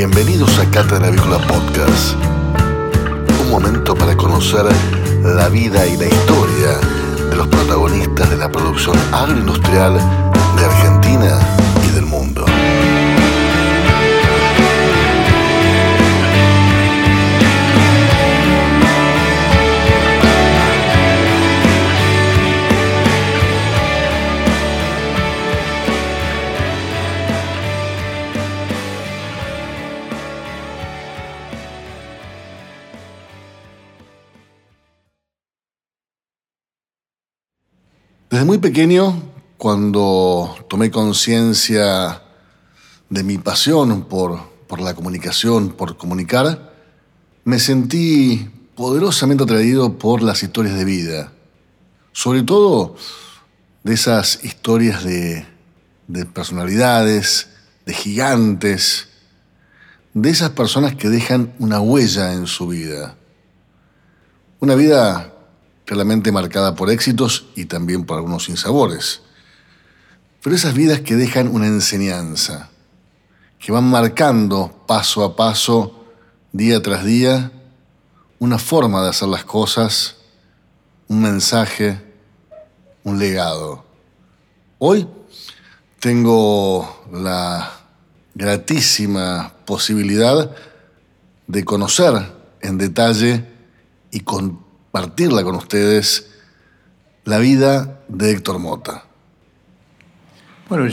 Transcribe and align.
Bienvenidos 0.00 0.58
a 0.58 0.64
Cátedra 0.70 1.08
Avícola 1.08 1.36
Podcast. 1.46 2.14
Un 3.42 3.50
momento 3.50 3.94
para 3.94 4.16
conocer 4.16 4.64
la 5.22 5.50
vida 5.50 5.86
y 5.86 5.98
la 5.98 6.06
historia 6.06 6.78
de 7.28 7.36
los 7.36 7.46
protagonistas 7.48 8.30
de 8.30 8.38
la 8.38 8.50
producción 8.50 8.96
agroindustrial 9.12 9.98
de 10.56 10.64
Argentina 10.64 11.38
Desde 38.30 38.44
muy 38.44 38.58
pequeño, 38.58 39.20
cuando 39.58 40.56
tomé 40.68 40.92
conciencia 40.92 42.22
de 43.08 43.24
mi 43.24 43.38
pasión 43.38 44.04
por, 44.04 44.38
por 44.68 44.80
la 44.80 44.94
comunicación, 44.94 45.70
por 45.70 45.96
comunicar, 45.96 46.72
me 47.42 47.58
sentí 47.58 48.48
poderosamente 48.76 49.42
atraído 49.42 49.98
por 49.98 50.22
las 50.22 50.44
historias 50.44 50.76
de 50.76 50.84
vida, 50.84 51.32
sobre 52.12 52.44
todo 52.44 52.94
de 53.82 53.94
esas 53.94 54.44
historias 54.44 55.02
de, 55.02 55.44
de 56.06 56.24
personalidades, 56.24 57.48
de 57.84 57.94
gigantes, 57.94 59.08
de 60.14 60.30
esas 60.30 60.50
personas 60.50 60.94
que 60.94 61.08
dejan 61.08 61.52
una 61.58 61.80
huella 61.80 62.32
en 62.34 62.46
su 62.46 62.68
vida. 62.68 63.16
Una 64.60 64.76
vida 64.76 65.34
claramente 65.90 66.30
marcada 66.30 66.76
por 66.76 66.88
éxitos 66.88 67.46
y 67.56 67.64
también 67.64 68.04
por 68.04 68.16
algunos 68.16 68.44
sinsabores. 68.44 69.22
Pero 70.40 70.54
esas 70.54 70.72
vidas 70.72 71.00
que 71.00 71.16
dejan 71.16 71.48
una 71.48 71.66
enseñanza, 71.66 72.70
que 73.58 73.72
van 73.72 73.90
marcando 73.90 74.84
paso 74.86 75.24
a 75.24 75.34
paso, 75.34 76.04
día 76.52 76.80
tras 76.80 77.04
día, 77.04 77.50
una 78.38 78.58
forma 78.58 79.02
de 79.02 79.08
hacer 79.08 79.26
las 79.26 79.42
cosas, 79.42 80.18
un 81.08 81.22
mensaje, 81.22 82.00
un 83.02 83.18
legado. 83.18 83.84
Hoy 84.78 85.08
tengo 85.98 87.04
la 87.12 87.68
gratísima 88.36 89.54
posibilidad 89.64 90.54
de 91.48 91.64
conocer 91.64 92.32
en 92.60 92.78
detalle 92.78 93.44
y 94.12 94.20
con 94.20 94.69
compartirla 94.90 95.44
con 95.44 95.54
ustedes, 95.54 96.28
la 97.24 97.38
vida 97.38 98.00
de 98.08 98.32
Héctor 98.32 98.58
Mota. 98.58 99.04
Bueno, 100.68 100.92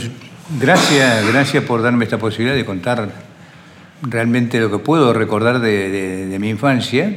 gracias, 0.59 1.28
gracias 1.28 1.64
por 1.64 1.81
darme 1.81 2.06
esta 2.06 2.20
posibilidad 2.20 2.56
de 2.56 2.64
contar 2.64 3.09
realmente 4.04 4.59
lo 4.59 4.70
que 4.70 4.78
puedo 4.78 5.14
recordar 5.14 5.59
de, 5.59 6.38
mi 6.39 6.50
infancia. 6.50 7.12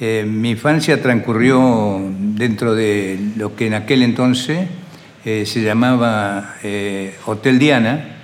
Eh, 0.00 0.24
mi 0.26 0.52
infancia 0.52 1.02
transcurrió 1.02 2.00
dentro 2.18 2.74
de 2.74 3.20
lo 3.36 3.54
que 3.54 3.66
en 3.66 3.74
aquel 3.74 4.02
entonces 4.02 4.68
eh, 5.26 5.44
se 5.44 5.62
llamaba 5.62 6.54
eh, 6.62 7.14
Hotel 7.26 7.58
Diana, 7.58 8.16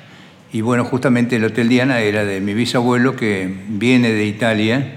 y 0.51 0.63
bueno, 0.63 0.87
justamente 0.87 1.37
el 1.37 1.45
Hotel 1.45 1.69
Diana 1.69 2.01
era 2.01 2.25
de 2.25 2.41
mi 2.41 2.55
bisabuelo 2.55 3.15
que 3.15 3.55
viene 3.69 4.13
de 4.13 4.25
Italia 4.25 4.95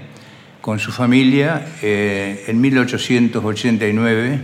con 0.62 0.78
su 0.78 0.92
familia. 0.92 1.66
Eh, 1.82 2.44
en 2.46 2.60
1889 2.62 4.38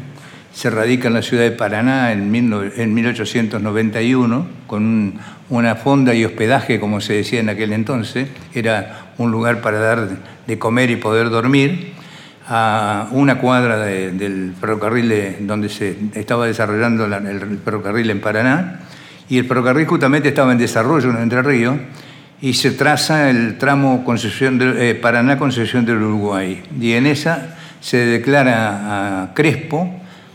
se 0.52 0.68
radica 0.68 1.08
en 1.08 1.14
la 1.14 1.22
ciudad 1.22 1.44
de 1.44 1.52
Paraná 1.52 2.12
en, 2.12 2.30
1891 2.30 4.46
con 4.66 5.14
una 5.48 5.76
fonda 5.76 6.14
y 6.14 6.24
hospedaje, 6.24 6.80
como 6.80 7.00
se 7.00 7.14
decía 7.14 7.40
en 7.40 7.48
aquel 7.48 7.72
entonces. 7.72 8.28
Era 8.52 9.12
un 9.16 9.30
lugar 9.30 9.62
para 9.62 9.78
dar 9.78 10.08
de 10.46 10.58
comer 10.58 10.90
y 10.90 10.96
poder 10.96 11.30
dormir 11.30 11.94
a 12.48 13.08
una 13.12 13.38
cuadra 13.38 13.78
del 13.78 14.54
ferrocarril 14.60 15.46
donde 15.46 15.68
se 15.68 15.96
estaba 16.14 16.46
desarrollando 16.46 17.04
el 17.06 17.60
ferrocarril 17.64 18.10
en 18.10 18.20
Paraná. 18.20 18.80
Y 19.28 19.38
el 19.38 19.44
ferrocarril 19.44 19.86
justamente 19.86 20.28
estaba 20.28 20.50
en 20.52 20.58
desarrollo 20.58 21.10
en 21.10 21.18
Entre 21.18 21.42
Ríos 21.42 21.76
y 22.40 22.54
se 22.54 22.70
traza 22.70 23.30
el 23.30 23.58
tramo 23.58 24.04
concesión 24.04 24.58
de, 24.58 24.90
eh, 24.90 24.94
Paraná 24.94 25.38
Concesión 25.38 25.84
del 25.84 26.02
Uruguay. 26.02 26.62
Y 26.80 26.92
en 26.92 27.06
esa 27.06 27.56
se 27.80 27.98
declara 27.98 29.22
a 29.22 29.34
Crespo, 29.34 29.90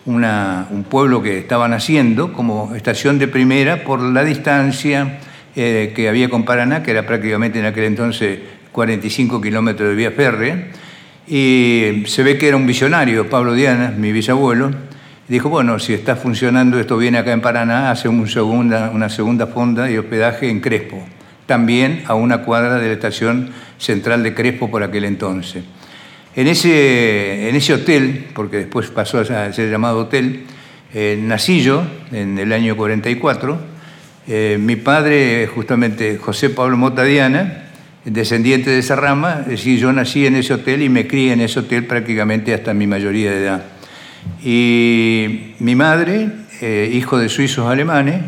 un 0.06 0.86
pueblo 0.90 1.22
que 1.22 1.38
estaba 1.38 1.68
naciendo, 1.70 2.34
como 2.34 2.76
estación 2.76 3.20
de 3.20 3.30
primera 3.30 3.86
por 3.86 4.02
la 4.02 4.26
distancia 4.26 5.20
eh, 5.56 5.94
que 5.96 6.10
había 6.10 6.30
con 6.30 6.44
Paraná, 6.44 6.84
que 6.84 6.92
era 6.92 7.06
prácticamente 7.06 7.60
en 7.60 7.66
aquel 7.66 7.86
entonces 7.86 8.40
45 8.74 9.40
kilómetros 9.40 9.90
de 9.90 9.96
vía 9.96 10.12
férrea. 10.12 10.68
Y 11.26 12.04
se 12.08 12.22
ve 12.24 12.38
que 12.38 12.50
era 12.50 12.58
un 12.58 12.68
visionario, 12.68 13.30
Pablo 13.30 13.54
Diana, 13.54 13.94
mi 13.98 14.12
bisabuelo, 14.12 14.72
dijo, 15.30 15.48
bueno, 15.48 15.80
si 15.80 15.94
está 15.94 16.18
funcionando 16.18 16.78
esto 16.78 16.98
bien 16.98 17.16
acá 17.16 17.32
en 17.32 17.40
Paraná, 17.40 17.92
hace 17.92 18.10
una 18.10 18.28
segunda, 18.28 18.92
una 18.94 19.08
segunda 19.08 19.48
fonda 19.48 19.90
y 19.90 19.98
hospedaje 19.98 20.50
en 20.50 20.60
Crespo 20.60 21.02
también 21.54 22.02
a 22.08 22.16
una 22.16 22.40
cuadra 22.40 22.80
de 22.80 22.88
la 22.88 22.94
estación 22.94 23.52
central 23.78 24.24
de 24.24 24.34
Crespo 24.34 24.72
por 24.72 24.82
aquel 24.82 25.06
entonces. 25.06 25.64
En 26.36 26.48
ese, 26.48 27.48
en 27.48 27.56
ese 27.56 27.76
hotel, 27.76 28.26
porque 28.34 28.58
después 28.58 28.88
pasó 28.88 29.20
a 29.20 29.54
ser 29.54 29.70
llamado 29.70 30.00
hotel, 30.00 30.46
eh, 30.96 31.16
nací 31.22 31.62
yo 31.62 31.86
en 32.12 32.40
el 32.40 32.52
año 32.54 32.76
44. 32.76 33.60
Eh, 34.28 34.58
mi 34.60 34.78
padre, 34.78 35.46
justamente 35.46 36.18
José 36.18 36.50
Pablo 36.50 36.76
Motadiana, 36.76 37.66
descendiente 38.04 38.72
de 38.72 38.80
esa 38.80 38.96
rama, 38.96 39.42
es 39.42 39.50
decir, 39.50 39.78
yo 39.78 39.94
nací 39.94 40.26
en 40.26 40.38
ese 40.38 40.56
hotel 40.56 40.82
y 40.82 40.90
me 40.90 41.06
crié 41.06 41.34
en 41.34 41.42
ese 41.42 41.60
hotel 41.60 41.86
prácticamente 41.86 42.52
hasta 42.56 42.74
mi 42.74 42.88
mayoría 42.88 43.30
de 43.30 43.44
edad. 43.44 43.64
Y 44.44 45.54
mi 45.60 45.76
madre, 45.76 46.30
eh, 46.62 46.90
hijo 46.92 47.20
de 47.20 47.30
suizos 47.30 47.70
alemanes, 47.70 48.24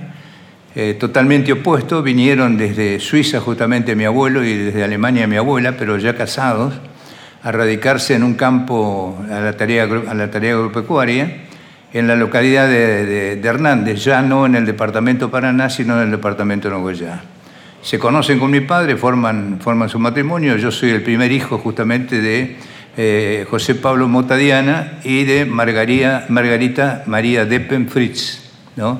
eh, 0.76 0.96
totalmente 1.00 1.54
opuesto. 1.54 2.04
Vinieron 2.04 2.58
desde 2.58 3.00
Suiza 3.00 3.40
justamente 3.40 3.96
mi 3.96 4.06
abuelo 4.06 4.44
y 4.44 4.54
desde 4.54 4.84
Alemania 4.84 5.26
mi 5.26 5.38
abuela, 5.38 5.78
pero 5.78 5.98
ya 5.98 6.16
casados, 6.16 6.74
a 7.44 7.52
radicarse 7.52 8.16
en 8.16 8.24
un 8.24 8.34
campo 8.34 9.18
a 9.32 9.40
la 9.40 9.56
tarea, 9.56 9.84
a 9.84 10.14
la 10.14 10.30
tarea 10.30 10.54
agropecuaria 10.54 11.46
en 11.96 12.08
la 12.08 12.18
localidad 12.18 12.68
de, 12.68 13.40
Hernández, 13.42 14.04
ya 14.04 14.22
no 14.22 14.46
en 14.46 14.56
el 14.56 14.66
departamento 14.66 15.32
Paraná, 15.32 15.70
sino 15.70 15.96
en 15.96 16.04
el 16.04 16.12
departamento 16.12 16.70
Nogoyá. 16.70 17.22
Se 17.82 17.98
conocen 17.98 18.38
con 18.38 18.52
mi 18.52 18.60
padre, 18.60 18.98
forman, 18.98 19.60
forman 19.62 19.88
su 19.88 19.98
matrimonio. 19.98 20.58
Yo 20.58 20.72
soy 20.72 20.90
el 20.90 21.04
primer 21.04 21.32
hijo 21.32 21.58
justamente 21.58 22.20
de 22.20 22.58
eh, 22.98 23.46
José 23.50 23.76
Pablo 23.76 24.10
Motadiana 24.10 25.00
y 25.06 25.24
de 25.24 25.46
Margarita, 25.46 26.26
Margarita 26.28 27.04
María 27.06 27.46
Deppen 27.46 27.88
Fritz. 27.88 28.42
¿no? 28.76 29.00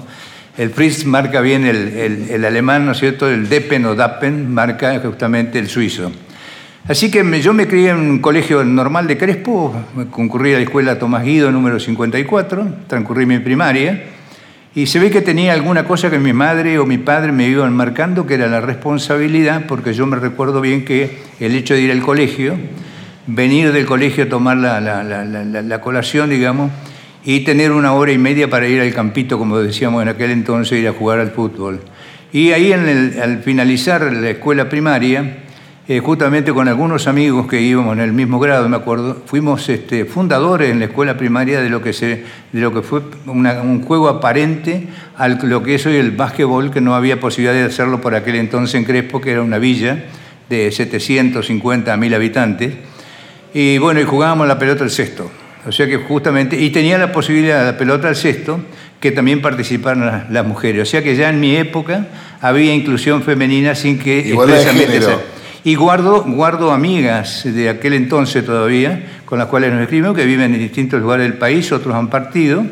El 0.58 0.70
Fritz 0.70 1.06
marca 1.06 1.42
bien 1.42 1.66
el, 1.66 2.46
alemán, 2.46 2.86
¿no 2.86 2.94
es 2.94 3.00
cierto? 3.00 3.30
El 3.30 3.50
Deppen 3.50 3.86
o 3.86 3.96
Dappen 3.96 4.54
marca 4.54 4.98
justamente 5.02 5.60
el 5.60 5.68
suizo. 5.68 6.14
Así 6.88 7.12
que 7.12 7.42
yo 7.42 7.54
me 7.54 7.68
crié 7.68 7.90
en 7.90 7.98
un 7.98 8.20
colegio 8.20 8.64
normal 8.64 9.06
de 9.06 9.18
Crespo, 9.18 9.76
concurrí 10.12 10.54
a 10.54 10.58
la 10.58 10.64
escuela 10.64 10.98
Tomás 10.98 11.26
Guido 11.26 11.52
número 11.52 11.78
54, 11.78 12.68
transcurrí 12.88 13.26
mi 13.26 13.40
primaria, 13.40 14.04
y 14.74 14.86
se 14.88 15.00
ve 15.00 15.10
que 15.10 15.22
tenía 15.22 15.52
alguna 15.52 15.84
cosa 15.84 16.10
que 16.10 16.20
mi 16.20 16.32
madre 16.32 16.80
o 16.80 16.86
mi 16.86 17.00
padre 17.00 17.34
me 17.34 17.50
iban 17.50 17.74
marcando, 17.76 18.26
que 18.26 18.36
era 18.36 18.48
la 18.48 18.62
responsabilidad, 18.62 19.66
porque 19.68 19.94
yo 19.94 20.06
me 20.06 20.16
recuerdo 20.16 20.62
bien 20.62 20.86
que 20.86 21.18
el 21.42 21.54
hecho 21.56 21.74
de 21.74 21.82
ir 21.82 21.92
al 21.92 22.02
colegio, 22.02 22.56
venir 23.28 23.74
del 23.74 23.86
colegio 23.86 24.26
a 24.26 24.30
tomar 24.30 24.56
la, 24.56 24.80
la 24.80 25.82
colación, 25.82 26.30
digamos, 26.30 26.72
y 27.26 27.40
tener 27.42 27.72
una 27.72 27.94
hora 27.94 28.12
y 28.12 28.20
media 28.20 28.50
para 28.50 28.68
ir 28.68 28.80
al 28.80 28.94
campito, 28.94 29.40
como 29.40 29.58
decíamos 29.58 30.04
en 30.04 30.10
aquel 30.10 30.30
entonces, 30.30 30.80
ir 30.80 30.88
a 30.88 30.94
jugar 30.94 31.20
al 31.20 31.32
fútbol. 31.32 31.82
Y 32.32 32.52
ahí 32.52 32.72
al 32.72 33.42
finalizar 33.44 34.14
la 34.14 34.30
escuela 34.30 34.70
primaria, 34.70 35.38
eh, 35.88 36.00
justamente 36.00 36.54
con 36.54 36.68
algunos 36.68 37.08
amigos 37.08 37.48
que 37.48 37.62
íbamos 37.62 37.94
en 37.94 38.02
el 38.02 38.12
mismo 38.12 38.40
grado, 38.40 38.70
me 38.70 38.76
acuerdo, 38.76 39.22
fuimos 39.26 39.70
este, 39.70 40.06
fundadores 40.06 40.72
en 40.72 40.80
la 40.80 40.86
escuela 40.86 41.18
primaria 41.18 41.62
de 41.62 41.70
lo 41.70 41.82
que, 41.82 41.94
se, 41.94 42.24
de 42.52 42.62
lo 42.62 42.74
que 42.74 42.82
fue 42.82 43.02
un 43.26 43.82
juego 43.84 44.10
aparente 44.10 44.88
a 45.18 45.28
lo 45.28 45.64
que 45.64 45.76
es 45.76 45.86
hoy 45.86 45.96
el 45.96 46.12
básquetbol, 46.12 46.72
que 46.72 46.82
no 46.82 46.96
había 46.96 47.20
posibilidad 47.20 47.54
de 47.54 47.64
hacerlo 47.64 48.02
por 48.02 48.14
aquel 48.14 48.36
entonces 48.36 48.76
en 48.76 48.86
Crespo, 48.86 49.20
que 49.20 49.32
era 49.32 49.42
una 49.42 49.58
villa 49.58 50.06
de 50.50 50.72
750 50.72 51.98
mil 51.98 52.14
habitantes. 52.14 52.74
Y 53.54 53.78
bueno, 53.80 54.00
y 54.00 54.04
jugábamos 54.04 54.48
la 54.48 54.60
pelota 54.60 54.84
al 54.84 54.92
sexto. 54.92 55.32
O 55.68 55.72
sea 55.72 55.88
que 55.88 55.98
justamente, 55.98 56.60
y 56.60 56.70
tenía 56.70 56.98
la 56.98 57.12
posibilidad 57.12 57.60
de 57.60 57.72
la 57.72 57.78
pelota 57.78 58.08
al 58.08 58.16
sexto, 58.16 58.60
que 59.00 59.12
también 59.12 59.42
participaran 59.42 60.28
las, 60.30 60.46
mujeres. 60.46 60.82
O 60.82 60.86
sea 60.86 61.04
que 61.04 61.16
ya 61.16 61.30
en 61.30 61.40
mi 61.40 61.56
época 61.56 62.08
había 62.42 62.74
inclusión 62.74 63.24
femenina 63.24 63.76
sin 63.76 64.00
que 64.00 64.20
igualdad 64.20 64.58
de 64.58 64.66
género. 64.66 65.22
Y 65.64 65.76
guardo, 65.76 66.24
guardo 66.24 66.72
amigas 66.72 67.44
de 67.44 67.70
aquel 67.70 67.94
entonces 67.94 68.46
todavía, 68.46 69.22
con 69.26 69.40
las 69.40 69.48
cuales 69.48 69.74
nos 69.74 69.82
escribimos, 69.82 70.16
que 70.16 70.26
viven 70.26 70.54
en 70.54 70.60
distintos 70.60 71.02
lugares 71.02 71.28
del 71.28 71.38
país, 71.40 71.72
otros 71.72 71.96
han 71.96 72.10
partido. 72.10 72.64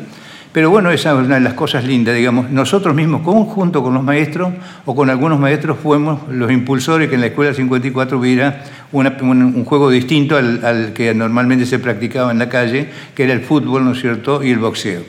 Pero 0.54 0.70
bueno, 0.70 0.92
esa 0.92 1.10
es 1.10 1.26
una 1.26 1.34
de 1.34 1.40
las 1.40 1.54
cosas 1.54 1.82
lindas, 1.82 2.14
digamos. 2.14 2.48
Nosotros 2.48 2.94
mismos, 2.94 3.22
conjunto 3.22 3.82
con 3.82 3.92
los 3.92 4.04
maestros 4.04 4.52
o 4.84 4.94
con 4.94 5.10
algunos 5.10 5.40
maestros, 5.40 5.76
fuimos 5.82 6.20
los 6.30 6.52
impulsores 6.52 7.08
que 7.08 7.16
en 7.16 7.22
la 7.22 7.26
Escuela 7.26 7.52
54 7.52 8.16
hubiera 8.16 8.62
un, 8.92 9.64
juego 9.64 9.90
distinto 9.90 10.36
al, 10.36 10.64
al, 10.64 10.92
que 10.92 11.12
normalmente 11.12 11.66
se 11.66 11.80
practicaba 11.80 12.30
en 12.30 12.38
la 12.38 12.48
calle, 12.48 12.86
que 13.16 13.24
era 13.24 13.32
el 13.32 13.40
fútbol, 13.40 13.84
¿no 13.84 13.94
es 13.94 14.00
cierto?, 14.00 14.44
y 14.44 14.52
el 14.52 14.60
boxeo. 14.60 15.02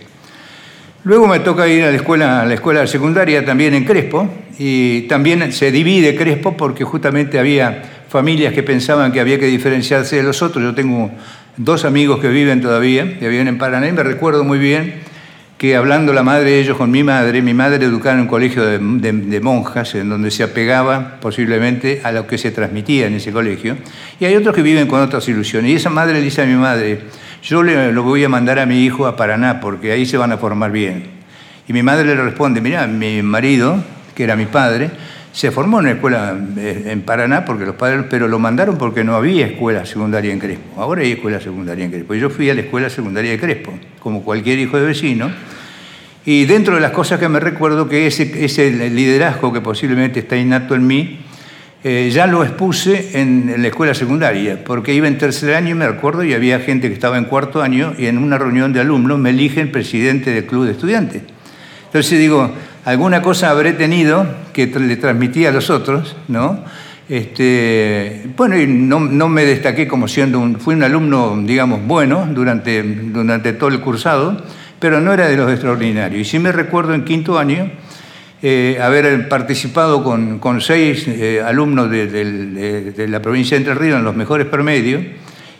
Luego 1.03 1.27
me 1.27 1.37
toca 1.41 1.67
ir 1.67 1.83
a 1.83 1.91
la 1.91 1.97
escuela, 1.97 2.41
a 2.41 2.45
la 2.47 2.55
escuela 2.55 2.87
secundaria 2.87 3.45
también 3.45 3.75
en 3.75 3.85
Crespo, 3.85 4.27
y 4.57 5.01
también 5.01 5.51
se 5.51 5.69
divide 5.69 6.15
Crespo 6.15 6.57
porque 6.57 6.83
justamente 6.83 7.37
había 7.37 7.83
familias 8.09 8.51
que 8.51 8.63
pensaban 8.63 9.11
que 9.11 9.19
había 9.19 9.37
que 9.37 9.45
diferenciarse 9.45 10.15
de 10.15 10.23
los 10.23 10.41
otros. 10.41 10.63
Yo 10.63 10.73
tengo 10.73 11.11
dos 11.55 11.85
amigos 11.85 12.19
que 12.19 12.29
viven 12.29 12.61
todavía, 12.61 13.19
que 13.19 13.29
viven 13.29 13.47
en 13.47 13.59
Paraná, 13.59 13.87
y 13.87 13.91
me 13.91 14.01
recuerdo 14.01 14.43
muy 14.43 14.57
bien 14.57 15.13
que 15.65 15.75
hablando 15.75 16.13
la 16.13 16.21
madre 16.21 16.51
de 16.51 16.59
ellos 16.59 16.77
con 16.77 16.91
mi 16.91 17.01
madre, 17.03 17.41
mi 17.41 17.55
madre 17.55 17.83
educaba 17.83 18.13
en 18.13 18.21
un 18.21 18.27
colegio 18.27 18.63
de, 18.63 19.39
monjas, 19.41 19.95
en 19.95 20.09
donde 20.09 20.29
se 20.29 20.43
apegaba 20.43 21.17
posiblemente 21.19 22.01
a 22.03 22.11
lo 22.11 22.27
que 22.27 22.37
se 22.37 22.51
transmitía 22.51 23.07
en 23.07 23.15
ese 23.15 23.31
colegio, 23.31 23.75
y 24.19 24.25
hay 24.25 24.35
otros 24.35 24.53
que 24.53 24.61
viven 24.61 24.85
con 24.85 25.01
otras 25.01 25.27
ilusiones. 25.27 25.71
Y 25.71 25.75
esa 25.75 25.89
madre 25.89 26.13
le 26.13 26.21
dice 26.21 26.43
a 26.43 26.45
mi 26.45 26.53
madre, 26.53 27.01
yo 27.41 27.63
le, 27.63 27.91
lo 27.91 28.03
voy 28.03 28.23
a 28.23 28.29
mandar 28.29 28.59
a 28.59 28.67
mi 28.67 28.85
hijo 28.85 29.07
a 29.07 29.15
Paraná, 29.15 29.59
porque 29.59 29.91
ahí 29.91 30.05
se 30.05 30.17
van 30.17 30.31
a 30.31 30.37
formar 30.37 30.71
bien. 30.71 31.05
Y 31.67 31.73
mi 31.73 31.81
madre 31.81 32.05
le 32.05 32.21
responde, 32.21 32.61
mira, 32.61 32.85
mi 32.85 33.23
marido, 33.23 33.83
que 34.13 34.23
era 34.23 34.35
mi 34.35 34.45
padre, 34.45 34.91
se 35.31 35.49
formó 35.49 35.79
en 35.79 35.85
una 35.85 35.93
escuela 35.95 36.37
en 36.57 37.01
Paraná 37.01 37.43
porque 37.43 37.65
los 37.65 37.75
padres, 37.75 38.05
pero 38.07 38.27
lo 38.27 38.37
mandaron 38.37 38.77
porque 38.77 39.03
no 39.03 39.15
había 39.15 39.47
escuela 39.47 39.83
secundaria 39.83 40.31
en 40.31 40.39
Crespo. 40.39 40.79
Ahora 40.79 41.01
hay 41.01 41.13
escuela 41.13 41.41
secundaria 41.41 41.85
en 41.85 41.91
Crespo. 41.91 42.13
Y 42.13 42.19
yo 42.19 42.29
fui 42.29 42.51
a 42.51 42.53
la 42.53 42.61
escuela 42.61 42.87
secundaria 42.89 43.31
de 43.31 43.39
Crespo, 43.39 43.73
como 43.99 44.23
cualquier 44.23 44.59
hijo 44.59 44.77
de 44.77 44.85
vecino. 44.85 45.54
Y 46.25 46.45
dentro 46.45 46.75
de 46.75 46.81
las 46.81 46.91
cosas 46.91 47.19
que 47.19 47.29
me 47.29 47.39
recuerdo 47.39 47.87
que 47.87 48.07
ese, 48.07 48.43
ese 48.43 48.71
liderazgo 48.89 49.53
que 49.53 49.61
posiblemente 49.61 50.19
está 50.21 50.35
innato 50.35 50.73
en 50.73 50.87
mí, 50.87 51.19
eh, 51.83 52.09
ya 52.11 52.25
lo 52.25 52.43
expuse 52.43 53.21
en, 53.21 53.47
en, 53.47 53.61
la 53.61 53.67
escuela 53.67 53.93
secundaria, 53.93 54.63
porque 54.63 54.91
iba 54.91 55.07
en 55.07 55.19
tercer 55.19 55.53
año, 55.53 55.75
me 55.75 55.85
acuerdo, 55.85 56.23
y 56.23 56.33
había 56.33 56.59
gente 56.59 56.87
que 56.87 56.95
estaba 56.95 57.19
en 57.19 57.25
cuarto 57.25 57.61
año, 57.61 57.93
y 57.95 58.07
en 58.07 58.17
una 58.17 58.39
reunión 58.39 58.73
de 58.73 58.79
alumnos 58.79 59.19
me 59.19 59.29
eligen 59.29 59.71
presidente 59.71 60.31
del 60.31 60.45
club 60.45 60.65
de 60.65 60.71
estudiantes. 60.71 61.21
Entonces 61.85 62.17
digo, 62.17 62.51
alguna 62.85 63.21
cosa 63.21 63.51
habré 63.51 63.73
tenido 63.73 64.25
que 64.51 64.65
le 64.65 64.97
transmití 64.97 65.45
a 65.45 65.51
los 65.51 65.69
otros, 65.69 66.15
¿no? 66.27 66.63
Este, 67.07 68.23
bueno, 68.35 68.57
y 68.57 68.65
no, 68.65 68.99
no, 68.99 69.29
me 69.29 69.45
destaqué 69.45 69.87
como 69.87 70.07
siendo 70.07 70.39
un, 70.39 70.59
fui 70.59 70.73
un 70.73 70.81
alumno, 70.81 71.39
digamos, 71.45 71.85
bueno 71.85 72.27
durante, 72.33 72.81
durante 72.81 73.53
todo 73.53 73.69
el 73.69 73.79
cursado, 73.79 74.43
pero 74.85 75.01
no 75.01 75.13
era 75.13 75.27
de 75.27 75.35
los 75.35 75.51
extraordinarios. 75.51 76.21
Y 76.21 76.29
sí 76.29 76.37
me 76.37 76.51
recuerdo 76.51 76.93
en 76.93 77.05
quinto 77.05 77.39
año 77.39 77.71
eh, 78.43 78.77
haber 78.79 79.27
participado 79.27 80.03
con, 80.03 80.37
con 80.37 80.61
seis 80.61 81.07
eh, 81.07 81.41
alumnos 81.43 81.89
de, 81.89 83.07
la 83.09 83.19
provincia 83.19 83.57
de 83.57 83.63
Entre 83.63 83.73
Ríos 83.73 83.97
en 83.97 84.05
los 84.05 84.15
mejores 84.15 84.45
promedios 84.45 85.01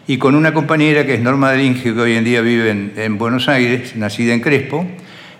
y 0.05 0.19
con 0.19 0.35
una 0.35 0.53
compañera 0.53 1.07
que 1.07 1.15
es 1.15 1.21
Norma 1.21 1.49
Delinge, 1.49 1.81
que 1.81 1.99
hoy 1.99 2.13
en 2.13 2.23
día 2.23 2.41
vive 2.41 2.69
en, 2.69 2.93
en 2.97 3.17
Buenos 3.17 3.49
Aires, 3.49 3.95
nacida 3.95 4.35
en 4.35 4.41
Crespo, 4.41 4.85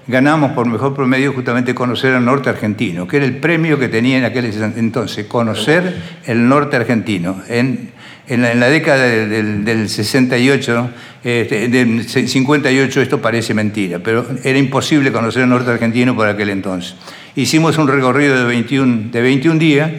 ganamos 0.08 0.54
por 0.54 0.66
mejor 0.66 0.96
promedio 0.96 1.32
justamente 1.34 1.76
conocer 1.76 2.16
al 2.16 2.26
norte 2.26 2.50
argentino, 2.50 3.08
que 3.08 3.18
era 3.18 3.26
el 3.28 3.38
premio 3.38 3.78
que 3.78 3.88
tenía 3.88 4.18
en 4.18 4.26
aquel 4.26 4.46
entonces, 4.78 5.28
conocer 5.28 5.96
el 6.26 6.50
norte 6.50 6.76
argentino. 6.76 7.40
En, 7.50 7.92
en, 8.28 8.42
la, 8.42 8.52
en 8.52 8.60
la, 8.60 8.70
década 8.70 9.04
del, 9.04 9.64
del 9.64 9.90
68, 9.90 10.90
este, 11.24 11.68
del 11.68 12.08
58, 12.08 13.02
esto 13.02 13.22
parece 13.22 13.54
mentira, 13.54 14.00
pero 14.00 14.26
era 14.44 14.58
imposible 14.58 15.12
conocer 15.12 15.44
el 15.44 15.50
norte 15.50 15.72
argentino 15.72 16.16
por 16.16 16.28
aquel 16.28 16.50
entonces. 16.50 16.96
Hicimos 17.36 17.78
un 17.78 17.88
recorrido 17.88 18.38
de 18.38 18.46
21, 18.46 19.10
de 19.12 19.22
21 19.22 19.60
días, 19.60 19.92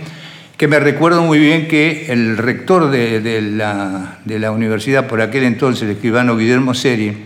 que 0.57 0.69
me 0.69 0.81
recuerdo 0.81 1.23
muy 1.23 1.39
bien 1.39 1.69
que 1.69 2.07
el 2.11 2.39
rector 2.39 2.91
de, 2.91 3.21
de, 3.21 3.43
la, 3.43 4.19
de 4.25 4.39
la 4.39 4.51
universidad 4.53 5.07
por 5.07 5.21
aquel 5.21 5.45
entonces, 5.45 5.83
el 5.83 5.91
escribano 5.91 6.37
Guillermo 6.37 6.75
Seri, 6.75 7.25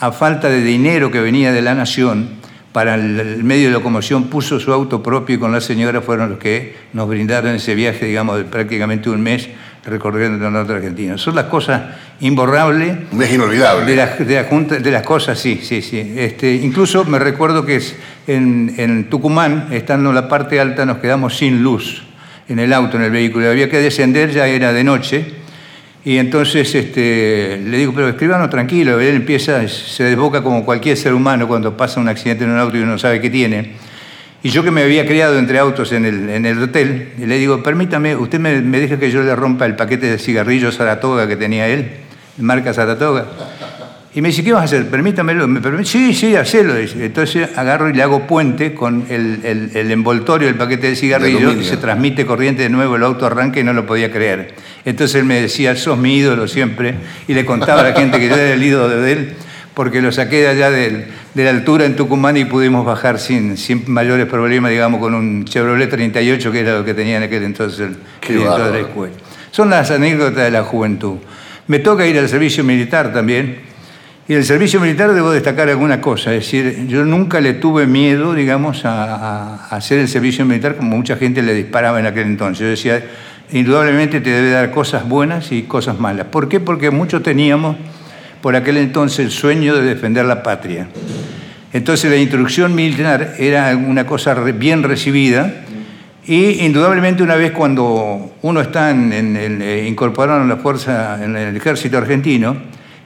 a 0.00 0.10
falta 0.10 0.48
de 0.48 0.62
dinero 0.62 1.10
que 1.10 1.20
venía 1.20 1.52
de 1.52 1.62
la 1.62 1.74
nación 1.74 2.30
para 2.72 2.96
el 2.96 3.44
medio 3.44 3.68
de 3.68 3.74
locomoción, 3.74 4.24
puso 4.24 4.58
su 4.58 4.72
auto 4.72 5.00
propio 5.00 5.36
y 5.36 5.38
con 5.38 5.52
la 5.52 5.60
señora 5.60 6.00
fueron 6.00 6.30
los 6.30 6.38
que 6.40 6.74
nos 6.92 7.08
brindaron 7.08 7.54
ese 7.54 7.76
viaje, 7.76 8.06
digamos, 8.06 8.38
de 8.38 8.44
prácticamente 8.44 9.08
un 9.08 9.22
mes 9.22 9.48
recorriendo 9.86 10.46
el 10.46 10.52
norte 10.52 10.72
argentino. 10.72 11.18
Son 11.18 11.34
las 11.34 11.46
cosas 11.46 11.82
imborrables. 12.20 13.12
Mes 13.12 13.32
inolvidable. 13.32 13.84
De, 13.84 13.96
la, 13.96 14.06
de, 14.16 14.34
la 14.34 14.44
junta, 14.44 14.76
de 14.76 14.90
las 14.90 15.02
cosas, 15.02 15.38
sí, 15.38 15.60
sí, 15.62 15.82
sí. 15.82 16.14
Este, 16.16 16.52
incluso 16.54 17.04
me 17.04 17.18
recuerdo 17.18 17.64
que 17.64 17.80
en, 18.26 18.74
en 18.76 19.10
Tucumán, 19.10 19.68
estando 19.70 20.10
en 20.10 20.14
la 20.14 20.28
parte 20.28 20.60
alta, 20.60 20.86
nos 20.86 20.98
quedamos 20.98 21.36
sin 21.36 21.62
luz 21.62 22.02
en 22.48 22.58
el 22.58 22.72
auto, 22.72 22.96
en 22.96 23.04
el 23.04 23.10
vehículo. 23.10 23.48
Había 23.48 23.68
que 23.68 23.78
descender, 23.78 24.30
ya 24.30 24.46
era 24.46 24.72
de 24.72 24.84
noche 24.84 25.44
y 26.04 26.18
entonces 26.18 26.74
este, 26.74 27.58
le 27.64 27.78
digo, 27.78 27.92
pero 27.94 28.10
escribano 28.10 28.50
tranquilo, 28.50 29.00
él 29.00 29.16
empieza, 29.16 29.66
se 29.66 30.04
desboca 30.04 30.42
como 30.42 30.62
cualquier 30.62 30.98
ser 30.98 31.14
humano 31.14 31.48
cuando 31.48 31.74
pasa 31.78 31.98
un 31.98 32.08
accidente 32.08 32.44
en 32.44 32.50
un 32.50 32.58
auto 32.58 32.76
y 32.76 32.80
uno 32.80 32.98
sabe 32.98 33.22
qué 33.22 33.30
tiene. 33.30 33.72
Y 34.44 34.50
yo 34.50 34.62
que 34.62 34.70
me 34.70 34.82
había 34.82 35.06
criado 35.06 35.38
entre 35.38 35.58
autos 35.58 35.90
en 35.92 36.04
el, 36.04 36.28
en 36.28 36.44
el 36.44 36.62
hotel, 36.62 37.08
le 37.18 37.38
digo, 37.38 37.62
permítame, 37.62 38.14
usted 38.14 38.38
me, 38.38 38.60
me 38.60 38.78
deja 38.78 38.98
que 38.98 39.10
yo 39.10 39.22
le 39.22 39.34
rompa 39.34 39.64
el 39.64 39.74
paquete 39.74 40.04
de 40.04 40.18
cigarrillos 40.18 40.74
Saratoga 40.74 41.26
que 41.26 41.34
tenía 41.34 41.66
él, 41.66 41.92
marca 42.36 42.74
Saratoga. 42.74 43.24
Y 44.14 44.20
me 44.20 44.28
dice, 44.28 44.44
¿qué 44.44 44.52
vas 44.52 44.60
a 44.60 44.64
hacer? 44.66 44.86
Permítamelo. 44.90 45.48
¿Me 45.48 45.62
permite? 45.62 45.86
Sí, 45.86 46.12
sí, 46.12 46.36
hacelo. 46.36 46.76
Entonces 46.76 47.56
agarro 47.56 47.88
y 47.88 47.94
le 47.94 48.02
hago 48.02 48.26
puente 48.26 48.74
con 48.74 49.06
el, 49.08 49.40
el, 49.44 49.70
el 49.72 49.90
envoltorio 49.90 50.46
del 50.46 50.56
paquete 50.56 50.90
de 50.90 50.96
cigarrillos 50.96 51.56
y 51.56 51.64
se 51.64 51.78
transmite 51.78 52.26
corriente 52.26 52.64
de 52.64 52.68
nuevo, 52.68 52.96
el 52.96 53.02
auto 53.02 53.24
arranca 53.24 53.60
y 53.60 53.64
no 53.64 53.72
lo 53.72 53.86
podía 53.86 54.12
creer. 54.12 54.56
Entonces 54.84 55.16
él 55.16 55.24
me 55.24 55.40
decía, 55.40 55.74
sos 55.74 55.96
mi 55.96 56.18
ídolo 56.18 56.48
siempre, 56.48 56.96
y 57.26 57.32
le 57.32 57.46
contaba 57.46 57.80
a 57.80 57.84
la 57.84 57.92
gente 57.94 58.18
que 58.18 58.28
yo 58.28 58.34
era 58.34 58.52
el 58.52 58.62
ídolo 58.62 59.00
de 59.00 59.10
él, 59.10 59.32
porque 59.72 60.02
lo 60.02 60.12
saqué 60.12 60.42
de 60.42 60.48
allá 60.48 60.70
de, 60.70 61.06
de 61.34 61.44
la 61.44 61.50
altura 61.50 61.84
en 61.84 61.96
Tucumán 61.96 62.36
y 62.36 62.44
pudimos 62.44 62.86
bajar 62.86 63.18
sin, 63.18 63.56
sin 63.56 63.84
mayores 63.88 64.26
problemas, 64.26 64.70
digamos, 64.70 65.00
con 65.00 65.14
un 65.14 65.44
Chevrolet 65.44 65.90
38, 65.90 66.52
que 66.52 66.60
era 66.60 66.78
lo 66.78 66.84
que 66.84 66.94
tenía 66.94 67.16
en 67.16 67.24
aquel 67.24 67.42
entonces 67.42 67.80
el 67.80 67.96
director 68.26 68.66
de 68.66 68.72
la 68.72 68.80
escuela. 68.80 69.14
Son 69.50 69.68
las 69.68 69.90
anécdotas 69.90 70.44
de 70.44 70.50
la 70.50 70.62
juventud. 70.62 71.16
Me 71.66 71.80
toca 71.80 72.06
ir 72.06 72.18
al 72.18 72.28
servicio 72.28 72.62
militar 72.62 73.12
también, 73.12 73.58
y 74.28 74.34
el 74.34 74.44
servicio 74.44 74.80
militar 74.80 75.12
debo 75.12 75.32
destacar 75.32 75.68
alguna 75.68 76.00
cosa, 76.00 76.32
es 76.32 76.44
decir, 76.44 76.86
yo 76.86 77.04
nunca 77.04 77.40
le 77.40 77.54
tuve 77.54 77.86
miedo, 77.86 78.32
digamos, 78.32 78.84
a, 78.84 79.04
a, 79.04 79.76
hacer 79.76 79.98
el 79.98 80.08
servicio 80.08 80.46
militar 80.46 80.76
como 80.76 80.96
mucha 80.96 81.16
gente 81.16 81.42
le 81.42 81.52
disparaba 81.52 82.00
en 82.00 82.06
aquel 82.06 82.24
entonces. 82.24 82.60
Yo 82.60 82.68
decía, 82.68 83.04
indudablemente 83.52 84.20
te 84.20 84.30
debe 84.30 84.50
dar 84.50 84.70
cosas 84.70 85.06
buenas 85.06 85.52
y 85.52 85.64
cosas 85.64 85.98
malas. 85.98 86.28
¿Por 86.28 86.48
qué? 86.48 86.58
Porque 86.58 86.90
muchos 86.90 87.22
teníamos 87.22 87.76
por 88.44 88.56
aquel 88.56 88.76
entonces 88.76 89.20
el 89.20 89.30
sueño 89.30 89.74
de 89.74 89.82
defender 89.82 90.26
la 90.26 90.42
patria. 90.42 90.86
Entonces 91.72 92.10
la 92.10 92.18
instrucción 92.18 92.74
militar 92.74 93.36
era 93.38 93.74
una 93.74 94.04
cosa 94.04 94.34
bien 94.34 94.82
recibida 94.82 95.64
y 96.26 96.62
indudablemente 96.62 97.22
una 97.22 97.36
vez 97.36 97.52
cuando 97.52 98.34
uno 98.42 98.60
está 98.60 98.90
en, 98.90 99.14
en, 99.14 99.34
en, 99.38 99.62
eh, 99.62 99.86
incorporado 99.88 100.42
en 100.42 100.50
la 100.50 100.58
fuerza, 100.58 101.24
en 101.24 101.34
el 101.34 101.56
ejército 101.56 101.96
argentino, 101.96 102.54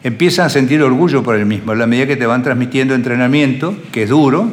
empiezan 0.02 0.46
a 0.46 0.48
sentir 0.48 0.82
orgullo 0.82 1.22
por 1.22 1.36
el 1.36 1.46
mismo, 1.46 1.70
a 1.70 1.76
la 1.76 1.86
medida 1.86 2.08
que 2.08 2.16
te 2.16 2.26
van 2.26 2.42
transmitiendo 2.42 2.96
entrenamiento, 2.96 3.76
que 3.92 4.02
es 4.02 4.08
duro. 4.08 4.50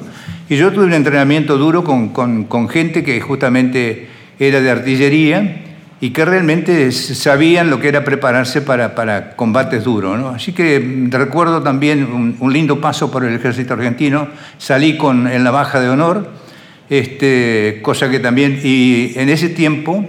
Y 0.49 0.55
yo 0.55 0.71
tuve 0.71 0.85
un 0.85 0.93
entrenamiento 0.93 1.57
duro 1.57 1.83
con, 1.83 2.09
con, 2.09 2.43
con 2.43 2.69
gente 2.69 3.03
que 3.03 3.19
justamente 3.21 4.07
era 4.37 4.61
de 4.61 4.69
artillería 4.69 5.64
y 6.05 6.11
que 6.11 6.23
realmente 6.23 6.91
sabían 6.91 7.71
lo 7.71 7.79
que 7.79 7.87
era 7.87 8.03
prepararse 8.03 8.61
para, 8.61 8.93
para 8.93 9.35
combates 9.35 9.83
duros. 9.83 10.19
¿no? 10.19 10.29
Así 10.29 10.51
que 10.53 11.07
recuerdo 11.09 11.63
también 11.63 12.03
un, 12.03 12.37
un, 12.39 12.53
lindo 12.53 12.79
paso 12.79 13.09
por 13.09 13.25
el 13.25 13.33
ejército 13.33 13.73
argentino, 13.73 14.27
salí 14.59 14.97
con, 14.97 15.27
en 15.27 15.43
la 15.43 15.49
baja 15.49 15.79
de 15.79 15.89
honor, 15.89 16.29
este, 16.91 17.79
cosa 17.81 18.07
que 18.11 18.19
también, 18.19 18.59
y 18.63 19.13
en 19.15 19.29
ese 19.29 19.49
tiempo 19.49 20.07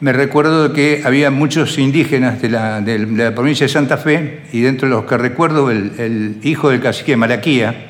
me 0.00 0.12
recuerdo 0.12 0.74
que 0.74 1.00
había 1.02 1.30
muchos 1.30 1.78
indígenas 1.78 2.42
de 2.42 2.50
la, 2.50 2.82
de 2.82 2.98
la, 2.98 3.34
provincia 3.34 3.64
de 3.64 3.72
Santa 3.72 3.96
Fe, 3.96 4.42
y 4.52 4.60
dentro 4.60 4.86
de 4.86 4.96
los 4.96 5.06
que 5.06 5.16
recuerdo 5.16 5.70
el, 5.70 5.92
el 5.96 6.36
hijo 6.42 6.68
del 6.68 6.82
cacique 6.82 7.16
Malaquía, 7.16 7.86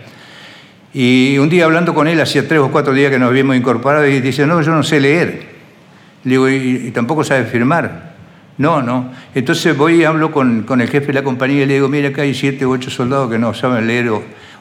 y 0.94 1.36
un 1.38 1.48
día 1.48 1.64
hablando 1.64 1.92
con 1.92 2.06
él, 2.06 2.20
hacía 2.20 2.46
tres 2.46 2.60
o 2.60 2.70
cuatro 2.70 2.92
días 2.92 3.10
que 3.10 3.18
nos 3.18 3.30
habíamos 3.30 3.56
incorporado, 3.56 4.06
y 4.06 4.20
dice, 4.20 4.46
no, 4.46 4.62
yo 4.62 4.70
no 4.70 4.84
sé 4.84 5.00
leer. 5.00 5.57
Digo, 6.28 6.49
¿y, 6.49 6.90
tampoco 6.92 7.25
sabe 7.25 7.44
firmar? 7.44 8.14
No, 8.58 8.82
no. 8.82 9.12
Entonces 9.35 9.76
voy 9.76 10.02
y 10.02 10.04
hablo 10.04 10.30
con, 10.30 10.62
con, 10.62 10.80
el 10.80 10.88
jefe 10.88 11.08
de 11.08 11.12
la 11.14 11.23
compañía 11.23 11.62
y 11.62 11.66
le 11.66 11.75
digo, 11.75 11.88
mira, 11.88 12.08
acá 12.08 12.23
hay 12.23 12.35
siete 12.35 12.66
u 12.66 12.73
ocho 12.73 12.90
soldados 12.90 13.30
que 13.30 13.38
no 13.38 13.54
saben 13.54 13.87
leer, 13.87 14.11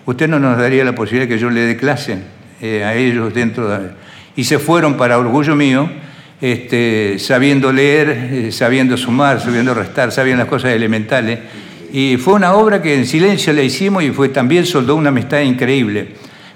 ¿usted 0.06 0.28
no 0.28 0.40
nos 0.40 0.58
daría 0.58 0.84
la 0.84 0.94
posibilidad 0.94 1.28
de 1.28 1.36
que 1.36 1.40
yo 1.40 1.50
le 1.50 1.62
dé 1.62 1.78
clase 1.78 2.20
eh, 2.62 2.84
a 2.84 2.96
ellos 2.96 3.34
dentro 3.34 3.68
de... 3.68 3.90
Y 4.36 4.44
se 4.44 4.60
fueron 4.60 4.98
para 4.98 5.18
orgullo 5.18 5.56
mío, 5.56 5.90
este, 6.40 7.18
sabiendo 7.18 7.72
leer, 7.72 8.10
eh, 8.10 8.52
sabiendo 8.52 8.96
sumar, 8.98 9.42
sabiendo 9.42 9.74
restar, 9.74 10.12
sabiendo 10.12 10.44
las 10.44 10.50
cosas 10.50 10.72
elementales. 10.72 11.40
Y 11.92 12.18
fue 12.18 12.36
una 12.36 12.54
obra 12.54 12.82
que 12.82 12.96
en 12.96 13.06
silencio 13.06 13.54
la 13.54 13.64
hicimos 13.64 14.04
y 14.04 14.12
fue, 14.12 14.30
también 14.30 14.66
soldó 14.66 14.96
una 14.96 15.10
amistad 15.10 15.40
increíble. 15.40 16.10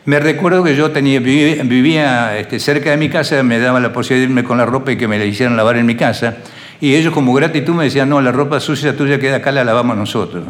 Me 0.03 0.19
recuerdo 0.19 0.63
que 0.63 0.75
yo 0.75 0.89
tenía, 0.91 1.19
vivía, 1.19 2.37
este, 2.37 2.59
cerca 2.59 2.89
de 2.89 2.97
mi 2.97 3.09
casa, 3.09 3.43
me 3.43 3.59
daban 3.59 3.83
la 3.83 3.93
posibilidad 3.93 4.27
de 4.27 4.31
irme 4.31 4.43
con 4.43 4.57
la 4.57 4.65
ropa 4.65 4.91
y 4.91 4.97
que 4.97 5.07
me 5.07 5.19
la 5.19 5.25
hicieran 5.25 5.55
lavar 5.55 5.77
en 5.77 5.85
mi 5.85 5.95
casa. 5.95 6.37
Y 6.79 6.95
ellos 6.95 7.13
como 7.13 7.33
gratitud 7.33 7.75
me 7.75 7.83
decían, 7.83 8.09
no, 8.09 8.19
la 8.19 8.31
ropa 8.31 8.59
sucia 8.59 8.97
tuya 8.97 9.19
queda 9.19 9.37
acá, 9.37 9.51
la 9.51 9.63
lavamos 9.63 9.95
nosotros. 9.95 10.43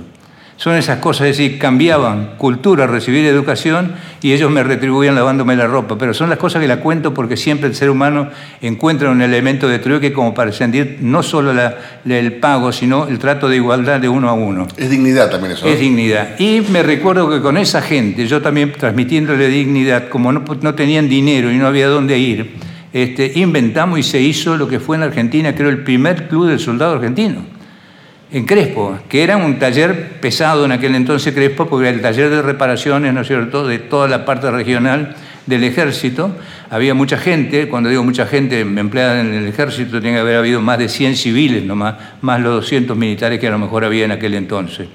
Son 0.61 0.75
esas 0.75 0.99
cosas, 0.99 1.25
es 1.25 1.37
decir, 1.39 1.57
cambiaban 1.57 2.33
cultura, 2.37 2.85
recibir 2.85 3.25
educación 3.25 3.93
y 4.21 4.31
ellos 4.31 4.51
me 4.51 4.61
retribuían 4.61 5.15
lavándome 5.15 5.55
la 5.55 5.65
ropa. 5.65 5.97
Pero 5.97 6.13
son 6.13 6.29
las 6.29 6.37
cosas 6.37 6.61
que 6.61 6.67
la 6.67 6.79
cuento 6.79 7.15
porque 7.15 7.35
siempre 7.35 7.67
el 7.67 7.73
ser 7.73 7.89
humano 7.89 8.29
encuentra 8.61 9.09
un 9.09 9.23
elemento 9.23 9.67
de 9.67 9.79
trueque 9.79 10.13
como 10.13 10.35
para 10.35 10.51
sentir 10.51 10.99
no 11.01 11.23
solo 11.23 11.51
el 12.05 12.33
pago, 12.33 12.71
sino 12.71 13.07
el 13.07 13.17
trato 13.17 13.49
de 13.49 13.55
igualdad 13.55 13.99
de 13.99 14.07
uno 14.07 14.29
a 14.29 14.33
uno. 14.33 14.67
Es 14.77 14.91
dignidad 14.91 15.31
también 15.31 15.53
eso. 15.53 15.65
Es 15.65 15.79
dignidad. 15.79 16.37
Y 16.37 16.61
me 16.69 16.83
recuerdo 16.83 17.27
que 17.27 17.41
con 17.41 17.57
esa 17.57 17.81
gente, 17.81 18.27
yo 18.27 18.43
también 18.43 18.71
transmitiéndole 18.71 19.47
dignidad, 19.47 20.09
como 20.09 20.31
no, 20.31 20.43
no 20.61 20.75
tenían 20.75 21.09
dinero 21.09 21.51
y 21.51 21.57
no 21.57 21.65
había 21.65 21.87
dónde 21.87 22.19
ir, 22.19 22.57
este, 22.93 23.31
inventamos 23.33 23.97
y 23.97 24.03
se 24.03 24.21
hizo 24.21 24.55
lo 24.57 24.67
que 24.67 24.79
fue 24.79 24.95
en 24.95 25.01
Argentina, 25.01 25.55
creo, 25.55 25.69
el 25.69 25.79
primer 25.79 26.27
club 26.27 26.49
del 26.49 26.59
soldado 26.59 26.93
argentino 26.93 27.60
en 28.33 28.45
Crespo, 28.45 28.97
que 29.09 29.23
era 29.23 29.35
un 29.37 29.59
taller 29.59 30.19
pesado 30.21 30.63
en 30.65 30.71
aquel 30.71 30.95
entonces 30.95 31.33
Crespo, 31.33 31.67
porque 31.67 31.89
era 31.89 31.95
el 31.95 32.01
taller 32.01 32.29
de 32.29 32.41
reparaciones, 32.41 33.13
¿no 33.13 33.21
es 33.21 33.27
cierto?, 33.27 33.67
de 33.67 33.79
toda 33.79 34.07
la 34.07 34.23
parte 34.23 34.49
regional 34.49 35.15
del 35.45 35.63
ejército. 35.65 36.33
Había 36.69 36.93
mucha 36.93 37.17
gente, 37.17 37.67
cuando 37.67 37.89
digo 37.89 38.03
mucha 38.03 38.25
gente 38.25 38.61
empleada 38.61 39.19
en 39.19 39.33
el 39.33 39.47
ejército, 39.47 39.99
tiene 39.99 40.15
que 40.15 40.21
haber 40.21 40.37
habido 40.37 40.61
más 40.61 40.77
de 40.77 40.87
100 40.87 41.17
civiles 41.17 41.65
nomás, 41.65 41.95
más 42.21 42.39
los 42.39 42.55
200 42.61 42.95
militares 42.95 43.39
que 43.39 43.47
a 43.47 43.51
lo 43.51 43.59
mejor 43.59 43.83
había 43.83 44.05
en 44.05 44.11
aquel 44.11 44.33
entonces. 44.35 44.87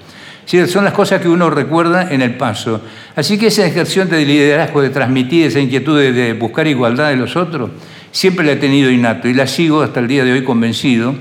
Sí, 0.45 0.65
son 0.65 0.85
las 0.85 0.93
cosas 0.93 1.21
que 1.21 1.27
uno 1.27 1.49
recuerda 1.49 2.11
en 2.11 2.21
el 2.21 2.35
paso. 2.35 2.81
Así 3.15 3.37
que 3.37 3.47
esa 3.47 3.65
ejerción 3.65 4.09
de 4.09 4.25
liderazgo, 4.25 4.81
de 4.81 4.89
transmitir 4.89 5.45
esa 5.45 5.59
inquietud 5.59 5.99
de 5.99 6.33
buscar 6.33 6.65
igualdad 6.65 7.09
de 7.09 7.17
los 7.17 7.35
otros, 7.35 7.69
siempre 8.11 8.45
la 8.45 8.53
he 8.53 8.55
tenido 8.55 8.89
innato 8.89 9.27
y 9.27 9.33
la 9.33 9.45
sigo 9.45 9.81
hasta 9.81 9.99
el 9.99 10.07
día 10.07 10.23
de 10.23 10.31
hoy 10.31 10.43
convencido 10.43 11.13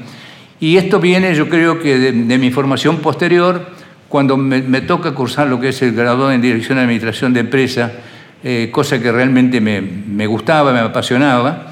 y 0.61 0.77
esto 0.77 1.01
viene, 1.01 1.35
yo 1.35 1.49
creo 1.49 1.81
que 1.81 1.99
de, 1.99 2.39
mi 2.39 2.51
formación 2.51 2.99
posterior, 2.99 3.67
cuando 4.09 4.37
me, 4.37 4.81
toca 4.83 5.13
cursar 5.13 5.49
lo 5.49 5.61
que 5.61 5.69
es 5.69 5.83
el 5.83 5.93
graduado 5.93 6.33
en 6.33 6.41
Dirección 6.41 6.79
de 6.79 6.85
Administración 6.85 7.33
de 7.35 7.41
Empresa, 7.41 7.93
eh, 8.43 8.71
cosa 8.73 9.01
que 9.01 9.13
realmente 9.13 9.61
me, 9.61 10.27
gustaba, 10.27 10.73
me 10.73 10.81
apasionaba. 10.81 11.67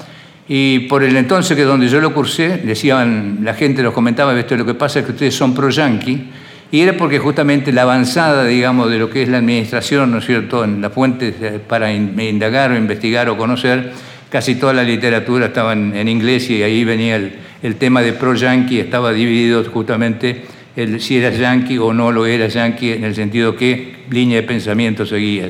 Y 0.47 0.81
por 0.81 1.03
el 1.03 1.15
entonces 1.17 1.57
que 1.57 1.63
donde 1.63 1.87
yo 1.87 1.99
lo 1.99 2.13
cursé, 2.13 2.57
decían, 2.57 3.39
la 3.41 3.55
gente 3.55 3.81
los 3.81 3.93
comentaba, 3.93 4.37
esto 4.37 4.55
lo 4.55 4.65
que 4.65 4.75
pasa 4.75 4.99
es 4.99 5.05
que 5.05 5.11
ustedes 5.13 5.35
son 5.35 5.55
pro-yanqui, 5.55 6.29
y 6.71 6.81
era 6.81 6.93
porque 6.97 7.19
justamente 7.19 7.71
la 7.71 7.83
avanzada, 7.83 8.45
digamos, 8.45 8.89
de 8.91 8.99
lo 8.99 9.09
que 9.09 9.23
es 9.23 9.29
la 9.29 9.37
administración, 9.37 10.11
¿no 10.11 10.19
es 10.19 10.25
cierto?, 10.25 10.63
en 10.63 10.81
las 10.81 10.91
fuentes 10.91 11.35
eh, 11.41 11.59
para 11.65 11.91
indagar 11.91 12.71
o 12.71 12.77
investigar 12.77 13.29
o 13.29 13.37
conocer, 13.37 13.93
casi 14.29 14.55
toda 14.55 14.73
la 14.73 14.83
literatura 14.83 15.45
estaba 15.45 15.73
en, 15.73 16.07
inglés 16.07 16.49
y 16.49 16.61
ahí 16.61 16.83
venía 16.83 17.15
el, 17.15 17.39
tema 17.73 18.03
de 18.03 18.13
pro-yankee, 18.13 18.79
estaba 18.79 19.11
dividido 19.11 19.63
justamente 19.63 20.43
el, 20.75 21.01
si 21.01 21.17
eras 21.17 21.39
yankee 21.39 21.79
o 21.79 21.91
no 21.91 22.11
lo 22.11 22.27
eras 22.27 22.53
yankee, 22.53 22.91
en 22.91 23.03
el 23.03 23.15
sentido 23.15 23.55
que 23.55 23.95
línea 24.11 24.41
de 24.41 24.43
pensamiento 24.43 25.07
seguía. 25.07 25.49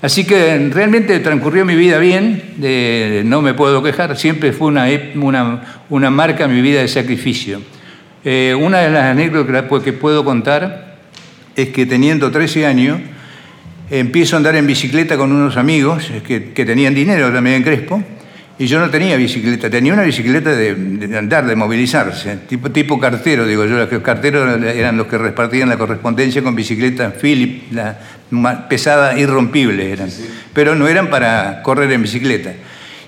Así 0.00 0.24
que 0.24 0.70
realmente 0.72 1.18
transcurrió 1.18 1.64
mi 1.64 1.74
vida 1.74 1.98
bien, 1.98 2.54
no 3.24 3.42
me 3.42 3.54
puedo 3.54 3.82
quejar, 3.82 4.16
siempre 4.16 4.52
fue 4.52 4.68
una, 4.68 4.86
una, 5.16 5.84
una 5.90 6.10
marca 6.10 6.46
mi 6.46 6.60
vida 6.60 6.80
de 6.80 6.88
sacrificio. 6.88 7.60
Eh, 8.24 8.54
una 8.56 8.78
de 8.78 8.90
las 8.90 9.04
anécdotas 9.06 9.64
que 9.82 9.92
puedo 9.92 10.24
contar 10.24 10.98
es 11.56 11.70
que 11.70 11.86
teniendo 11.86 12.30
13 12.30 12.66
años, 12.66 13.00
empiezo 13.90 14.36
a 14.36 14.38
andar 14.38 14.56
en 14.56 14.66
bicicleta 14.66 15.16
con 15.16 15.32
unos 15.32 15.56
amigos 15.56 16.10
que, 16.26 16.40
tenían 16.40 16.94
dinero 16.94 17.32
también 17.32 17.56
en 17.56 17.62
Crespo, 17.62 18.02
y 18.62 18.66
yo 18.68 18.78
no 18.78 18.90
tenía 18.90 19.16
bicicleta, 19.16 19.68
tenía 19.68 19.92
una 19.92 20.04
bicicleta 20.04 20.54
de, 20.54 21.18
andar, 21.18 21.46
de 21.46 21.56
movilizarse, 21.56 22.36
tipo, 22.48 22.70
tipo 22.70 22.96
cartero, 23.00 23.44
digo 23.44 23.64
yo, 23.64 23.76
los 23.76 24.02
carteros 24.04 24.62
eran 24.62 24.96
los 24.96 25.08
que 25.08 25.18
repartían 25.18 25.68
la 25.68 25.76
correspondencia 25.76 26.44
con 26.44 26.54
bicicleta 26.54 27.10
Philip, 27.10 27.72
la 27.72 27.98
pesada, 28.68 29.18
irrompible 29.18 29.90
eran, 29.92 30.08
pero 30.54 30.76
no 30.76 30.86
eran 30.86 31.10
para 31.10 31.60
correr 31.64 31.90
en 31.90 32.02
bicicleta. 32.02 32.52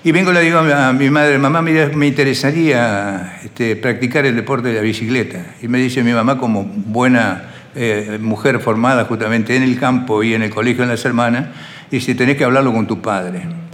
Y 0.03 0.11
vengo 0.11 0.33
le 0.33 0.41
digo 0.41 0.59
a 0.59 0.91
mi 0.91 1.09
madre, 1.09 1.37
mamá, 1.37 1.61
mira, 1.61 1.89
me 1.95 2.07
interesaría 2.07 3.39
este, 3.45 3.77
practicar 3.77 4.25
el 4.25 4.35
deporte 4.35 4.67
de 4.67 4.73
la 4.73 4.81
bicicleta. 4.81 5.55
Y 5.61 5.69
me 5.69 5.77
dice 5.77 6.03
mi 6.03 6.11
mamá, 6.11 6.37
como 6.37 6.65
buena 6.65 7.43
eh, 7.75 8.17
mujer 8.19 8.59
formada 8.59 9.05
justamente 9.05 9.55
en 9.55 9.63
el 9.63 9.79
campo 9.79 10.21
y 10.21 10.33
en 10.33 10.43
el 10.43 10.49
colegio 10.49 10.83
de 10.83 10.89
las 10.89 11.05
hermanas, 11.05 11.45
dice, 11.89 12.13
tenés 12.13 12.35
que 12.35 12.43
hablarlo 12.43 12.73
con 12.73 12.87
tu 12.87 13.01
padre. 13.01 13.64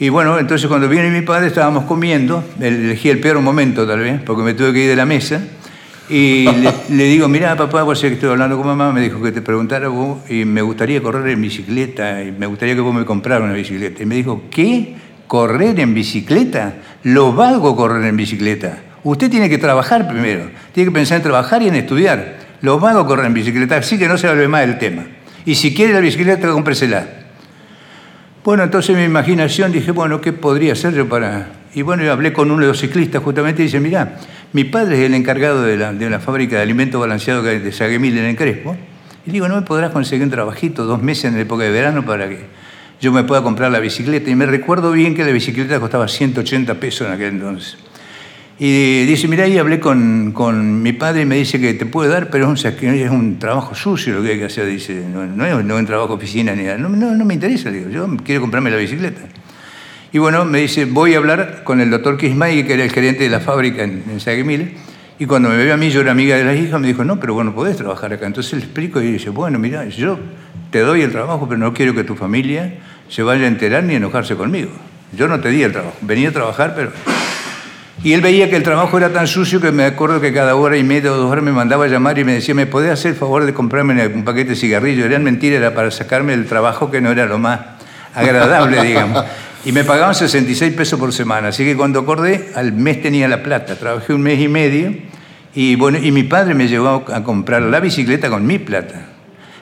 Y 0.00 0.10
bueno, 0.10 0.38
entonces 0.38 0.68
cuando 0.68 0.88
viene 0.88 1.10
mi 1.10 1.22
padre 1.22 1.48
estábamos 1.48 1.84
comiendo, 1.84 2.44
elegí 2.60 3.10
el 3.10 3.18
peor 3.18 3.40
momento 3.40 3.86
tal 3.86 3.98
vez, 3.98 4.20
porque 4.24 4.42
me 4.42 4.54
tuve 4.54 4.72
que 4.72 4.84
ir 4.84 4.88
de 4.88 4.96
la 4.96 5.06
mesa, 5.06 5.42
y 6.08 6.46
le, 6.90 7.04
digo, 7.04 7.28
mira 7.28 7.56
papá, 7.56 7.82
vos 7.82 7.98
sé 7.98 8.08
que 8.08 8.14
estoy 8.14 8.30
hablando 8.30 8.56
con 8.56 8.66
mamá, 8.66 8.92
me 8.92 9.00
dijo 9.00 9.20
que 9.20 9.32
te 9.32 9.42
preguntara 9.42 9.88
vos, 9.88 10.18
y 10.30 10.44
me 10.44 10.62
gustaría 10.62 11.02
correr 11.02 11.28
en 11.28 11.42
bicicleta, 11.42 12.22
y 12.22 12.30
me 12.30 12.46
gustaría 12.46 12.76
que 12.76 12.80
vos 12.80 12.94
me 12.94 13.04
compraras 13.04 13.44
una 13.44 13.54
bicicleta. 13.54 14.02
Y 14.02 14.06
me 14.06 14.14
dijo, 14.14 14.42
¿qué? 14.50 14.94
¿Correr 15.26 15.78
en 15.80 15.92
bicicleta? 15.94 16.74
Lo 17.02 17.32
valgo 17.32 17.74
correr 17.74 18.04
en 18.04 18.16
bicicleta. 18.16 18.78
Usted 19.02 19.28
tiene 19.30 19.48
que 19.48 19.58
trabajar 19.58 20.08
primero, 20.08 20.48
tiene 20.72 20.90
que 20.90 20.94
pensar 20.94 21.16
en 21.16 21.22
trabajar 21.24 21.62
y 21.62 21.68
en 21.68 21.74
estudiar. 21.74 22.38
Los 22.60 22.80
magos 22.80 23.04
corren 23.06 23.26
en 23.26 23.34
bicicleta, 23.34 23.76
así 23.76 23.98
que 23.98 24.08
no 24.08 24.16
se 24.16 24.28
hable 24.28 24.48
más 24.48 24.62
del 24.62 24.78
tema. 24.78 25.06
Y 25.44 25.54
si 25.56 25.74
quiere 25.74 25.92
la 25.92 26.00
bicicleta, 26.00 26.48
cómpresela. 26.48 27.17
Bueno, 28.48 28.64
entonces 28.64 28.96
mi 28.96 29.02
imaginación 29.04 29.72
dije, 29.72 29.90
bueno, 29.90 30.22
¿qué 30.22 30.32
podría 30.32 30.72
hacer 30.72 30.94
yo 30.94 31.06
para...? 31.06 31.52
Y 31.74 31.82
bueno, 31.82 32.02
yo 32.02 32.12
hablé 32.12 32.32
con 32.32 32.50
uno 32.50 32.62
de 32.62 32.68
los 32.68 32.78
ciclistas 32.78 33.22
justamente 33.22 33.60
y 33.60 33.66
dice, 33.66 33.78
mira, 33.78 34.16
mi 34.54 34.64
padre 34.64 35.00
es 35.00 35.04
el 35.04 35.12
encargado 35.12 35.64
de 35.64 35.76
la, 35.76 35.92
de 35.92 36.18
fábrica 36.18 36.56
de 36.56 36.62
alimentos 36.62 36.98
balanceados 36.98 37.44
de 37.44 37.72
Saguemil 37.72 38.16
en 38.16 38.24
el 38.24 38.36
Crespo. 38.36 38.74
Y 39.26 39.32
digo, 39.32 39.48
¿no 39.48 39.56
me 39.56 39.60
podrás 39.66 39.90
conseguir 39.90 40.24
un 40.24 40.30
trabajito 40.30 40.86
dos 40.86 41.02
meses 41.02 41.26
en 41.26 41.34
la 41.34 41.42
época 41.42 41.64
de 41.64 41.70
verano 41.70 42.06
para 42.06 42.26
que 42.26 42.46
yo 43.02 43.12
me 43.12 43.22
pueda 43.22 43.42
comprar 43.42 43.70
la 43.70 43.80
bicicleta? 43.80 44.30
Y 44.30 44.34
me 44.34 44.46
recuerdo 44.46 44.92
bien 44.92 45.14
que 45.14 45.26
la 45.26 45.32
bicicleta 45.32 45.78
costaba 45.78 46.08
180 46.08 46.72
pesos 46.80 47.06
en 47.06 47.12
aquel 47.12 47.28
entonces. 47.28 47.76
Y 48.60 49.04
dice, 49.06 49.28
mira, 49.28 49.44
ahí 49.44 49.56
hablé 49.56 49.78
con, 49.78 50.32
con, 50.32 50.82
mi 50.82 50.92
padre 50.92 51.22
y 51.22 51.26
me 51.26 51.36
dice 51.36 51.60
que 51.60 51.74
te 51.74 51.86
puede 51.86 52.10
dar, 52.10 52.28
pero 52.28 52.52
es 52.52 52.64
un, 52.64 52.72
es 52.72 53.10
un 53.10 53.38
trabajo 53.38 53.76
sucio 53.76 54.14
lo 54.14 54.22
que 54.22 54.32
hay 54.32 54.38
que 54.38 54.46
hacer. 54.46 54.66
Dice, 54.66 55.00
no, 55.12 55.46
es, 55.46 55.54
un 55.54 55.86
trabajo 55.86 56.14
oficina 56.14 56.56
ni 56.56 56.64
nada. 56.64 56.76
No, 56.76 56.88
no, 56.88 57.24
me 57.24 57.34
interesa, 57.34 57.70
digo, 57.70 57.88
yo 57.88 58.08
quiero 58.24 58.40
comprarme 58.40 58.70
la 58.70 58.76
bicicleta. 58.76 59.20
Y 60.12 60.18
bueno, 60.18 60.44
me 60.44 60.58
dice, 60.58 60.86
voy 60.86 61.14
a 61.14 61.18
hablar 61.18 61.62
con 61.62 61.80
el 61.80 61.90
doctor 61.90 62.16
Kismay, 62.16 62.66
que 62.66 62.74
era 62.74 62.82
el 62.82 62.90
gerente 62.90 63.22
de 63.22 63.30
la 63.30 63.38
fábrica 63.38 63.84
en, 63.84 64.02
en 64.08 64.76
Y 65.20 65.26
cuando 65.26 65.50
me 65.50 65.56
ve 65.56 65.70
a 65.70 65.76
mí, 65.76 65.90
yo 65.90 66.00
era 66.00 66.10
amiga 66.10 66.36
de 66.36 66.44
las 66.44 66.56
hijas, 66.56 66.80
me 66.80 66.88
dijo, 66.88 67.04
no, 67.04 67.20
pero 67.20 67.34
bueno, 67.34 67.54
podés 67.54 67.76
trabajar 67.76 68.12
acá. 68.12 68.26
Entonces 68.26 68.54
le 68.54 68.64
explico 68.64 69.00
y 69.00 69.12
dice, 69.12 69.30
bueno, 69.30 69.60
mira, 69.60 69.84
yo 69.86 70.18
te 70.72 70.80
doy 70.80 71.02
el 71.02 71.12
trabajo, 71.12 71.46
pero 71.48 71.58
no 71.58 71.72
quiero 71.72 71.94
que 71.94 72.02
tu 72.02 72.16
familia 72.16 72.74
se 73.08 73.22
vaya 73.22 73.44
a 73.44 73.48
enterar 73.48 73.84
ni 73.84 73.94
enojarse 73.94 74.34
conmigo. 74.34 74.70
Yo 75.16 75.28
no 75.28 75.38
te 75.38 75.50
di 75.50 75.62
el 75.62 75.70
trabajo. 75.70 75.96
Venía 76.00 76.30
a 76.30 76.32
trabajar, 76.32 76.74
pero 76.74 76.90
y 78.04 78.12
él 78.12 78.20
veía 78.20 78.48
que 78.48 78.56
el 78.56 78.62
trabajo 78.62 78.96
era 78.96 79.12
tan 79.12 79.26
sucio 79.26 79.60
que 79.60 79.72
me 79.72 79.84
acuerdo 79.84 80.20
que 80.20 80.32
cada 80.32 80.54
hora 80.54 80.76
y 80.76 80.84
media 80.84 81.12
o 81.12 81.16
dos 81.16 81.30
horas 81.30 81.42
me 81.42 81.50
mandaba 81.50 81.86
a 81.86 81.88
llamar 81.88 82.18
y 82.18 82.24
me 82.24 82.34
decía, 82.34 82.54
¿me 82.54 82.66
podés 82.66 82.92
hacer 82.92 83.12
el 83.12 83.16
favor 83.16 83.44
de 83.44 83.52
comprarme 83.52 84.06
un 84.06 84.24
paquete 84.24 84.50
de 84.50 84.56
cigarrillos? 84.56 85.04
Eran 85.04 85.24
mentiras, 85.24 85.58
era 85.58 85.74
para 85.74 85.90
sacarme 85.90 86.32
del 86.32 86.46
trabajo 86.46 86.90
que 86.92 87.00
no 87.00 87.10
era 87.10 87.26
lo 87.26 87.38
más 87.38 87.60
agradable, 88.14 88.82
digamos. 88.84 89.24
Y 89.64 89.72
me 89.72 89.82
pagaban 89.82 90.14
66 90.14 90.74
pesos 90.74 90.98
por 90.98 91.12
semana. 91.12 91.48
Así 91.48 91.64
que 91.64 91.76
cuando 91.76 92.00
acordé, 92.00 92.50
al 92.54 92.72
mes 92.72 93.02
tenía 93.02 93.26
la 93.26 93.42
plata. 93.42 93.74
Trabajé 93.74 94.14
un 94.14 94.22
mes 94.22 94.40
y 94.40 94.46
medio 94.46 94.94
y, 95.54 95.74
bueno, 95.74 95.98
y 95.98 96.12
mi 96.12 96.22
padre 96.22 96.54
me 96.54 96.68
llevó 96.68 97.04
a 97.12 97.24
comprar 97.24 97.62
la 97.62 97.80
bicicleta 97.80 98.30
con 98.30 98.46
mi 98.46 98.60
plata. 98.60 99.07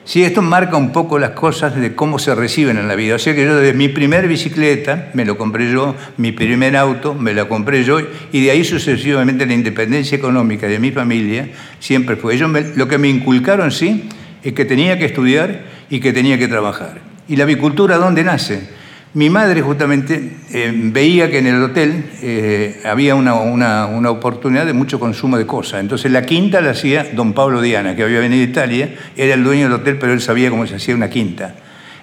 Sí, 0.07 0.23
esto 0.23 0.41
marca 0.41 0.77
un 0.77 0.93
poco 0.93 1.19
las 1.19 1.31
cosas 1.31 1.75
de 1.75 1.93
cómo 1.93 2.17
se 2.17 2.33
reciben 2.33 2.77
en 2.77 2.87
la 2.87 2.95
vida. 2.95 3.15
O 3.15 3.19
sea 3.19 3.35
que 3.35 3.43
yo 3.43 3.57
desde 3.57 3.77
mi 3.77 3.89
primer 3.89 4.25
bicicleta 4.29 5.09
me 5.13 5.25
lo 5.25 5.37
compré 5.37 5.69
yo, 5.69 5.95
mi 6.15 6.31
primer 6.31 6.77
auto 6.77 7.13
me 7.13 7.33
lo 7.33 7.49
compré 7.49 7.83
yo, 7.83 7.99
y 8.31 8.45
de 8.45 8.51
ahí 8.51 8.63
sucesivamente 8.63 9.45
la 9.45 9.53
independencia 9.53 10.17
económica 10.17 10.65
de 10.65 10.79
mi 10.79 10.91
familia 10.91 11.49
siempre 11.81 12.15
fue. 12.15 12.35
Ellos 12.35 12.49
lo 12.77 12.87
que 12.87 12.97
me 12.97 13.09
inculcaron, 13.09 13.69
sí, 13.69 14.07
es 14.45 14.53
que 14.53 14.63
tenía 14.63 14.97
que 14.97 15.03
estudiar 15.03 15.65
y 15.89 15.99
que 15.99 16.13
tenía 16.13 16.37
que 16.39 16.47
trabajar. 16.47 17.01
¿Y 17.27 17.35
la 17.35 17.43
avicultura 17.43 17.97
dónde 17.97 18.23
nace? 18.23 18.76
Mi 19.13 19.29
madre 19.29 19.61
justamente 19.61 20.37
eh, 20.51 20.71
veía 20.75 21.31
que 21.31 21.39
en 21.39 21.47
el 21.47 21.63
hotel 21.63 22.05
eh, 22.21 22.81
había 22.85 23.15
una, 23.15 23.33
una, 23.35 24.11
oportunidad 24.11 24.65
de 24.65 24.73
mucho 24.73 24.99
consumo 24.99 25.37
de 25.37 25.45
cosas. 25.45 25.79
Entonces 25.79 26.11
la 26.11 26.23
quinta 26.23 26.61
la 26.61 26.71
hacía 26.71 27.07
don 27.13 27.33
Pablo 27.33 27.61
Diana, 27.61 27.95
que 27.95 28.03
había 28.03 28.19
venido 28.19 28.45
de 28.45 28.51
Italia, 28.51 28.95
era 29.15 29.33
el 29.33 29.43
dueño 29.43 29.63
del 29.63 29.73
hotel, 29.73 29.97
pero 29.97 30.13
él 30.13 30.21
sabía 30.21 30.49
cómo 30.49 30.67
se 30.67 30.75
hacía 30.75 30.93
una 30.93 31.09
quinta. 31.09 31.55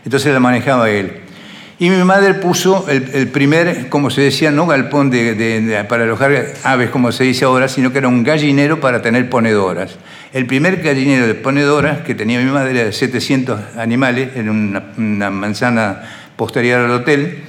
Entonces 0.04 0.32
la 0.32 0.40
manejaba 0.40 0.90
él. 0.90 1.24
Y 1.78 1.90
mi 1.90 2.04
madre 2.04 2.34
puso 2.34 2.86
el, 2.88 3.28
primer, 3.28 3.88
como 3.88 4.08
se 4.08 4.20
decía, 4.20 4.52
no 4.52 4.66
galpón 4.66 5.10
de, 5.10 5.84
para 5.88 6.04
alojar 6.04 6.54
aves, 6.62 6.90
como 6.90 7.10
se 7.10 7.24
dice 7.24 7.44
ahora, 7.44 7.66
sino 7.66 7.90
que 7.90 7.98
era 7.98 8.06
un 8.06 8.22
gallinero 8.22 8.78
para 8.78 9.02
tener 9.02 9.28
ponedoras. 9.28 9.98
El 10.32 10.46
primer 10.46 10.80
gallinero 10.82 11.26
de 11.26 11.34
ponedoras 11.34 12.02
que 12.02 12.14
tenía 12.14 12.38
mi 12.38 12.50
madre 12.50 12.70
era 12.70 12.84
de 12.84 12.92
700 12.92 13.76
animales 13.76 14.30
en 14.36 14.50
una, 14.50 15.30
manzana 15.30 16.02
posterior 16.36 16.80
al 16.80 16.90
hotel. 16.90 17.44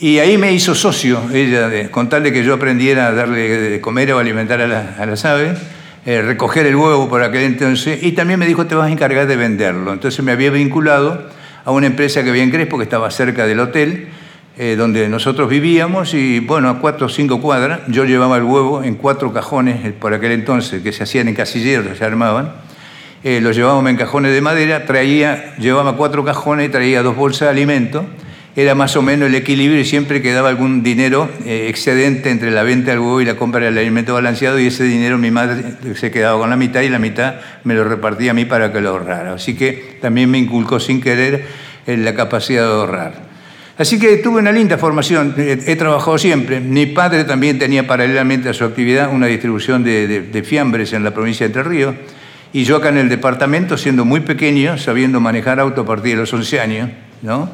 Y 0.00 0.18
ahí 0.18 0.38
me 0.38 0.52
hizo 0.52 0.74
socio, 0.74 1.20
ella, 1.32 1.68
de, 1.68 1.90
con 1.90 2.08
tal 2.08 2.22
de 2.22 2.32
que 2.32 2.44
yo 2.44 2.54
aprendiera 2.54 3.08
a 3.08 3.12
darle 3.12 3.48
de 3.48 3.80
comer 3.80 4.12
o 4.12 4.18
alimentar 4.18 4.60
a, 4.60 5.06
las 5.06 5.24
aves, 5.24 5.58
eh, 6.06 6.22
recoger 6.22 6.66
el 6.66 6.76
huevo 6.76 7.08
por 7.08 7.22
aquel 7.22 7.42
entonces, 7.42 8.00
y 8.02 8.12
también 8.12 8.38
me 8.38 8.46
dijo, 8.46 8.66
te 8.66 8.76
vas 8.76 8.88
a 8.88 8.92
encargar 8.92 9.26
de 9.26 9.34
venderlo. 9.34 9.92
Entonces 9.92 10.24
me 10.24 10.30
había 10.30 10.50
vinculado 10.50 11.28
a 11.64 11.72
una 11.72 11.88
empresa 11.88 12.22
que 12.22 12.30
había 12.30 12.44
en 12.44 12.52
Crespo, 12.52 12.78
que 12.78 12.84
estaba 12.84 13.10
cerca 13.10 13.44
del 13.44 13.58
hotel, 13.58 14.08
eh, 14.56 14.76
donde 14.76 15.08
nosotros 15.08 15.48
vivíamos, 15.48 16.14
y 16.14 16.38
bueno, 16.38 16.68
a 16.68 16.78
cuatro 16.78 17.06
o 17.06 17.08
cinco 17.08 17.40
cuadras, 17.40 17.80
yo 17.88 18.04
llevaba 18.04 18.36
el 18.36 18.44
huevo 18.44 18.84
en 18.84 18.94
cuatro 18.94 19.32
cajones, 19.32 19.84
eh, 19.84 19.92
por 19.92 20.14
aquel 20.14 20.30
entonces, 20.30 20.80
que 20.80 20.92
se 20.92 21.02
hacían 21.02 21.26
en 21.26 21.34
casilleros, 21.34 21.98
se 21.98 22.04
armaban, 22.04 22.52
eh, 23.24 23.40
los 23.40 23.56
llevábamos 23.56 23.90
en 23.90 23.96
cajones 23.96 24.32
de 24.32 24.40
madera, 24.40 24.86
traía, 24.86 25.56
llevaba 25.56 25.96
cuatro 25.96 26.24
cajones 26.24 26.70
traía 26.70 27.02
dos 27.02 27.16
bolsas 27.16 27.48
de 27.48 27.50
alimento, 27.50 28.06
era 28.56 28.74
más 28.74 28.96
o 28.96 29.02
menos 29.02 29.28
el 29.28 29.34
equilibrio 29.34 29.80
y 29.80 29.84
siempre 29.84 30.20
quedaba 30.20 30.48
algún 30.48 30.82
dinero 30.82 31.30
excedente 31.44 32.30
entre 32.30 32.50
la 32.50 32.64
venta 32.64 32.90
del 32.90 32.98
huevo 32.98 33.20
y 33.20 33.24
la 33.24 33.36
compra 33.36 33.64
del 33.64 33.78
alimento 33.78 34.14
balanceado 34.14 34.58
y 34.58 34.66
ese 34.66 34.82
dinero 34.82 35.16
mi 35.16 35.30
madre 35.30 35.62
se 35.94 36.10
quedaba 36.10 36.40
con 36.40 36.50
la 36.50 36.56
mitad 36.56 36.80
y 36.80 36.88
la 36.88 36.98
mitad 36.98 37.36
me 37.62 37.74
lo 37.74 37.84
repartía 37.84 38.32
a 38.32 38.34
mí 38.34 38.46
para 38.46 38.72
que 38.72 38.80
lo 38.80 38.90
ahorrara. 38.90 39.34
Así 39.34 39.54
que 39.54 39.98
también 40.00 40.28
me 40.28 40.38
inculcó 40.38 40.80
sin 40.80 41.00
querer 41.00 41.44
la 41.86 42.14
capacidad 42.14 42.64
de 42.64 42.72
ahorrar. 42.72 43.28
Así 43.78 44.00
que 44.00 44.16
tuve 44.16 44.40
una 44.40 44.50
linda 44.50 44.76
formación, 44.76 45.34
he 45.38 45.76
trabajado 45.76 46.18
siempre. 46.18 46.58
Mi 46.58 46.86
padre 46.86 47.22
también 47.22 47.60
tenía 47.60 47.86
paralelamente 47.86 48.48
a 48.48 48.52
su 48.52 48.64
actividad 48.64 49.14
una 49.14 49.28
distribución 49.28 49.84
de, 49.84 50.42
fiambres 50.44 50.92
en 50.92 51.04
la 51.04 51.14
provincia 51.14 51.46
de 51.46 51.50
Entre 51.50 51.62
Ríos. 51.62 51.94
Y 52.52 52.64
yo 52.64 52.76
acá 52.76 52.88
en 52.88 52.98
el 52.98 53.08
departamento, 53.08 53.76
siendo 53.76 54.04
muy 54.04 54.20
pequeño, 54.20 54.78
sabiendo 54.78 55.20
manejar 55.20 55.60
auto 55.60 55.82
a 55.82 55.86
partir 55.86 56.14
de 56.14 56.22
los 56.22 56.32
11 56.32 56.60
años, 56.60 56.90
¿no? 57.22 57.50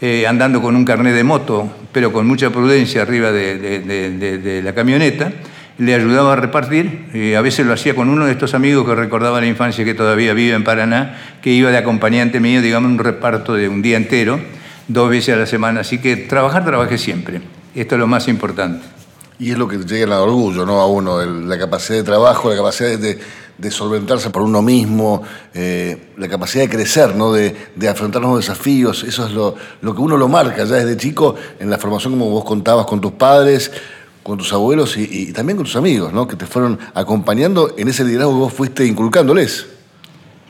Eh, 0.00 0.26
andando 0.26 0.62
con 0.62 0.76
un 0.76 0.84
carnet 0.84 1.14
de 1.14 1.24
moto, 1.24 1.68
pero 1.92 2.12
con 2.12 2.26
mucha 2.26 2.50
prudencia 2.50 3.02
arriba 3.02 3.32
de, 3.32 4.60
la 4.64 4.72
camioneta, 4.72 5.32
le 5.76 5.94
ayudaba 5.94 6.32
a 6.32 6.36
repartir, 6.36 7.06
y 7.12 7.34
a 7.34 7.40
veces 7.40 7.66
lo 7.66 7.72
hacía 7.72 7.94
con 7.94 8.08
uno 8.08 8.24
de 8.24 8.32
estos 8.32 8.54
amigos 8.54 8.86
que 8.86 8.94
recordaba 8.94 9.40
la 9.40 9.46
infancia 9.46 9.84
que 9.84 9.94
todavía 9.94 10.34
vive 10.34 10.54
en 10.54 10.64
Paraná, 10.64 11.18
que 11.42 11.50
iba 11.50 11.70
de 11.70 11.78
acompañante 11.78 12.40
mío, 12.40 12.62
digamos, 12.62 12.90
un 12.90 12.98
reparto 12.98 13.54
de 13.54 13.68
un 13.68 13.82
día 13.82 13.96
entero, 13.96 14.40
dos 14.86 15.10
veces 15.10 15.34
a 15.34 15.38
la 15.38 15.46
semana. 15.46 15.80
Así 15.80 15.98
que 15.98 16.16
trabajar, 16.16 16.64
trabajé 16.64 16.96
siempre. 16.96 17.40
Esto 17.74 17.96
es 17.96 17.98
lo 17.98 18.06
más 18.06 18.28
importante. 18.28 18.86
Y 19.40 19.52
es 19.52 19.58
lo 19.58 19.68
que 19.68 19.78
llega 19.78 20.16
al 20.16 20.22
orgullo, 20.22 20.64
¿no? 20.66 20.80
A 20.80 20.86
uno, 20.86 21.24
la 21.24 21.58
capacidad 21.58 21.98
de 21.98 22.04
trabajo, 22.04 22.50
la 22.50 22.56
capacidad 22.56 22.98
de, 22.98 23.18
solventarse 23.70 24.30
por 24.30 24.42
uno 24.42 24.62
mismo, 24.62 25.22
eh, 25.52 26.12
la 26.16 26.28
capacidad 26.28 26.64
de 26.64 26.70
crecer, 26.70 27.14
¿no? 27.14 27.32
De, 27.32 27.54
afrontar 27.88 28.22
los 28.22 28.38
desafíos. 28.38 29.04
Eso 29.04 29.26
es 29.26 29.32
lo, 29.32 29.54
lo 29.82 29.94
que 29.94 30.00
uno 30.00 30.16
lo 30.16 30.28
marca 30.28 30.64
ya 30.64 30.76
desde 30.76 30.96
chico 30.96 31.34
en 31.58 31.68
la 31.70 31.78
formación, 31.78 32.12
como 32.12 32.30
vos 32.30 32.44
contabas 32.44 32.86
con 32.86 33.00
tus 33.00 33.12
padres 33.12 33.70
con 34.28 34.36
tus 34.36 34.52
abuelos 34.52 34.94
y, 34.98 35.32
también 35.32 35.56
con 35.56 35.64
tus 35.64 35.76
amigos, 35.76 36.12
¿no? 36.12 36.28
Que 36.28 36.36
te 36.36 36.44
fueron 36.44 36.78
acompañando 36.92 37.74
en 37.78 37.88
ese 37.88 38.04
liderazgo 38.04 38.32
que 38.32 38.38
vos 38.40 38.52
fuiste 38.52 38.84
inculcándoles. 38.84 39.66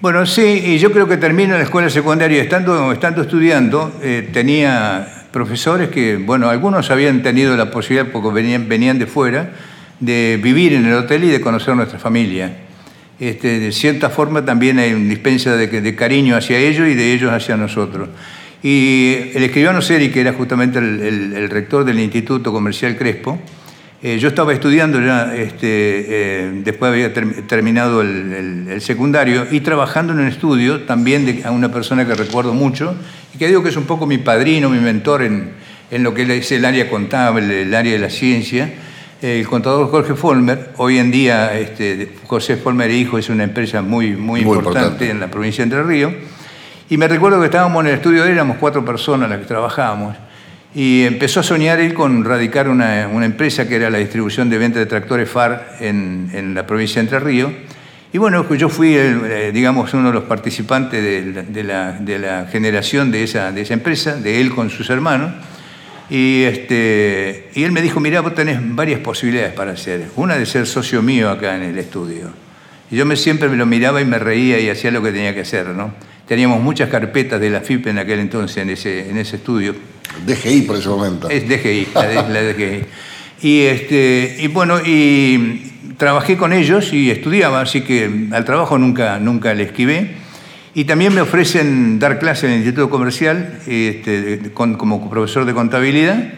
Bueno, 0.00 0.26
sí, 0.26 0.42
y 0.42 0.78
yo 0.78 0.90
creo 0.90 1.06
que 1.06 1.16
termino 1.16 1.56
la 1.56 1.62
escuela 1.62 1.88
secundaria, 1.88 2.42
estando, 2.42 2.90
estando 2.90 3.22
estudiando, 3.22 3.92
eh, 4.02 4.30
tenía 4.32 5.28
profesores 5.30 5.90
que, 5.90 6.16
bueno, 6.16 6.48
algunos 6.50 6.90
habían 6.90 7.22
tenido 7.22 7.56
la 7.56 7.70
posibilidad, 7.70 8.10
porque 8.10 8.30
venían, 8.30 8.68
venían 8.68 8.98
de 8.98 9.06
fuera, 9.06 9.52
de 10.00 10.40
vivir 10.42 10.72
en 10.72 10.84
el 10.84 10.94
hotel 10.94 11.22
y 11.22 11.28
de 11.28 11.40
conocer 11.40 11.76
nuestra 11.76 12.00
familia. 12.00 12.67
Este, 13.20 13.58
de 13.58 13.72
cierta 13.72 14.10
forma 14.10 14.44
también 14.44 14.78
hay 14.78 14.92
un 14.92 15.08
dispensa 15.08 15.56
de, 15.56 15.94
cariño 15.96 16.36
hacia 16.36 16.58
ellos 16.58 16.88
y 16.88 16.94
de 16.94 17.12
ellos 17.12 17.32
hacia 17.32 17.56
nosotros. 17.56 18.08
Y 18.62 19.16
el 19.34 19.42
escribano 19.44 19.82
Seri, 19.82 20.10
que 20.10 20.20
era 20.20 20.32
justamente 20.32 20.78
el 20.78 21.48
rector 21.50 21.84
del 21.84 21.98
Instituto 22.00 22.52
Comercial 22.52 22.96
Crespo, 22.96 23.40
eh, 24.00 24.16
yo 24.20 24.28
estaba 24.28 24.52
estudiando 24.52 25.00
ya, 25.00 25.34
este, 25.34 25.56
eh, 25.66 26.50
después 26.62 26.92
había 26.92 27.12
terminado 27.12 28.00
el, 28.00 28.80
secundario, 28.80 29.44
y 29.50 29.58
trabajando 29.58 30.12
en 30.12 30.20
un 30.20 30.28
estudio 30.28 30.82
también 30.82 31.26
de 31.26 31.42
una 31.50 31.72
persona 31.72 32.06
que 32.06 32.14
recuerdo 32.14 32.54
mucho, 32.54 32.94
y 33.34 33.38
que 33.38 33.48
digo 33.48 33.60
que 33.64 33.70
es 33.70 33.76
un 33.76 33.86
poco 33.86 34.06
mi 34.06 34.18
padrino, 34.18 34.70
mi 34.70 34.78
mentor 34.78 35.22
en, 35.22 35.50
en 35.90 36.04
lo 36.04 36.14
que 36.14 36.22
es 36.38 36.52
el 36.52 36.64
área 36.64 36.88
contable, 36.88 37.62
el 37.62 37.74
área 37.74 37.92
de 37.92 37.98
la 37.98 38.08
ciencia, 38.08 38.72
el 39.20 39.48
contador 39.48 39.90
Jorge 39.90 40.14
Folmer. 40.14 40.70
Hoy 40.76 40.98
en 40.98 41.10
día 41.10 41.58
este, 41.58 42.12
José 42.26 42.56
Folmer 42.56 42.90
Hijo 42.90 43.18
es 43.18 43.28
una 43.28 43.44
empresa 43.44 43.82
muy, 43.82 44.12
muy, 44.12 44.40
importante, 44.40 45.10
en 45.10 45.18
la 45.18 45.28
provincia 45.28 45.64
de 45.64 45.64
Entre 45.64 45.82
Ríos. 45.82 46.12
Y 46.88 46.96
me 46.96 47.08
recuerdo 47.08 47.40
que 47.40 47.46
estábamos 47.46 47.82
en 47.82 47.88
el 47.88 47.94
estudio 47.96 48.22
de 48.22 48.28
él, 48.28 48.34
éramos 48.34 48.58
cuatro 48.58 48.84
personas 48.84 49.28
las 49.28 49.40
que 49.40 49.46
trabajábamos. 49.46 50.16
Y 50.74 51.02
empezó 51.02 51.40
a 51.40 51.42
soñar 51.42 51.80
él 51.80 51.94
con 51.94 52.24
radicar 52.24 52.68
una, 52.68 53.04
empresa 53.24 53.68
que 53.68 53.76
era 53.76 53.90
la 53.90 53.98
distribución 53.98 54.48
de 54.50 54.58
venta 54.58 54.78
de 54.78 54.86
tractores 54.86 55.28
FAR 55.28 55.76
en, 55.80 56.52
la 56.54 56.66
provincia 56.66 57.02
de 57.02 57.06
Entre 57.06 57.18
Ríos. 57.18 57.52
Y 58.12 58.18
bueno, 58.18 58.48
yo 58.54 58.68
fui, 58.68 58.94
eh, 58.96 59.50
digamos, 59.52 59.92
uno 59.92 60.08
de 60.08 60.14
los 60.14 60.24
participantes 60.24 61.02
de, 61.02 61.64
la, 61.64 62.46
generación 62.50 63.10
de 63.10 63.24
esa, 63.24 63.52
de 63.52 63.62
esa 63.62 63.74
empresa, 63.74 64.16
de 64.16 64.40
él 64.40 64.54
con 64.54 64.70
sus 64.70 64.88
hermanos. 64.88 65.32
Y, 66.10 66.44
este, 66.44 67.50
y 67.54 67.64
él 67.64 67.72
me 67.72 67.82
dijo, 67.82 68.00
mira, 68.00 68.20
vos 68.20 68.34
tenés 68.34 68.58
varias 68.60 69.00
posibilidades 69.00 69.52
para 69.52 69.72
hacer. 69.72 70.06
Una 70.16 70.36
de 70.36 70.46
ser 70.46 70.66
socio 70.66 71.02
mío 71.02 71.30
acá 71.30 71.56
en 71.56 71.62
el 71.62 71.78
estudio. 71.78 72.30
Y 72.90 72.96
yo 72.96 73.04
me, 73.04 73.16
siempre 73.16 73.48
me 73.48 73.56
lo 73.56 73.66
miraba 73.66 74.00
y 74.00 74.04
me 74.06 74.18
reía 74.18 74.58
y 74.58 74.70
hacía 74.70 74.90
lo 74.90 75.02
que 75.02 75.12
tenía 75.12 75.34
que 75.34 75.42
hacer, 75.42 75.68
¿no? 75.68 75.92
Teníamos 76.26 76.62
muchas 76.62 76.88
carpetas 76.88 77.40
de 77.40 77.50
la 77.50 77.60
FIP 77.60 77.88
en 77.88 77.98
aquel 77.98 78.20
entonces, 78.20 78.58
en 78.58 78.70
ese, 78.70 79.10
en 79.10 79.18
ese 79.18 79.36
estudio. 79.36 79.74
DGI 80.26 80.62
por 80.62 80.76
ese 80.76 80.88
momento. 80.88 81.28
Es 81.28 81.48
DGI, 81.48 81.88
la, 81.94 82.42
DGI. 82.42 82.84
Y, 83.42 83.60
este, 83.62 84.36
y 84.40 84.48
bueno, 84.48 84.78
y 84.84 85.72
trabajé 85.96 86.36
con 86.36 86.52
ellos 86.52 86.92
y 86.92 87.10
estudiaba, 87.10 87.60
así 87.60 87.82
que 87.82 88.28
al 88.32 88.44
trabajo 88.44 88.78
nunca, 88.78 89.18
nunca 89.18 89.54
le 89.54 89.64
esquivé. 89.64 90.16
Y 90.78 90.84
también 90.84 91.12
me 91.12 91.20
ofrecen 91.22 91.98
dar 91.98 92.20
clase 92.20 92.46
en 92.46 92.52
el 92.52 92.58
Instituto 92.58 92.88
Comercial 92.88 93.58
este, 93.66 94.52
como 94.54 95.10
profesor 95.10 95.44
de 95.44 95.52
contabilidad 95.52 96.34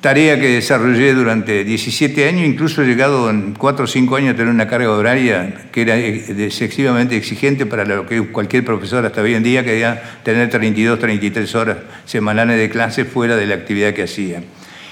tarea 0.00 0.40
que 0.40 0.48
desarrollé 0.48 1.12
durante 1.12 1.62
17 1.62 2.26
años, 2.26 2.46
incluso 2.46 2.82
he 2.82 2.86
llegado 2.86 3.28
en 3.28 3.52
4 3.52 3.84
o 3.84 3.86
5 3.86 4.16
años 4.16 4.32
a 4.32 4.36
tener 4.38 4.50
una 4.50 4.66
carga 4.66 4.90
horaria 4.92 5.68
que 5.72 5.82
era 5.82 5.98
excesivamente 5.98 7.18
exigente 7.18 7.66
para 7.66 7.84
lo 7.84 8.06
que 8.06 8.22
cualquier 8.28 8.64
profesor 8.64 9.04
hasta 9.04 9.20
hoy 9.20 9.34
en 9.34 9.42
día 9.42 9.62
quería 9.62 10.20
tener 10.22 10.48
32, 10.48 10.98
33 10.98 11.54
horas 11.54 11.76
semanales 12.06 12.58
de 12.58 12.70
clase 12.70 13.04
fuera 13.04 13.36
de 13.36 13.44
la 13.44 13.56
actividad 13.56 13.92
que 13.92 14.04
hacía. 14.04 14.42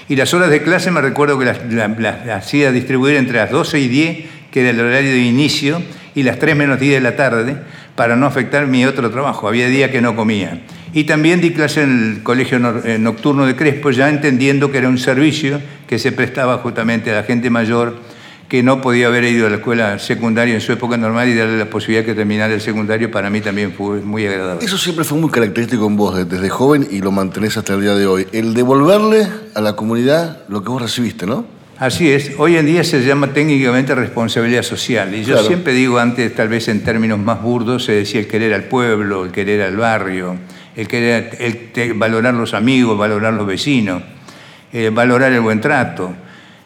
Y 0.07 0.15
las 0.15 0.31
horas 0.35 0.51
de 0.51 0.61
clase 0.61 0.91
me 0.91 1.01
recuerdo 1.01 1.39
que 1.39 1.45
las, 1.45 1.59
las 1.71 2.29
hacía 2.29 2.71
distribuir 2.71 3.15
entre 3.15 3.37
las 3.37 3.49
12 3.49 3.79
y 3.79 3.87
10, 3.87 4.17
que 4.51 4.61
era 4.61 4.69
el 4.69 4.79
horario 4.79 5.09
de 5.09 5.21
inicio, 5.21 5.81
y 6.13 6.23
las 6.23 6.39
3 6.39 6.55
menos 6.55 6.79
10 6.79 6.93
de 6.93 7.01
la 7.01 7.15
tarde, 7.15 7.57
para 7.95 8.15
no 8.15 8.25
afectar 8.25 8.67
mi 8.67 8.85
otro 8.85 9.09
trabajo. 9.09 9.47
Había 9.47 9.67
días 9.67 9.91
que 9.91 10.01
no 10.01 10.15
comía. 10.15 10.61
Y 10.93 11.05
también 11.05 11.41
di 11.41 11.51
clase 11.51 11.83
en 11.83 12.15
el 12.15 12.23
colegio 12.23 12.57
eh, 12.85 12.97
nocturno 12.99 13.45
de 13.45 13.55
Crespo, 13.55 13.91
ya 13.91 14.09
entendiendo 14.09 14.71
que 14.71 14.77
era 14.77 14.89
un 14.89 14.97
servicio 14.97 15.61
que 15.87 15.99
se 15.99 16.11
prestaba 16.11 16.57
justamente 16.59 17.11
a 17.11 17.15
la 17.15 17.23
gente 17.23 17.49
mayor 17.49 17.97
que 18.47 18.61
no 18.61 18.79
podía 18.79 19.07
haber 19.07 19.23
ido 19.23 19.47
a 19.47 19.49
la 19.49 19.55
escuela 19.55 19.97
secundaria 19.97 20.53
en 20.53 20.61
su 20.61 20.71
época 20.71 20.97
normal 20.97 21.27
y 21.27 21.35
darle 21.35 21.57
la 21.57 21.69
posibilidad 21.69 22.05
de 22.05 22.13
terminar 22.13 22.51
el 22.51 22.61
secundario 22.61 23.09
para 23.09 23.29
mí 23.29 23.41
también 23.41 23.73
fue 23.73 24.01
muy 24.01 24.25
agradable. 24.27 24.63
Eso 24.63 24.77
siempre 24.77 25.03
fue 25.03 25.17
muy 25.17 25.31
característico 25.31 25.87
en 25.87 25.95
vos 25.95 26.29
desde 26.29 26.49
joven 26.49 26.87
y 26.91 27.01
lo 27.01 27.11
mantenés 27.11 27.57
hasta 27.57 27.73
el 27.73 27.81
día 27.81 27.95
de 27.95 28.05
hoy. 28.05 28.27
El 28.31 28.53
devolverle 28.53 29.27
a 29.55 29.61
la 29.61 29.75
comunidad 29.75 30.43
lo 30.47 30.63
que 30.63 30.69
vos 30.69 30.81
recibiste, 30.81 31.25
¿no? 31.25 31.54
Así 31.77 32.09
es, 32.09 32.31
hoy 32.37 32.55
en 32.55 32.65
día 32.65 32.85
se 32.85 33.03
llama 33.03 33.33
técnicamente 33.33 33.93
responsabilidad 33.95 34.63
social. 34.63 35.13
Y 35.13 35.25
yo 35.25 35.43
siempre 35.43 35.73
digo 35.73 35.99
antes, 35.99 36.33
tal 36.33 36.47
vez 36.47 36.69
en 36.69 36.81
términos 36.85 37.19
más 37.19 37.41
burdos, 37.41 37.83
se 37.83 37.91
decía 37.91 38.21
el 38.21 38.27
querer 38.27 38.53
al 38.53 38.63
pueblo, 38.63 39.25
el 39.25 39.31
querer 39.31 39.61
al 39.61 39.75
barrio, 39.75 40.37
el 40.73 40.87
querer 40.87 41.35
el, 41.37 41.93
valorar 41.95 42.33
los 42.33 42.53
amigos, 42.53 42.97
valorar 42.97 43.33
los 43.33 43.45
vecinos, 43.45 44.03
eh, 44.71 44.89
valorar 44.89 45.33
el 45.33 45.41
buen 45.41 45.59
trato. 45.59 46.15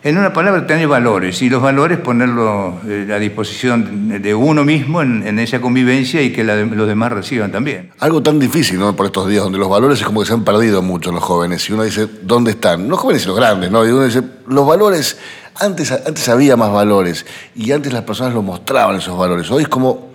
En 0.01 0.17
una 0.17 0.31
palabra, 0.31 0.65
tener 0.65 0.87
valores 0.87 1.41
y 1.41 1.49
los 1.49 1.61
valores 1.61 1.97
ponerlos 1.97 2.75
eh, 2.87 3.11
a 3.13 3.19
disposición 3.19 4.21
de 4.21 4.33
uno 4.33 4.63
mismo 4.63 5.01
en, 5.01 5.37
esa 5.39 5.59
convivencia 5.59 6.21
y 6.21 6.31
que 6.31 6.45
los 6.45 6.87
demás 6.87 7.11
reciban 7.11 7.51
también. 7.51 7.91
Algo 7.99 8.23
tan 8.23 8.39
difícil, 8.39 8.79
¿no? 8.79 8.95
Por 8.95 9.07
estos 9.07 9.27
días 9.27 9.43
donde 9.43 9.59
los 9.59 9.67
valores 9.67 9.99
es 9.99 10.05
como 10.05 10.21
que 10.21 10.27
se 10.27 10.33
han 10.33 10.45
perdido 10.45 10.81
mucho 10.81 11.11
los 11.11 11.21
jóvenes. 11.21 11.69
Y 11.69 11.73
uno 11.73 11.83
dice, 11.83 12.07
¿dónde 12.21 12.51
están? 12.51 12.87
Los 12.87 12.97
jóvenes 12.97 13.25
y 13.25 13.27
los 13.27 13.35
grandes, 13.35 13.71
¿no? 13.71 13.85
Y 13.85 13.89
uno 13.89 14.05
dice, 14.05 14.23
los 14.47 14.65
valores, 14.65 15.17
antes, 15.55 15.91
antes 15.91 16.29
había 16.29 16.55
más 16.55 16.71
valores 16.71 17.25
y 17.53 17.73
antes 17.73 17.91
las 17.91 18.03
personas 18.03 18.33
los 18.33 18.43
mostraban 18.43 18.95
esos 18.95 19.17
valores. 19.17 19.51
Hoy 19.51 19.63
es 19.63 19.69
como 19.69 20.08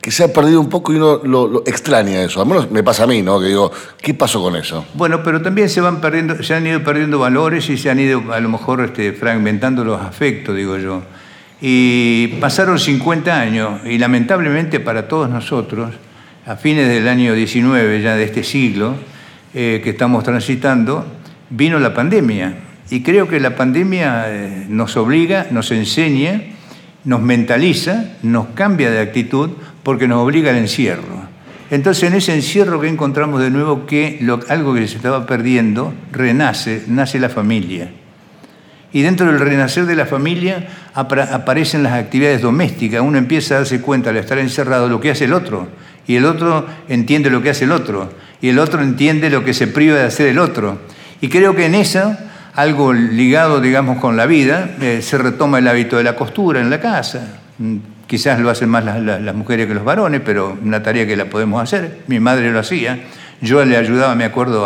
que 0.00 0.10
se 0.10 0.24
ha 0.24 0.32
perdido 0.32 0.60
un 0.60 0.68
poco 0.68 0.92
y 0.92 0.96
uno 0.96 1.20
lo, 1.24 1.62
extraña 1.66 2.22
eso. 2.22 2.40
Al 2.40 2.46
menos 2.46 2.70
me 2.70 2.82
pasa 2.82 3.04
a 3.04 3.06
mí, 3.06 3.22
¿no? 3.22 3.40
Que 3.40 3.46
digo, 3.46 3.72
¿qué 4.00 4.14
pasó 4.14 4.40
con 4.40 4.54
eso? 4.56 4.86
Bueno, 4.94 5.22
pero 5.22 5.42
también 5.42 5.68
se 5.68 5.80
van 5.80 6.00
perdiendo, 6.00 6.42
se 6.42 6.54
han 6.54 6.66
ido 6.66 6.82
perdiendo 6.84 7.18
valores 7.18 7.68
y 7.70 7.76
se 7.76 7.90
han 7.90 7.98
ido 7.98 8.32
a 8.32 8.40
lo 8.40 8.48
mejor 8.48 8.82
este, 8.82 9.12
fragmentando 9.12 9.84
los 9.84 10.00
afectos, 10.00 10.56
digo 10.56 10.78
yo. 10.78 11.02
Y 11.60 12.28
pasaron 12.40 12.78
50 12.78 13.40
años 13.40 13.80
y 13.84 13.98
lamentablemente 13.98 14.78
para 14.78 15.08
todos 15.08 15.28
nosotros, 15.28 15.90
a 16.46 16.56
fines 16.56 16.88
del 16.88 17.08
año 17.08 17.34
19 17.34 18.02
ya 18.02 18.14
de 18.14 18.24
este 18.24 18.44
siglo 18.44 18.94
eh, 19.54 19.80
que 19.82 19.90
estamos 19.90 20.22
transitando, 20.22 21.06
vino 21.50 21.80
la 21.80 21.94
pandemia. 21.94 22.54
Y 22.90 23.02
creo 23.02 23.26
que 23.26 23.40
la 23.40 23.56
pandemia 23.56 24.26
eh, 24.28 24.66
nos 24.68 24.96
obliga, 24.96 25.48
nos 25.50 25.72
enseña, 25.72 26.42
nos 27.04 27.20
mentaliza, 27.22 28.16
nos 28.22 28.48
cambia 28.48 28.90
de 28.90 29.00
actitud 29.00 29.50
porque 29.86 30.08
nos 30.08 30.18
obliga 30.18 30.50
al 30.50 30.56
encierro. 30.56 31.28
Entonces 31.70 32.10
en 32.10 32.14
ese 32.14 32.34
encierro 32.34 32.80
que 32.80 32.88
encontramos 32.88 33.40
de 33.40 33.52
nuevo 33.52 33.86
que 33.86 34.18
algo 34.48 34.74
que 34.74 34.88
se 34.88 34.96
estaba 34.96 35.26
perdiendo 35.26 35.94
renace, 36.10 36.82
nace 36.88 37.20
la 37.20 37.28
familia. 37.28 37.92
Y 38.92 39.02
dentro 39.02 39.26
del 39.26 39.38
renacer 39.38 39.86
de 39.86 39.94
la 39.94 40.06
familia 40.06 40.66
aparecen 40.92 41.84
las 41.84 41.92
actividades 41.92 42.42
domésticas. 42.42 43.00
Uno 43.00 43.16
empieza 43.16 43.54
a 43.54 43.58
darse 43.58 43.80
cuenta 43.80 44.10
al 44.10 44.16
estar 44.16 44.38
encerrado 44.38 44.88
lo 44.88 45.00
que 45.00 45.12
hace 45.12 45.26
el 45.26 45.32
otro. 45.32 45.68
Y 46.08 46.16
el 46.16 46.24
otro 46.24 46.66
entiende 46.88 47.30
lo 47.30 47.40
que 47.40 47.50
hace 47.50 47.62
el 47.62 47.70
otro. 47.70 48.10
Y 48.40 48.48
el 48.48 48.58
otro 48.58 48.82
entiende 48.82 49.30
lo 49.30 49.44
que 49.44 49.54
se 49.54 49.68
priva 49.68 49.98
de 49.98 50.02
hacer 50.02 50.26
el 50.26 50.40
otro. 50.40 50.80
Y 51.20 51.28
creo 51.28 51.54
que 51.54 51.66
en 51.66 51.76
eso, 51.76 52.16
algo 52.54 52.92
ligado, 52.92 53.60
digamos, 53.60 53.98
con 53.98 54.16
la 54.16 54.26
vida, 54.26 54.68
eh, 54.80 54.98
se 55.00 55.16
retoma 55.16 55.60
el 55.60 55.68
hábito 55.68 55.96
de 55.96 56.02
la 56.02 56.16
costura 56.16 56.60
en 56.60 56.70
la 56.70 56.80
casa. 56.80 57.38
Quizás 58.06 58.38
lo 58.38 58.50
hacen 58.50 58.68
más 58.68 58.84
las, 58.84 59.34
mujeres 59.34 59.66
que 59.66 59.74
los 59.74 59.84
varones, 59.84 60.20
pero 60.24 60.56
una 60.62 60.82
tarea 60.82 61.06
que 61.06 61.16
la 61.16 61.26
podemos 61.26 61.62
hacer. 61.62 61.98
Mi 62.06 62.20
madre 62.20 62.52
lo 62.52 62.60
hacía. 62.60 63.00
Yo 63.40 63.64
le 63.64 63.76
ayudaba, 63.76 64.14
me 64.14 64.24
acuerdo, 64.24 64.64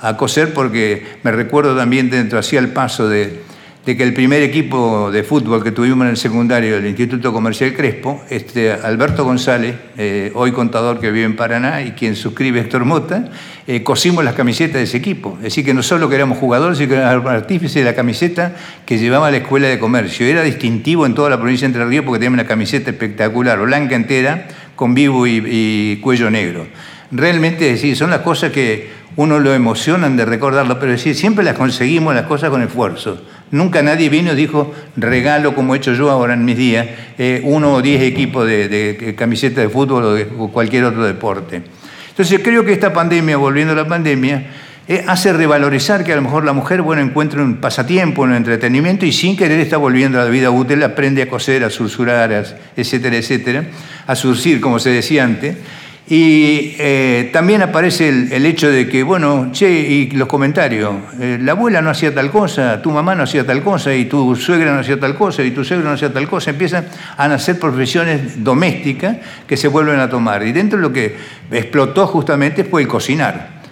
a 0.00 0.16
coser 0.16 0.52
porque 0.52 1.18
me 1.22 1.30
recuerdo 1.30 1.76
también 1.76 2.10
dentro, 2.10 2.38
hacía 2.38 2.58
el 2.58 2.68
paso 2.68 3.08
de, 3.08 3.42
de 3.84 3.96
que 3.96 4.04
el 4.04 4.14
primer 4.14 4.42
equipo 4.42 5.10
de 5.10 5.24
fútbol 5.24 5.64
que 5.64 5.72
tuvimos 5.72 6.04
en 6.04 6.10
el 6.10 6.16
secundario 6.16 6.76
del 6.76 6.86
Instituto 6.86 7.32
Comercial 7.32 7.74
Crespo, 7.74 8.22
este 8.30 8.70
Alberto 8.72 9.24
González, 9.24 9.74
eh, 9.98 10.30
hoy 10.34 10.52
contador 10.52 11.00
que 11.00 11.10
vive 11.10 11.24
en 11.24 11.34
Paraná 11.34 11.82
y 11.82 11.90
quien 11.90 12.14
suscribe 12.14 12.60
Héctor 12.60 12.84
Mota, 12.84 13.30
eh, 13.66 13.82
cosimos 13.82 14.24
las 14.24 14.34
camisetas 14.34 14.74
de 14.74 14.82
ese 14.84 14.98
equipo. 14.98 15.34
Es 15.38 15.44
decir, 15.44 15.64
que 15.64 15.74
no 15.74 15.82
solo 15.82 16.08
que 16.08 16.14
éramos 16.14 16.38
jugadores, 16.38 16.78
sino 16.78 16.90
que 16.90 16.96
éramos 16.96 17.26
artífices 17.26 17.74
de 17.74 17.84
la 17.84 17.96
camiseta 17.96 18.54
que 18.86 18.98
llevaba 18.98 19.32
la 19.32 19.38
Escuela 19.38 19.66
de 19.66 19.80
Comercio. 19.80 20.26
Era 20.26 20.42
distintivo 20.44 21.04
en 21.04 21.14
toda 21.14 21.28
la 21.28 21.38
provincia 21.38 21.66
de 21.66 21.72
Entre 21.72 21.84
Ríos 21.84 22.04
porque 22.04 22.20
tenía 22.20 22.34
una 22.34 22.46
camiseta 22.46 22.90
espectacular, 22.90 23.58
blanca 23.60 23.96
entera, 23.96 24.46
con 24.76 24.94
vivo 24.94 25.26
y, 25.26 25.98
cuello 26.02 26.30
negro. 26.30 26.68
Realmente, 27.10 27.66
es 27.66 27.82
decir, 27.82 27.96
son 27.96 28.10
las 28.10 28.20
cosas 28.20 28.52
que 28.52 28.90
uno 29.16 29.40
lo 29.40 29.52
emocionan 29.52 30.16
de 30.16 30.24
recordarlo, 30.24 30.78
pero 30.78 30.92
decir, 30.92 31.16
siempre 31.16 31.44
las 31.44 31.56
conseguimos 31.56 32.14
las 32.14 32.26
cosas 32.26 32.50
con 32.50 32.62
esfuerzo. 32.62 33.20
Nunca 33.52 33.82
nadie 33.82 34.08
vino 34.08 34.32
y 34.32 34.36
dijo, 34.36 34.74
regalo 34.96 35.54
como 35.54 35.74
he 35.74 35.78
hecho 35.78 35.92
yo 35.92 36.10
ahora 36.10 36.34
en 36.34 36.44
mis 36.44 36.56
días, 36.56 36.86
eh, 37.18 37.42
uno 37.44 37.74
o 37.74 37.82
diez 37.82 38.02
equipos 38.02 38.46
de, 38.46 39.14
camisetas 39.16 39.64
de 39.64 39.68
fútbol 39.68 40.26
o 40.38 40.48
cualquier 40.48 40.84
otro 40.84 41.04
deporte. 41.04 41.62
Entonces 42.08 42.40
creo 42.42 42.64
que 42.64 42.72
esta 42.72 42.92
pandemia, 42.92 43.36
volviendo 43.36 43.74
a 43.74 43.76
la 43.76 43.86
pandemia, 43.86 44.46
eh, 44.88 45.04
hace 45.06 45.32
revalorizar 45.32 46.02
que 46.02 46.12
a 46.12 46.16
lo 46.16 46.22
mejor 46.22 46.44
la 46.44 46.52
mujer 46.52 46.82
bueno, 46.82 47.02
encuentra 47.02 47.42
un 47.42 47.56
pasatiempo, 47.56 48.22
un 48.22 48.34
entretenimiento 48.34 49.06
y 49.06 49.12
sin 49.12 49.36
querer 49.36 49.60
está 49.60 49.76
volviendo 49.76 50.20
a 50.20 50.24
la 50.24 50.30
vida 50.30 50.50
útil, 50.50 50.82
aprende 50.82 51.22
a 51.22 51.28
coser, 51.28 51.62
a 51.62 51.70
sursurar, 51.70 52.32
etcétera, 52.76 53.16
etcétera, 53.16 53.64
a 54.06 54.16
surcir, 54.16 54.60
como 54.60 54.78
se 54.78 54.90
decía 54.90 55.24
antes. 55.24 55.56
Y 56.14 56.76
eh, 56.78 57.30
también 57.32 57.62
aparece 57.62 58.10
el, 58.10 58.44
hecho 58.44 58.70
de 58.70 58.86
que, 58.86 59.02
bueno, 59.02 59.48
che, 59.50 59.70
y 59.70 60.10
los 60.10 60.28
comentarios, 60.28 60.92
eh, 61.18 61.38
la 61.40 61.52
abuela 61.52 61.80
no 61.80 61.88
hacía 61.88 62.14
tal 62.14 62.30
cosa, 62.30 62.82
tu 62.82 62.90
mamá 62.90 63.14
no 63.14 63.22
hacía 63.22 63.46
tal 63.46 63.62
cosa, 63.62 63.94
y 63.94 64.04
tu 64.04 64.36
suegra 64.36 64.74
no 64.74 64.80
hacía 64.80 65.00
tal 65.00 65.14
cosa, 65.14 65.42
y 65.42 65.52
tu 65.52 65.64
suegro 65.64 65.88
no 65.88 65.94
hacía 65.94 66.12
tal 66.12 66.28
cosa, 66.28 66.50
empiezan 66.50 66.84
a 67.16 67.28
nacer 67.28 67.58
profesiones 67.58 68.44
domésticas 68.44 69.16
que 69.46 69.56
se 69.56 69.68
vuelven 69.68 70.00
a 70.00 70.10
tomar. 70.10 70.46
Y 70.46 70.52
dentro 70.52 70.76
de 70.76 70.82
lo 70.82 70.92
que 70.92 71.16
explotó 71.50 72.06
justamente 72.06 72.64
fue 72.64 72.82
el 72.82 72.88
cocinar 72.88 73.62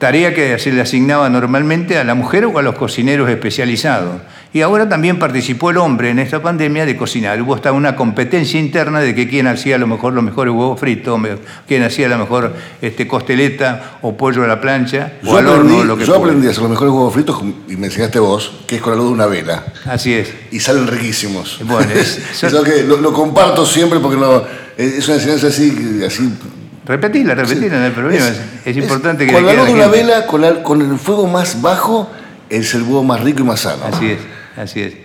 tarea 0.00 0.32
que 0.32 0.58
se 0.58 0.72
le 0.72 0.80
asignaba 0.80 1.28
normalmente 1.28 1.98
a 1.98 2.04
la 2.04 2.14
mujer 2.14 2.46
o 2.46 2.58
a 2.58 2.62
los 2.62 2.74
cocineros 2.74 3.28
especializados. 3.28 4.22
Y 4.52 4.62
ahora 4.62 4.88
también 4.88 5.18
participó 5.20 5.70
el 5.70 5.76
hombre 5.76 6.10
en 6.10 6.18
esta 6.18 6.42
pandemia 6.42 6.84
de 6.84 6.96
cocinar. 6.96 7.40
Hubo 7.40 7.54
hasta 7.54 7.70
una 7.70 7.94
competencia 7.94 8.58
interna 8.58 8.98
de 9.00 9.14
que 9.14 9.28
quién 9.28 9.46
hacía 9.46 9.76
a 9.76 9.78
lo 9.78 9.86
mejor 9.86 10.12
los 10.12 10.24
mejores 10.24 10.52
huevos 10.52 10.80
fritos, 10.80 11.20
quién 11.68 11.84
hacía 11.84 12.08
la 12.08 12.18
mejor 12.18 12.54
este, 12.82 13.06
costeleta 13.06 13.98
o 14.02 14.16
pollo 14.16 14.42
a 14.42 14.48
la 14.48 14.60
plancha 14.60 15.12
yo 15.22 15.30
o 15.30 15.36
al 15.36 15.46
horno. 15.46 15.84
Lo 15.84 15.96
que 15.96 16.04
yo 16.04 16.16
aprendí 16.16 16.48
a 16.48 16.50
hacer 16.50 16.62
los 16.62 16.70
mejores 16.70 16.92
huevos 16.92 17.14
fritos 17.14 17.40
y 17.68 17.76
me 17.76 17.86
enseñaste 17.86 18.18
vos, 18.18 18.62
que 18.66 18.76
es 18.76 18.82
con 18.82 18.92
la 18.92 18.96
luz 18.96 19.06
de 19.08 19.14
una 19.14 19.26
vela. 19.26 19.64
Así 19.84 20.14
es. 20.14 20.32
Y 20.50 20.58
salen 20.58 20.88
riquísimos. 20.88 21.60
Bueno, 21.64 21.92
es, 21.92 22.20
que 22.40 22.82
lo, 22.82 23.12
comparto 23.12 23.64
siempre 23.64 24.00
porque 24.00 24.16
no, 24.16 24.42
es 24.76 25.06
una 25.06 25.16
enseñanza 25.16 25.46
así, 25.46 26.02
así 26.04 26.28
Repetila, 26.90 27.36
repetila, 27.36 27.78
no 27.78 27.84
hay 27.84 27.90
problema. 27.92 28.26
Es, 28.64 28.76
importante 28.76 29.24
que. 29.24 29.32
Con 29.32 29.46
la 29.46 29.52
luz 29.52 29.66
de 29.66 29.74
una 29.74 29.86
vela, 29.86 30.26
con, 30.26 30.42
el 30.42 30.98
fuego 30.98 31.28
más 31.28 31.62
bajo, 31.62 32.10
es 32.48 32.74
el 32.74 32.82
huevo 32.82 33.04
más 33.04 33.20
rico 33.20 33.42
y 33.42 33.44
más 33.44 33.60
sano. 33.60 33.84
Así 33.84 34.10
es, 34.10 34.18
así 34.62 34.80
es. 34.80 34.96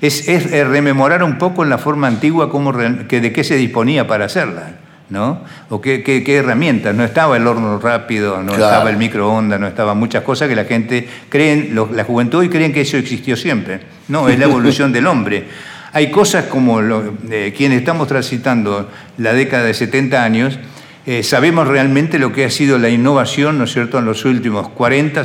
Es, 0.00 0.66
rememorar 0.66 1.22
un 1.22 1.38
poco 1.38 1.62
en 1.62 1.70
la 1.70 1.78
forma 1.78 2.08
antigua 2.08 2.50
cómo, 2.50 2.72
que 3.08 3.20
de 3.20 3.32
qué 3.32 3.44
se 3.44 3.54
disponía 3.54 4.08
para 4.08 4.24
hacerla, 4.24 4.74
¿no? 5.10 5.42
O 5.68 5.80
qué, 5.80 6.02
qué, 6.02 6.36
herramientas. 6.36 6.92
No 6.94 7.04
estaba 7.04 7.36
el 7.36 7.46
horno 7.46 7.78
rápido, 7.78 8.42
no 8.42 8.52
estaba 8.52 8.90
el 8.90 8.96
microondas, 8.96 9.60
no 9.60 9.68
estaban 9.68 9.96
muchas 9.98 10.24
cosas 10.24 10.48
que 10.48 10.56
la 10.56 10.64
gente 10.64 11.08
creen, 11.28 11.78
la 11.92 12.02
juventud 12.02 12.40
hoy 12.40 12.48
creen 12.48 12.72
que 12.72 12.80
eso 12.80 12.96
existió 12.96 13.36
siempre. 13.36 13.80
No, 14.08 14.28
es 14.28 14.38
la 14.38 14.46
evolución 14.46 14.92
del 14.92 15.06
hombre. 15.06 15.44
Hay 15.92 16.10
cosas 16.10 16.46
como 16.46 16.80
lo, 16.80 17.14
eh, 17.30 17.52
quienes 17.56 17.78
estamos 17.78 18.08
transitando 18.08 18.90
la 19.18 19.34
década 19.34 19.64
de 19.64 19.74
70 19.74 20.24
años, 20.24 20.58
eh, 21.04 21.24
sabemos 21.24 21.66
realmente 21.66 22.18
lo 22.20 22.32
que 22.32 22.44
ha 22.44 22.50
sido 22.50 22.78
la 22.78 22.88
innovación, 22.88 23.58
¿no 23.58 23.64
es 23.64 23.72
cierto?, 23.72 23.98
en 23.98 24.04
los 24.04 24.24
últimos 24.24 24.68
40, 24.68 25.22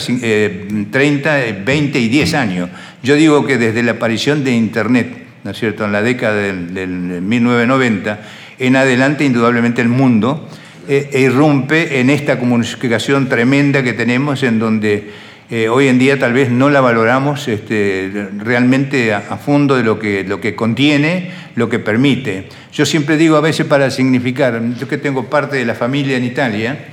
30, 0.91 1.37
20 1.63 1.99
y 1.99 2.07
10 2.09 2.33
años. 2.33 2.69
Yo 3.03 3.15
digo 3.15 3.45
que 3.45 3.57
desde 3.57 3.83
la 3.83 3.93
aparición 3.93 4.43
de 4.43 4.51
Internet, 4.51 5.25
¿no 5.43 5.51
es 5.51 5.59
cierto?, 5.59 5.85
en 5.85 5.91
la 5.91 6.01
década 6.01 6.35
del, 6.35 7.21
1990, 7.21 8.19
en 8.59 8.75
adelante 8.75 9.23
indudablemente 9.23 9.81
el 9.81 9.89
mundo 9.89 10.49
eh, 10.87 11.09
irrumpe 11.13 11.99
en 11.99 12.09
esta 12.09 12.39
comunicación 12.39 13.29
tremenda 13.29 13.83
que 13.83 13.93
tenemos 13.93 14.41
en 14.43 14.57
donde 14.57 15.11
eh, 15.49 15.69
hoy 15.69 15.87
en 15.87 15.97
día 15.97 16.19
tal 16.19 16.33
vez 16.33 16.49
no 16.49 16.69
la 16.69 16.81
valoramos 16.81 17.47
este, 17.47 18.29
realmente 18.37 19.13
a, 19.13 19.21
fondo 19.37 19.77
de 19.77 19.83
lo 19.83 19.99
que, 19.99 20.25
lo 20.25 20.41
que 20.41 20.55
contiene, 20.55 21.31
lo 21.55 21.69
que 21.69 21.79
permite. 21.79 22.49
Yo 22.73 22.85
siempre 22.85 23.15
digo 23.15 23.37
a 23.37 23.41
veces 23.41 23.65
para 23.65 23.89
significar, 23.91 24.61
yo 24.77 24.87
que 24.89 24.97
tengo 24.97 25.29
parte 25.29 25.55
de 25.55 25.65
la 25.65 25.75
familia 25.75 26.17
en 26.17 26.25
Italia, 26.25 26.87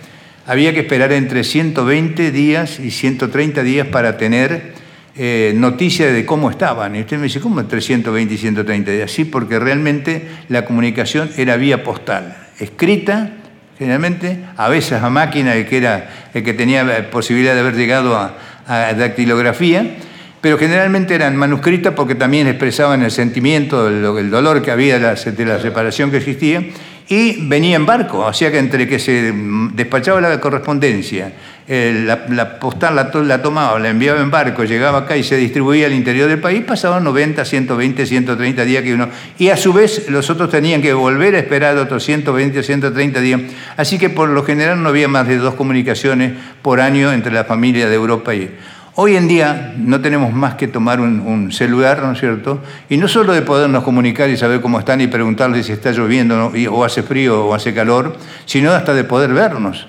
había 0.47 0.73
que 0.73 0.81
esperar 0.81 1.11
entre 1.13 1.43
120 1.43 2.31
días 2.31 2.79
y 2.79 2.91
130 2.91 3.63
días 3.63 3.89
para 3.89 4.19
tener 4.19 4.74
eh, 5.17 5.53
noticias 5.57 6.13
de 6.13 6.27
cómo 6.27 6.51
estaban. 6.51 6.97
Y 6.97 7.01
usted 7.01 7.17
me 7.19 7.25
dice, 7.25 7.41
¿cómo 7.41 7.61
entre 7.61 7.81
120 7.81 8.35
y 8.35 8.37
130 8.37 8.91
días? 8.91 9.11
Sí, 9.11 9.25
porque 9.25 9.59
realmente 9.59 10.29
la 10.49 10.65
comunicación 10.65 11.31
era 11.37 11.57
vía 11.57 11.85
postal, 11.85 12.37
escrita 12.59 13.33
generalmente, 13.79 14.39
a 14.57 14.69
veces 14.69 15.03
a 15.03 15.11
máquina, 15.11 15.55
el 15.55 15.67
que, 15.67 15.79
era, 15.79 16.29
el 16.33 16.45
que 16.45 16.55
tenía 16.55 17.11
posibilidad 17.11 17.55
de 17.55 17.61
haber 17.61 17.75
llegado 17.75 18.17
a, 18.17 18.35
dactilografía, 18.67 19.97
pero 20.41 20.57
generalmente 20.57 21.15
eran 21.15 21.37
manuscritas 21.37 21.93
porque 21.93 22.15
también 22.15 22.47
expresaban 22.47 23.03
el 23.03 23.11
sentimiento, 23.11 23.89
el, 23.89 24.31
dolor 24.31 24.63
que 24.63 24.71
había 24.71 24.99
de 24.99 25.45
la 25.45 25.61
separación 25.61 26.11
que 26.11 26.19
existía, 26.19 26.65
y 27.09 27.47
venía 27.49 27.77
en 27.77 27.85
barco, 27.85 28.21
o 28.21 28.33
sea 28.33 28.51
que 28.51 28.59
entre 28.59 28.89
que 28.89 28.99
se 28.99 29.33
despachaba 29.75 30.21
la 30.23 30.41
correspondencia, 30.41 31.33
la, 31.67 32.59
postal 32.59 32.97
la, 32.97 33.43
tomaba, 33.43 33.79
la 33.79 33.91
enviaba 33.91 34.21
en 34.21 34.31
barco, 34.31 34.65
llegaba 34.65 34.99
acá 35.01 35.17
y 35.17 35.23
se 35.23 35.37
distribuía 35.37 35.87
al 35.87 35.93
interior 35.93 36.29
del 36.29 36.41
país, 36.41 36.63
pasaban 36.63 37.05
90, 37.05 37.45
120, 37.45 38.07
130 38.07 38.65
días 38.65 38.83
que 38.83 38.95
uno... 38.95 39.09
Y 39.39 39.49
a 39.49 39.57
su 39.57 39.73
vez 39.73 40.09
los 40.09 40.31
otros 40.31 40.51
tenían 40.51 40.83
que 40.83 40.93
volver 40.93 41.35
a 41.35 41.39
esperar 41.39 41.77
otros 41.77 42.05
120, 42.05 42.63
130 42.63 43.21
días. 43.21 43.41
Así 43.77 43.99
que 43.99 44.11
por 44.11 44.29
lo 44.29 44.43
general 44.45 44.83
no 44.83 44.91
había 44.91 45.09
más 45.09 45.27
de 45.27 45.37
dos 45.39 45.55
comunicaciones 45.55 46.33
por 46.63 46.81
año 46.81 47.13
entre 47.13 47.33
la 47.33 47.45
familia 47.45 47.89
de 47.89 47.95
Europa 47.95 48.35
y... 48.35 48.51
Hoy 48.97 49.17
en 49.17 49.27
día 49.27 49.75
no 49.77 50.01
tenemos 50.01 50.33
más 50.33 50.55
que 50.55 50.69
tomar 50.69 51.01
un, 51.01 51.51
celular, 51.51 52.01
¿no 52.01 52.13
es 52.13 52.21
cierto? 52.21 52.63
Y 52.89 52.97
no 52.97 53.09
solo 53.09 53.33
de 53.33 53.43
podernos 53.43 53.83
comunicar 53.83 54.31
y 54.31 54.37
saber 54.37 54.61
cómo 54.61 54.79
están 54.79 55.01
y 55.01 55.09
preguntarles 55.09 55.67
si 55.67 55.73
está 55.73 55.91
lloviendo 55.91 56.53
o 56.71 56.85
hace 56.85 57.03
frío 57.03 57.47
o 57.47 57.55
hace 57.55 57.75
calor, 57.75 58.17
sino 58.45 58.71
hasta 58.71 58.95
de 58.95 59.03
poder 59.03 59.33
vernos. 59.35 59.89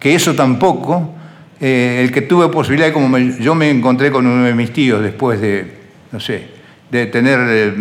Que 0.00 0.16
eso 0.16 0.34
tampoco, 0.34 1.14
eh, 1.60 2.00
el 2.02 2.10
que 2.10 2.22
tuve 2.22 2.48
posibilidad, 2.48 2.92
como 2.92 3.16
yo 3.18 3.54
me 3.54 3.70
encontré 3.70 4.10
con 4.10 4.26
uno 4.26 4.44
de 4.44 4.54
mis 4.54 4.72
tíos 4.72 5.00
después 5.00 5.40
de, 5.40 5.72
no 6.10 6.18
sé, 6.18 6.48
de 6.90 7.06
tener 7.06 7.38
eh, 7.48 7.72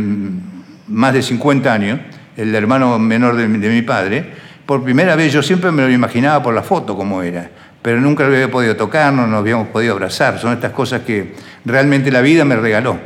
más 0.87 1.13
de 1.13 1.23
50 1.23 1.73
años, 1.73 1.99
el 2.37 2.53
hermano 2.53 2.99
menor 2.99 3.35
de 3.35 3.47
mi 3.47 3.81
padre, 3.81 4.33
por 4.69 4.83
primera 4.83 5.15
vez, 5.15 5.33
yo 5.33 5.41
siempre 5.41 5.71
me 5.71 5.81
lo 5.81 5.89
imaginaba 5.89 6.43
por 6.43 6.53
la 6.53 6.61
foto 6.61 6.95
como 6.95 7.23
era, 7.23 7.49
pero 7.81 8.01
nunca 8.01 8.27
lo 8.27 8.33
había 8.33 8.51
podido 8.51 8.75
tocar, 8.75 9.13
no 9.13 9.27
nos 9.27 9.39
habíamos 9.39 9.69
podido 9.69 9.93
abrazar. 9.93 10.39
Son 10.39 10.53
estas 10.53 10.71
cosas 10.71 11.01
que 11.01 11.33
realmente 11.65 12.11
la 12.11 12.21
vida 12.21 12.45
me 12.45 12.55
regaló. 12.55 12.99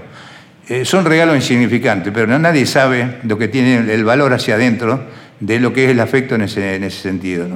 Eh, 0.67 0.85
son 0.85 1.05
regalos 1.05 1.35
insignificantes, 1.35 2.11
pero 2.13 2.39
nadie 2.39 2.65
sabe 2.65 3.19
lo 3.23 3.37
que 3.37 3.47
tiene 3.47 3.93
el 3.93 4.03
valor 4.03 4.33
hacia 4.33 4.55
adentro 4.55 5.03
de 5.39 5.59
lo 5.59 5.73
que 5.73 5.85
es 5.85 5.91
el 5.91 5.99
afecto 5.99 6.35
en 6.35 6.41
ese, 6.41 6.75
en 6.75 6.83
ese 6.83 7.01
sentido. 7.01 7.47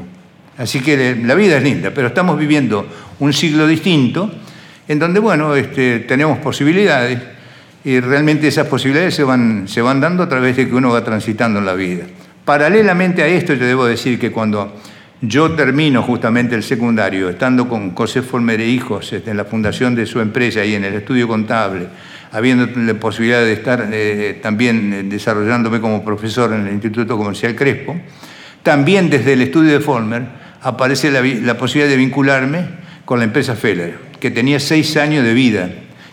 Así 0.58 0.82
que 0.82 1.16
la 1.24 1.36
vida 1.36 1.58
es 1.58 1.64
linda, 1.64 1.92
pero 1.94 2.08
estamos 2.08 2.38
viviendo 2.38 2.88
un 3.20 3.32
siglo 3.32 3.66
distinto 3.68 4.32
en 4.88 5.00
donde, 5.00 5.20
bueno, 5.20 5.56
este, 5.56 6.00
tenemos 6.00 6.40
posibilidades 6.40 7.20
y 7.84 8.00
realmente 8.00 8.48
esas 8.48 8.68
posibilidades 8.68 9.16
se 9.16 9.24
van, 9.24 9.68
se 9.68 9.82
van 9.82 10.02
dando 10.02 10.24
a 10.24 10.30
través 10.30 10.58
de 10.58 10.68
que 10.68 10.76
uno 10.76 10.92
va 10.92 11.04
transitando 11.04 11.60
en 11.60 11.66
la 11.66 11.74
vida. 11.74 12.06
Paralelamente 12.44 13.24
a 13.24 13.28
esto, 13.28 13.54
yo 13.54 13.66
debo 13.66 13.86
decir 13.86 14.20
que 14.20 14.32
cuando 14.32 14.76
yo 15.22 15.52
termino 15.54 16.04
justamente 16.04 16.56
el 16.56 16.64
secundario, 16.64 17.30
estando 17.30 17.68
con 17.68 17.96
José 17.96 18.22
Former 18.22 18.60
e 18.62 18.68
Hijos 18.68 19.12
este, 19.14 19.32
en 19.32 19.38
la 19.38 19.46
fundación 19.46 19.96
de 19.96 20.06
su 20.06 20.20
empresa 20.20 20.64
y 20.64 20.76
en 20.76 20.84
el 20.84 20.94
estudio 20.94 21.28
contable, 21.28 21.88
habiendo 22.32 22.68
la 22.80 22.94
posibilidad 23.00 23.42
de 23.42 23.54
estar 23.54 23.90
eh, 23.92 24.40
también 24.44 24.94
eh, 24.94 25.04
desarrollándome 25.04 25.82
como 25.82 26.06
profesor 26.06 26.54
en 26.54 26.68
el 26.68 26.74
Instituto 26.74 27.18
Comercial 27.18 27.56
Crespo, 27.56 27.96
también 28.62 29.10
desde 29.10 29.34
el 29.34 29.42
estudio 29.42 29.72
de 29.72 29.80
Former 29.80 30.24
aparece 30.62 31.10
la, 31.10 31.22
la 31.22 31.58
posibilidad 31.58 31.90
de 31.90 31.98
vincularme 31.98 32.66
con 33.06 33.18
la 33.18 33.26
empresa 33.26 33.56
Feller, 33.56 33.98
que 34.20 34.30
tenía 34.30 34.60
seis 34.60 34.98
años 34.98 35.24
de 35.24 35.34
vida 35.34 35.70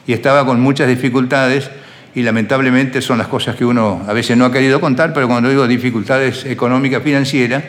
y 0.07 0.15
estaba 0.15 0.47
con 0.47 0.61
muchas 0.61 0.89
dificultades 0.89 1.71
y 2.15 2.23
lamentablemente 2.23 3.03
son 3.03 3.19
las 3.19 3.27
cosas 3.27 3.57
que 3.57 3.65
uno 3.65 4.03
a 4.07 4.13
veces 4.13 4.37
no 4.37 4.45
ha 4.47 4.53
querido 4.53 4.81
contar, 4.81 5.13
pero 5.13 5.27
cuando 5.27 5.51
digo 5.51 5.67
dificultades 5.67 6.47
económicas, 6.47 7.03
financieras, 7.03 7.65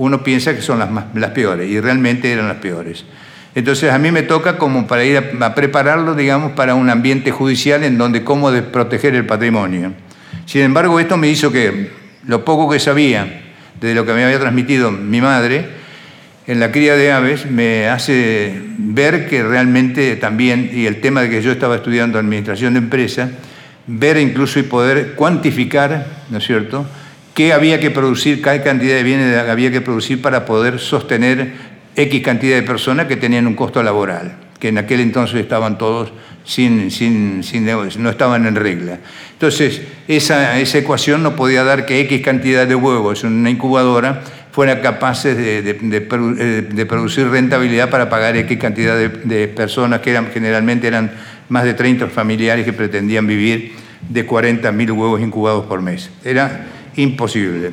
uno 0.00 0.24
piensa 0.24 0.54
que 0.56 0.62
son 0.62 0.78
las, 0.78 1.30
peores 1.32 1.68
y 1.68 1.78
realmente 1.78 2.32
eran 2.32 2.48
las 2.48 2.56
peores. 2.56 3.04
Entonces 3.54 3.92
a 3.92 3.98
mí 3.98 4.10
me 4.10 4.22
toca 4.22 4.56
como 4.56 4.86
para 4.86 5.04
ir 5.04 5.22
a, 5.38 5.54
prepararlo, 5.54 6.14
digamos, 6.14 6.52
para 6.52 6.74
un 6.74 6.88
ambiente 6.88 7.30
judicial 7.32 7.84
en 7.84 7.98
donde 7.98 8.24
cómo 8.24 8.50
proteger 8.72 9.14
el 9.14 9.26
patrimonio. 9.26 9.92
Sin 10.46 10.62
embargo, 10.62 10.98
esto 11.00 11.18
me 11.18 11.28
hizo 11.28 11.52
que 11.52 11.90
lo 12.24 12.46
poco 12.46 12.70
que 12.72 12.80
sabía 12.80 13.42
de 13.78 13.94
lo 13.94 14.06
que 14.06 14.14
me 14.14 14.24
había 14.24 14.40
transmitido 14.40 14.90
mi 14.90 15.20
madre, 15.20 15.68
en 16.46 16.60
la 16.60 16.72
cría 16.72 16.96
de 16.96 17.12
aves 17.12 17.50
me 17.50 17.88
hace 17.88 18.58
ver 18.78 19.28
que 19.28 19.42
realmente 19.42 20.16
también, 20.16 20.70
y 20.72 20.86
el 20.86 21.02
tema 21.02 21.20
de 21.20 21.28
que 21.28 21.42
yo 21.42 21.52
estaba 21.52 21.76
estudiando 21.76 22.18
administración 22.18 22.72
de 22.72 22.78
empresa, 22.78 23.28
ver 23.86 24.16
incluso 24.16 24.58
y 24.60 24.62
poder 24.62 25.12
cuantificar, 25.14 26.06
¿no 26.30 26.38
es 26.38 26.46
cierto?, 26.46 26.86
qué 27.40 27.54
había 27.54 27.80
que 27.80 27.90
producir, 27.90 28.42
qué 28.42 28.60
cantidad 28.60 28.96
de 28.96 29.02
bienes 29.02 29.34
había 29.34 29.70
que 29.70 29.80
producir 29.80 30.20
para 30.20 30.44
poder 30.44 30.78
sostener 30.78 31.52
X 31.96 32.22
cantidad 32.22 32.54
de 32.54 32.62
personas 32.62 33.06
que 33.06 33.16
tenían 33.16 33.46
un 33.46 33.54
costo 33.54 33.82
laboral, 33.82 34.36
que 34.58 34.68
en 34.68 34.76
aquel 34.76 35.00
entonces 35.00 35.40
estaban 35.40 35.78
todos 35.78 36.12
sin, 36.44 36.90
sin, 36.90 37.42
sin 37.42 37.64
no 37.64 38.10
estaban 38.10 38.44
en 38.44 38.56
regla. 38.56 38.98
Entonces, 39.32 39.80
esa, 40.06 40.58
esa 40.60 40.76
ecuación 40.76 41.22
no 41.22 41.34
podía 41.34 41.64
dar 41.64 41.86
que 41.86 42.00
X 42.00 42.20
cantidad 42.20 42.66
de 42.66 42.74
huevos 42.74 43.24
en 43.24 43.32
una 43.32 43.48
incubadora 43.48 44.20
fueran 44.52 44.82
capaces 44.82 45.34
eh, 45.38 45.62
de, 45.62 46.86
producir 46.86 47.26
rentabilidad 47.28 47.88
para 47.88 48.10
pagar 48.10 48.36
X 48.36 48.58
cantidad 48.58 48.98
de, 48.98 49.48
personas 49.48 50.00
que 50.00 50.10
eran, 50.10 50.28
generalmente 50.30 50.88
eran 50.88 51.10
más 51.48 51.64
de 51.64 51.72
30 51.72 52.08
familiares 52.08 52.66
que 52.66 52.74
pretendían 52.74 53.26
vivir 53.26 53.72
de 54.10 54.28
40.000 54.28 54.90
huevos 54.90 55.22
incubados 55.22 55.64
por 55.64 55.80
mes. 55.80 56.10
Era 56.22 56.66
imposible. 56.96 57.72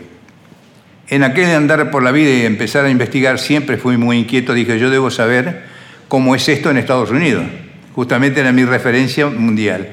En 1.09 1.23
aquel 1.23 1.49
andar 1.51 1.89
por 1.89 2.03
la 2.03 2.11
vida 2.11 2.29
y 2.29 2.45
empezar 2.45 2.85
a 2.85 2.89
investigar 2.89 3.39
siempre 3.39 3.77
fui 3.77 3.97
muy 3.97 4.17
inquieto, 4.17 4.53
dije 4.53 4.77
yo 4.77 4.89
debo 4.89 5.09
saber 5.09 5.63
cómo 6.07 6.35
es 6.35 6.47
esto 6.49 6.69
en 6.69 6.77
Estados 6.77 7.11
Unidos. 7.11 7.45
Justamente 7.93 8.41
era 8.41 8.51
mi 8.51 8.65
referencia 8.65 9.27
mundial. 9.27 9.89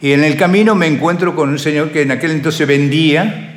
Y 0.00 0.12
en 0.12 0.22
el 0.22 0.36
camino 0.36 0.74
me 0.74 0.86
encuentro 0.86 1.34
con 1.34 1.48
un 1.48 1.58
señor 1.58 1.90
que 1.90 2.02
en 2.02 2.10
aquel 2.10 2.30
entonces 2.30 2.66
vendía 2.66 3.50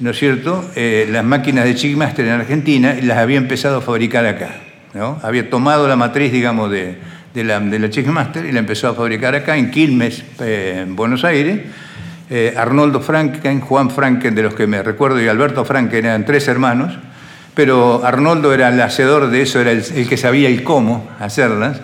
¿no 0.00 0.10
es 0.10 0.18
cierto?, 0.18 0.68
eh, 0.74 1.08
las 1.10 1.24
máquinas 1.24 1.64
de 1.64 1.74
Chickmaster 1.74 2.26
en 2.26 2.32
Argentina 2.32 2.96
y 3.00 3.02
las 3.02 3.18
había 3.18 3.38
empezado 3.38 3.78
a 3.78 3.80
fabricar 3.80 4.26
acá. 4.26 4.56
¿no? 4.92 5.18
Había 5.22 5.48
tomado 5.48 5.86
la 5.88 5.96
matriz, 5.96 6.32
digamos, 6.32 6.70
de, 6.70 6.96
la, 7.34 7.60
de 7.60 7.78
la 7.78 7.86
y 7.86 8.52
la 8.52 8.58
empezó 8.58 8.88
a 8.88 8.94
fabricar 8.94 9.34
acá 9.34 9.56
en 9.56 9.70
Quilmes, 9.70 10.24
eh, 10.40 10.82
en 10.82 10.96
Buenos 10.96 11.24
Aires. 11.24 11.60
Eh, 12.30 12.54
Arnoldo 12.56 13.00
Franken, 13.00 13.60
Juan 13.60 13.90
Franken, 13.90 14.34
de 14.34 14.42
los 14.42 14.54
que 14.54 14.66
me 14.66 14.82
recuerdo, 14.82 15.22
y 15.22 15.28
Alberto 15.28 15.64
Franken 15.64 16.06
eran 16.06 16.24
tres 16.24 16.48
hermanos, 16.48 16.96
pero 17.54 18.04
Arnoldo 18.04 18.52
era 18.52 18.68
el 18.68 18.80
hacedor 18.80 19.28
de 19.30 19.42
eso, 19.42 19.60
era 19.60 19.72
el, 19.72 20.08
que 20.08 20.16
sabía 20.16 20.48
el 20.48 20.62
cómo 20.62 21.08
hacerlas 21.20 21.80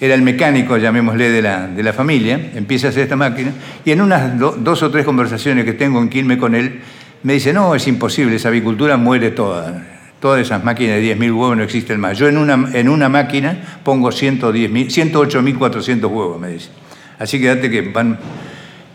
era 0.00 0.14
el 0.14 0.22
mecánico, 0.22 0.76
llamémosle, 0.76 1.30
de 1.30 1.42
la, 1.42 1.68
de 1.68 1.80
la 1.80 1.92
familia, 1.92 2.50
empieza 2.56 2.88
a 2.88 2.90
hacer 2.90 3.04
esta 3.04 3.14
máquina, 3.14 3.52
y 3.84 3.92
en 3.92 4.00
unas 4.00 4.36
dos 4.36 4.82
o 4.82 4.90
tres 4.90 5.04
conversaciones 5.04 5.64
que 5.64 5.74
tengo 5.74 6.02
en 6.02 6.08
Quilmes 6.08 6.38
con 6.38 6.56
él, 6.56 6.80
me 7.22 7.34
dice, 7.34 7.52
no, 7.52 7.76
es 7.76 7.86
imposible, 7.86 8.34
esa 8.34 8.48
avicultura 8.48 8.96
muere 8.96 9.30
toda. 9.30 9.86
Todas 10.18 10.40
esas 10.40 10.64
máquinas 10.64 10.96
de 10.96 11.16
10.000 11.16 11.20
huevos 11.30 11.56
no 11.56 11.62
existen 11.62 12.00
más. 12.00 12.18
Yo 12.18 12.26
en 12.28 12.36
una, 12.36 12.70
en 12.72 12.88
una 12.88 13.08
máquina 13.08 13.78
pongo 13.84 14.10
108.400 14.10 16.02
huevos, 16.02 16.40
me 16.40 16.48
dice. 16.48 16.70
Así 17.18 17.40
que 17.40 17.46
date 17.46 17.70
que 17.70 17.82
van... 17.82 18.18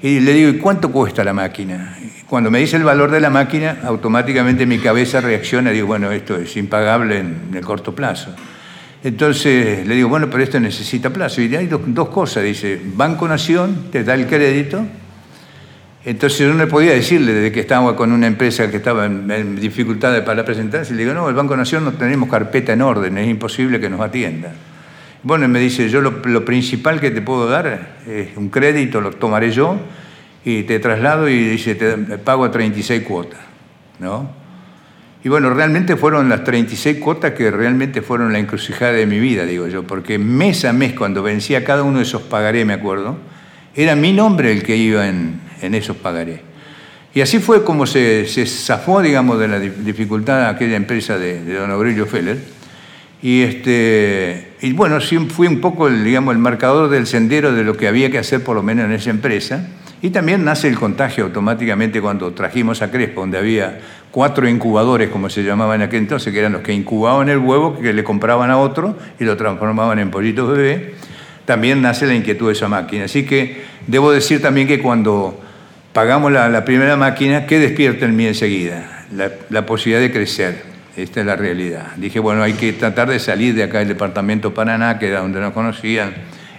Y 0.01 0.19
le 0.19 0.33
digo, 0.33 0.49
¿y 0.49 0.57
cuánto 0.57 0.91
cuesta 0.91 1.23
la 1.23 1.33
máquina? 1.33 1.97
Cuando 2.27 2.51
me 2.51 2.59
dice 2.59 2.77
el 2.77 2.83
valor 2.83 3.09
de 3.09 3.19
la 3.19 3.29
máquina, 3.29 3.79
automáticamente 3.83 4.65
mi 4.65 4.79
cabeza 4.79 5.21
reacciona 5.21 5.71
y 5.71 5.75
digo, 5.75 5.87
bueno, 5.87 6.11
esto 6.11 6.35
es 6.35 6.55
impagable 6.57 7.19
en 7.19 7.51
el 7.53 7.63
corto 7.63 7.95
plazo. 7.95 8.35
Entonces 9.03 9.87
le 9.87 9.95
digo, 9.95 10.09
bueno, 10.09 10.29
pero 10.29 10.43
esto 10.43 10.59
necesita 10.59 11.09
plazo. 11.09 11.41
Y 11.41 11.55
hay 11.55 11.67
dos, 11.67 12.09
cosas, 12.09 12.43
dice, 12.43 12.81
Banco 12.95 13.27
Nación 13.27 13.85
te 13.91 14.03
da 14.03 14.13
el 14.13 14.27
crédito 14.27 14.85
entonces 16.07 16.39
yo 16.39 16.47
no 16.47 16.57
le 16.57 16.67
podía 16.67 16.93
decirle 16.93 17.33
desde 17.33 17.51
que 17.51 17.59
estábamos 17.59 17.95
con 17.95 18.13
una 18.13 18.27
empresa 18.27 18.71
que 18.71 18.77
estaba 18.77 19.07
en, 19.07 19.57
dificultades 19.57 20.23
para 20.23 20.45
presentarse, 20.45 20.93
le 20.93 21.03
digo, 21.03 21.13
no, 21.13 21.27
el 21.27 21.35
Banco 21.35 21.57
Nación 21.57 21.83
no 21.83 21.91
tenemos 21.91 22.29
carpeta 22.29 22.71
en 22.71 22.81
orden, 22.81 23.17
es 23.17 23.27
imposible 23.27 23.77
que 23.81 23.89
nos 23.89 23.99
atienda. 23.99 24.53
Bueno, 25.27 25.43
él 25.43 25.51
me 25.51 25.59
dice, 25.59 25.89
yo 25.89 25.99
lo, 25.99 26.45
principal 26.45 27.01
que 27.01 27.11
te 27.11 27.21
puedo 27.21 27.49
dar 27.49 27.97
es 28.07 28.37
un 28.37 28.47
crédito, 28.47 29.01
lo 29.01 29.11
tomaré 29.11 29.51
yo 29.51 29.77
y 30.45 30.63
te 30.63 30.79
traslado 30.79 31.27
y 31.27 31.49
dice, 31.49 31.75
te 31.75 31.97
pago 32.17 32.45
a 32.45 32.51
36 32.51 33.03
cuotas, 33.03 33.41
¿no? 33.99 34.31
Y 35.25 35.27
bueno, 35.27 35.49
realmente 35.49 35.97
fueron 35.97 36.29
las 36.29 36.45
36 36.45 36.99
cuotas 36.99 37.33
que 37.33 37.51
realmente 37.51 38.01
fueron 38.01 38.31
la 38.31 38.39
encrucijada 38.39 38.93
de 38.93 39.05
mi 39.05 39.19
vida, 39.19 39.43
digo 39.43 39.67
yo, 39.67 39.83
porque 39.83 40.17
mes 40.17 40.63
a 40.63 40.71
mes 40.71 40.93
cuando 40.93 41.21
vencía 41.21 41.65
cada 41.65 41.83
uno 41.83 41.97
de 41.97 42.03
esos 42.03 42.21
pagaré, 42.21 42.63
me 42.63 42.71
acuerdo, 42.71 43.17
era 43.75 43.97
mi 43.97 44.13
nombre 44.13 44.53
el 44.53 44.63
que 44.63 44.77
iba 44.77 45.09
en, 45.09 45.41
en 45.61 45.75
esos 45.75 45.97
pagaré. 45.97 46.41
Y 47.13 47.19
así 47.19 47.39
fue 47.39 47.65
como 47.65 47.85
se, 47.85 48.27
se 48.27 48.45
zafó, 48.45 49.01
digamos, 49.01 49.39
de 49.39 49.49
la 49.49 49.59
dificultad 49.59 50.47
aquella 50.47 50.77
empresa 50.77 51.17
de, 51.17 51.43
don 51.53 51.69
Aurelio 51.69 52.05
Feller. 52.05 52.37
Y, 53.27 53.41
este, 53.41 54.53
y 54.61 54.71
bueno, 54.71 55.01
fui 55.01 55.47
un 55.47 55.59
poco, 55.59 55.89
el, 55.89 56.01
digamos, 56.05 56.33
el 56.33 56.39
marcador 56.39 56.89
del 56.89 57.07
sendero 57.07 57.51
de 57.51 57.65
lo 57.65 57.75
que 57.75 57.89
había 57.89 58.09
que 58.09 58.19
hacer 58.19 58.41
por 58.41 58.55
lo 58.55 58.63
menos 58.63 58.85
en 58.85 58.93
esa 58.93 59.09
empresa. 59.09 59.67
Y 60.01 60.11
también 60.11 60.45
nace 60.45 60.69
el 60.69 60.79
contagio 60.79 61.25
automáticamente 61.25 61.99
cuando 61.99 62.31
trajimos 62.31 62.81
a 62.81 62.89
Crespo, 62.89 63.19
donde 63.19 63.37
había 63.37 63.79
cuatro 64.11 64.47
incubadores, 64.47 65.09
como 65.09 65.29
se 65.29 65.43
llamaban 65.43 65.81
en 65.81 65.87
aquel 65.89 66.03
entonces, 66.03 66.31
que 66.31 66.39
eran 66.39 66.53
los 66.53 66.61
que 66.61 66.71
incubaban 66.71 67.27
el 67.27 67.39
huevo, 67.39 67.77
que 67.77 67.91
le 67.91 68.01
compraban 68.01 68.49
a 68.49 68.59
otro 68.59 68.97
y 69.19 69.25
lo 69.25 69.35
transformaban 69.35 69.99
en 69.99 70.09
pollitos 70.09 70.49
bebé. 70.55 70.93
También 71.43 71.81
nace 71.81 72.05
la 72.05 72.15
inquietud 72.15 72.47
de 72.47 72.53
esa 72.53 72.69
máquina. 72.69 73.03
Así 73.03 73.25
que 73.25 73.61
debo 73.87 74.13
decir 74.13 74.41
también 74.41 74.69
que 74.69 74.79
cuando 74.79 75.37
pagamos 75.91 76.31
la, 76.31 76.63
primera 76.63 76.95
máquina, 76.95 77.45
¿qué 77.45 77.59
despierta 77.59 78.05
en 78.05 78.15
mí 78.15 78.25
enseguida? 78.25 79.05
La, 79.49 79.65
posibilidad 79.65 79.99
de 79.99 80.13
crecer. 80.13 80.76
Esta 80.97 81.19
es 81.19 81.25
la 81.27 81.35
realidad. 81.35 81.95
Dije, 81.95 82.19
bueno, 82.19 82.41
hay 82.41 82.53
que 82.53 82.73
tratar 82.73 83.07
de 83.07 83.19
salir 83.19 83.53
de 83.53 83.61
acá 83.61 83.79
del 83.79 83.87
departamento 83.87 84.55
Paraná, 84.55 84.97
que 84.97 85.09
era 85.09 85.19
donde 85.19 85.39
nos 85.39 85.53
conocían, 85.53 86.11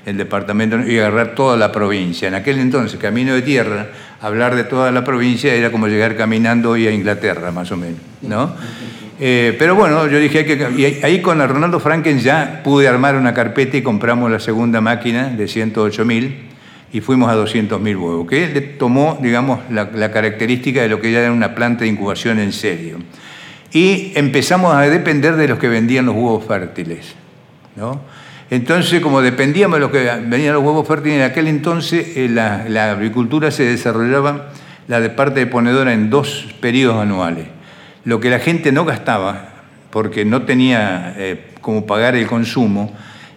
el 0.07 0.17
departamento, 0.17 0.79
y 0.87 0.97
agarrar 0.97 1.35
toda 1.35 1.57
la 1.57 1.73
provincia. 1.73 2.29
En 2.29 2.35
aquel 2.35 2.61
entonces, 2.61 3.01
camino 3.01 3.35
de 3.35 3.43
tierra, 3.43 3.89
hablar 4.21 4.55
de 4.55 4.63
toda 4.63 4.93
la 4.93 5.03
provincia 5.03 5.53
era 5.53 5.73
como 5.73 5.89
llegar 5.89 6.17
caminando 6.17 6.71
hoy 6.71 6.87
a 6.87 6.93
Inglaterra, 6.93 7.51
más 7.51 7.73
o 7.73 7.77
menos, 7.77 7.99
¿no? 8.23 8.55
Eh, 9.19 9.57
pero 9.59 9.75
bueno, 9.75 10.07
yo 10.07 10.21
dije, 10.21 10.39
hay 10.39 10.45
que, 10.45 11.01
ahí 11.03 11.21
con 11.21 11.41
Ronaldo 11.41 11.81
Franken 11.81 12.21
ya 12.21 12.61
pude 12.63 12.87
armar 12.87 13.17
una 13.17 13.35
carpeta 13.35 13.77
y 13.77 13.83
compramos 13.83 14.31
la 14.31 14.39
segunda 14.39 14.81
máquina 14.81 15.31
de 15.31 15.49
108 15.49 16.05
mil 16.05 16.49
y 16.93 17.01
fuimos 17.01 17.29
a 17.29 17.35
200.000 17.35 17.83
huevos, 18.01 18.29
que 18.29 18.47
le 18.47 18.61
tomó, 18.61 19.19
digamos, 19.21 19.61
la, 19.71 20.13
característica 20.13 20.81
de 20.83 20.89
lo 20.89 21.01
que 21.01 21.11
ya 21.11 21.21
era 21.21 21.33
una 21.33 21.55
planta 21.57 21.83
de 21.83 21.91
incubación 21.91 22.39
en 22.39 22.53
serio. 22.53 22.99
Y 23.73 24.13
empezamos 24.15 24.75
a 24.75 24.83
depender 24.83 25.37
de 25.37 25.49
los 25.49 25.59
que 25.59 25.69
vendían 25.69 26.07
los 26.07 26.15
huevos 26.15 26.45
fértiles. 26.45 27.15
¿no? 27.77 28.01
Entonces, 28.51 29.01
como 29.01 29.21
dependíamos 29.21 29.77
de 29.77 29.81
los 29.81 29.91
que 29.91 30.05
vendían 30.05 30.55
los 30.55 30.65
huevos 30.65 30.89
fértiles, 30.89 31.19
en 31.19 31.25
aquel 31.25 31.49
entonces 31.49 32.17
eh, 32.17 32.29
la, 32.29 32.91
agricultura 32.91 33.51
se 33.51 33.65
desarrollaba, 33.65 34.53
la 34.87 35.01
de 35.01 35.11
parte 35.11 35.41
de 35.41 35.47
ponedora, 35.47 35.93
en 35.93 36.09
dos 36.09 36.55
periodos 36.61 37.03
anuales. 37.03 37.47
Lo 38.05 38.21
que 38.21 38.31
la 38.31 38.39
gente 38.39 38.73
no 38.73 38.87
gastaba 38.87 39.51
porque 39.91 40.25
no 40.25 40.43
tenía 40.43 41.15
eh, 41.19 41.51
cómo 41.61 41.85
pagar 41.87 42.17
el 42.17 42.27
consumo, 42.27 42.95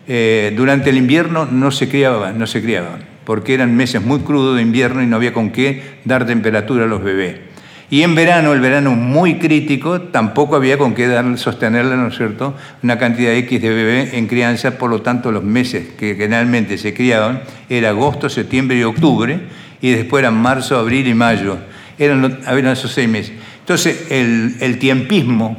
eh, 0.08 0.54
durante 0.56 0.90
el 0.90 0.98
invierno 0.98 1.46
no 1.46 1.72
se 1.72 1.90
criaban, 1.90 2.40
no 2.40 2.48
se 2.48 2.62
criaban, 2.62 3.04
porque 3.26 3.54
eran 3.54 3.76
meses 3.76 4.02
muy 4.02 4.20
crudos 4.20 4.56
de 4.56 4.62
invierno 4.62 5.04
y 5.04 5.08
no 5.08 5.18
había 5.18 5.34
con 5.34 5.52
qué 5.52 6.00
dar 6.06 6.26
temperatura 6.26 6.86
a 6.86 6.88
los 6.88 7.04
bebés. 7.04 7.51
Y 7.92 8.04
en 8.04 8.16
verano, 8.16 8.54
el 8.54 8.62
verano 8.62 8.92
muy 8.92 9.38
crítico, 9.38 10.00
tampoco 10.00 10.56
había 10.56 10.78
con 10.78 10.94
qué 10.94 11.10
dar, 11.10 11.38
sostenerle, 11.38 11.98
¿no 11.98 12.08
es 12.08 12.16
cierto?, 12.16 12.56
una 12.82 12.98
cantidad 12.98 13.34
X 13.34 13.62
de 13.62 13.70
bebés 13.70 14.14
en 14.14 14.28
crianza, 14.28 14.78
por 14.78 14.90
lo 14.90 15.02
tanto 15.02 15.30
los 15.30 15.44
meses 15.44 15.90
que 16.00 16.16
generalmente 16.16 16.78
se 16.78 16.94
criaban 16.94 17.42
era 17.68 17.90
agosto, 17.90 18.30
septiembre 18.30 18.78
y 18.78 18.84
octubre, 18.84 19.42
y 19.82 19.92
después 19.92 20.22
eran 20.22 20.36
marzo, 20.36 20.80
abril 20.80 21.06
y 21.06 21.14
mayo. 21.14 21.58
Eran, 22.00 22.40
eran 22.48 22.68
esos 22.68 22.94
seis 22.94 23.10
meses. 23.10 23.34
Entonces, 23.60 24.08
el, 24.10 24.56
el 24.62 24.80
tiempismo 24.80 25.58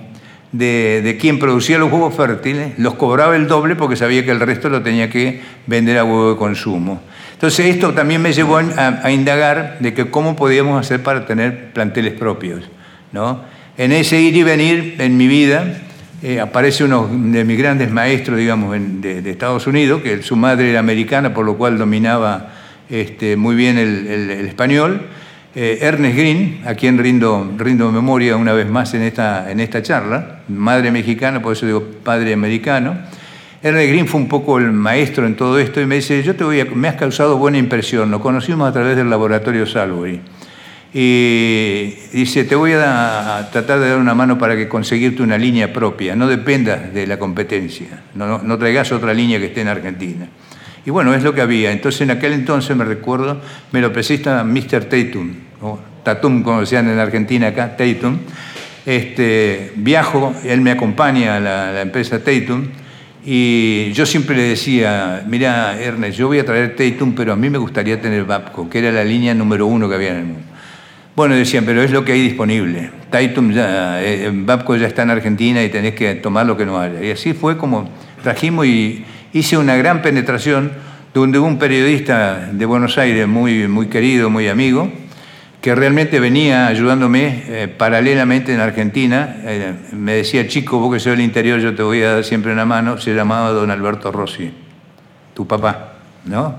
de, 0.52 1.02
de, 1.04 1.18
quien 1.18 1.38
producía 1.38 1.76
los 1.76 1.92
huevos 1.92 2.14
fértiles 2.14 2.78
los 2.78 2.94
cobraba 2.94 3.36
el 3.36 3.46
doble 3.46 3.76
porque 3.76 3.96
sabía 3.96 4.24
que 4.24 4.30
el 4.30 4.40
resto 4.40 4.70
lo 4.70 4.82
tenía 4.82 5.10
que 5.10 5.42
vender 5.66 5.98
a 5.98 6.04
huevo 6.04 6.30
de 6.30 6.36
consumo. 6.38 7.02
Entonces 7.42 7.74
esto 7.74 7.92
también 7.92 8.22
me 8.22 8.32
llevó 8.32 8.58
a, 8.58 9.10
indagar 9.10 9.78
de 9.80 9.92
que 9.94 10.08
cómo 10.08 10.36
podíamos 10.36 10.78
hacer 10.78 11.02
para 11.02 11.26
tener 11.26 11.72
planteles 11.72 12.12
propios. 12.12 12.62
¿no? 13.10 13.40
En 13.76 13.90
ese 13.90 14.20
ir 14.20 14.36
y 14.36 14.44
venir 14.44 14.94
en 15.00 15.16
mi 15.16 15.26
vida 15.26 15.64
eh, 16.22 16.38
aparece 16.38 16.84
uno 16.84 17.10
de 17.12 17.42
mis 17.42 17.58
grandes 17.58 17.90
maestros, 17.90 18.38
digamos, 18.38 18.76
de, 18.78 19.28
Estados 19.28 19.66
Unidos, 19.66 20.02
que 20.02 20.22
su 20.22 20.36
madre 20.36 20.70
era 20.70 20.78
americana, 20.78 21.34
por 21.34 21.44
lo 21.44 21.56
cual 21.56 21.78
dominaba 21.78 22.50
este, 22.88 23.34
muy 23.34 23.56
bien 23.56 23.76
el, 23.76 24.30
español. 24.46 25.02
Eh, 25.56 25.78
Ernest 25.80 26.16
Green, 26.16 26.60
a 26.64 26.74
quien 26.76 26.96
rindo, 26.96 27.54
rindo 27.58 27.90
memoria 27.90 28.36
una 28.36 28.52
vez 28.52 28.70
más 28.70 28.94
en 28.94 29.02
esta, 29.02 29.50
en 29.50 29.58
esta 29.58 29.82
charla, 29.82 30.42
madre 30.46 30.92
mexicana, 30.92 31.42
por 31.42 31.54
eso 31.54 31.66
digo 31.66 31.82
padre 32.04 32.34
americano. 32.34 32.98
Ernest 33.62 33.90
Green 33.90 34.08
fue 34.08 34.20
un 34.20 34.28
poco 34.28 34.58
el 34.58 34.72
maestro 34.72 35.24
en 35.24 35.36
todo 35.36 35.60
esto 35.60 35.80
y 35.80 35.86
me 35.86 35.94
dice, 35.96 36.20
yo 36.24 36.34
te 36.34 36.42
voy 36.42 36.58
a, 36.58 36.64
me 36.64 36.88
has 36.88 36.96
causado 36.96 37.38
buena 37.38 37.58
impresión, 37.58 38.10
nos 38.10 38.20
conocimos 38.20 38.68
a 38.68 38.72
través 38.72 38.96
del 38.96 39.08
laboratorio 39.08 39.66
Salbury. 39.66 40.20
Y 40.92 41.94
dice, 42.12 42.42
te 42.42 42.56
voy 42.56 42.72
a, 42.72 43.48
tratar 43.52 43.78
de 43.78 43.90
dar 43.90 43.98
una 43.98 44.14
mano 44.14 44.36
para 44.36 44.56
que 44.56 44.68
conseguirte 44.68 45.22
una 45.22 45.38
línea 45.38 45.72
propia, 45.72 46.16
no 46.16 46.26
dependas 46.26 46.92
de 46.92 47.06
la 47.06 47.20
competencia, 47.20 48.02
no, 48.14 48.38
no, 48.38 48.58
traigas 48.58 48.90
otra 48.90 49.14
línea 49.14 49.38
que 49.38 49.46
esté 49.46 49.60
en 49.60 49.68
Argentina. 49.68 50.26
Y 50.84 50.90
bueno, 50.90 51.14
es 51.14 51.22
lo 51.22 51.32
que 51.32 51.40
había. 51.40 51.70
Entonces 51.70 52.00
en 52.00 52.10
aquel 52.10 52.32
entonces 52.32 52.76
me 52.76 52.84
recuerdo, 52.84 53.40
me 53.70 53.80
lo 53.80 53.92
presenta 53.92 54.42
Mr. 54.42 54.86
Tatum, 54.86 55.34
o 55.60 55.78
Tatum 56.02 56.42
como 56.42 56.60
decían 56.60 56.88
en 56.88 56.98
Argentina 56.98 57.46
acá, 57.46 57.76
Tatum. 57.76 58.18
Este, 58.84 59.72
viajo, 59.76 60.34
él 60.44 60.60
me 60.60 60.72
acompaña 60.72 61.36
a 61.36 61.40
la, 61.40 61.72
la 61.72 61.82
empresa 61.82 62.18
Tatum 62.18 62.81
y 63.24 63.92
yo 63.92 64.04
siempre 64.04 64.36
le 64.36 64.42
decía, 64.42 65.24
mira 65.28 65.80
Ernest, 65.80 66.18
yo 66.18 66.26
voy 66.26 66.40
a 66.40 66.44
traer 66.44 66.74
Tatum, 66.74 67.14
pero 67.14 67.32
a 67.32 67.36
mí 67.36 67.50
me 67.50 67.58
gustaría 67.58 68.00
tener 68.00 68.24
Babco, 68.24 68.68
que 68.68 68.80
era 68.80 68.90
la 68.90 69.04
línea 69.04 69.32
número 69.34 69.66
uno 69.66 69.88
que 69.88 69.94
había 69.94 70.10
en 70.10 70.16
el 70.16 70.24
mundo. 70.24 70.42
Bueno, 71.14 71.34
decían, 71.34 71.64
pero 71.64 71.82
es 71.82 71.90
lo 71.90 72.04
que 72.04 72.12
hay 72.12 72.22
disponible. 72.22 72.90
Tatum 73.10 73.52
ya, 73.52 74.02
eh, 74.02 74.30
Babco 74.32 74.76
ya 74.76 74.86
está 74.86 75.02
en 75.02 75.10
Argentina 75.10 75.62
y 75.62 75.68
tenés 75.68 75.94
que 75.94 76.14
tomar 76.14 76.46
lo 76.46 76.56
que 76.56 76.64
no 76.64 76.80
haya. 76.80 77.04
Y 77.04 77.10
así 77.10 77.32
fue 77.32 77.58
como 77.58 77.88
trajimos 78.22 78.66
y 78.66 79.04
hice 79.32 79.56
una 79.58 79.76
gran 79.76 80.02
penetración 80.02 80.72
donde 81.14 81.38
un 81.38 81.58
periodista 81.58 82.50
de 82.50 82.64
Buenos 82.64 82.96
Aires 82.96 83.28
muy, 83.28 83.68
muy 83.68 83.86
querido, 83.86 84.30
muy 84.30 84.48
amigo, 84.48 84.90
que 85.62 85.76
realmente 85.76 86.18
venía 86.18 86.66
ayudándome 86.66 87.44
eh, 87.46 87.68
paralelamente 87.68 88.52
en 88.52 88.58
Argentina. 88.58 89.36
Eh, 89.44 89.72
me 89.92 90.14
decía, 90.14 90.48
chico, 90.48 90.80
vos 90.80 90.92
que 90.92 90.98
soy 90.98 91.12
del 91.12 91.20
interior, 91.20 91.60
yo 91.60 91.72
te 91.72 91.84
voy 91.84 92.02
a 92.02 92.14
dar 92.14 92.24
siempre 92.24 92.52
una 92.52 92.66
mano. 92.66 92.98
Se 92.98 93.14
llamaba 93.14 93.50
don 93.50 93.70
Alberto 93.70 94.10
Rossi, 94.10 94.52
tu 95.32 95.46
papá, 95.46 95.92
¿no? 96.24 96.56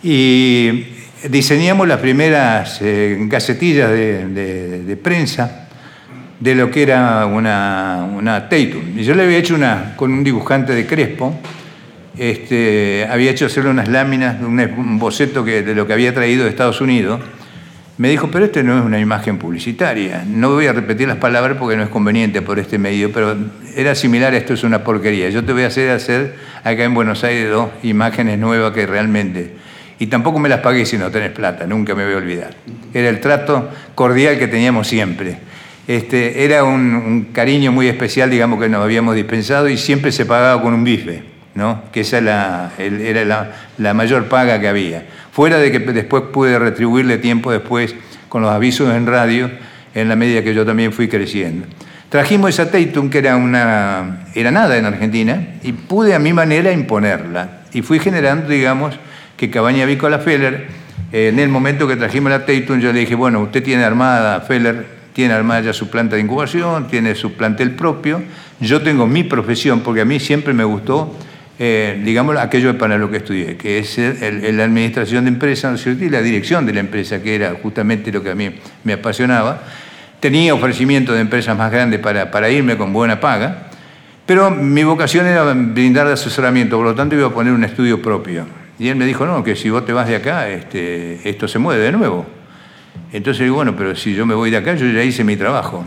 Y 0.00 0.84
diseñamos 1.28 1.88
las 1.88 1.98
primeras 1.98 2.78
eh, 2.82 3.16
gacetillas 3.22 3.90
de, 3.90 4.98
prensa 5.02 5.68
de 6.38 6.54
lo 6.54 6.70
que 6.70 6.84
era 6.84 7.26
una, 7.26 8.08
una 8.16 8.48
Tatum. 8.48 8.96
Y 8.96 9.02
yo 9.02 9.16
le 9.16 9.24
había 9.24 9.38
hecho 9.38 9.56
una 9.56 9.94
con 9.96 10.12
un 10.12 10.22
dibujante 10.22 10.72
de 10.72 10.86
Crespo, 10.86 11.36
este, 12.16 13.08
había 13.10 13.32
hecho 13.32 13.46
hacerle 13.46 13.70
unas 13.70 13.88
láminas, 13.88 14.40
un 14.40 15.00
boceto 15.00 15.44
que, 15.44 15.62
de 15.62 15.74
lo 15.74 15.84
que 15.88 15.94
había 15.94 16.14
traído 16.14 16.44
de 16.44 16.50
Estados 16.50 16.80
Unidos 16.80 17.20
me 17.96 18.08
dijo, 18.08 18.28
pero 18.30 18.46
esto 18.46 18.62
no 18.62 18.78
es 18.78 18.84
una 18.84 18.98
imagen 18.98 19.38
publicitaria. 19.38 20.24
No 20.26 20.50
voy 20.50 20.66
a 20.66 20.72
repetir 20.72 21.06
las 21.06 21.18
palabras 21.18 21.56
porque 21.58 21.76
no 21.76 21.84
es 21.84 21.88
conveniente 21.88 22.42
por 22.42 22.58
este 22.58 22.78
medio, 22.78 23.12
pero 23.12 23.36
era 23.76 23.94
similar, 23.94 24.34
esto 24.34 24.54
es 24.54 24.64
una 24.64 24.82
porquería. 24.82 25.30
Yo 25.30 25.44
te 25.44 25.52
voy 25.52 25.62
a 25.62 25.68
hacer 25.68 25.90
hacer 25.90 26.34
acá 26.64 26.82
en 26.84 26.94
Buenos 26.94 27.22
Aires 27.22 27.50
dos 27.50 27.70
imágenes 27.82 28.38
nuevas 28.38 28.72
que 28.72 28.86
realmente... 28.86 29.64
Y 29.96 30.08
tampoco 30.08 30.40
me 30.40 30.48
las 30.48 30.58
pagué 30.58 30.86
si 30.86 30.98
no 30.98 31.08
tenés 31.12 31.30
plata, 31.30 31.68
nunca 31.68 31.94
me 31.94 32.04
voy 32.04 32.14
a 32.14 32.16
olvidar. 32.16 32.50
Era 32.92 33.08
el 33.08 33.20
trato 33.20 33.70
cordial 33.94 34.40
que 34.40 34.48
teníamos 34.48 34.88
siempre. 34.88 35.38
Este, 35.86 36.44
era 36.44 36.64
un, 36.64 37.28
cariño 37.32 37.70
muy 37.70 37.88
especial, 37.88 38.28
digamos, 38.28 38.60
que 38.60 38.68
nos 38.68 38.82
habíamos 38.82 39.14
dispensado 39.14 39.68
y 39.68 39.76
siempre 39.76 40.12
se 40.12 40.26
pagaba 40.26 40.60
con 40.62 40.74
un 40.74 40.82
bife, 40.82 41.22
¿no? 41.54 41.82
que 41.92 42.00
esa 42.00 42.18
era, 42.18 43.54
la, 43.78 43.94
mayor 43.94 44.28
paga 44.28 44.60
que 44.60 44.68
había. 44.68 45.06
Fuera 45.32 45.58
de 45.58 45.70
que 45.70 45.78
después 45.78 46.24
pude 46.32 46.58
retribuirle 46.58 47.18
tiempo 47.18 47.52
después 47.52 47.94
con 48.28 48.42
los 48.42 48.50
avisos 48.50 48.94
en 48.94 49.06
radio, 49.06 49.50
en 49.94 50.08
la 50.08 50.16
medida 50.16 50.42
que 50.42 50.54
yo 50.54 50.66
también 50.66 50.92
fui 50.92 51.08
creciendo. 51.08 51.66
Trajimos 52.08 52.50
esa 52.50 52.70
Tatum, 52.70 53.10
que 53.10 53.18
era, 53.18 53.38
nada 53.38 54.76
en 54.76 54.84
Argentina, 54.84 55.48
y 55.62 55.72
pude 55.72 56.14
a 56.14 56.18
mi 56.18 56.32
manera 56.32 56.72
imponerla. 56.72 57.62
Y 57.72 57.82
fui 57.82 57.98
generando, 57.98 58.48
digamos, 58.48 58.96
que 59.36 59.50
Cabaña 59.50 59.84
Vícola 59.84 60.18
Feller, 60.18 60.68
en 61.10 61.38
el 61.38 61.48
momento 61.48 61.88
que 61.88 61.96
trajimos 61.96 62.30
la 62.30 62.46
Tatum, 62.46 62.78
yo 62.80 62.92
le 62.92 63.00
dije, 63.00 63.14
bueno, 63.14 63.40
usted 63.40 63.62
tiene 63.62 63.84
armada, 63.84 64.40
Feller, 64.40 64.86
tiene 65.12 65.34
armada 65.34 65.60
ya 65.60 65.72
su 65.72 65.90
planta 65.90 66.16
de 66.16 66.22
incubación, 66.22 66.88
tiene 66.88 67.14
su 67.14 67.34
plantel 67.34 67.72
propio, 67.72 68.22
yo 68.60 68.82
tengo 68.82 69.06
mi 69.06 69.24
profesión, 69.24 69.80
porque 69.80 70.00
a 70.00 70.04
mí 70.04 70.18
siempre 70.20 70.52
me 70.54 70.64
gustó 70.64 71.16
eh, 71.58 72.00
digamos, 72.04 72.36
aquello 72.36 72.76
para 72.76 72.98
lo 72.98 73.10
que 73.10 73.18
estudié, 73.18 73.56
que 73.56 73.78
es 73.78 73.96
la 73.98 74.64
administración 74.64 75.24
de 75.24 75.30
empresas 75.30 75.86
y 75.86 76.08
la 76.08 76.20
dirección 76.20 76.66
de 76.66 76.72
la 76.72 76.80
empresa, 76.80 77.22
que 77.22 77.34
era 77.34 77.54
justamente 77.62 78.10
lo 78.10 78.22
que 78.22 78.30
a 78.30 78.34
mí 78.34 78.50
me 78.82 78.94
apasionaba. 78.94 79.62
Tenía 80.18 80.54
ofrecimiento 80.54 81.12
de 81.12 81.20
empresas 81.20 81.56
más 81.56 81.70
grandes 81.70 82.00
para, 82.00 82.30
para 82.30 82.50
irme 82.50 82.76
con 82.76 82.92
buena 82.92 83.20
paga, 83.20 83.68
pero 84.26 84.50
mi 84.50 84.82
vocación 84.82 85.26
era 85.26 85.44
brindar 85.52 86.06
asesoramiento, 86.08 86.76
por 86.76 86.86
lo 86.86 86.94
tanto 86.94 87.14
iba 87.14 87.28
a 87.28 87.30
poner 87.30 87.52
un 87.52 87.62
estudio 87.62 88.00
propio. 88.00 88.46
Y 88.78 88.88
él 88.88 88.96
me 88.96 89.06
dijo, 89.06 89.26
no, 89.26 89.44
que 89.44 89.54
si 89.54 89.70
vos 89.70 89.84
te 89.84 89.92
vas 89.92 90.08
de 90.08 90.16
acá, 90.16 90.48
este, 90.48 91.28
esto 91.28 91.46
se 91.46 91.58
mueve 91.58 91.84
de 91.84 91.92
nuevo. 91.92 92.26
Entonces 93.12 93.44
digo, 93.44 93.56
bueno, 93.56 93.76
pero 93.76 93.94
si 93.94 94.14
yo 94.14 94.26
me 94.26 94.34
voy 94.34 94.50
de 94.50 94.56
acá, 94.56 94.74
yo 94.74 94.86
ya 94.86 95.02
hice 95.02 95.22
mi 95.22 95.36
trabajo. 95.36 95.84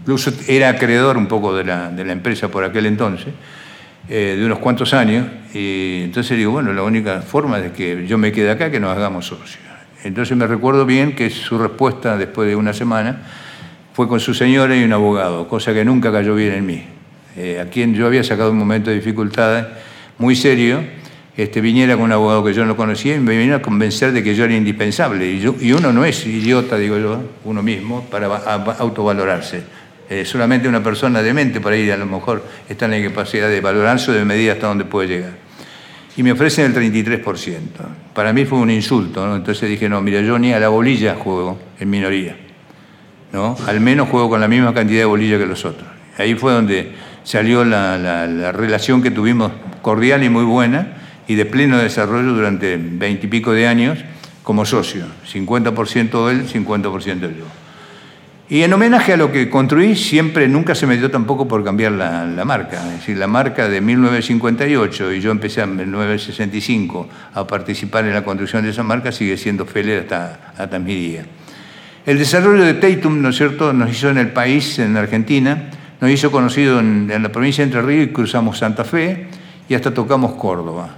Incluso 0.00 0.32
era 0.46 0.70
acreedor 0.70 1.18
un 1.18 1.26
poco 1.26 1.54
de 1.54 1.64
la, 1.64 1.90
de 1.90 2.04
la 2.04 2.12
empresa 2.12 2.48
por 2.48 2.64
aquel 2.64 2.86
entonces. 2.86 3.34
Eh, 4.08 4.36
de 4.36 4.44
unos 4.44 4.58
cuantos 4.58 4.92
años, 4.92 5.26
y 5.54 6.00
entonces 6.02 6.36
digo, 6.36 6.50
bueno, 6.50 6.72
la 6.72 6.82
única 6.82 7.20
forma 7.20 7.60
de 7.60 7.70
que 7.70 8.06
yo 8.06 8.18
me 8.18 8.32
quede 8.32 8.50
acá 8.50 8.66
es 8.66 8.72
que 8.72 8.80
nos 8.80 8.96
hagamos 8.96 9.26
socios. 9.26 9.58
Entonces 10.02 10.36
me 10.36 10.46
recuerdo 10.46 10.86
bien 10.86 11.14
que 11.14 11.30
su 11.30 11.58
respuesta 11.58 12.16
después 12.16 12.48
de 12.48 12.56
una 12.56 12.72
semana 12.72 13.22
fue 13.92 14.08
con 14.08 14.18
su 14.18 14.34
señora 14.34 14.74
y 14.74 14.82
un 14.82 14.92
abogado, 14.92 15.46
cosa 15.46 15.72
que 15.74 15.84
nunca 15.84 16.10
cayó 16.10 16.34
bien 16.34 16.54
en 16.54 16.66
mí, 16.66 16.84
eh, 17.36 17.60
a 17.60 17.70
quien 17.70 17.94
yo 17.94 18.06
había 18.06 18.24
sacado 18.24 18.50
un 18.50 18.58
momento 18.58 18.90
de 18.90 18.96
dificultad 18.96 19.68
muy 20.18 20.34
serio, 20.34 20.80
este, 21.36 21.60
viniera 21.60 21.94
con 21.94 22.04
un 22.04 22.12
abogado 22.12 22.42
que 22.42 22.52
yo 22.52 22.64
no 22.64 22.76
conocía 22.76 23.14
y 23.14 23.20
me 23.20 23.38
vino 23.38 23.54
a 23.54 23.62
convencer 23.62 24.12
de 24.12 24.22
que 24.22 24.34
yo 24.34 24.44
era 24.44 24.54
indispensable. 24.54 25.30
Y, 25.30 25.40
yo, 25.40 25.54
y 25.60 25.72
uno 25.72 25.92
no 25.92 26.04
es 26.04 26.26
idiota, 26.26 26.76
digo 26.76 26.98
yo, 26.98 27.22
uno 27.44 27.62
mismo, 27.62 28.04
para 28.10 28.26
autovalorarse. 28.26 29.62
Eh, 30.10 30.24
solamente 30.24 30.66
una 30.66 30.82
persona 30.82 31.22
de 31.22 31.32
mente 31.32 31.60
por 31.60 31.72
ahí 31.72 31.88
a 31.88 31.96
lo 31.96 32.04
mejor 32.04 32.44
está 32.68 32.86
en 32.86 32.90
la 32.90 33.08
capacidad 33.08 33.48
de 33.48 33.60
valorarse 33.60 34.10
o 34.10 34.14
de 34.14 34.24
medir 34.24 34.50
hasta 34.50 34.66
dónde 34.66 34.84
puede 34.84 35.06
llegar. 35.06 35.34
Y 36.16 36.24
me 36.24 36.32
ofrecen 36.32 36.66
el 36.66 36.74
33%. 36.74 37.58
Para 38.12 38.32
mí 38.32 38.44
fue 38.44 38.58
un 38.58 38.72
insulto. 38.72 39.36
Entonces 39.36 39.70
dije, 39.70 39.88
no, 39.88 40.02
mira, 40.02 40.20
yo 40.20 40.36
ni 40.36 40.52
a 40.52 40.58
la 40.58 40.68
bolilla 40.68 41.14
juego 41.14 41.60
en 41.78 41.88
minoría. 41.88 42.36
¿no? 43.32 43.56
Al 43.68 43.78
menos 43.78 44.08
juego 44.08 44.28
con 44.28 44.40
la 44.40 44.48
misma 44.48 44.74
cantidad 44.74 44.98
de 44.98 45.04
bolilla 45.04 45.38
que 45.38 45.46
los 45.46 45.64
otros. 45.64 45.88
Ahí 46.18 46.34
fue 46.34 46.54
donde 46.54 46.90
salió 47.22 47.64
la, 47.64 47.96
la 47.96 48.50
relación 48.50 49.02
que 49.02 49.12
tuvimos 49.12 49.52
cordial 49.80 50.24
y 50.24 50.28
muy 50.28 50.44
buena 50.44 50.96
y 51.28 51.36
de 51.36 51.46
pleno 51.46 51.78
desarrollo 51.78 52.32
durante 52.32 52.76
veintipico 52.76 53.52
de 53.52 53.68
años 53.68 54.00
como 54.42 54.66
socio. 54.66 55.04
50% 55.32 56.30
él, 56.32 56.48
50% 56.48 57.20
yo. 57.20 57.59
Y 58.50 58.64
en 58.64 58.72
homenaje 58.72 59.12
a 59.12 59.16
lo 59.16 59.30
que 59.30 59.48
construí, 59.48 59.94
siempre, 59.94 60.48
nunca 60.48 60.74
se 60.74 60.84
me 60.84 60.96
dio 60.96 61.08
tampoco 61.08 61.46
por 61.46 61.62
cambiar 61.62 61.92
la, 61.92 62.44
marca. 62.44 62.84
Es 62.84 62.98
decir, 62.98 63.16
la 63.16 63.28
marca 63.28 63.68
de 63.68 63.80
1958 63.80 65.12
y 65.12 65.20
yo 65.20 65.30
empecé 65.30 65.60
en 65.60 65.76
1965 65.76 67.08
a 67.32 67.46
participar 67.46 68.06
en 68.06 68.12
la 68.12 68.24
construcción 68.24 68.64
de 68.64 68.70
esa 68.70 68.82
marca 68.82 69.12
sigue 69.12 69.36
siendo 69.36 69.66
Feller 69.66 70.04
hasta, 70.58 70.78
mi 70.80 70.96
día. 70.96 71.24
El 72.04 72.18
desarrollo 72.18 72.64
de 72.64 72.74
Tatum, 72.74 73.22
¿no 73.22 73.28
es 73.28 73.36
cierto?, 73.36 73.72
nos 73.72 73.88
hizo 73.88 74.10
en 74.10 74.18
el 74.18 74.32
país, 74.32 74.80
en 74.80 74.96
Argentina, 74.96 75.70
nos 76.00 76.10
hizo 76.10 76.32
conocido 76.32 76.80
en, 76.80 77.08
en 77.08 77.22
la 77.22 77.28
provincia 77.30 77.64
de 77.64 77.68
Entre 77.68 77.82
Ríos 77.82 78.08
y 78.08 78.12
cruzamos 78.12 78.58
Santa 78.58 78.82
Fe 78.82 79.28
y 79.68 79.74
hasta 79.74 79.94
tocamos 79.94 80.32
Córdoba. 80.32 80.96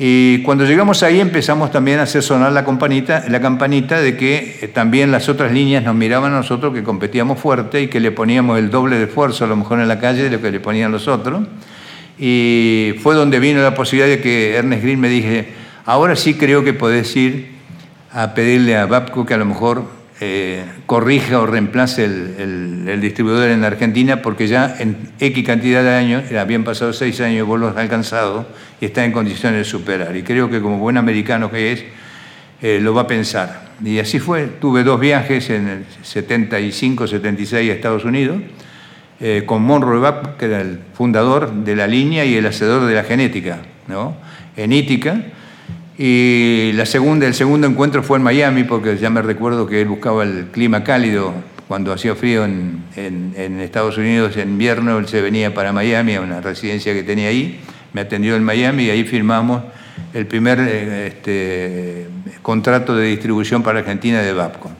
Y 0.00 0.42
cuando 0.42 0.64
llegamos 0.64 1.02
ahí 1.02 1.18
empezamos 1.18 1.72
también 1.72 1.98
a 1.98 2.04
hacer 2.04 2.22
sonar 2.22 2.52
la 2.52 2.64
campanita, 2.64 3.24
la 3.28 3.40
campanita 3.40 4.00
de 4.00 4.16
que 4.16 4.60
eh, 4.62 4.68
también 4.68 5.10
las 5.10 5.28
otras 5.28 5.50
líneas 5.50 5.82
nos 5.82 5.96
miraban 5.96 6.32
a 6.32 6.36
nosotros, 6.36 6.72
que 6.72 6.84
competíamos 6.84 7.40
fuerte 7.40 7.82
y 7.82 7.88
que 7.88 7.98
le 7.98 8.12
poníamos 8.12 8.60
el 8.60 8.70
doble 8.70 8.96
de 8.96 9.04
esfuerzo 9.04 9.44
a 9.44 9.48
lo 9.48 9.56
mejor 9.56 9.80
en 9.80 9.88
la 9.88 9.98
calle 9.98 10.22
de 10.22 10.30
lo 10.30 10.40
que 10.40 10.52
le 10.52 10.60
ponían 10.60 10.92
los 10.92 11.08
otros. 11.08 11.42
Y 12.16 12.94
fue 13.02 13.16
donde 13.16 13.40
vino 13.40 13.60
la 13.60 13.74
posibilidad 13.74 14.08
de 14.08 14.20
que 14.20 14.54
Ernest 14.54 14.84
Green 14.84 15.00
me 15.00 15.08
dije, 15.08 15.48
ahora 15.84 16.14
sí 16.14 16.34
creo 16.34 16.62
que 16.62 16.72
podés 16.72 17.16
ir 17.16 17.58
a 18.12 18.34
pedirle 18.34 18.76
a 18.76 18.86
Babco 18.86 19.26
que 19.26 19.34
a 19.34 19.36
lo 19.36 19.46
mejor 19.46 19.97
eh, 20.20 20.64
corrija 20.86 21.40
o 21.40 21.46
reemplace 21.46 22.04
el, 22.04 23.00
distribuidor 23.00 23.50
en 23.50 23.64
Argentina, 23.64 24.20
porque 24.20 24.48
ya 24.48 24.74
en 24.78 24.96
X 25.20 25.44
cantidad 25.46 25.82
de 25.82 25.90
años, 25.90 26.32
habían 26.32 26.64
pasado 26.64 26.92
seis 26.92 27.20
años, 27.20 27.46
vos 27.46 27.60
los 27.60 27.72
has 27.72 27.78
alcanzado 27.78 28.46
y 28.80 28.86
está 28.86 29.04
en 29.04 29.12
condiciones 29.12 29.58
de 29.58 29.64
superar. 29.64 30.16
Y 30.16 30.22
creo 30.22 30.50
que 30.50 30.60
como 30.60 30.78
buen 30.78 30.96
americano 30.96 31.50
que 31.50 31.72
es, 31.72 31.84
eh, 32.60 32.80
lo 32.82 32.94
va 32.94 33.02
a 33.02 33.06
pensar. 33.06 33.68
Y 33.84 34.00
así 34.00 34.18
fue. 34.18 34.46
Tuve 34.46 34.82
dos 34.82 34.98
viajes 34.98 35.50
en 35.50 35.68
el 35.68 35.84
75, 36.02 37.06
76 37.06 37.70
a 37.70 37.72
Estados 37.72 38.04
Unidos, 38.04 38.38
eh, 39.20 39.44
con 39.46 39.62
Monroe 39.62 40.00
Babcock, 40.00 40.36
que 40.36 40.46
era 40.46 40.60
el 40.60 40.80
fundador 40.94 41.52
de 41.52 41.76
la 41.76 41.86
línea 41.86 42.24
y 42.24 42.34
el 42.34 42.46
hacedor 42.46 42.86
de 42.86 42.94
la 42.94 43.04
genética, 43.04 43.60
¿no? 43.86 44.16
en 44.56 44.72
Ítica 44.72 45.22
y 45.98 46.70
la 46.74 46.86
segunda, 46.86 47.26
el 47.26 47.34
segundo 47.34 47.66
encuentro 47.66 48.04
fue 48.04 48.18
en 48.18 48.22
Miami, 48.22 48.62
porque 48.62 48.96
ya 48.96 49.10
me 49.10 49.20
recuerdo 49.20 49.66
que 49.66 49.80
él 49.82 49.88
buscaba 49.88 50.22
el 50.22 50.46
clima 50.52 50.84
cálido. 50.84 51.34
Cuando 51.66 51.92
hacía 51.92 52.14
frío 52.14 52.44
en, 52.44 52.84
en, 52.96 53.60
Estados 53.60 53.98
Unidos 53.98 54.36
en 54.36 54.50
invierno, 54.50 54.98
él 54.98 55.08
se 55.08 55.20
venía 55.20 55.52
para 55.52 55.72
Miami, 55.72 56.14
a 56.14 56.20
una 56.20 56.40
residencia 56.40 56.94
que 56.94 57.02
tenía 57.02 57.28
ahí, 57.28 57.60
me 57.92 58.00
atendió 58.00 58.36
en 58.36 58.44
Miami 58.44 58.84
y 58.84 58.90
ahí 58.90 59.04
firmamos 59.04 59.62
el 60.14 60.26
primer 60.26 60.60
eh, 60.60 61.08
este, 61.08 62.06
contrato 62.42 62.96
de 62.96 63.08
distribución 63.08 63.62
para 63.62 63.80
Argentina 63.80 64.22
de 64.22 64.32
VAPCO, 64.32 64.70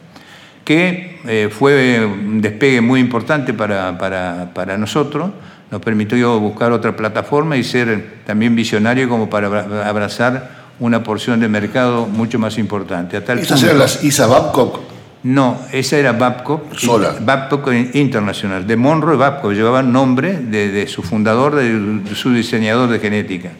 que 0.64 1.18
eh, 1.26 1.48
fue 1.50 2.06
un 2.06 2.40
despegue 2.40 2.80
muy 2.80 3.00
importante 3.00 3.52
para, 3.52 3.98
para, 3.98 4.52
para 4.54 4.78
nosotros, 4.78 5.32
nos 5.70 5.82
permitió 5.82 6.38
buscar 6.40 6.72
otra 6.72 6.96
plataforma 6.96 7.56
y 7.56 7.64
ser 7.64 8.20
también 8.24 8.56
visionario 8.56 9.08
como 9.08 9.28
para 9.28 9.48
abrazar 9.86 10.57
una 10.80 11.02
porción 11.02 11.40
de 11.40 11.48
mercado 11.48 12.06
mucho 12.06 12.38
más 12.38 12.58
importante. 12.58 13.16
A 13.16 13.24
tal 13.24 13.38
¿Esas 13.38 13.62
eran 13.62 13.78
las 13.78 14.04
ISA 14.04 14.26
Babcock? 14.26 14.80
No, 15.22 15.60
esa 15.72 15.96
era 15.96 16.12
Babcock. 16.12 16.76
Sola. 16.76 17.16
Babcock 17.20 17.72
Internacional. 17.94 18.66
De 18.66 18.76
Monroe 18.76 19.16
Babcock 19.16 19.52
llevaban 19.52 19.92
nombre 19.92 20.38
de, 20.38 20.86
su 20.86 21.02
fundador, 21.02 21.56
de, 21.56 22.14
su 22.14 22.32
diseñador 22.32 22.88
de 22.88 23.00
genética. 23.00 23.50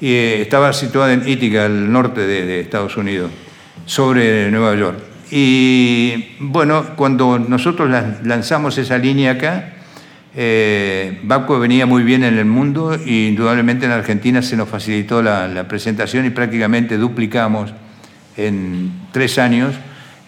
Y 0.00 0.08
eh, 0.08 0.42
estaba 0.42 0.72
situada 0.72 1.12
en 1.12 1.28
Ítica, 1.28 1.66
al 1.66 1.92
norte 1.92 2.26
de, 2.26 2.60
Estados 2.60 2.96
Unidos, 2.96 3.30
sobre 3.84 4.50
Nueva 4.50 4.74
York. 4.74 4.98
Y 5.30 6.36
bueno, 6.38 6.84
cuando 6.96 7.38
nosotros 7.38 7.90
lanzamos 8.22 8.78
esa 8.78 8.96
línea 8.96 9.32
acá, 9.32 9.75
eh, 10.38 11.18
venía 11.58 11.86
muy 11.86 12.02
bien 12.02 12.22
en 12.22 12.36
el 12.36 12.44
mundo 12.44 12.94
y 13.02 13.28
indudablemente 13.28 13.86
en 13.86 13.92
Argentina 13.92 14.42
se 14.42 14.54
nos 14.54 14.68
facilitó 14.68 15.22
la, 15.22 15.66
presentación 15.66 16.26
y 16.26 16.30
prácticamente 16.30 16.98
duplicamos 16.98 17.72
en 18.36 18.92
tres 19.12 19.38
años 19.38 19.74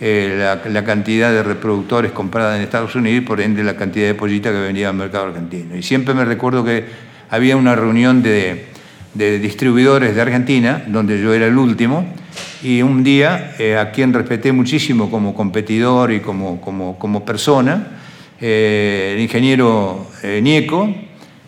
eh, 0.01 0.57
la, 0.71 0.85
cantidad 0.85 1.31
de 1.31 1.43
reproductores 1.43 2.13
compradas 2.13 2.57
en 2.57 2.63
Estados 2.63 2.95
Unidos 2.95 3.25
por 3.27 3.43
ende 3.43 3.63
la 3.63 3.77
cantidad 3.77 4.07
de 4.07 4.15
pollitas 4.15 4.53
que 4.53 4.61
venía 4.61 4.89
al 4.89 4.95
mercado 4.95 5.27
argentino. 5.27 5.77
Y 5.77 5.83
siempre 5.83 6.15
me 6.15 6.25
recuerdo 6.25 6.65
que 6.65 6.87
había 7.29 7.59
una 7.59 7.75
reunión 7.75 8.23
de, 8.23 8.65
distribuidores 9.15 10.15
de 10.15 10.23
Argentina, 10.23 10.85
donde 10.87 11.21
yo 11.21 11.35
era 11.35 11.47
el 11.47 11.59
último, 11.59 12.07
y 12.63 12.81
un 12.81 13.05
día, 13.05 13.57
eh, 13.59 13.77
a 13.77 13.91
quien 13.91 14.15
respeté 14.15 14.53
muchísimo 14.53 15.11
como 15.11 15.35
competidor 15.35 16.13
y 16.13 16.21
como, 16.21 16.61
como, 16.63 16.99
como 16.99 17.27
persona, 17.27 17.98
eh, 18.41 19.15
el 19.17 19.21
ingeniero 19.21 20.07
eh, 20.23 20.41
Nieco, 20.43 20.89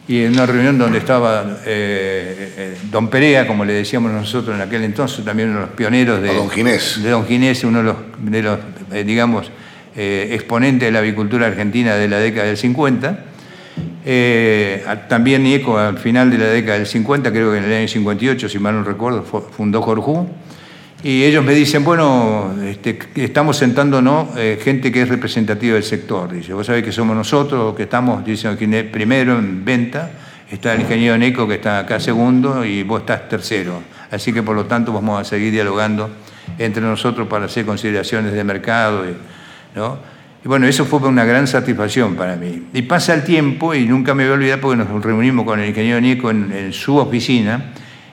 y 0.09 0.24
en 0.24 0.32
una 0.32 0.45
reunión 0.45 0.76
donde 0.76 0.99
estaba 0.99 1.59
eh, 1.64 2.76
Don 2.91 3.09
Perea, 3.09 3.47
como 3.47 3.64
le 3.64 3.74
decíamos 3.74 4.11
nosotros 4.11 4.57
en 4.57 4.62
aquel 4.62 4.82
entonces, 4.82 5.24
también 5.24 5.51
uno 5.51 5.61
de 5.61 5.66
los 5.66 5.74
pioneros 5.74 6.20
de 6.20 6.34
Don 6.34 6.51
Ginés, 6.51 7.01
de 7.01 7.11
Don 7.11 7.24
Ginés 7.26 7.62
uno 7.62 7.97
de 8.18 8.43
los, 8.43 8.59
digamos, 9.05 9.51
exponentes 9.95 10.88
de 10.88 10.93
la 10.93 10.99
avicultura 10.99 11.47
argentina 11.47 11.95
de 11.95 12.09
la 12.09 12.18
década 12.18 12.47
del 12.47 12.57
50. 12.57 13.24
también 15.09 15.45
Nieco 15.45 15.78
al 15.78 15.99
final 15.99 16.30
de 16.30 16.38
la 16.38 16.47
década 16.47 16.78
del 16.78 16.88
50, 16.88 17.30
creo 17.30 17.53
que 17.53 17.59
en 17.59 17.64
el 17.64 17.72
año 17.72 17.88
58, 17.88 18.49
si 18.49 18.59
mal 18.59 18.74
no 18.74 18.82
recuerdo, 18.82 19.22
fundó 19.22 19.80
Jorjú. 19.80 20.28
Y 21.03 21.24
ellos 21.24 21.42
me 21.42 21.55
dicen, 21.55 21.82
bueno, 21.82 22.55
este, 22.62 22.98
estamos 23.14 23.57
sentándonos 23.57 24.36
eh, 24.36 24.61
gente 24.62 24.92
que 24.92 25.01
es 25.01 25.09
representativa 25.09 25.74
del 25.74 25.82
sector. 25.82 26.30
Dice, 26.30 26.53
vos 26.53 26.66
sabés 26.66 26.84
que 26.84 26.92
somos 26.92 27.16
nosotros, 27.16 27.74
que 27.74 27.84
estamos, 27.84 28.22
dicen, 28.22 28.59
primero 28.92 29.38
en 29.38 29.64
venta, 29.64 30.11
está 30.51 30.74
el 30.74 30.82
ingeniero 30.82 31.16
Neco 31.16 31.48
que 31.48 31.55
está 31.55 31.78
acá 31.78 31.98
segundo 32.01 32.66
y 32.66 32.82
vos 32.82 33.01
estás 33.01 33.30
tercero. 33.30 33.82
Así 34.11 34.30
que 34.32 34.42
por 34.42 34.55
lo 34.55 34.66
tanto 34.66 34.92
vamos 34.92 35.18
a 35.18 35.24
seguir 35.24 35.53
dialogando 35.53 36.11
entre 36.59 36.82
nosotros 36.82 37.26
para 37.28 37.46
hacer 37.46 37.64
consideraciones 37.64 38.34
de 38.34 38.44
mercado. 38.44 39.05
¿no? 39.74 39.98
Y 40.44 40.48
bueno, 40.48 40.66
eso 40.66 40.84
fue 40.84 40.98
una 41.09 41.24
gran 41.24 41.46
satisfacción 41.46 42.14
para 42.14 42.36
mí. 42.36 42.64
Y 42.74 42.82
pasa 42.82 43.14
el 43.14 43.24
tiempo 43.24 43.74
y 43.74 43.86
nunca 43.86 44.14
me 44.14 44.24
voy 44.24 44.32
a 44.32 44.34
olvidar 44.34 44.61
porque 44.61 44.76
nos 44.76 45.03
reunimos 45.03 45.46
con 45.46 45.61
el 45.61 45.70
ingeniero 45.70 45.98
Neco 45.98 46.30
en, 46.30 46.53
en 46.53 46.72
su 46.74 46.98
oficina 46.98 47.72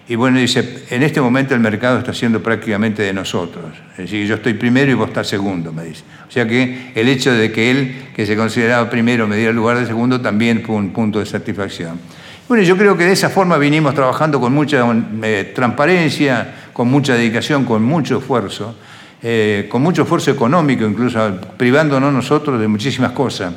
y 0.09 0.15
bueno, 0.15 0.39
dice, 0.39 0.85
en 0.89 1.03
este 1.03 1.19
momento 1.19 1.53
el 1.53 1.59
mercado 1.59 1.99
está 1.99 2.13
siendo 2.13 2.41
prácticamente 2.41 3.01
de 3.01 3.11
nosotros. 3.11 3.65
Es 3.91 3.97
decir, 3.97 4.25
yo 4.25 4.35
estoy 4.35 4.53
primero 4.53 4.89
y 4.89 4.93
vos 4.93 5.09
estás 5.09 5.27
segundo, 5.27 5.73
me 5.73 5.83
dice. 5.83 6.03
O 6.27 6.31
sea 6.31 6.47
que 6.47 6.91
el 6.95 7.09
hecho 7.09 7.33
de 7.33 7.51
que 7.51 7.71
él, 7.71 8.05
que 8.15 8.25
se 8.25 8.37
consideraba 8.37 8.89
primero, 8.89 9.27
me 9.27 9.35
diera 9.35 9.49
el 9.49 9.57
lugar 9.57 9.77
de 9.77 9.85
segundo, 9.85 10.21
también 10.21 10.63
fue 10.65 10.75
un 10.75 10.91
punto 10.91 11.19
de 11.19 11.25
satisfacción. 11.25 11.99
Bueno, 12.47 12.63
yo 12.63 12.77
creo 12.77 12.95
que 12.95 13.03
de 13.03 13.11
esa 13.11 13.29
forma 13.29 13.57
vinimos 13.57 13.93
trabajando 13.93 14.39
con 14.39 14.53
mucha 14.53 14.85
eh, 15.23 15.51
transparencia, 15.53 16.69
con 16.71 16.87
mucha 16.87 17.15
dedicación, 17.15 17.65
con 17.65 17.83
mucho 17.83 18.19
esfuerzo, 18.19 18.77
eh, 19.21 19.67
con 19.67 19.81
mucho 19.81 20.03
esfuerzo 20.03 20.31
económico, 20.31 20.85
incluso 20.85 21.37
privándonos 21.57 22.13
nosotros 22.13 22.61
de 22.61 22.67
muchísimas 22.69 23.11
cosas 23.11 23.53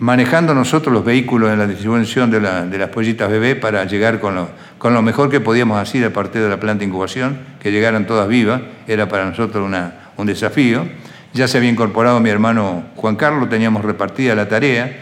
manejando 0.00 0.54
nosotros 0.54 0.92
los 0.92 1.04
vehículos 1.04 1.52
en 1.52 1.58
la 1.58 1.66
distribución 1.66 2.30
de, 2.30 2.40
las 2.40 2.88
pollitas 2.88 3.30
bebé 3.30 3.54
para 3.54 3.84
llegar 3.84 4.18
con 4.18 4.34
lo, 4.34 5.02
mejor 5.02 5.30
que 5.30 5.40
podíamos 5.40 5.78
hacer 5.78 6.04
a 6.04 6.10
partir 6.10 6.42
de 6.42 6.48
la 6.48 6.58
planta 6.58 6.80
de 6.80 6.86
incubación, 6.86 7.38
que 7.60 7.70
llegaran 7.70 8.06
todas 8.06 8.26
vivas, 8.26 8.62
era 8.88 9.08
para 9.08 9.26
nosotros 9.26 9.70
un 10.16 10.26
desafío. 10.26 10.86
Ya 11.32 11.46
se 11.46 11.58
había 11.58 11.70
incorporado 11.70 12.18
mi 12.18 12.30
hermano 12.30 12.84
Juan 12.96 13.14
Carlos, 13.14 13.48
teníamos 13.48 13.84
repartida 13.84 14.34
la 14.34 14.48
tarea. 14.48 14.96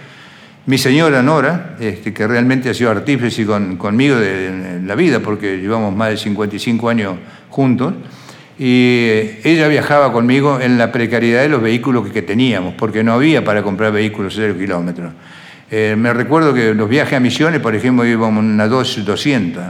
Mi 0.66 0.76
señora 0.76 1.22
Nora, 1.22 1.76
este, 1.80 2.12
que 2.12 2.26
realmente 2.26 2.68
ha 2.68 2.74
sido 2.74 2.90
artífice 2.90 3.46
con, 3.46 3.76
conmigo 3.76 4.16
de, 4.16 4.82
la 4.84 4.94
vida, 4.96 5.20
porque 5.20 5.58
llevamos 5.58 5.94
más 5.94 6.10
de 6.10 6.16
55 6.18 6.88
años 6.88 7.14
juntos, 7.48 7.94
y 8.58 9.38
ella 9.44 9.68
viajaba 9.68 10.12
conmigo 10.12 10.58
en 10.60 10.78
la 10.78 10.90
precariedad 10.90 11.42
de 11.42 11.48
los 11.48 11.62
vehículos 11.62 12.10
que, 12.10 12.22
teníamos, 12.22 12.74
porque 12.74 13.04
no 13.04 13.12
había 13.12 13.44
para 13.44 13.62
comprar 13.62 13.92
vehículos 13.92 14.34
cero 14.36 14.54
kilómetros. 14.58 15.12
Eh, 15.70 15.94
me 15.96 16.12
recuerdo 16.12 16.52
que 16.52 16.74
los 16.74 16.88
viajes 16.88 17.14
a 17.14 17.20
Misiones, 17.20 17.60
por 17.60 17.74
ejemplo, 17.74 18.04
íbamos 18.04 18.42
una 18.42 18.66
200, 18.66 19.64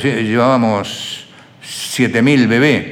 llevábamos 0.00 1.26
7.000 1.64 2.48
bebés, 2.48 2.86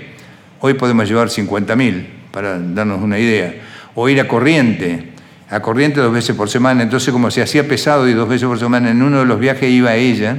hoy 0.61 0.75
podemos 0.75 1.09
llevar 1.09 1.29
50.000, 1.29 2.07
para 2.33 2.59
darnos 2.59 3.01
una 3.01 3.19
idea. 3.19 3.55
O 3.95 4.09
ir 4.09 4.21
a 4.21 4.27
Corriente, 4.27 5.11
a 5.51 5.61
Corriente 5.61 6.01
dos 6.01 6.13
veces 6.13 6.35
por 6.35 6.49
semana, 6.49 6.83
entonces 6.83 7.13
como 7.13 7.31
se 7.31 7.43
hacía 7.43 7.69
pesado 7.69 8.09
y 8.09 8.13
dos 8.13 8.29
veces 8.29 8.49
por 8.49 8.59
semana, 8.59 8.91
en 8.91 9.03
uno 9.03 9.21
de 9.21 9.27
los 9.27 9.39
viajes 9.39 9.71
iba 9.71 9.95
ella, 9.95 10.37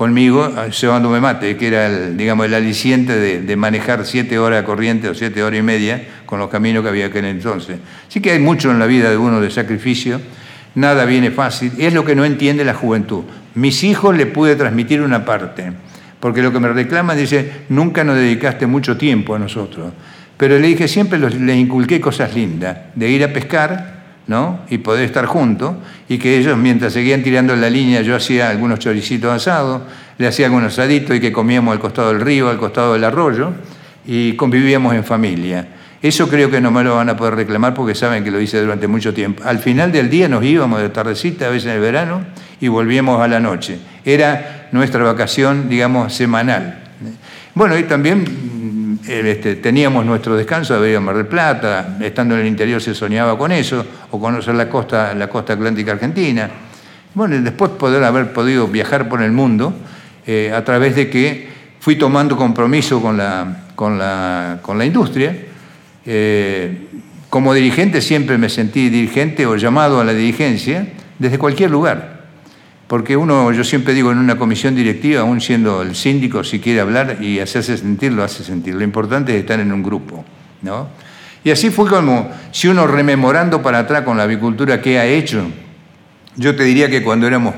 conmigo 0.00 0.50
ah, 0.56 0.68
llevándome 0.68 1.20
mate, 1.20 1.58
que 1.58 1.68
era 1.68 1.84
el, 1.84 2.16
digamos, 2.16 2.46
el 2.46 2.54
aliciente 2.54 3.18
de, 3.18 3.56
manejar 3.56 4.06
siete 4.06 4.38
horas 4.38 4.62
corriente 4.62 5.10
o 5.10 5.14
siete 5.14 5.42
horas 5.42 5.60
y 5.60 5.62
media 5.62 6.02
con 6.24 6.38
los 6.38 6.48
caminos 6.48 6.82
que 6.82 6.88
había 6.88 7.04
aquel 7.08 7.26
entonces. 7.26 7.76
Sí 8.08 8.22
que 8.22 8.30
hay 8.30 8.38
mucho 8.38 8.70
en 8.70 8.78
la 8.78 8.86
vida 8.86 9.10
de 9.10 9.18
uno 9.18 9.42
de 9.42 9.50
sacrificio, 9.50 10.18
nada 10.74 11.04
viene 11.04 11.30
fácil, 11.30 11.72
y 11.76 11.84
es 11.84 11.92
lo 11.92 12.06
que 12.06 12.14
no 12.14 12.24
entiende 12.24 12.64
la 12.64 12.72
juventud. 12.72 13.24
Mis 13.54 13.84
hijos 13.84 14.16
le 14.16 14.24
pude 14.24 14.56
transmitir 14.56 15.02
una 15.02 15.26
parte, 15.26 15.70
porque 16.18 16.40
lo 16.40 16.50
que 16.50 16.60
me 16.60 16.68
reclaman 16.68 17.18
dice, 17.18 17.66
nunca 17.68 18.02
nos 18.02 18.16
dedicaste 18.16 18.66
mucho 18.66 18.96
tiempo 18.96 19.34
a 19.34 19.38
nosotros, 19.38 19.92
pero 20.38 20.58
le 20.58 20.66
dije, 20.66 20.88
siempre 20.88 21.18
les 21.18 21.56
inculqué 21.58 22.00
cosas 22.00 22.34
lindas, 22.34 22.74
de 22.94 23.10
ir 23.10 23.22
a 23.22 23.34
pescar, 23.34 23.99
y 24.68 24.78
poder 24.78 25.04
estar 25.04 25.26
juntos, 25.26 25.74
y 26.08 26.18
que 26.18 26.38
ellos 26.38 26.56
mientras 26.56 26.92
seguían 26.92 27.22
tirando 27.22 27.56
la 27.56 27.68
línea 27.68 28.00
yo 28.02 28.14
hacía 28.14 28.48
algunos 28.48 28.78
choricitos 28.78 29.32
asados, 29.32 29.82
le 30.18 30.26
hacía 30.28 30.46
algunos 30.46 30.72
asaditos 30.72 31.16
y 31.16 31.20
que 31.20 31.32
comíamos 31.32 31.72
al 31.72 31.80
costado 31.80 32.12
del 32.12 32.20
río, 32.20 32.48
al 32.48 32.58
costado 32.58 32.92
del 32.92 33.02
arroyo, 33.02 33.52
y 34.06 34.34
convivíamos 34.34 34.94
en 34.94 35.02
familia. 35.02 35.66
Eso 36.00 36.28
creo 36.28 36.50
que 36.50 36.60
no 36.60 36.70
me 36.70 36.84
lo 36.84 36.96
van 36.96 37.08
a 37.08 37.16
poder 37.16 37.34
reclamar 37.34 37.74
porque 37.74 37.94
saben 37.94 38.22
que 38.22 38.30
lo 38.30 38.40
hice 38.40 38.60
durante 38.60 38.86
mucho 38.86 39.12
tiempo. 39.12 39.42
Al 39.44 39.58
final 39.58 39.90
del 39.90 40.08
día 40.08 40.28
nos 40.28 40.44
íbamos 40.44 40.80
de 40.80 40.88
tardecita, 40.90 41.46
a 41.46 41.50
veces 41.50 41.66
en 41.66 41.72
el 41.72 41.80
verano, 41.80 42.22
y 42.60 42.68
volvíamos 42.68 43.20
a 43.20 43.26
la 43.26 43.40
noche. 43.40 43.78
Era 44.04 44.68
nuestra 44.72 45.02
vacación, 45.02 45.68
digamos, 45.68 46.14
semanal. 46.14 46.84
Bueno, 47.54 47.76
y 47.76 47.82
también 47.82 48.24
este, 49.06 49.56
teníamos 49.56 50.04
nuestro 50.04 50.36
descanso, 50.36 50.74
había 50.74 51.00
Mar 51.00 51.16
del 51.16 51.26
Plata, 51.26 51.96
estando 52.00 52.34
en 52.34 52.42
el 52.42 52.46
interior 52.46 52.80
se 52.80 52.94
soñaba 52.94 53.36
con 53.36 53.52
eso, 53.52 53.84
o 54.10 54.20
conocer 54.20 54.54
la 54.54 54.68
costa, 54.68 55.14
la 55.14 55.28
costa 55.28 55.54
atlántica 55.54 55.92
argentina. 55.92 56.50
Bueno, 57.14 57.40
después 57.40 57.72
poder 57.72 58.04
haber 58.04 58.32
podido 58.32 58.68
viajar 58.68 59.08
por 59.08 59.22
el 59.22 59.32
mundo 59.32 59.72
eh, 60.26 60.52
a 60.54 60.64
través 60.64 60.94
de 60.96 61.10
que 61.10 61.48
fui 61.80 61.96
tomando 61.96 62.36
compromiso 62.36 63.00
con 63.00 63.98
la 63.98 64.84
industria 64.84 65.34
eh, 66.06 66.88
como 67.28 67.54
dirigente 67.54 68.00
siempre 68.00 68.38
me 68.38 68.48
sentí 68.48 68.88
dirigente 68.88 69.46
o 69.46 69.56
llamado 69.56 70.00
a 70.00 70.04
la 70.04 70.12
dirigencia 70.12 70.88
desde 71.18 71.38
cualquier 71.38 71.70
lugar. 71.70 72.19
Porque 72.90 73.16
uno, 73.16 73.52
yo 73.52 73.62
siempre 73.62 73.94
digo, 73.94 74.10
en 74.10 74.18
una 74.18 74.36
comisión 74.36 74.74
directiva, 74.74 75.20
aún 75.20 75.40
siendo 75.40 75.82
el 75.82 75.94
síndico, 75.94 76.42
si 76.42 76.58
quiere 76.58 76.80
hablar 76.80 77.18
y 77.20 77.38
hacerse 77.38 77.78
sentir, 77.78 78.10
lo 78.10 78.24
hace 78.24 78.42
sentir. 78.42 78.74
Lo 78.74 78.82
importante 78.82 79.32
es 79.32 79.42
estar 79.42 79.60
en 79.60 79.70
un 79.70 79.80
grupo. 79.80 80.24
¿no? 80.62 80.88
Y 81.44 81.52
así 81.52 81.70
fue 81.70 81.88
como, 81.88 82.28
si 82.50 82.66
uno 82.66 82.88
rememorando 82.88 83.62
para 83.62 83.78
atrás 83.78 84.02
con 84.02 84.16
la 84.16 84.24
avicultura 84.24 84.82
que 84.82 84.98
ha 84.98 85.06
hecho, 85.06 85.52
yo 86.34 86.56
te 86.56 86.64
diría 86.64 86.90
que 86.90 87.04
cuando 87.04 87.28
éramos 87.28 87.54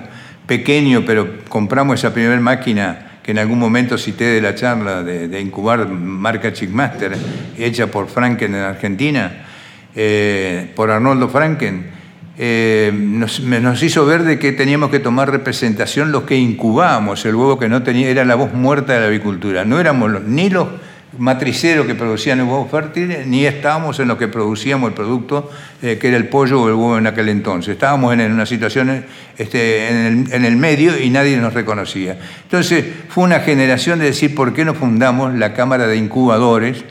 pequeños, 0.47 1.03
pero 1.07 1.39
compramos 1.49 1.99
esa 1.99 2.13
primera 2.13 2.39
máquina 2.39 3.13
que 3.23 3.31
en 3.31 3.39
algún 3.39 3.59
momento 3.59 3.97
cité 3.97 4.25
de 4.25 4.43
la 4.43 4.55
charla 4.55 5.03
de, 5.03 5.41
incubar 5.41 5.89
marca 5.89 6.53
Chickmaster, 6.53 7.17
hecha 7.57 7.87
por 7.87 8.07
Franken 8.09 8.55
en 8.55 8.61
Argentina, 8.61 9.47
eh, 9.95 10.71
por 10.77 10.91
Arnoldo 10.91 11.31
Franken, 11.31 11.92
eh, 12.39 12.91
nos, 12.95 13.83
hizo 13.83 14.07
ver 14.07 14.23
de 14.23 14.39
que 14.39 14.53
teníamos 14.53 14.91
que 14.91 14.99
tomar 14.99 15.31
representación 15.31 16.13
los 16.13 16.23
que 16.23 16.37
incubábamos 16.37 17.25
el 17.27 17.35
huevo 17.35 17.59
que 17.59 17.69
no 17.69 17.83
tenía, 17.83 18.09
era 18.09 18.25
la 18.25 18.35
voz 18.35 18.55
muerta 18.55 18.95
de 18.95 19.01
la 19.01 19.07
avicultura. 19.07 19.65
No 19.65 19.79
éramos 19.79 20.23
ni 20.23 20.49
los 20.49 20.69
matricero 21.19 21.87
que 21.87 21.95
producían 21.95 22.41
el 22.41 22.47
huevo 22.47 22.67
fértil, 22.69 23.15
ni 23.27 23.45
estábamos 23.45 24.01
en 24.01 24.09
lo 24.09 24.17
que 24.17 24.29
producíamos 24.29 24.89
el 24.89 24.95
producto, 24.95 25.51
eh, 25.83 25.99
que 26.01 26.09
era 26.09 26.17
el 26.17 26.29
pollo 26.29 26.63
o 26.63 26.69
el 26.69 26.75
huevo 26.75 26.99
en 26.99 27.07
aquel 27.07 27.29
entonces. 27.29 27.75
Estábamos 27.75 28.15
en, 28.15 28.33
una 28.33 28.47
situación 28.47 29.05
este, 29.37 29.89
en, 29.89 30.45
el, 30.45 30.57
medio 30.57 30.99
y 30.99 31.11
nadie 31.11 31.37
nos 31.37 31.53
reconocía. 31.53 32.19
Entonces 32.45 32.85
fue 33.09 33.25
una 33.25 33.41
generación 33.41 33.99
de 33.99 34.07
decir, 34.07 34.35
¿por 34.35 34.55
qué 34.55 34.65
no 34.65 34.75
fundamos 34.75 35.35
la 35.35 35.53
Cámara 35.53 35.87
de 35.87 35.97
Incubadores? 35.97 36.85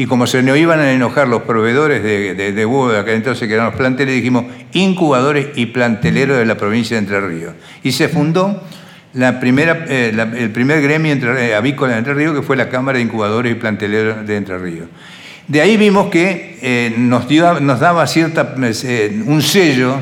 Y 0.00 0.06
como 0.06 0.26
se 0.26 0.42
nos 0.42 0.56
iban 0.56 0.80
a 0.80 0.92
enojar 0.92 1.28
los 1.28 1.42
proveedores 1.42 2.02
de, 2.02 2.32
de, 2.32 2.52
de 2.52 3.12
entonces, 3.14 3.46
que 3.46 3.52
eran 3.52 3.66
los 3.66 3.74
planteles, 3.74 4.14
dijimos 4.14 4.46
incubadores 4.72 5.48
y 5.56 5.66
planteleros 5.66 6.38
de 6.38 6.46
la 6.46 6.54
provincia 6.54 6.96
de 6.96 7.00
Entre 7.02 7.20
Ríos. 7.20 7.52
Y 7.82 7.92
se 7.92 8.08
fundó 8.08 8.62
eh, 9.14 10.12
el 10.38 10.50
primer 10.52 10.80
gremio 10.80 11.12
entre, 11.12 11.48
eh, 11.48 11.54
avícola 11.54 11.92
de 11.92 11.98
Entre 11.98 12.14
Ríos, 12.14 12.34
que 12.34 12.40
fue 12.40 12.56
la 12.56 12.70
Cámara 12.70 12.96
de 12.96 13.04
Incubadores 13.04 13.52
y 13.52 13.56
Planteleros 13.56 14.26
de 14.26 14.36
Entre 14.38 14.56
Ríos. 14.56 14.88
De 15.48 15.60
ahí 15.60 15.76
vimos 15.76 16.08
que 16.08 16.58
eh, 16.62 16.94
nos, 16.96 17.28
daba 17.78 18.06
cierta, 18.06 18.54
un 19.26 19.42
sello, 19.42 19.96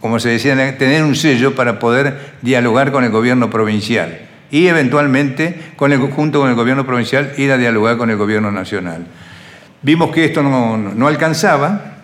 como 0.00 0.18
se 0.18 0.30
decía, 0.30 0.78
tener 0.78 1.02
un 1.02 1.14
sello 1.14 1.54
para 1.54 1.78
poder 1.78 2.36
dialogar 2.40 2.90
con 2.90 3.04
el 3.04 3.10
gobierno 3.10 3.50
provincial 3.50 4.18
y 4.50 4.68
eventualmente, 4.68 5.60
junto 5.76 6.40
con 6.40 6.48
el 6.48 6.54
gobierno 6.54 6.86
provincial, 6.86 7.34
ir 7.36 7.52
a 7.52 7.58
dialogar 7.58 7.98
con 7.98 8.08
el 8.08 8.16
gobierno 8.16 8.50
nacional. 8.50 9.06
Vimos 9.82 10.10
que 10.10 10.24
esto 10.24 10.42
no, 10.42 10.76
no 10.76 11.06
alcanzaba 11.06 11.96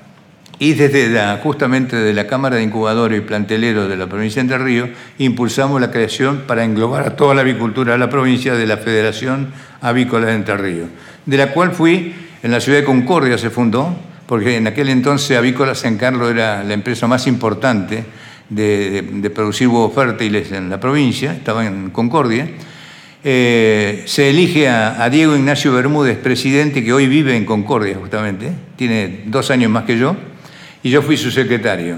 y 0.59 0.75
desde 0.75 1.09
la, 1.09 1.41
justamente 1.43 1.97
de 1.97 2.13
la 2.13 2.29
Cámara 2.29 2.57
de 2.57 2.63
Incubadores 2.63 3.19
y 3.19 3.23
Planteleros 3.23 3.89
de 3.89 3.97
la 3.97 4.07
provincia 4.07 4.41
de 4.41 4.43
Entre 4.43 4.59
Ríos 4.59 4.91
impulsamos 5.19 5.81
la 5.81 5.91
creación 5.91 6.45
para 6.47 6.63
englobar 6.63 7.05
a 7.05 7.17
toda 7.17 7.35
la 7.35 7.41
avicultura 7.41 7.95
de 7.95 7.99
la 7.99 8.09
provincia 8.09 8.55
de 8.55 8.67
la 8.67 8.77
Federación 8.77 9.49
Avícola 9.81 10.27
de 10.27 10.35
Entre 10.35 10.57
Ríos, 10.57 10.89
de 11.27 11.37
la 11.37 11.53
cual 11.53 11.73
fui, 11.73 12.15
en 12.45 12.51
la 12.53 12.61
ciudad 12.61 12.79
de 12.79 12.85
Concordia 12.85 13.39
se 13.39 13.51
fundó, 13.51 13.97
porque 14.27 14.57
en 14.57 14.69
aquel 14.69 14.89
entonces 14.89 15.37
Avícola 15.37 15.75
San 15.75 15.97
Carlos 15.97 16.31
era 16.31 16.63
la 16.63 16.75
empresa 16.75 17.09
más 17.09 17.27
importante 17.27 18.05
de, 18.49 19.31
producir 19.35 19.69
huevos 19.69 19.93
fértiles 19.95 20.53
en 20.53 20.71
la 20.71 20.79
provincia, 20.79 21.33
estaba 21.33 21.67
en 21.67 21.91
Concordia. 21.91 22.49
Eh, 23.25 24.03
se 24.07 24.31
elige 24.31 24.69
a, 24.69 25.09
Diego 25.09 25.37
Ignacio 25.37 25.73
Bermúdez, 25.73 26.19
presidente, 26.19 26.83
que 26.83 26.93
hoy 26.93 27.07
vive 27.07 27.37
en 27.37 27.45
Concordia 27.45 27.97
justamente, 28.01 28.53
tiene 28.77 29.23
dos 29.27 29.51
años 29.51 29.71
más 29.71 29.85
que 29.85 29.97
yo, 29.97 30.17
y 30.83 30.91
yo 30.91 31.03
fui 31.03 31.17
su 31.17 31.31
secretario. 31.31 31.97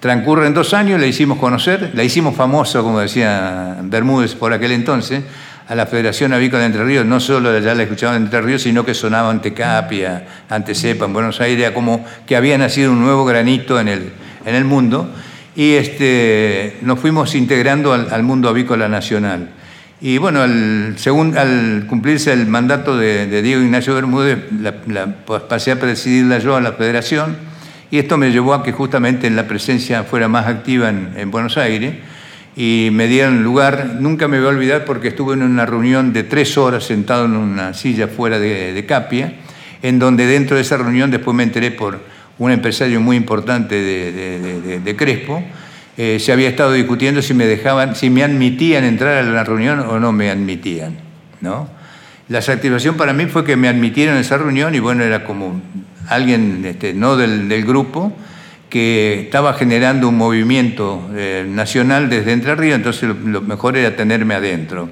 Transcurren 0.00 0.54
dos 0.54 0.72
años, 0.72 1.00
la 1.00 1.06
hicimos 1.06 1.38
conocer, 1.38 1.90
la 1.94 2.04
hicimos 2.04 2.34
famosa, 2.34 2.80
como 2.80 3.00
decía 3.00 3.78
Bermúdez 3.82 4.34
por 4.34 4.52
aquel 4.52 4.72
entonces, 4.72 5.22
a 5.68 5.74
la 5.74 5.86
Federación 5.86 6.32
Avícola 6.32 6.60
de 6.60 6.66
Entre 6.66 6.84
Ríos, 6.84 7.04
no 7.04 7.18
solo 7.18 7.58
ya 7.58 7.74
la 7.74 7.82
escuchaban 7.82 8.16
en 8.16 8.22
Entre 8.24 8.40
Ríos, 8.40 8.62
sino 8.62 8.84
que 8.84 8.94
sonaba 8.94 9.30
ante 9.30 9.52
Capia, 9.52 10.26
ante 10.48 10.74
Cepa, 10.74 11.06
en 11.06 11.12
Buenos 11.12 11.40
Aires, 11.40 11.72
como 11.72 12.04
que 12.26 12.36
había 12.36 12.56
nacido 12.56 12.92
un 12.92 13.00
nuevo 13.00 13.24
granito 13.24 13.80
en 13.80 13.88
el, 13.88 14.64
mundo, 14.64 15.10
y 15.56 15.72
este, 15.72 16.76
nos 16.82 17.00
fuimos 17.00 17.34
integrando 17.34 17.92
al, 17.92 18.22
mundo 18.22 18.48
avícola 18.48 18.88
nacional. 18.88 19.50
Y 20.00 20.18
bueno, 20.18 20.42
al, 20.42 20.96
al 21.36 21.86
cumplirse 21.88 22.32
el 22.32 22.46
mandato 22.46 22.98
de, 22.98 23.40
Diego 23.40 23.62
Ignacio 23.62 23.94
Bermúdez, 23.94 24.38
la, 24.60 25.16
pasé 25.48 25.72
a 25.72 25.80
presidirla 25.80 26.38
yo 26.38 26.54
a 26.54 26.60
la 26.60 26.72
federación, 26.72 27.36
y 27.90 27.98
esto 27.98 28.18
me 28.18 28.30
llevó 28.30 28.52
a 28.52 28.62
que 28.62 28.72
justamente 28.72 29.30
la 29.30 29.48
presencia 29.48 30.04
fuera 30.04 30.28
más 30.28 30.46
activa 30.46 30.90
en, 30.90 31.30
Buenos 31.30 31.56
Aires 31.56 31.94
y 32.56 32.88
me 32.92 33.06
dieron 33.06 33.42
lugar, 33.42 33.96
nunca 34.00 34.28
me 34.28 34.38
voy 34.38 34.46
a 34.46 34.50
olvidar 34.50 34.84
porque 34.84 35.08
estuve 35.08 35.34
en 35.34 35.42
una 35.42 35.66
reunión 35.66 36.12
de 36.12 36.24
tres 36.24 36.58
horas 36.58 36.84
sentado 36.84 37.26
en 37.26 37.36
una 37.36 37.74
silla 37.74 38.08
fuera 38.08 38.38
de, 38.38 38.84
Capia, 38.86 39.34
en 39.82 39.98
donde 39.98 40.26
dentro 40.26 40.56
de 40.56 40.62
esa 40.62 40.76
reunión 40.76 41.10
después 41.10 41.34
me 41.34 41.42
enteré 41.42 41.70
por 41.70 42.00
un 42.38 42.50
empresario 42.50 43.00
muy 43.00 43.16
importante 43.16 43.80
de, 43.80 44.96
Crespo, 44.96 45.42
eh, 45.96 46.18
se 46.20 46.32
había 46.32 46.48
estado 46.48 46.72
discutiendo 46.72 47.22
si 47.22 47.32
me 47.32 47.46
dejaban, 47.46 47.96
si 47.96 48.10
me 48.10 48.22
admitían 48.22 48.84
entrar 48.84 49.16
a 49.16 49.22
la 49.22 49.44
reunión 49.44 49.80
o 49.80 49.98
no 49.98 50.12
me 50.12 50.30
admitían, 50.30 50.96
¿no? 51.40 51.68
La 52.28 52.42
satisfacción 52.42 52.96
para 52.96 53.12
mí 53.12 53.26
fue 53.26 53.44
que 53.44 53.56
me 53.56 53.68
admitieron 53.68 54.16
a 54.16 54.20
esa 54.20 54.36
reunión 54.36 54.74
y 54.74 54.80
bueno, 54.80 55.04
era 55.04 55.24
como 55.24 55.60
alguien 56.08 56.64
este, 56.64 56.92
no 56.92 57.16
del, 57.16 57.64
grupo, 57.64 58.12
que 58.68 59.20
estaba 59.20 59.54
generando 59.54 60.08
un 60.08 60.16
movimiento 60.16 61.08
eh, 61.14 61.46
nacional 61.48 62.10
desde 62.10 62.32
Entre 62.32 62.54
Ríos, 62.56 62.76
entonces 62.76 63.08
lo, 63.24 63.40
mejor 63.42 63.76
era 63.76 63.94
tenerme 63.94 64.34
adentro. 64.34 64.88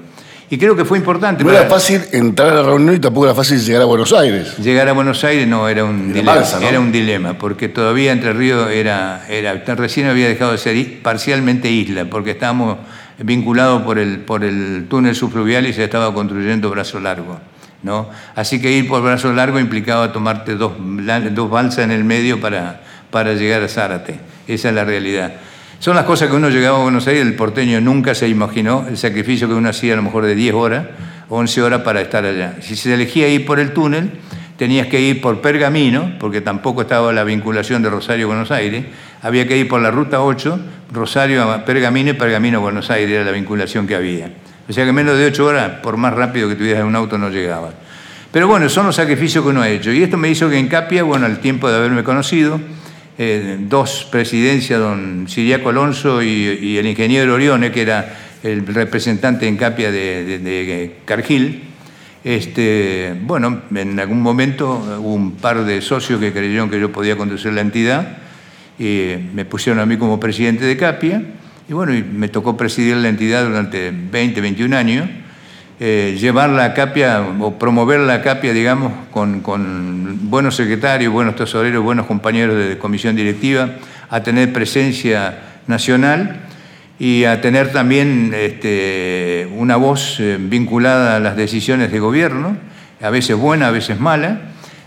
Y 0.49 0.57
creo 0.57 0.75
que 0.75 0.85
fue 0.85 0.97
importante. 0.97 1.43
No 1.43 1.51
era 1.51 1.67
fácil 1.67 2.01
entrar 2.11 2.49
a 2.49 2.55
la 2.55 2.63
reunión 2.63 2.95
y 2.95 2.99
tampoco 2.99 3.25
era 3.25 3.35
fácil 3.35 3.59
llegar 3.59 3.81
a 3.81 3.85
Buenos 3.85 4.13
Aires. 4.13 4.57
Llegar 4.57 4.87
a 4.87 4.93
Buenos 4.93 5.23
Aires 5.23 5.47
no, 5.47 5.67
era 5.67 5.83
un 5.83 6.13
dilema. 6.13 6.43
Era 6.61 6.79
un 6.79 6.91
dilema, 6.91 7.37
porque 7.37 7.67
todavía 7.67 8.11
Entre 8.11 8.31
Ríos 8.33 8.69
era, 8.69 9.25
era, 9.27 9.53
recién 9.75 10.07
había 10.07 10.27
dejado 10.27 10.51
de 10.51 10.57
ser 10.57 11.01
parcialmente 11.01 11.69
isla, 11.71 12.05
porque 12.05 12.31
estábamos 12.31 12.77
vinculados 13.17 13.81
por 13.83 13.97
el, 13.97 14.19
por 14.19 14.43
el 14.43 14.85
túnel 14.89 15.15
subfluvial 15.15 15.65
y 15.65 15.73
se 15.73 15.83
estaba 15.83 16.13
construyendo 16.13 16.69
Brazo 16.69 16.99
Largo. 16.99 17.39
Así 18.35 18.61
que 18.61 18.71
ir 18.71 18.87
por 18.87 19.03
brazo 19.03 19.31
largo 19.33 19.59
implicaba 19.59 20.11
tomarte 20.11 20.55
dos, 20.55 20.73
dos 21.31 21.49
balsas 21.49 21.85
en 21.85 21.91
el 21.91 22.03
medio 22.03 22.39
para, 22.41 22.81
para 23.11 23.33
llegar 23.33 23.61
a 23.63 23.67
Zárate. 23.67 24.19
Esa 24.47 24.69
es 24.69 24.75
la 24.75 24.85
realidad. 24.85 25.33
Son 25.79 25.95
las 25.95 26.05
cosas 26.05 26.29
que 26.29 26.35
uno 26.35 26.49
llegaba 26.49 26.79
a 26.79 26.83
Buenos 26.83 27.05
Aires, 27.07 27.25
el 27.25 27.35
porteño 27.35 27.79
nunca 27.81 28.15
se 28.15 28.27
imaginó 28.27 28.85
el 28.87 28.97
sacrificio 28.97 29.47
que 29.47 29.53
uno 29.53 29.69
hacía 29.69 29.93
a 29.93 29.95
lo 29.97 30.03
mejor 30.03 30.25
de 30.25 30.33
10 30.33 30.53
horas, 30.55 30.85
11 31.29 31.61
horas 31.61 31.81
para 31.81 32.01
estar 32.01 32.25
allá. 32.25 32.55
Si 32.61 32.75
se 32.75 32.93
elegía 32.93 33.27
ir 33.27 33.45
por 33.45 33.59
el 33.59 33.71
túnel, 33.71 34.11
tenías 34.57 34.87
que 34.87 35.01
ir 35.01 35.21
por 35.21 35.41
Pergamino, 35.41 36.13
porque 36.19 36.41
tampoco 36.41 36.81
estaba 36.81 37.11
la 37.13 37.23
vinculación 37.23 37.83
de 37.83 37.89
Rosario 37.89 38.25
a 38.25 38.27
Buenos 38.27 38.51
Aires, 38.51 38.85
había 39.21 39.47
que 39.47 39.57
ir 39.57 39.67
por 39.67 39.81
la 39.81 39.91
ruta 39.91 40.21
8, 40.21 40.59
Rosario 40.91 41.43
a 41.43 41.65
Pergamino 41.65 42.11
y 42.11 42.13
Pergamino 42.13 42.59
a 42.59 42.61
Buenos 42.61 42.89
Aires, 42.89 43.11
era 43.11 43.25
la 43.25 43.31
vinculación 43.31 43.85
que 43.85 43.95
había. 43.95 44.31
O 44.67 44.73
sea 44.73 44.85
que 44.85 44.91
menos 44.91 45.17
de 45.17 45.27
ocho 45.27 45.45
horas, 45.45 45.79
por 45.83 45.97
más 45.97 46.13
rápido 46.13 46.49
que 46.49 46.55
tuvieras 46.55 46.83
un 46.83 46.95
auto, 46.95 47.17
no 47.17 47.29
llegaba. 47.29 47.71
Pero 48.31 48.47
bueno, 48.47 48.67
son 48.69 48.87
los 48.87 48.95
sacrificios 48.95 49.43
que 49.43 49.51
uno 49.51 49.61
ha 49.61 49.69
hecho. 49.69 49.91
Y 49.91 50.03
esto 50.03 50.17
me 50.17 50.29
hizo 50.29 50.49
que 50.49 50.57
en 50.57 50.67
Capia, 50.67 51.03
bueno, 51.03 51.25
al 51.25 51.39
tiempo 51.39 51.69
de 51.69 51.77
haberme 51.77 52.03
conocido, 52.03 52.59
eh, 53.17 53.57
dos 53.59 54.07
presidencias, 54.11 54.79
don 54.79 55.27
Siriaco 55.29 55.69
Alonso 55.69 56.21
y, 56.21 56.77
el 56.77 56.85
ingeniero 56.85 57.33
Orione, 57.33 57.71
que 57.71 57.81
era 57.81 58.17
el 58.43 58.65
representante 58.67 59.47
en 59.47 59.57
Capia 59.57 59.91
de, 59.91 60.95
Cargill, 61.05 61.63
este, 62.23 63.15
bueno, 63.21 63.61
en 63.73 63.99
algún 63.99 64.21
momento 64.21 64.99
hubo 64.99 65.13
un 65.13 65.33
par 65.33 65.63
de 65.63 65.81
socios 65.81 66.19
que 66.19 66.33
creyeron 66.33 66.69
que 66.69 66.79
yo 66.79 66.91
podía 66.91 67.15
conducir 67.15 67.53
la 67.53 67.61
entidad 67.61 68.17
y 68.79 69.13
me 69.33 69.45
pusieron 69.45 69.79
a 69.79 69.85
mí 69.85 69.97
como 69.97 70.19
presidente 70.19 70.65
de 70.65 70.75
Capia 70.75 71.21
y 71.67 71.73
bueno, 71.73 71.93
me 72.13 72.27
tocó 72.27 72.57
presidir 72.57 72.97
la 72.97 73.09
entidad 73.09 73.45
durante 73.45 73.91
20, 73.91 74.41
21 74.41 74.75
años. 74.77 75.09
Eh, 75.79 76.17
llevar 76.19 76.49
la 76.51 76.73
CAPIA 76.73 77.21
o 77.39 77.59
promover 77.59 77.99
la 77.99 78.21
CAPIA, 78.21 78.53
digamos, 78.53 78.93
con, 79.11 79.41
buenos 80.29 80.55
secretarios, 80.55 81.11
buenos 81.11 81.35
tesoreros, 81.35 81.83
buenos 81.83 82.05
compañeros 82.05 82.57
de 82.57 82.77
comisión 82.77 83.15
directiva, 83.15 83.71
a 84.09 84.23
tener 84.23 84.53
presencia 84.53 85.37
nacional 85.67 86.41
y 86.97 87.25
a 87.25 87.41
tener 87.41 87.73
también 87.73 88.33
este, 88.33 89.49
una 89.57 89.75
voz 89.75 90.17
eh, 90.19 90.37
vinculada 90.39 91.17
a 91.17 91.19
las 91.19 91.35
decisiones 91.35 91.91
de 91.91 91.99
gobierno, 91.99 92.55
a 93.01 93.09
veces 93.09 93.35
buena, 93.35 93.67
a 93.67 93.71
veces 93.71 93.99
mala, 93.99 94.41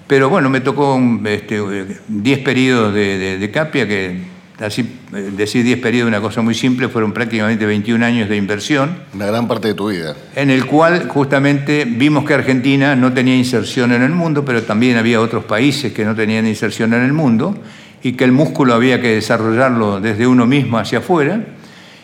pero 0.07 0.31
bueno, 0.31 0.49
me 0.49 0.61
tocó 0.61 0.99
10 0.99 1.43
este, 1.43 2.39
periodos 2.39 2.95
de 2.95 3.51
CAPIA 3.53 3.87
que 3.87 4.38
Así, 4.61 4.99
decir 5.37 5.65
10 5.65 5.79
periodos 5.79 6.09
una 6.09 6.21
cosa 6.21 6.43
muy 6.43 6.55
simple, 6.55 6.89
fueron 6.89 7.13
prácticamente 7.13 7.65
21 7.65 8.05
años 8.05 8.29
de 8.29 8.37
inversión. 8.37 8.99
Una 9.15 9.27
gran 9.27 9.47
parte 9.47 9.69
de 9.69 9.75
tu 9.75 9.89
vida. 9.89 10.17
En 10.35 10.51
el 10.51 10.67
cual 10.67 11.07
justamente 11.07 11.85
vimos 11.85 12.25
que 12.25 12.35
Argentina 12.35 12.97
no 12.97 13.13
tenía 13.13 13.37
inserción 13.37 13.93
en 13.93 14.03
el 14.03 14.11
mundo, 14.11 14.45
pero 14.45 14.65
también 14.65 14.97
había 14.97 15.21
otros 15.21 15.45
países 15.45 15.93
que 15.93 16.05
no 16.05 16.17
tenían 16.17 16.45
inserción 16.45 16.93
en 16.93 17.05
el 17.05 17.13
mundo 17.13 17.57
y 18.03 18.13
que 18.13 18.25
el 18.25 18.33
músculo 18.33 18.75
había 18.75 19.01
que 19.01 19.15
desarrollarlo 19.15 20.01
desde 20.01 20.27
uno 20.27 20.45
mismo 20.45 20.77
hacia 20.79 20.99
afuera. 20.99 21.41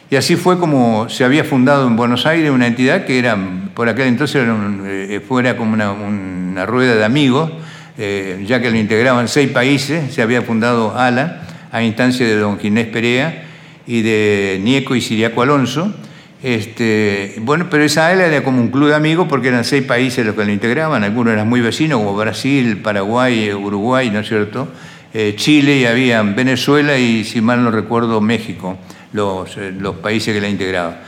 Y 0.09 0.15
así 0.15 0.37
fue 0.37 0.57
como 0.57 1.09
se 1.09 1.25
había 1.25 1.43
fundado 1.43 1.89
en 1.89 1.97
Buenos 1.97 2.25
Aires 2.25 2.53
una 2.53 2.69
entidad 2.69 3.05
que 3.05 3.19
era, 3.19 3.37
por 3.75 3.89
aquel 3.89 4.07
entonces, 4.07 4.37
era 4.37 4.57
eh, 4.85 5.21
fuera 5.27 5.57
como 5.57 5.73
una, 5.73 6.67
rueda 6.67 6.95
de 6.95 7.05
amigos, 7.05 7.51
eh, 7.99 8.45
ya 8.47 8.61
que 8.61 8.71
lo 8.71 8.77
integraban 8.77 9.27
seis 9.27 9.51
países, 9.51 10.15
se 10.15 10.23
había 10.23 10.43
fundado 10.43 10.97
ALA 10.97 11.44
a 11.75 11.83
instancia 11.83 12.25
de 12.25 12.37
don 12.37 12.61
Ginés 12.61 12.87
Perea 12.87 13.47
y 13.85 14.03
de 14.03 14.61
Nieco 14.63 14.95
y 14.95 15.01
Siriaco 15.01 15.43
Alonso. 15.43 15.93
Este, 16.41 17.35
bueno, 17.41 17.67
pero 17.69 17.83
esa 17.83 18.13
era 18.13 18.45
como 18.45 18.61
un 18.61 18.69
club 18.69 18.91
de 18.91 18.95
amigos 18.95 19.27
porque 19.29 19.49
eran 19.49 19.65
seis 19.65 19.83
países 19.83 20.25
los 20.25 20.37
que 20.37 20.45
lo 20.45 20.53
integraban, 20.53 21.03
algunos 21.03 21.33
eran 21.33 21.49
muy 21.49 21.61
vecinos 21.61 21.99
como 21.99 22.15
Brasil, 22.15 22.77
Paraguay, 22.77 23.53
Uruguay, 23.53 24.09
¿no 24.11 24.21
es 24.21 24.29
cierto? 24.29 24.69
Eh, 25.13 25.35
Chile 25.37 25.79
y 25.79 25.87
había 25.87 26.23
Venezuela 26.23 26.97
y, 26.97 27.25
si 27.25 27.41
mal 27.41 27.65
no 27.65 27.73
recuerdo, 27.73 28.21
México, 28.21 28.79
los, 29.13 29.57
eh, 29.57 29.73
los 29.77 29.97
países 29.97 30.33
que 30.33 30.41
la 30.41 30.49
integraban. 30.49 30.99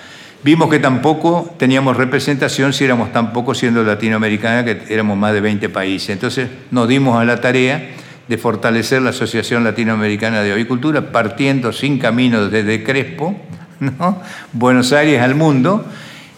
Vimos 0.43 0.69
que 0.69 0.81
tampoco 0.81 1.55
teníamos 1.59 1.97
representación 1.97 2.73
si 2.73 2.85
éramos 2.85 3.13
tan 3.13 3.33
pocos 3.33 3.59
siendo 3.59 3.85
latinoamericana, 3.85 4.65
que 4.65 4.83
éramos 4.93 5.17
más 5.17 5.33
de 5.33 5.41
20 5.43 5.69
países. 5.69 6.11
Entonces 6.11 6.49
nos 6.73 6.89
dimos 6.89 7.21
a 7.21 7.25
la 7.25 7.41
tarea 7.41 7.91
de 8.29 8.39
fortalecer 8.39 9.03
la 9.03 9.11
Asociación 9.11 9.65
Latinoamericana 9.65 10.43
de 10.43 10.53
Avicultura, 10.53 11.13
partiendo 11.13 11.73
sin 11.73 11.99
camino 11.99 12.49
desde 12.49 12.83
Crespo, 12.83 13.37
Buenos 14.53 14.93
Aires 14.93 15.21
al 15.21 15.35
mundo. 15.35 15.85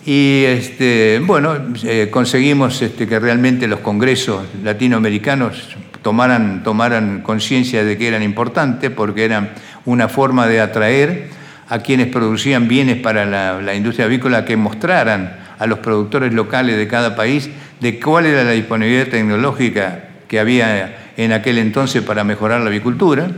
Y 0.04 0.44
este, 0.44 1.20
bueno, 1.24 1.56
eh, 1.84 2.08
conseguimos 2.10 2.80
este, 2.82 3.06
que 3.06 3.18
realmente 3.18 3.66
los 3.68 3.80
congresos 3.80 4.42
latinoamericanos 4.62 5.76
tomaran, 6.02 6.62
tomaran 6.62 7.22
conciencia 7.22 7.84
de 7.84 7.98
que 7.98 8.08
eran 8.08 8.22
importantes 8.22 8.90
porque 8.90 9.24
eran 9.24 9.50
una 9.84 10.08
forma 10.08 10.46
de 10.46 10.60
atraer 10.60 11.28
a 11.68 11.80
quienes 11.80 12.06
producían 12.06 12.68
bienes 12.68 12.96
para 12.96 13.26
la, 13.26 13.60
la 13.60 13.74
industria 13.74 14.06
avícola 14.06 14.44
que 14.44 14.56
mostraran 14.56 15.36
a 15.58 15.66
los 15.66 15.80
productores 15.80 16.32
locales 16.32 16.76
de 16.76 16.88
cada 16.88 17.14
país 17.14 17.50
de 17.80 18.00
cuál 18.00 18.26
era 18.26 18.44
la 18.44 18.52
disponibilidad 18.52 19.08
tecnológica 19.08 20.07
que 20.28 20.38
había 20.38 21.12
en 21.16 21.32
aquel 21.32 21.58
entonces 21.58 22.02
para 22.02 22.22
mejorar 22.22 22.60
la 22.60 22.68
avicultura, 22.68 23.28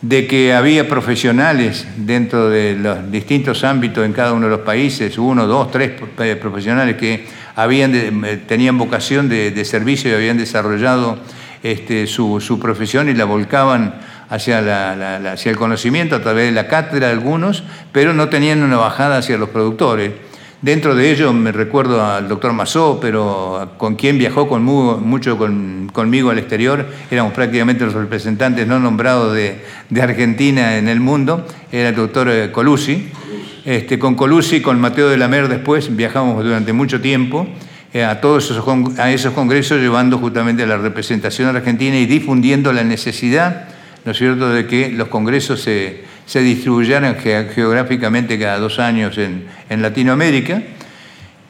de 0.00 0.26
que 0.26 0.52
había 0.52 0.88
profesionales 0.88 1.86
dentro 1.96 2.50
de 2.50 2.74
los 2.74 3.10
distintos 3.12 3.62
ámbitos 3.62 4.04
en 4.04 4.12
cada 4.12 4.32
uno 4.32 4.46
de 4.46 4.56
los 4.56 4.62
países, 4.62 5.16
uno, 5.16 5.46
dos, 5.46 5.70
tres 5.70 5.92
profesionales 6.40 6.96
que 6.96 7.24
eh, 7.56 8.42
tenían 8.48 8.78
vocación 8.78 9.28
de, 9.28 9.64
servicio 9.64 10.10
y 10.10 10.14
habían 10.14 10.38
desarrollado 10.38 11.18
este, 11.62 12.08
su, 12.08 12.58
profesión 12.60 13.08
y 13.08 13.14
la 13.14 13.26
volcaban 13.26 13.94
hacia 14.28 14.58
el 14.58 15.56
conocimiento 15.56 16.16
a 16.16 16.22
través 16.22 16.46
de 16.46 16.52
la 16.52 16.66
cátedra 16.66 17.10
algunos, 17.10 17.62
pero 17.92 18.12
no 18.12 18.28
tenían 18.28 18.62
una 18.62 18.78
bajada 18.78 19.18
hacia 19.18 19.38
los 19.38 19.50
productores. 19.50 20.10
Dentro 20.62 20.94
de 20.94 21.10
ello 21.10 21.32
me 21.32 21.50
recuerdo 21.50 22.06
al 22.06 22.28
doctor 22.28 22.52
Mazó, 22.52 23.00
pero 23.00 23.72
con 23.78 23.96
quien 23.96 24.16
viajó 24.16 24.46
mucho 24.46 25.36
conmigo 25.92 26.30
al 26.30 26.38
exterior, 26.38 26.86
éramos 27.10 27.32
prácticamente 27.32 27.84
los 27.84 27.94
representantes 27.94 28.68
no 28.68 28.78
nombrados 28.78 29.34
de, 29.34 29.60
Argentina 30.00 30.78
en 30.78 30.86
el 30.86 31.00
mundo, 31.00 31.44
era 31.72 31.88
el 31.88 31.96
doctor 31.96 32.28
eh, 32.28 32.52
Colusi. 32.52 33.08
Este, 33.64 33.98
con 33.98 34.14
Colusi, 34.14 34.62
con 34.62 34.80
Mateo 34.80 35.08
de 35.08 35.16
la 35.16 35.26
Mer 35.26 35.48
después 35.48 35.96
viajamos 35.96 36.44
durante 36.44 36.72
mucho 36.72 37.00
tiempo 37.00 37.48
eh, 37.92 38.04
a 38.04 38.20
todos 38.20 38.48
esos, 38.48 38.64
a 39.00 39.10
esos 39.10 39.34
congresos 39.34 39.80
llevando 39.80 40.18
justamente 40.18 40.64
la 40.64 40.76
representación 40.76 41.56
argentina 41.56 41.96
y 41.98 42.06
difundiendo 42.06 42.72
la 42.72 42.84
necesidad, 42.84 43.68
¿no 44.04 44.14
cierto?, 44.14 44.50
de 44.50 44.66
que 44.66 44.90
los 44.90 45.08
congresos 45.08 45.60
se 45.60 46.12
se 46.26 46.40
distribuyeran 46.40 47.16
geográficamente 47.16 48.38
cada 48.38 48.58
dos 48.58 48.78
años 48.78 49.18
en, 49.18 49.44
Latinoamérica. 49.82 50.62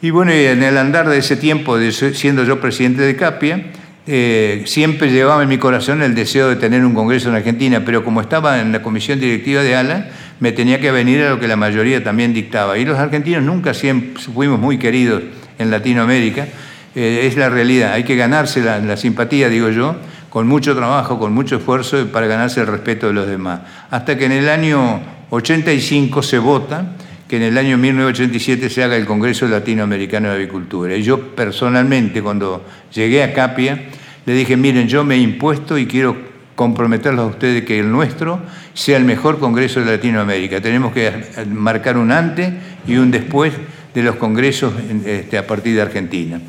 Y 0.01 0.11
bueno, 0.11 0.33
en 0.33 0.63
el 0.63 0.79
andar 0.79 1.09
de 1.09 1.19
ese 1.19 1.37
tiempo, 1.37 1.79
siendo 1.91 2.45
yo 2.45 2.61
presidente 2.61 3.03
de 3.03 3.15
CAPIA, 3.15 3.67
eh, 4.07 4.63
siempre 4.67 5.13
llevaba 5.13 5.45
en 5.45 5.49
mi 5.49 5.59
corazón 5.59 6.03
el 6.03 6.15
deseo 6.15 6.49
de 6.49 6.57
tener 6.57 6.85
un 6.85 6.95
congreso 6.95 7.29
en 7.29 7.37
Argentina, 7.37 7.85
pero 7.85 8.05
como 8.05 8.21
estaba 8.21 8.61
en 8.61 8.73
la 8.73 8.83
comisión 8.83 9.21
directiva 9.21 9.63
de 9.63 9.77
ALA, 9.77 10.09
me 10.41 10.51
tenía 10.51 10.81
que 10.81 10.91
venir 10.91 11.23
a 11.23 11.31
lo 11.31 11.39
que 11.39 11.47
la 11.47 11.55
mayoría 11.55 12.03
también 12.03 12.35
dictaba. 12.35 12.79
Y 12.79 12.85
los 12.85 12.99
argentinos 12.99 13.45
nunca 13.45 13.75
siempre 13.75 14.21
fuimos 14.21 14.59
muy 14.59 14.79
queridos 14.79 15.23
en 15.59 15.71
Latinoamérica, 15.71 16.49
eh, 16.97 17.21
es 17.25 17.37
la 17.37 17.49
realidad, 17.49 17.93
hay 17.93 18.03
que 18.03 18.17
ganarse 18.17 18.61
la 18.61 18.97
simpatía, 18.97 19.49
digo 19.49 19.71
yo, 19.71 19.97
con 20.33 20.47
mucho 20.47 20.75
trabajo, 20.75 21.19
con 21.19 21.35
mucho 21.35 21.57
esfuerzo 21.57 22.07
para 22.07 22.27
ganarse 22.27 22.63
el 22.63 22.67
respeto 22.67 23.09
de 23.09 23.13
los 23.13 23.27
demás. 23.27 23.61
Hasta 23.91 24.17
que 24.17 24.25
en 24.25 24.33
el 24.33 24.49
año 24.49 24.99
85 25.29 26.23
se 26.23 26.39
vota 26.39 26.97
que 27.29 27.37
en 27.37 27.43
el 27.43 27.59
año 27.59 27.77
1987 27.77 28.71
se 28.71 28.83
haga 28.83 28.97
el 28.97 29.05
Congreso 29.05 29.47
Latinoamericano 29.47 30.31
de 30.31 30.37
Avicultura. 30.37 30.97
Y 30.97 31.03
yo 31.03 31.35
personalmente, 31.35 32.23
cuando 32.23 32.65
llegué 32.95 33.23
a 33.23 33.35
Capia, 33.35 33.89
le 34.25 34.33
dije, 34.33 34.57
miren, 34.57 34.89
yo 34.89 35.05
me 35.05 35.17
he 35.17 35.19
impuesto 35.19 35.77
y 35.77 35.85
quiero 35.85 36.17
comprometerlos 36.55 37.27
a 37.27 37.29
ustedes 37.29 37.67
que 37.67 37.79
el 37.79 37.93
nuestro 37.93 38.41
sea 38.73 38.97
el 38.97 39.05
mejor 39.05 39.39
Congreso 39.39 39.81
de 39.81 39.97
Latinoamérica. 39.97 40.63
Tenemos 40.63 40.95
que 40.95 41.13
marcar 41.51 41.99
un 41.99 42.11
antes 42.11 42.51
y 42.87 42.97
un 42.97 43.11
después 43.11 43.53
de 43.95 44.03
los 44.03 44.17
congresos 44.17 44.73
este, 45.05 45.37
a 45.37 45.47
partir 45.47 45.75
de 45.75 45.83
Argentina. 45.83 46.41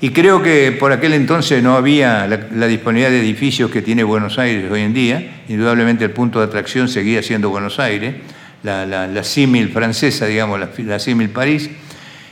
Y 0.00 0.10
creo 0.10 0.42
que 0.42 0.70
por 0.70 0.92
aquel 0.92 1.12
entonces 1.12 1.60
no 1.60 1.74
había 1.74 2.26
la, 2.28 2.66
disponibilidad 2.68 3.10
de 3.10 3.18
edificios 3.18 3.68
que 3.70 3.82
tiene 3.82 4.04
Buenos 4.04 4.38
Aires 4.38 4.70
hoy 4.70 4.82
en 4.82 4.94
día. 4.94 5.42
Indudablemente 5.48 6.04
el 6.04 6.12
punto 6.12 6.38
de 6.38 6.46
atracción 6.46 6.88
seguía 6.88 7.20
siendo 7.20 7.50
Buenos 7.50 7.80
Aires, 7.80 8.14
la, 8.62 8.86
la, 8.86 9.24
símil 9.24 9.70
francesa, 9.70 10.26
digamos, 10.26 10.60
la, 10.60 10.98
símil 11.00 11.30
París. 11.30 11.68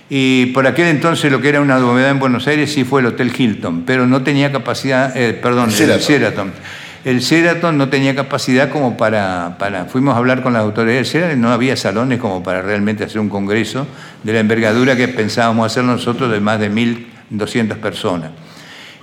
Y 0.09 0.47
por 0.47 0.69
aquel 0.69 0.87
entonces 0.87 1.33
lo 1.33 1.41
que 1.41 1.49
era 1.49 1.61
una 1.61 1.81
novedad 1.81 2.11
en 2.11 2.21
Buenos 2.21 2.47
Aires 2.47 2.73
sí 2.73 2.85
fue 2.85 3.01
el 3.01 3.09
Hotel 3.09 3.33
Hilton, 3.37 3.83
pero 3.85 4.07
no 4.07 4.23
tenía 4.23 4.53
capacidad, 4.53 5.17
eh, 5.17 5.33
perdón, 5.33 5.71
el 5.71 5.99
Sheraton. 5.99 6.53
El 7.05 7.19
Sheraton 7.19 7.77
no 7.77 7.89
tenía 7.89 8.15
capacidad 8.15 8.71
como 8.71 8.97
para, 8.97 9.57
para, 9.59 9.87
fuimos 9.87 10.15
a 10.15 10.19
hablar 10.19 10.43
con 10.43 10.53
las 10.53 10.63
autoridades 10.63 11.13
del 11.13 11.23
Sheraton, 11.23 11.41
no 11.41 11.51
había 11.51 11.77
salones 11.77 12.21
como 12.21 12.45
para 12.45 12.63
realmente 12.63 13.03
hacer 13.03 13.21
un 13.21 13.29
congreso 13.29 13.89
de 14.23 14.33
la 14.33 14.39
envergadura 14.39 14.95
que 14.97 15.09
pensábamos 15.09 15.67
hacer 15.67 15.83
nosotros 15.83 16.31
de 16.31 16.39
más 16.39 16.61
de 16.61 16.69
mil 16.69 17.16
200 17.31 17.79
personas. 17.79 18.31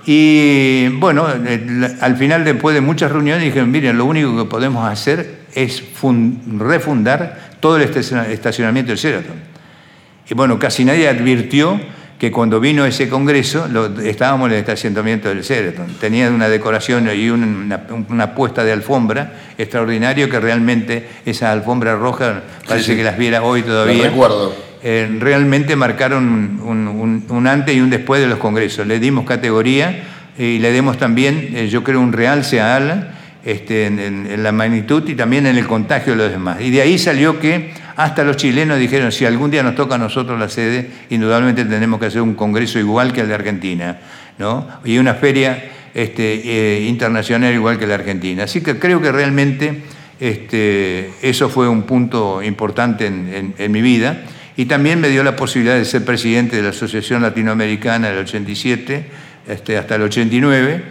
Y 0.06 0.88
bueno, 0.88 1.26
al 1.26 2.16
final, 2.16 2.44
después 2.44 2.74
de 2.74 2.80
muchas 2.80 3.10
reuniones, 3.10 3.44
dijeron, 3.44 3.70
miren, 3.70 3.96
lo 3.96 4.04
único 4.04 4.36
que 4.36 4.44
podemos 4.44 4.86
hacer 4.86 5.44
es 5.54 5.82
refundar 6.58 7.56
todo 7.60 7.76
el 7.76 7.82
estacionamiento 7.82 8.90
del 8.90 8.98
Sheraton. 8.98 9.36
Y 10.28 10.34
bueno, 10.34 10.58
casi 10.58 10.84
nadie 10.84 11.08
advirtió 11.08 11.80
que 12.18 12.30
cuando 12.30 12.60
vino 12.60 12.84
ese 12.86 13.08
congreso 13.08 13.66
estábamos 14.02 14.48
en 14.48 14.54
el 14.54 14.58
estacionamiento 14.60 15.28
del 15.28 15.42
Sheraton. 15.42 15.86
Tenía 16.00 16.30
una 16.30 16.48
decoración 16.48 17.08
y 17.14 17.28
una, 17.30 18.34
puesta 18.34 18.64
de 18.64 18.72
alfombra 18.72 19.32
extraordinario 19.58 20.28
que 20.28 20.38
realmente 20.40 21.08
esa 21.24 21.50
alfombra 21.50 21.96
roja 21.96 22.42
parece 22.68 22.96
que 22.96 23.02
las 23.02 23.18
viera 23.18 23.42
hoy 23.42 23.62
todavía. 23.62 24.04
recuerdo. 24.04 24.54
Eh, 24.86 25.16
realmente 25.18 25.76
marcaron 25.76 26.60
un, 26.62 27.46
antes 27.46 27.74
y 27.74 27.80
un 27.80 27.88
después 27.88 28.20
de 28.20 28.26
los 28.26 28.38
congresos. 28.38 28.86
Le 28.86 29.00
dimos 29.00 29.24
categoría 29.24 30.02
y 30.36 30.58
le 30.58 30.72
demos 30.72 30.98
también, 30.98 31.52
eh, 31.54 31.68
yo 31.68 31.82
creo, 31.82 32.00
un 32.00 32.12
realce 32.12 32.60
a 32.60 32.76
ALA 32.76 33.14
este, 33.46 33.86
en, 33.86 34.42
la 34.42 34.52
magnitud 34.52 35.08
y 35.08 35.14
también 35.14 35.46
en 35.46 35.56
el 35.56 35.66
contagio 35.66 36.12
de 36.12 36.18
los 36.18 36.30
demás. 36.30 36.60
Y 36.60 36.70
de 36.70 36.82
ahí 36.82 36.98
salió 36.98 37.40
que 37.40 37.72
hasta 37.96 38.24
los 38.24 38.36
chilenos 38.36 38.78
dijeron, 38.78 39.10
si 39.10 39.24
algún 39.24 39.50
día 39.50 39.62
nos 39.62 39.74
toca 39.74 39.94
a 39.94 39.98
nosotros 39.98 40.38
la 40.38 40.50
sede, 40.50 40.90
indudablemente 41.08 41.64
tenemos 41.64 41.98
que 41.98 42.04
hacer 42.06 42.20
un 42.20 42.34
congreso 42.34 42.78
igual 42.78 43.14
que 43.14 43.22
el 43.22 43.28
de 43.28 43.34
Argentina, 43.36 44.00
¿no? 44.36 44.68
y 44.84 44.98
una 44.98 45.14
feria 45.14 45.64
este, 45.94 46.42
eh, 46.44 46.82
internacional 46.86 47.54
igual 47.54 47.78
que 47.78 47.86
la 47.86 47.94
Argentina. 47.94 48.44
Así 48.44 48.60
que 48.60 48.78
creo 48.78 49.00
que 49.00 49.10
realmente 49.10 49.80
este, 50.20 51.10
eso 51.22 51.48
fue 51.48 51.68
un 51.68 51.84
punto 51.84 52.42
importante 52.42 53.06
en 53.06 53.72
mi 53.72 53.80
vida 53.80 54.24
Y 54.56 54.66
también 54.66 55.00
me 55.00 55.08
dio 55.08 55.24
la 55.24 55.36
posibilidad 55.36 55.76
de 55.76 55.84
ser 55.84 56.04
presidente 56.04 56.56
de 56.56 56.62
la 56.62 56.68
Asociación 56.68 57.22
Latinoamericana 57.22 58.08
del 58.08 58.18
87 58.18 59.06
este, 59.48 59.76
hasta 59.76 59.96
el 59.96 60.02
89 60.02 60.84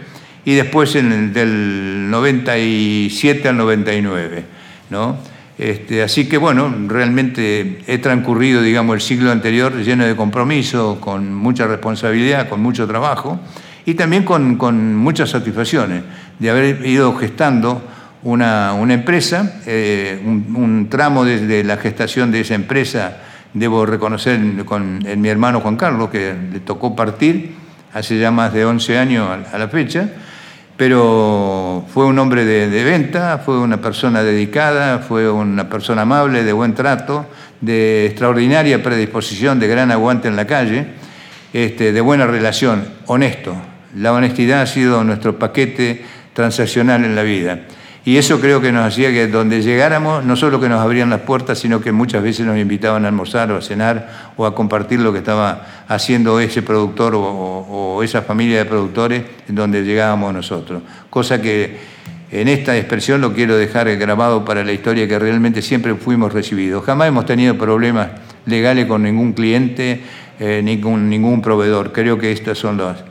y 0.44 0.54
después 0.54 0.92
del 0.92 2.10
97 2.10 3.48
al 3.48 3.56
99. 3.56 4.44
¿no? 4.90 5.16
Este, 5.56 6.02
así 6.02 6.28
que 6.28 6.36
bueno, 6.36 6.74
realmente 6.88 7.78
he 7.86 7.98
transcurrido, 7.98 8.60
digamos, 8.60 8.94
el 8.94 9.00
siglo 9.00 9.30
anterior 9.30 9.74
lleno 9.76 10.04
de 10.04 10.16
compromiso, 10.16 10.98
con 11.00 11.32
mucha 11.32 11.66
responsabilidad, 11.66 12.48
con 12.48 12.60
mucho 12.60 12.86
trabajo 12.86 13.40
y 13.86 13.94
también 13.94 14.24
con, 14.24 14.96
muchas 14.96 15.30
satisfacciones 15.30 16.02
de 16.38 16.50
haber 16.50 16.84
ido 16.86 17.14
gestando 17.16 17.82
una, 18.24 18.76
empresa, 18.88 19.60
eh, 19.66 20.20
un, 20.24 20.88
tramo 20.90 21.24
desde 21.24 21.62
la 21.62 21.76
gestación 21.76 22.32
de 22.32 22.40
esa 22.40 22.54
empresa, 22.54 23.18
debo 23.54 23.86
reconocer 23.86 24.40
con 24.64 25.06
en 25.06 25.20
mi 25.20 25.28
hermano 25.28 25.60
Juan 25.60 25.76
Carlos, 25.76 26.10
que 26.10 26.34
le 26.52 26.60
tocó 26.60 26.94
partir 26.94 27.54
hace 27.94 28.18
ya 28.18 28.30
más 28.30 28.52
de 28.52 28.64
11 28.64 28.98
años 28.98 29.28
a 29.52 29.56
la 29.56 29.68
fecha, 29.68 30.10
pero 30.76 31.84
fue 31.94 32.04
un 32.04 32.18
hombre 32.18 32.44
de, 32.44 32.84
venta, 32.84 33.38
fue 33.38 33.60
una 33.60 33.80
persona 33.80 34.24
dedicada, 34.24 34.98
fue 34.98 35.30
una 35.30 35.68
persona 35.68 36.02
amable, 36.02 36.42
de 36.42 36.52
buen 36.52 36.74
trato, 36.74 37.26
de 37.60 38.06
extraordinaria 38.06 38.82
predisposición, 38.82 39.60
de 39.60 39.68
gran 39.68 39.92
aguante 39.92 40.26
en 40.26 40.34
la 40.34 40.46
calle, 40.46 40.86
este, 41.52 41.92
de 41.92 42.00
buena 42.00 42.26
relación, 42.26 42.84
honesto. 43.06 43.54
La 43.96 44.12
honestidad 44.12 44.62
ha 44.62 44.66
sido 44.66 45.04
nuestro 45.04 45.38
paquete 45.38 46.04
transaccional 46.32 47.04
en 47.04 47.14
la 47.14 47.22
vida. 47.22 47.60
Y 48.06 48.18
eso 48.18 48.38
creo 48.38 48.60
que 48.60 48.70
nos 48.70 48.84
hacía 48.84 49.10
que 49.12 49.28
donde 49.28 49.62
llegáramos, 49.62 50.24
no 50.26 50.36
solo 50.36 50.60
que 50.60 50.68
nos 50.68 50.80
abrían 50.80 51.08
las 51.08 51.20
puertas, 51.20 51.58
sino 51.58 51.80
que 51.80 51.90
muchas 51.90 52.22
veces 52.22 52.44
nos 52.44 52.58
invitaban 52.58 53.06
a 53.06 53.08
almorzar 53.08 53.50
o 53.50 53.56
a 53.56 53.62
cenar 53.62 54.32
o 54.36 54.44
a 54.44 54.54
compartir 54.54 55.00
lo 55.00 55.10
que 55.10 55.20
estaba 55.20 55.84
haciendo 55.88 56.38
ese 56.38 56.60
productor 56.60 57.14
o, 57.16 58.02
esa 58.02 58.20
familia 58.20 58.58
de 58.58 58.66
productores 58.66 59.22
en 59.48 59.54
donde 59.54 59.82
llegábamos 59.84 60.34
nosotros. 60.34 60.82
Cosa 61.08 61.40
que 61.40 61.78
en 62.30 62.48
esta 62.48 62.76
expresión 62.76 63.22
lo 63.22 63.32
quiero 63.32 63.56
dejar 63.56 63.96
grabado 63.96 64.44
para 64.44 64.64
la 64.64 64.72
historia 64.72 65.08
que 65.08 65.18
realmente 65.18 65.62
siempre 65.62 65.94
fuimos 65.94 66.30
recibidos. 66.34 66.84
Jamás 66.84 67.08
hemos 67.08 67.24
tenido 67.24 67.56
problemas 67.56 68.08
legales 68.44 68.84
con 68.84 69.02
ningún 69.02 69.32
cliente 69.32 70.02
eh, 70.38 70.60
ni 70.62 70.78
con 70.78 71.08
ningún 71.08 71.40
proveedor. 71.40 71.92
Creo 71.92 72.18
que 72.18 72.32
estas 72.32 72.58
son 72.58 72.76
las... 72.76 73.02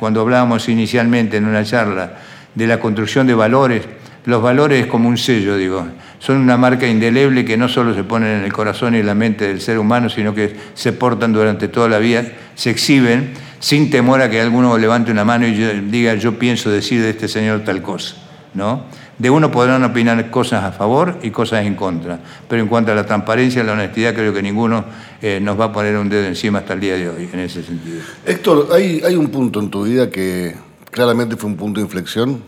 cuando 0.00 0.22
hablábamos 0.22 0.68
inicialmente 0.68 1.36
en 1.36 1.44
una 1.44 1.62
charla 1.62 2.14
de 2.54 2.66
la 2.66 2.80
construcción 2.80 3.28
de 3.28 3.34
valores, 3.34 3.82
los 4.24 4.42
valores 4.42 4.86
como 4.86 5.08
un 5.08 5.16
sello, 5.16 5.56
digo. 5.56 5.86
Son 6.18 6.36
una 6.36 6.56
marca 6.56 6.86
indeleble 6.86 7.44
que 7.44 7.56
no 7.56 7.68
solo 7.68 7.94
se 7.94 8.04
ponen 8.04 8.38
en 8.38 8.44
el 8.44 8.52
corazón 8.52 8.94
y 8.94 9.02
la 9.02 9.14
mente 9.14 9.46
del 9.48 9.60
ser 9.60 9.78
humano, 9.78 10.08
sino 10.08 10.34
que 10.34 10.56
se 10.74 10.92
portan 10.92 11.32
durante 11.32 11.68
toda 11.68 11.88
la 11.88 11.98
vida, 11.98 12.24
se 12.54 12.70
exhiben 12.70 13.32
sin 13.60 13.90
temor 13.90 14.20
a 14.20 14.30
que 14.30 14.40
alguno 14.40 14.76
levante 14.78 15.10
una 15.10 15.24
mano 15.24 15.46
y 15.46 15.52
diga 15.52 16.14
yo 16.14 16.38
pienso 16.38 16.70
decir 16.70 17.00
de 17.02 17.10
este 17.10 17.28
señor 17.28 17.64
tal 17.64 17.82
cosa. 17.82 18.16
¿no? 18.54 18.84
De 19.18 19.30
uno 19.30 19.50
podrán 19.50 19.82
opinar 19.84 20.30
cosas 20.30 20.64
a 20.64 20.72
favor 20.72 21.18
y 21.22 21.30
cosas 21.30 21.66
en 21.66 21.74
contra, 21.74 22.20
pero 22.48 22.62
en 22.62 22.68
cuanto 22.68 22.92
a 22.92 22.94
la 22.94 23.04
transparencia 23.04 23.62
y 23.62 23.66
la 23.66 23.72
honestidad, 23.72 24.14
creo 24.14 24.32
que 24.32 24.42
ninguno 24.42 24.84
eh, 25.20 25.40
nos 25.40 25.58
va 25.58 25.66
a 25.66 25.72
poner 25.72 25.96
un 25.96 26.08
dedo 26.08 26.26
encima 26.26 26.60
hasta 26.60 26.74
el 26.74 26.80
día 26.80 26.94
de 26.96 27.08
hoy, 27.08 27.28
en 27.32 27.40
ese 27.40 27.62
sentido. 27.62 28.00
Héctor, 28.24 28.68
hay, 28.72 29.02
hay 29.04 29.16
un 29.16 29.28
punto 29.28 29.60
en 29.60 29.70
tu 29.70 29.84
vida 29.84 30.08
que 30.10 30.54
claramente 30.90 31.36
fue 31.36 31.50
un 31.50 31.56
punto 31.56 31.80
de 31.80 31.84
inflexión, 31.84 32.42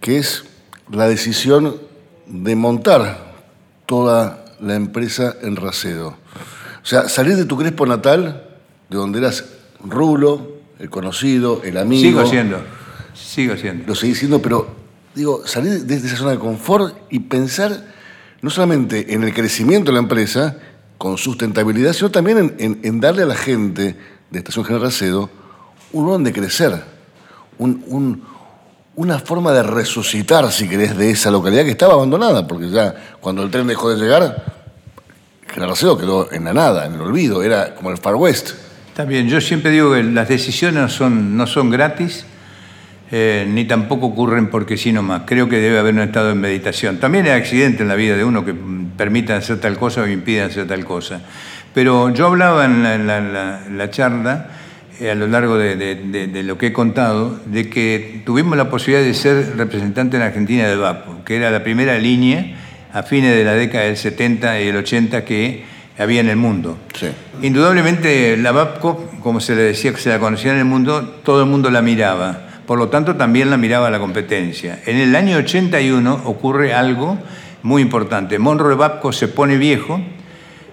que 0.00 0.18
es 0.18 0.44
la 0.90 1.08
decisión 1.08 1.76
de 2.26 2.56
montar 2.56 3.34
toda 3.86 4.44
la 4.60 4.74
empresa 4.74 5.34
en 5.42 5.56
Racedo. 5.56 6.08
O 6.82 6.86
sea, 6.86 7.08
salir 7.08 7.36
de 7.36 7.44
tu 7.44 7.56
Crespo 7.56 7.86
natal, 7.86 8.48
de 8.88 8.96
donde 8.96 9.18
eras 9.18 9.44
Rulo, 9.84 10.56
el 10.78 10.90
conocido, 10.90 11.62
el 11.64 11.76
amigo. 11.78 12.02
Sigo 12.02 12.26
siendo, 12.26 12.58
sigo 13.14 13.56
siendo. 13.56 13.86
Lo 13.86 13.94
seguís 13.94 14.18
siendo, 14.18 14.40
pero 14.40 14.68
digo, 15.14 15.46
salir 15.46 15.84
desde 15.84 16.08
esa 16.08 16.16
zona 16.16 16.32
de 16.32 16.38
confort 16.38 16.96
y 17.10 17.20
pensar 17.20 17.94
no 18.42 18.50
solamente 18.50 19.14
en 19.14 19.24
el 19.24 19.34
crecimiento 19.34 19.90
de 19.90 19.94
la 19.94 20.00
empresa, 20.00 20.56
con 20.98 21.18
sustentabilidad, 21.18 21.92
sino 21.92 22.10
también 22.10 22.54
en, 22.58 23.00
darle 23.00 23.22
a 23.22 23.26
la 23.26 23.34
gente 23.34 23.96
de 24.30 24.38
Estación 24.38 24.64
General 24.64 24.86
Racedo 24.86 25.30
un 25.92 26.04
lugar 26.04 26.18
donde 26.18 26.32
crecer, 26.32 26.82
un, 27.58 27.84
un 27.86 28.22
una 28.96 29.18
forma 29.18 29.52
de 29.52 29.62
resucitar, 29.62 30.50
si 30.50 30.68
querés, 30.68 30.96
de 30.96 31.10
esa 31.10 31.30
localidad 31.30 31.64
que 31.64 31.70
estaba 31.70 31.94
abandonada, 31.94 32.46
porque 32.46 32.70
ya 32.70 32.94
cuando 33.20 33.42
el 33.42 33.50
tren 33.50 33.66
dejó 33.66 33.90
de 33.90 34.02
llegar, 34.02 34.56
General 35.48 35.74
quedó 35.76 36.32
en 36.32 36.44
la 36.44 36.54
nada, 36.54 36.86
en 36.86 36.94
el 36.94 37.02
olvido, 37.02 37.42
era 37.42 37.74
como 37.74 37.90
el 37.90 37.98
Far 37.98 38.14
West. 38.14 38.52
Bien, 39.06 39.28
yo 39.28 39.42
siempre 39.42 39.70
digo 39.70 39.92
que 39.92 40.02
las 40.02 40.28
decisiones 40.28 40.80
no 40.80 40.88
son, 40.88 41.36
no 41.36 41.46
son 41.46 41.68
gratis, 41.68 42.24
eh, 43.10 43.46
ni 43.46 43.66
tampoco 43.66 44.06
ocurren 44.06 44.48
porque 44.48 44.78
sí 44.78 44.92
nomás. 44.92 45.22
Creo 45.26 45.46
que 45.48 45.60
debe 45.60 45.78
haber 45.78 45.92
un 45.94 46.00
estado 46.00 46.28
de 46.28 46.34
meditación. 46.34 46.98
También 46.98 47.26
hay 47.26 47.32
accidentes 47.32 47.82
en 47.82 47.88
la 47.88 47.94
vida 47.94 48.16
de 48.16 48.24
uno 48.24 48.46
que 48.46 48.54
permitan 48.96 49.36
hacer 49.36 49.60
tal 49.60 49.76
cosa 49.78 50.00
o 50.00 50.06
impidan 50.06 50.48
hacer 50.48 50.66
tal 50.66 50.84
cosa. 50.86 51.20
Pero 51.74 52.08
yo 52.08 52.28
hablaba 52.28 52.64
en 52.64 53.06
la 53.06 53.90
charla 53.90 54.46
eh, 54.46 54.65
a 55.00 55.14
lo 55.14 55.26
largo 55.26 55.58
de, 55.58 56.42
lo 56.42 56.58
que 56.58 56.68
he 56.68 56.72
contado, 56.72 57.38
de 57.46 57.68
que 57.68 58.22
tuvimos 58.24 58.56
la 58.56 58.70
posibilidad 58.70 59.04
de 59.04 59.14
ser 59.14 59.56
representante 59.56 60.16
en 60.16 60.22
Argentina 60.22 60.66
de 60.66 60.76
VAPCO, 60.76 61.24
que 61.24 61.36
era 61.36 61.50
la 61.50 61.62
primera 61.62 61.98
línea 61.98 62.56
a 62.92 63.02
fines 63.02 63.36
de 63.36 63.44
la 63.44 63.52
década 63.52 63.84
del 63.84 63.96
70 63.96 64.60
y 64.60 64.68
el 64.68 64.76
80 64.76 65.24
que 65.24 65.64
había 65.98 66.20
en 66.20 66.28
el 66.28 66.36
mundo. 66.36 66.78
Indudablemente 67.42 68.36
la 68.36 68.52
VAPCO, 68.52 69.10
como 69.22 69.40
se 69.40 69.54
le 69.54 69.62
decía 69.62 69.92
que 69.92 70.00
se 70.00 70.08
la 70.08 70.18
conocía 70.18 70.52
en 70.52 70.58
el 70.58 70.64
mundo, 70.64 71.02
todo 71.22 71.42
el 71.42 71.48
mundo 71.48 71.70
la 71.70 71.82
miraba. 71.82 72.40
Por 72.66 72.78
lo 72.78 72.88
tanto, 72.88 73.16
también 73.16 73.50
la 73.50 73.56
miraba 73.56 73.90
la 73.90 73.98
competencia. 73.98 74.80
En 74.86 74.96
el 74.96 75.14
año 75.14 75.36
81 75.36 76.22
ocurre 76.24 76.74
algo 76.74 77.18
muy 77.62 77.82
importante. 77.82 78.38
Monroe 78.38 78.74
VAPCO 78.74 79.12
se 79.12 79.28
pone 79.28 79.56
viejo, 79.56 80.00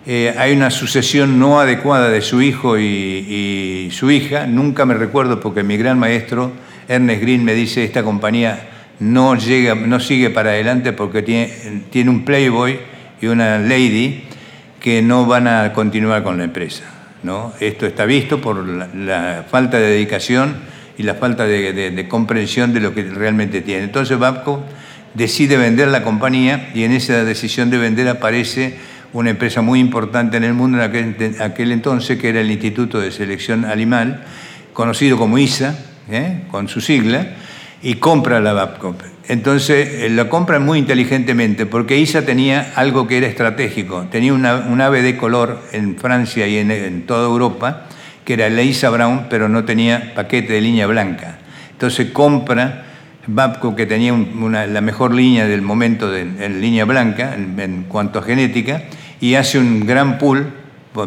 eh, 0.06 0.36
hay 0.38 0.54
una 0.54 0.70
sucesión 0.70 1.40
no 1.40 1.62
adecuada 1.62 2.10
de 2.10 2.22
su 2.22 2.42
hijo 2.42 2.78
y, 2.78 3.90
su 3.92 4.12
hija. 4.12 4.48
Nunca 4.48 4.86
me 4.86 4.96
recuerdo 4.96 5.40
porque 5.40 5.64
mi 5.64 5.78
gran 5.78 5.98
maestro, 5.98 6.52
Ernest 6.88 7.22
Green, 7.22 7.44
me 7.46 7.54
dice 7.54 7.84
esta 7.84 8.04
compañía 8.04 8.70
no, 9.00 9.36
llega, 9.36 9.76
no 9.76 10.00
sigue 10.00 10.30
para 10.30 10.52
adelante 10.52 10.94
porque 10.94 11.22
tiene, 11.22 12.10
un 12.10 12.26
playboy 12.26 12.80
y 13.22 13.28
una 13.28 13.60
lady 13.60 14.24
que 14.80 15.02
no 15.02 15.26
van 15.26 15.48
a 15.48 15.74
continuar 15.74 16.24
con 16.24 16.38
la 16.38 16.44
empresa. 16.44 16.84
Esto 17.62 17.86
está 17.86 18.04
visto 18.06 18.42
por 18.42 18.68
la, 18.68 19.46
falta 19.50 19.78
de 19.78 19.88
dedicación 19.88 20.56
y 20.98 21.04
la 21.04 21.16
falta 21.16 21.46
de, 21.46 22.06
comprensión 22.10 22.74
de 22.74 22.82
lo 22.82 22.94
que 22.94 23.04
realmente 23.04 23.62
tiene. 23.62 23.84
Entonces 23.84 24.20
Babco 24.20 24.62
decide 25.14 25.56
vender 25.56 25.88
la 25.88 26.04
compañía 26.04 26.70
y 26.74 26.84
en 26.84 26.92
esa 26.92 27.24
decisión 27.24 27.70
de 27.70 27.78
vender 27.78 28.10
aparece 28.10 28.78
una 29.14 29.30
empresa 29.30 29.62
muy 29.62 29.80
importante 29.80 30.38
en 30.38 30.44
el 30.44 30.54
mundo 30.54 30.84
en 30.84 31.42
aquel, 31.42 31.72
entonces, 31.72 32.20
que 32.20 32.30
era 32.30 32.42
el 32.42 32.52
Instituto 32.52 33.00
de 33.00 33.12
Selección 33.12 33.64
Animal, 33.64 34.24
conocido 34.74 35.18
como 35.18 35.38
ISA, 35.38 35.78
¿eh? 36.10 36.42
con 36.50 36.68
su 36.68 36.82
sigla, 36.82 37.28
y 37.84 37.96
compra 37.96 38.40
la 38.40 38.54
Babcock. 38.54 39.04
Entonces 39.28 39.88
eh, 40.04 40.10
la 40.10 40.30
compra 40.30 40.60
muy 40.60 40.80
inteligentemente, 40.80 41.66
porque 41.66 41.98
ISA 41.98 42.26
tenía 42.26 42.74
algo 42.76 43.08
que 43.08 43.18
era 43.18 43.28
estratégico, 43.28 44.08
tenía 44.10 44.34
un 44.34 44.82
ave 44.82 45.02
de 45.02 45.16
color 45.16 45.62
en 45.72 45.96
Francia 45.98 46.48
y 46.48 46.58
en, 46.58 47.06
toda 47.06 47.26
Europa, 47.26 47.84
que 48.26 48.34
era 48.34 48.50
la 48.50 48.64
ISA 48.64 48.90
Brown, 48.90 49.28
pero 49.30 49.48
no 49.48 49.64
tenía 49.64 50.14
paquete 50.16 50.54
de 50.54 50.62
línea 50.62 50.88
blanca. 50.88 51.38
Entonces 51.72 52.12
compra 52.12 52.86
Babcock, 53.28 53.76
que 53.76 53.86
tenía 53.86 54.14
la 54.14 54.82
mejor 54.82 55.14
línea 55.14 55.46
del 55.46 55.62
momento 55.62 56.14
en 56.16 56.62
línea 56.62 56.86
blanca 56.86 57.36
en 57.36 57.86
cuanto 57.88 58.20
a 58.20 58.24
genética, 58.24 58.84
y 59.24 59.36
hace 59.36 59.58
un 59.58 59.86
gran 59.86 60.18
pool 60.18 60.48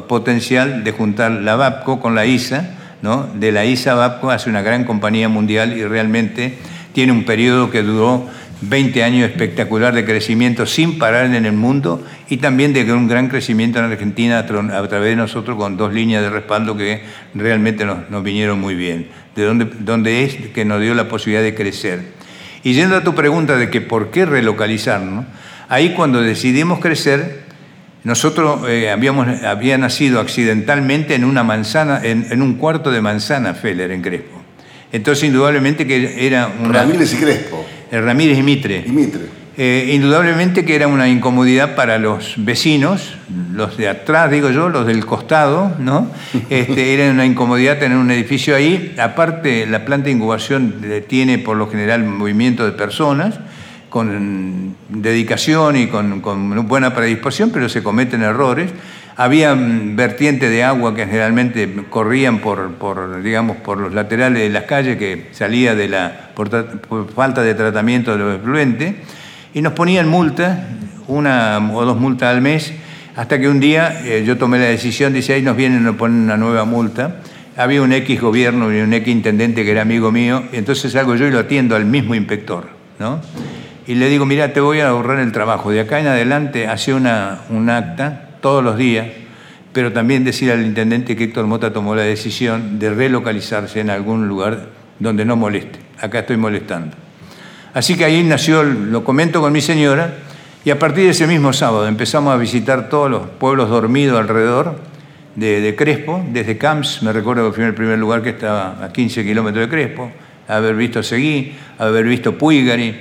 potencial 0.09 0.85
de 0.85 0.91
juntar 0.91 1.33
la 1.33 1.55
VAPCO 1.55 2.01
con 2.01 2.15
la 2.15 2.25
ISA, 2.25 2.71
¿no? 3.03 3.29
De 3.35 3.53
la 3.53 3.67
ISA 3.67 3.95
VAPCO 3.95 4.31
hace 4.31 4.49
una 4.49 4.63
gran 4.63 4.85
compañía 4.85 5.29
mundial 5.29 5.77
y 5.77 5.85
realmente 5.85 6.57
tiene 6.95 7.13
un 7.13 7.27
periodo 7.27 7.71
que 7.71 7.83
duró 7.83 8.27
20 8.63 9.05
años 9.05 9.29
espectacular 9.29 9.95
de 9.95 10.07
crecimiento 10.07 10.65
sin 10.65 10.99
parar 10.99 11.27
en 11.27 11.45
el 11.45 11.53
mundo 11.53 12.03
y 12.31 12.39
también 12.39 12.73
de 12.73 12.91
un 12.91 13.07
gran 13.07 13.29
crecimiento 13.29 13.81
en 13.81 13.85
Argentina 13.85 14.39
a, 14.39 14.47
través 14.47 15.11
de 15.11 15.17
nosotros 15.17 15.59
con 15.59 15.77
dos 15.77 15.93
líneas 15.93 16.23
de 16.23 16.31
respaldo 16.31 16.75
que 16.75 17.03
realmente 17.35 17.85
nos, 17.85 18.25
vinieron 18.25 18.59
muy 18.59 18.77
bien. 18.77 19.09
De 19.35 19.45
dónde 19.45 20.25
es 20.25 20.37
que 20.55 20.65
nos 20.65 20.81
dio 20.81 20.95
la 20.95 21.07
posibilidad 21.07 21.43
de 21.43 21.55
crecer. 21.55 22.01
Y 22.63 22.73
yendo 22.73 22.97
a 22.97 23.05
tu 23.05 23.15
pregunta 23.15 23.59
de 23.59 23.69
que 23.69 23.83
por 23.83 24.11
qué 24.11 24.25
relocalizarnos, 24.25 25.27
ahí 25.69 25.93
cuando 25.93 26.23
decidimos 26.23 26.79
crecer, 26.79 27.46
nosotros 28.07 28.61
eh, 28.69 28.89
habíamos, 28.89 29.27
había 29.43 29.77
nacido 29.79 30.21
accidentalmente 30.21 31.17
en 31.17 31.25
una 31.25 31.43
manzana, 31.43 32.01
en, 32.05 32.41
un 32.41 32.55
cuarto 32.55 32.93
de 32.93 33.01
manzana 33.01 33.53
Feller 33.53 33.91
en 33.91 34.01
Crespo. 34.01 34.41
Entonces, 34.93 35.25
indudablemente 35.25 35.89
que 35.89 36.25
era 36.25 36.49
una... 36.63 36.85
Ramírez 36.85 37.13
y 37.15 37.17
Crespo. 37.17 37.67
Eh, 37.91 38.01
Ramírez 38.01 38.39
y 38.39 38.45
Mitre. 38.45 38.85
Y 38.87 38.93
Mitre. 38.93 39.23
Eh, 39.57 39.91
indudablemente 39.93 40.65
que 40.65 40.77
era 40.77 40.87
una 40.87 41.09
incomodidad 41.09 41.75
para 41.75 41.99
los 41.99 42.35
vecinos, 42.37 43.17
los 43.53 43.77
de 43.77 43.89
atrás, 43.89 44.31
digo 44.31 44.51
yo, 44.51 44.69
los 44.69 44.87
del 44.87 45.05
costado, 45.05 45.75
¿no? 45.81 46.09
Este, 46.49 46.95
era 46.95 47.11
una 47.11 47.27
incomodidad 47.27 47.81
tener 47.81 47.99
un 47.99 48.13
edificio 48.13 48.55
ahí. 48.55 48.95
Aparte, 48.99 49.67
la 49.67 49.85
planta 49.85 50.05
de 50.05 50.13
incubación 50.13 50.77
tiene 51.09 51.39
por 51.39 51.57
lo 51.57 51.69
general 51.69 52.05
movimiento 52.05 52.65
de 52.65 52.71
personas 52.71 53.41
con 53.97 54.77
dedicación 54.91 55.75
y 55.75 55.87
con, 55.87 56.69
buena 56.69 56.93
predisposición, 56.93 57.49
pero 57.49 57.71
se 57.71 57.83
cometen 57.83 58.21
errores. 58.21 58.71
Había 59.17 59.57
vertientes 59.57 60.51
de 60.51 60.63
agua 60.63 60.95
que 60.95 61.07
generalmente 61.07 61.67
corrían 61.89 62.41
por, 62.41 63.79
los 63.79 63.95
laterales 63.95 64.43
de 64.43 64.51
las 64.51 64.65
calles 64.65 64.99
que 64.99 65.29
salía 65.33 65.75
de 65.75 65.89
la, 65.89 66.29
por, 66.35 66.51
falta 67.15 67.41
de 67.41 67.55
tratamiento 67.55 68.13
de 68.13 68.19
los 68.19 68.37
efluentes 68.37 68.97
y 69.55 69.63
nos 69.63 69.73
ponían 69.73 70.11
multas, 70.11 70.59
una 71.09 71.59
o 71.73 71.87
dos 71.87 71.99
multas 71.99 72.35
al 72.35 72.43
mes, 72.43 72.75
hasta 73.17 73.41
que 73.41 73.49
un 73.49 73.61
día 73.61 74.03
eh, 74.05 74.25
yo 74.27 74.37
tomé 74.37 74.59
la 74.59 74.67
decisión, 74.67 75.15
dice, 75.15 75.33
ahí 75.33 75.41
nos 75.41 75.57
vienen 75.57 75.87
a 75.87 75.95
poner 75.95 76.21
una 76.21 76.37
nueva 76.37 76.67
multa. 76.67 77.17
Había 77.57 77.81
un 77.81 77.95
X 77.95 78.21
gobierno 78.21 78.71
y 78.71 78.79
un 78.81 78.93
X 78.93 79.09
intendente 79.09 79.65
que 79.65 79.71
era 79.71 79.81
amigo 79.81 80.13
mío, 80.13 80.43
entonces 80.53 80.93
salgo 80.93 81.17
yo 81.17 81.27
y 81.27 81.31
lo 81.31 81.39
atiendo 81.39 81.75
al 81.75 81.87
mismo 81.87 82.15
inspector, 82.15 82.69
¿no? 82.99 83.23
Y 83.87 83.95
le 83.95 84.09
digo, 84.09 84.27
mira, 84.27 84.53
te 84.53 84.61
voy 84.61 84.81
a 84.81 84.89
ahorrar 84.89 85.21
el 85.21 85.33
trabajo. 85.33 85.71
De 85.71 85.81
acá 85.81 86.01
en 86.01 86.09
adelante 86.09 86.67
hace 86.67 86.93
una, 86.93 87.43
un 87.51 87.71
acta 87.71 88.31
todos 88.41 88.63
los 88.63 88.77
días, 88.77 89.07
pero 89.73 89.93
también 89.93 90.25
decir 90.25 90.51
al 90.51 90.65
intendente 90.65 91.17
que 91.17 91.25
Héctor 91.25 91.47
Mota 91.47 91.73
tomó 91.73 91.95
la 91.95 92.03
decisión 92.03 92.79
de 92.79 92.91
relocalizarse 92.91 93.81
en 93.81 93.91
algún 93.91 94.27
lugar 94.27 94.69
donde 94.99 95.25
no 95.25 95.37
moleste. 95.37 95.79
Acá 96.01 96.21
estoy 96.21 96.37
molestando. 96.37 96.97
Así 97.75 97.97
que 97.97 98.05
ahí 98.05 98.23
nació, 98.25 98.63
lo 98.63 99.05
comento 99.05 99.41
con 99.41 99.53
mi 99.53 99.61
señora, 99.61 100.15
y 100.65 100.71
a 100.71 100.79
partir 100.79 101.05
de 101.05 101.11
ese 101.11 101.27
mismo 101.27 101.53
sábado 101.53 101.87
empezamos 101.87 102.35
a 102.35 102.37
visitar 102.37 102.89
todos 102.89 103.11
los 103.11 103.29
pueblos 103.29 103.69
dormidos 103.69 104.19
alrededor 104.19 104.81
de, 105.37 105.75
Crespo, 105.77 106.25
desde 106.33 106.57
Camps, 106.57 107.03
me 107.03 107.13
recuerdo 107.13 107.47
que 107.47 107.55
fui 107.55 107.63
en 107.63 107.69
el 107.69 107.75
primer 107.75 107.99
lugar 107.99 108.23
que 108.23 108.31
estaba 108.31 108.83
a 108.83 108.93
15 108.93 109.23
kilómetros 109.25 109.67
de 109.67 109.69
Crespo, 109.69 110.11
haber 110.49 110.75
visto 110.75 111.03
Seguí, 111.03 111.55
haber 111.79 112.07
visto 112.07 112.37
Puigari, 112.37 112.97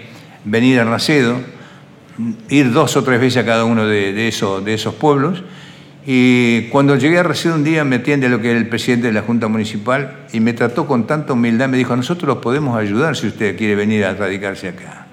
venir 0.46 0.80
a 0.80 0.86
Racedo, 0.86 1.42
ir 2.50 2.72
dos 2.72 2.96
o 2.96 3.04
tres 3.04 3.20
veces 3.20 3.44
a 3.44 3.46
cada 3.46 3.66
uno 3.66 3.86
de, 3.86 4.28
esos, 4.28 4.64
de 4.64 4.74
esos 4.74 4.94
pueblos. 4.94 5.44
Y 6.06 6.68
cuando 6.70 6.96
llegué 6.96 7.18
a 7.18 7.24
Racedo 7.24 7.56
un 7.56 7.64
día 7.64 7.84
me 7.84 7.98
atiende 7.98 8.30
lo 8.30 8.40
que 8.40 8.52
era 8.52 8.60
el 8.60 8.70
presidente 8.70 9.08
de 9.08 9.14
la 9.14 9.24
Junta 9.24 9.48
Municipal 9.48 10.28
y 10.32 10.40
me 10.40 10.54
trató 10.54 10.86
con 10.86 11.08
tanta 11.08 11.34
humildad, 11.34 11.68
me 11.68 11.78
dijo, 11.78 11.96
nosotros 11.96 12.28
los 12.28 12.38
podemos 12.38 12.78
ayudar 12.78 13.16
si 13.16 13.28
usted 13.28 13.58
quiere 13.58 13.76
venir 13.76 14.06
a 14.06 14.14
radicarse 14.14 14.70
acá. 14.70 15.08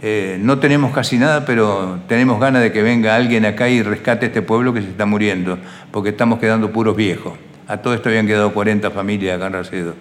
Eh, 0.00 0.38
no 0.40 0.60
tenemos 0.60 0.92
casi 0.94 1.18
nada, 1.18 1.44
pero 1.44 1.98
tenemos 2.06 2.38
ganas 2.38 2.62
de 2.62 2.70
que 2.70 2.82
venga 2.82 3.16
alguien 3.16 3.44
acá 3.44 3.68
y 3.68 3.82
rescate 3.82 4.26
este 4.26 4.42
pueblo 4.42 4.72
que 4.72 4.80
se 4.80 4.90
está 4.90 5.06
muriendo, 5.06 5.58
porque 5.90 6.10
estamos 6.10 6.38
quedando 6.38 6.70
puros 6.70 6.94
viejos. 6.96 7.32
A 7.66 7.78
todo 7.78 7.94
esto 7.94 8.08
habían 8.08 8.28
quedado 8.28 8.54
40 8.54 8.92
familias 8.92 9.36
acá 9.36 9.48
en 9.48 9.52
Racedo. 9.54 9.94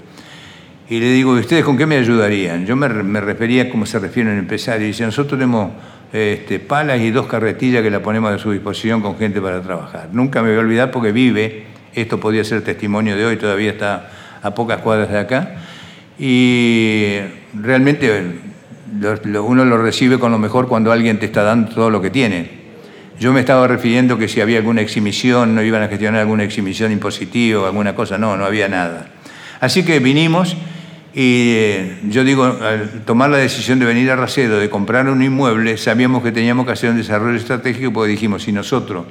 Y 0.90 1.00
le 1.00 1.12
digo, 1.12 1.36
¿y 1.36 1.42
ustedes 1.42 1.66
con 1.66 1.78
qué 1.78 1.86
me 1.86 1.98
ayudarían? 1.98 2.66
Yo 2.66 2.76
me, 2.76 2.88
me 2.88 3.20
refería 3.20 3.70
como 3.70 3.86
se 3.86 4.00
refieren 4.00 4.34
al 4.34 4.40
empresario. 4.40 4.86
Y 4.86 4.90
dice, 4.90 5.06
nosotros 5.06 5.38
tenemos 5.38 5.72
este, 6.14 6.60
palas 6.60 7.02
y 7.02 7.12
dos 7.12 7.28
carretillas 7.28 7.84
que 7.84 7.92
la 7.92 8.02
ponemos 8.02 8.32
a 8.32 8.38
su 8.38 8.52
disposición 8.52 9.02
con 9.02 9.18
gente 9.18 9.42
para 9.42 9.62
trabajar. 9.62 10.10
Nunca 10.14 10.42
me 10.42 10.50
voy 10.50 10.58
a 10.58 10.62
olvidar 10.62 10.92
porque 10.92 11.12
vive, 11.12 11.66
esto 11.94 12.20
podía 12.20 12.44
ser 12.46 12.62
testimonio 12.62 13.18
de 13.18 13.26
hoy, 13.26 13.38
todavía 13.38 13.72
está 13.72 14.10
a 14.42 14.56
pocas 14.56 14.82
cuadras 14.82 15.10
de 15.10 15.20
acá. 15.20 15.56
Y 16.18 17.18
realmente 17.54 18.40
uno 19.44 19.66
lo 19.66 19.78
recibe 19.78 20.18
con 20.18 20.32
lo 20.32 20.40
mejor 20.40 20.70
cuando 20.70 20.94
alguien 20.94 21.20
te 21.20 21.26
está 21.26 21.44
dando 21.44 21.74
todo 21.74 21.90
lo 21.90 22.02
que 22.02 22.10
tiene. 22.10 22.50
Yo 23.20 23.34
me 23.34 23.42
estaba 23.42 23.68
refiriendo 23.68 24.18
que 24.18 24.30
si 24.30 24.40
había 24.40 24.60
alguna 24.60 24.82
exhibición, 24.82 25.56
no 25.56 25.62
iban 25.62 25.82
a 25.82 25.88
gestionar 25.88 26.22
alguna 26.22 26.44
exhibición 26.44 26.92
impositiva, 26.92 27.68
alguna 27.68 27.96
cosa, 27.96 28.18
no, 28.18 28.38
no 28.38 28.46
había 28.46 28.70
nada. 28.70 29.08
Así 29.60 29.84
que 29.84 30.00
vinimos 30.00 30.56
y 31.14 31.52
eh, 31.56 32.00
yo 32.10 32.24
digo, 32.24 32.44
al 32.46 33.04
tomar 33.06 33.30
la 33.30 33.38
decisión 33.38 33.80
de 33.80 33.86
venir 33.86 34.12
a 34.12 34.16
Racedo, 34.16 34.60
de 34.60 34.70
comprar 34.70 35.10
un 35.10 35.24
inmueble, 35.24 35.78
sabíamos 35.78 36.22
que 36.22 36.32
teníamos 36.32 36.66
que 36.66 36.74
hacer 36.74 36.92
un 36.92 36.98
desarrollo 36.98 37.38
estratégico 37.38 37.92
porque 37.92 38.12
dijimos, 38.12 38.44
si 38.44 38.52
nosotros 38.52 39.06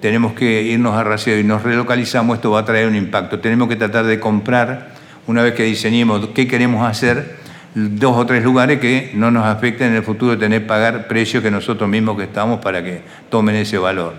tenemos 0.00 0.32
que 0.32 0.62
irnos 0.62 0.96
a 0.96 1.04
Racedo 1.04 1.38
y 1.38 1.44
nos 1.44 1.62
relocalizamos, 1.62 2.36
esto 2.36 2.50
va 2.50 2.60
a 2.60 2.64
traer 2.64 2.88
un 2.88 2.96
impacto. 2.96 3.40
Tenemos 3.40 3.68
que 3.68 3.76
tratar 3.76 4.04
de 4.04 4.18
comprar, 4.18 4.94
una 5.26 5.42
vez 5.42 5.54
que 5.54 5.62
diseñemos 5.62 6.28
qué 6.34 6.48
queremos 6.48 6.86
hacer, 6.86 7.36
dos 7.74 8.16
o 8.16 8.26
tres 8.26 8.42
lugares 8.44 8.80
que 8.80 9.12
no 9.14 9.30
nos 9.30 9.46
afecten 9.46 9.88
en 9.88 9.96
el 9.96 10.02
futuro 10.02 10.38
tener 10.38 10.62
que 10.62 10.68
pagar 10.68 11.08
precios 11.08 11.42
que 11.42 11.50
nosotros 11.50 11.88
mismos 11.88 12.16
que 12.16 12.24
estamos 12.24 12.60
para 12.60 12.82
que 12.82 13.02
tomen 13.30 13.56
ese 13.56 13.78
valor. 13.78 14.14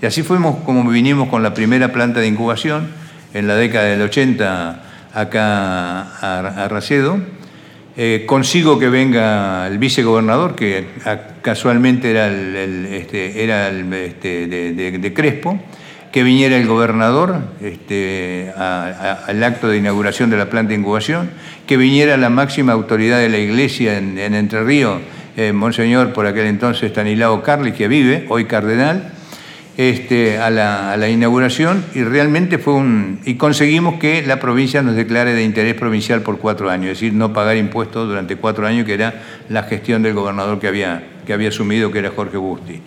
Y 0.00 0.06
así 0.06 0.22
fuimos 0.22 0.56
como 0.64 0.88
vinimos 0.88 1.28
con 1.28 1.42
la 1.42 1.54
primera 1.54 1.92
planta 1.92 2.20
de 2.20 2.28
incubación 2.28 2.88
en 3.34 3.46
la 3.46 3.56
década 3.56 3.86
del 3.86 4.02
80 4.02 4.87
acá 5.20 6.18
a, 6.20 6.68
Racedo. 6.68 7.18
Eh, 7.96 8.24
consigo 8.26 8.78
que 8.78 8.88
venga 8.88 9.66
el 9.66 9.78
vicegobernador, 9.78 10.54
que 10.54 10.86
casualmente 11.42 12.10
era 12.10 12.28
el, 12.28 12.86
este, 12.86 13.42
era 13.42 13.68
el 13.68 13.92
este, 13.92 14.46
de, 14.46 15.12
Crespo, 15.12 15.58
que 16.12 16.22
viniera 16.22 16.56
el 16.56 16.68
gobernador 16.68 17.40
este, 17.60 18.52
al 18.56 19.42
acto 19.42 19.68
de 19.68 19.78
inauguración 19.78 20.30
de 20.30 20.36
la 20.36 20.48
planta 20.48 20.70
de 20.70 20.78
incubación, 20.78 21.30
que 21.66 21.76
viniera 21.76 22.16
la 22.16 22.30
máxima 22.30 22.72
autoridad 22.72 23.18
de 23.18 23.28
la 23.28 23.38
iglesia 23.38 23.98
en, 23.98 24.16
Entre 24.18 24.62
Ríos, 24.62 25.00
eh, 25.36 25.52
Monseñor 25.52 26.12
por 26.12 26.26
aquel 26.26 26.46
entonces 26.46 26.90
Stanislao 26.90 27.42
Carli, 27.42 27.72
que 27.72 27.88
vive, 27.88 28.26
hoy 28.28 28.44
cardenal, 28.44 29.12
este, 29.78 30.38
a, 30.38 30.50
la, 30.50 31.08
inauguración 31.08 31.84
y 31.94 32.02
realmente 32.02 32.58
fue 32.58 32.74
un... 32.74 33.20
y 33.24 33.36
conseguimos 33.36 34.00
que 34.00 34.26
la 34.26 34.40
provincia 34.40 34.82
nos 34.82 34.96
declare 34.96 35.34
de 35.34 35.44
interés 35.44 35.74
provincial 35.74 36.22
por 36.22 36.38
cuatro 36.38 36.68
años, 36.68 36.90
es 36.90 36.98
decir, 36.98 37.12
no 37.12 37.32
pagar 37.32 37.56
impuestos 37.56 38.08
durante 38.08 38.34
cuatro 38.34 38.66
años, 38.66 38.84
que 38.84 38.94
era 38.94 39.22
la 39.48 39.62
gestión 39.62 40.02
del 40.02 40.14
gobernador 40.14 40.58
que 40.58 40.66
había, 40.66 41.04
que 41.24 41.32
había 41.32 41.50
asumido, 41.50 41.92
que 41.92 42.00
era 42.00 42.10
Jorge 42.10 42.36
Busti. 42.36 42.82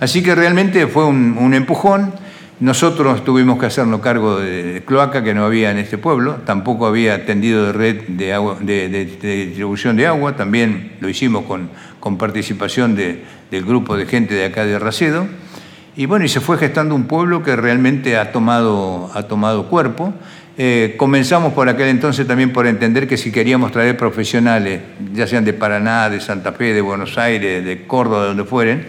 Así 0.00 0.20
que 0.20 0.34
realmente 0.34 0.88
fue 0.88 1.04
un, 1.04 1.54
empujón. 1.54 2.12
Nosotros 2.58 3.22
tuvimos 3.22 3.60
que 3.60 3.66
hacernos 3.66 4.00
cargo 4.00 4.40
de 4.40 4.82
cloaca 4.84 5.22
que 5.22 5.34
no 5.34 5.44
había 5.44 5.70
en 5.70 5.78
este 5.78 5.96
pueblo, 5.96 6.38
tampoco 6.44 6.86
había 6.86 7.24
tendido 7.24 7.66
de 7.66 7.72
red 7.72 8.02
de, 8.08 8.32
agua, 8.32 8.56
de, 8.60 8.88
distribución 8.88 9.96
de 9.96 10.08
agua, 10.08 10.34
también 10.34 10.94
lo 10.98 11.08
hicimos 11.08 11.44
con, 11.44 11.70
con 12.00 12.18
participación 12.18 12.96
del 12.96 13.64
grupo 13.64 13.96
de 13.96 14.06
gente 14.06 14.34
de 14.34 14.46
acá 14.46 14.64
de 14.64 14.76
Racedo. 14.80 15.28
Y 15.94 16.06
bueno, 16.06 16.24
y 16.24 16.28
se 16.28 16.40
fue 16.40 16.56
gestando 16.56 16.94
un 16.94 17.04
pueblo 17.04 17.42
que 17.42 17.54
realmente 17.54 18.16
ha 18.16 18.32
tomado, 18.32 19.10
ha 19.12 19.24
tomado 19.24 19.68
cuerpo. 19.68 20.14
Eh, 20.56 20.94
comenzamos 20.96 21.52
por 21.52 21.68
aquel 21.68 21.88
entonces 21.88 22.26
también 22.26 22.52
por 22.52 22.66
entender 22.66 23.06
que 23.06 23.18
si 23.18 23.30
queríamos 23.30 23.72
traer 23.72 23.96
profesionales, 23.96 24.80
ya 25.12 25.26
sean 25.26 25.44
de 25.44 25.52
Paraná, 25.52 26.08
de 26.08 26.20
Santa 26.20 26.52
Fe, 26.52 26.72
de 26.72 26.80
Buenos 26.80 27.18
Aires, 27.18 27.62
de 27.64 27.86
Córdoba, 27.86 28.22
de 28.22 28.28
donde 28.28 28.44
fueren, 28.44 28.86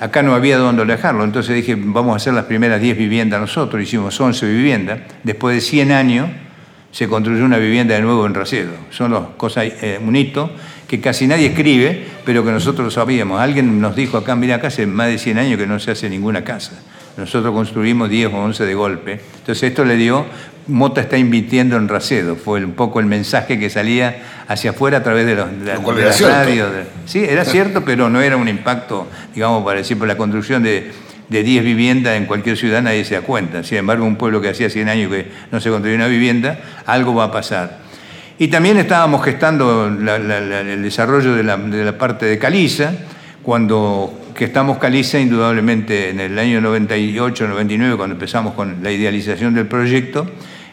acá 0.00 0.22
no 0.22 0.34
había 0.34 0.58
dónde 0.58 0.84
dejarlo. 0.84 1.22
Entonces 1.22 1.54
dije, 1.54 1.76
vamos 1.78 2.14
a 2.14 2.16
hacer 2.16 2.34
las 2.34 2.46
primeras 2.46 2.80
10 2.80 2.98
viviendas 2.98 3.40
nosotros, 3.40 3.80
hicimos 3.80 4.20
11 4.20 4.46
viviendas. 4.46 5.00
Después 5.22 5.54
de 5.54 5.60
100 5.60 5.92
años 5.92 6.28
se 6.90 7.06
construyó 7.06 7.44
una 7.44 7.58
vivienda 7.58 7.94
de 7.94 8.02
nuevo 8.02 8.26
en 8.26 8.34
Racedo. 8.34 8.72
Son 8.90 9.12
las 9.12 9.22
cosas, 9.36 9.66
eh, 9.82 10.00
un 10.04 10.16
hito 10.16 10.50
que 10.90 11.00
casi 11.00 11.28
nadie 11.28 11.46
escribe, 11.46 12.04
pero 12.24 12.44
que 12.44 12.50
nosotros 12.50 12.84
lo 12.84 12.90
sabíamos. 12.90 13.40
Alguien 13.40 13.80
nos 13.80 13.94
dijo 13.94 14.16
acá, 14.16 14.34
mira, 14.34 14.56
acá 14.56 14.66
hace 14.66 14.88
más 14.88 15.06
de 15.06 15.18
100 15.18 15.38
años 15.38 15.56
que 15.56 15.64
no 15.64 15.78
se 15.78 15.92
hace 15.92 16.10
ninguna 16.10 16.42
casa. 16.42 16.72
Nosotros 17.16 17.54
construimos 17.54 18.10
10 18.10 18.32
o 18.34 18.36
11 18.38 18.66
de 18.66 18.74
golpe. 18.74 19.20
Entonces 19.38 19.62
esto 19.62 19.84
le 19.84 19.94
dio, 19.94 20.26
Mota 20.66 21.00
está 21.00 21.16
invirtiendo 21.16 21.76
en 21.76 21.86
Racedo. 21.86 22.34
Fue 22.34 22.64
un 22.64 22.72
poco 22.72 22.98
el 22.98 23.06
mensaje 23.06 23.56
que 23.56 23.70
salía 23.70 24.20
hacia 24.48 24.70
afuera 24.70 24.98
a 24.98 25.02
través 25.04 25.26
de, 25.26 25.36
los, 25.36 25.48
de, 25.60 26.02
las 26.02 26.20
radios. 26.20 26.68
Sí, 27.06 27.20
era 27.20 27.44
cierto, 27.44 27.84
pero 27.84 28.10
no 28.10 28.20
era 28.20 28.36
un 28.36 28.48
impacto, 28.48 29.06
digamos, 29.32 29.64
para 29.64 29.78
decir, 29.78 29.96
por 29.96 30.08
la 30.08 30.16
construcción 30.16 30.64
de, 30.64 30.90
de 31.28 31.42
10 31.44 31.62
viviendas 31.62 32.16
en 32.16 32.26
cualquier 32.26 32.56
ciudad 32.56 32.82
nadie 32.82 33.04
se 33.04 33.14
da 33.14 33.20
cuenta. 33.20 33.62
Sin 33.62 33.78
embargo, 33.78 34.04
un 34.06 34.16
pueblo 34.16 34.40
que 34.40 34.48
hacía 34.48 34.68
100 34.68 34.88
años 34.88 35.12
que 35.12 35.30
no 35.52 35.60
se 35.60 35.70
construyó 35.70 35.94
una 35.94 36.08
vivienda, 36.08 36.58
algo 36.84 37.14
va 37.14 37.26
a 37.26 37.30
pasar. 37.30 37.89
Y 38.40 38.48
también 38.48 38.78
estábamos 38.78 39.22
gestando 39.22 39.86
el 39.86 40.82
desarrollo 40.82 41.34
de 41.34 41.42
la, 41.42 41.98
parte 41.98 42.24
de 42.24 42.38
Caliza, 42.38 42.94
cuando 43.42 44.18
gestamos 44.34 44.78
Caliza, 44.78 45.20
indudablemente 45.20 46.08
en 46.08 46.20
el 46.20 46.38
año 46.38 46.62
98, 46.62 47.46
99, 47.46 47.98
cuando 47.98 48.14
empezamos 48.14 48.54
con 48.54 48.82
la 48.82 48.90
idealización 48.90 49.52
del 49.52 49.66
proyecto, 49.66 50.26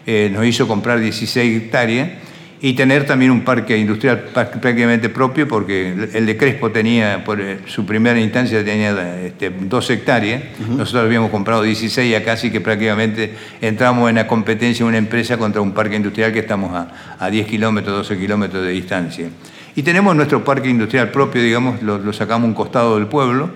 eh, 0.05 0.29
nos 0.31 0.45
hizo 0.45 0.65
comprar 0.65 1.01
16 1.01 1.63
hectáreas 1.63 2.11
y 2.59 2.73
tener 2.73 3.05
también 3.05 3.29
un 3.29 3.41
parque 3.41 3.77
industrial 3.77 4.29
prácticamente 4.33 5.09
propio, 5.09 5.47
porque 5.47 5.93
el 6.13 6.25
de 6.25 6.37
Crespo 6.37 6.71
tenía, 6.71 7.23
por 7.23 7.39
eh, 7.39 7.59
su 7.67 7.85
primera 7.85 8.19
instancia 8.19 8.65
tenía 8.65 9.23
este, 9.23 9.51
dos 9.51 9.89
hectáreas, 9.91 10.43
nosotros 10.67 11.05
habíamos 11.05 11.29
comprado 11.29 11.61
16 11.61 12.11
y 12.11 12.15
acá 12.15 12.35
sí 12.35 12.49
que 12.49 12.59
prácticamente 12.59 13.33
entramos 13.61 14.09
en 14.09 14.15
la 14.15 14.25
competencia 14.25 14.83
de 14.83 14.89
una 14.89 14.97
empresa 14.97 15.37
contra 15.37 15.61
un 15.61 15.73
parque 15.73 15.97
industrial 15.97 16.33
que 16.33 16.39
estamos 16.39 16.71
a, 17.19 17.29
10 17.29 17.47
kilómetros, 17.47 17.95
12 18.07 18.19
kilómetros 18.19 18.63
de 18.63 18.71
distancia. 18.71 19.29
Y 19.75 19.83
tenemos 19.83 20.15
nuestro 20.15 20.43
parque 20.43 20.69
industrial 20.69 21.11
propio, 21.11 21.43
digamos, 21.43 21.83
lo, 21.83 22.11
sacamos 22.11 22.47
un 22.47 22.55
costado 22.55 22.95
del 22.95 23.05
pueblo, 23.05 23.51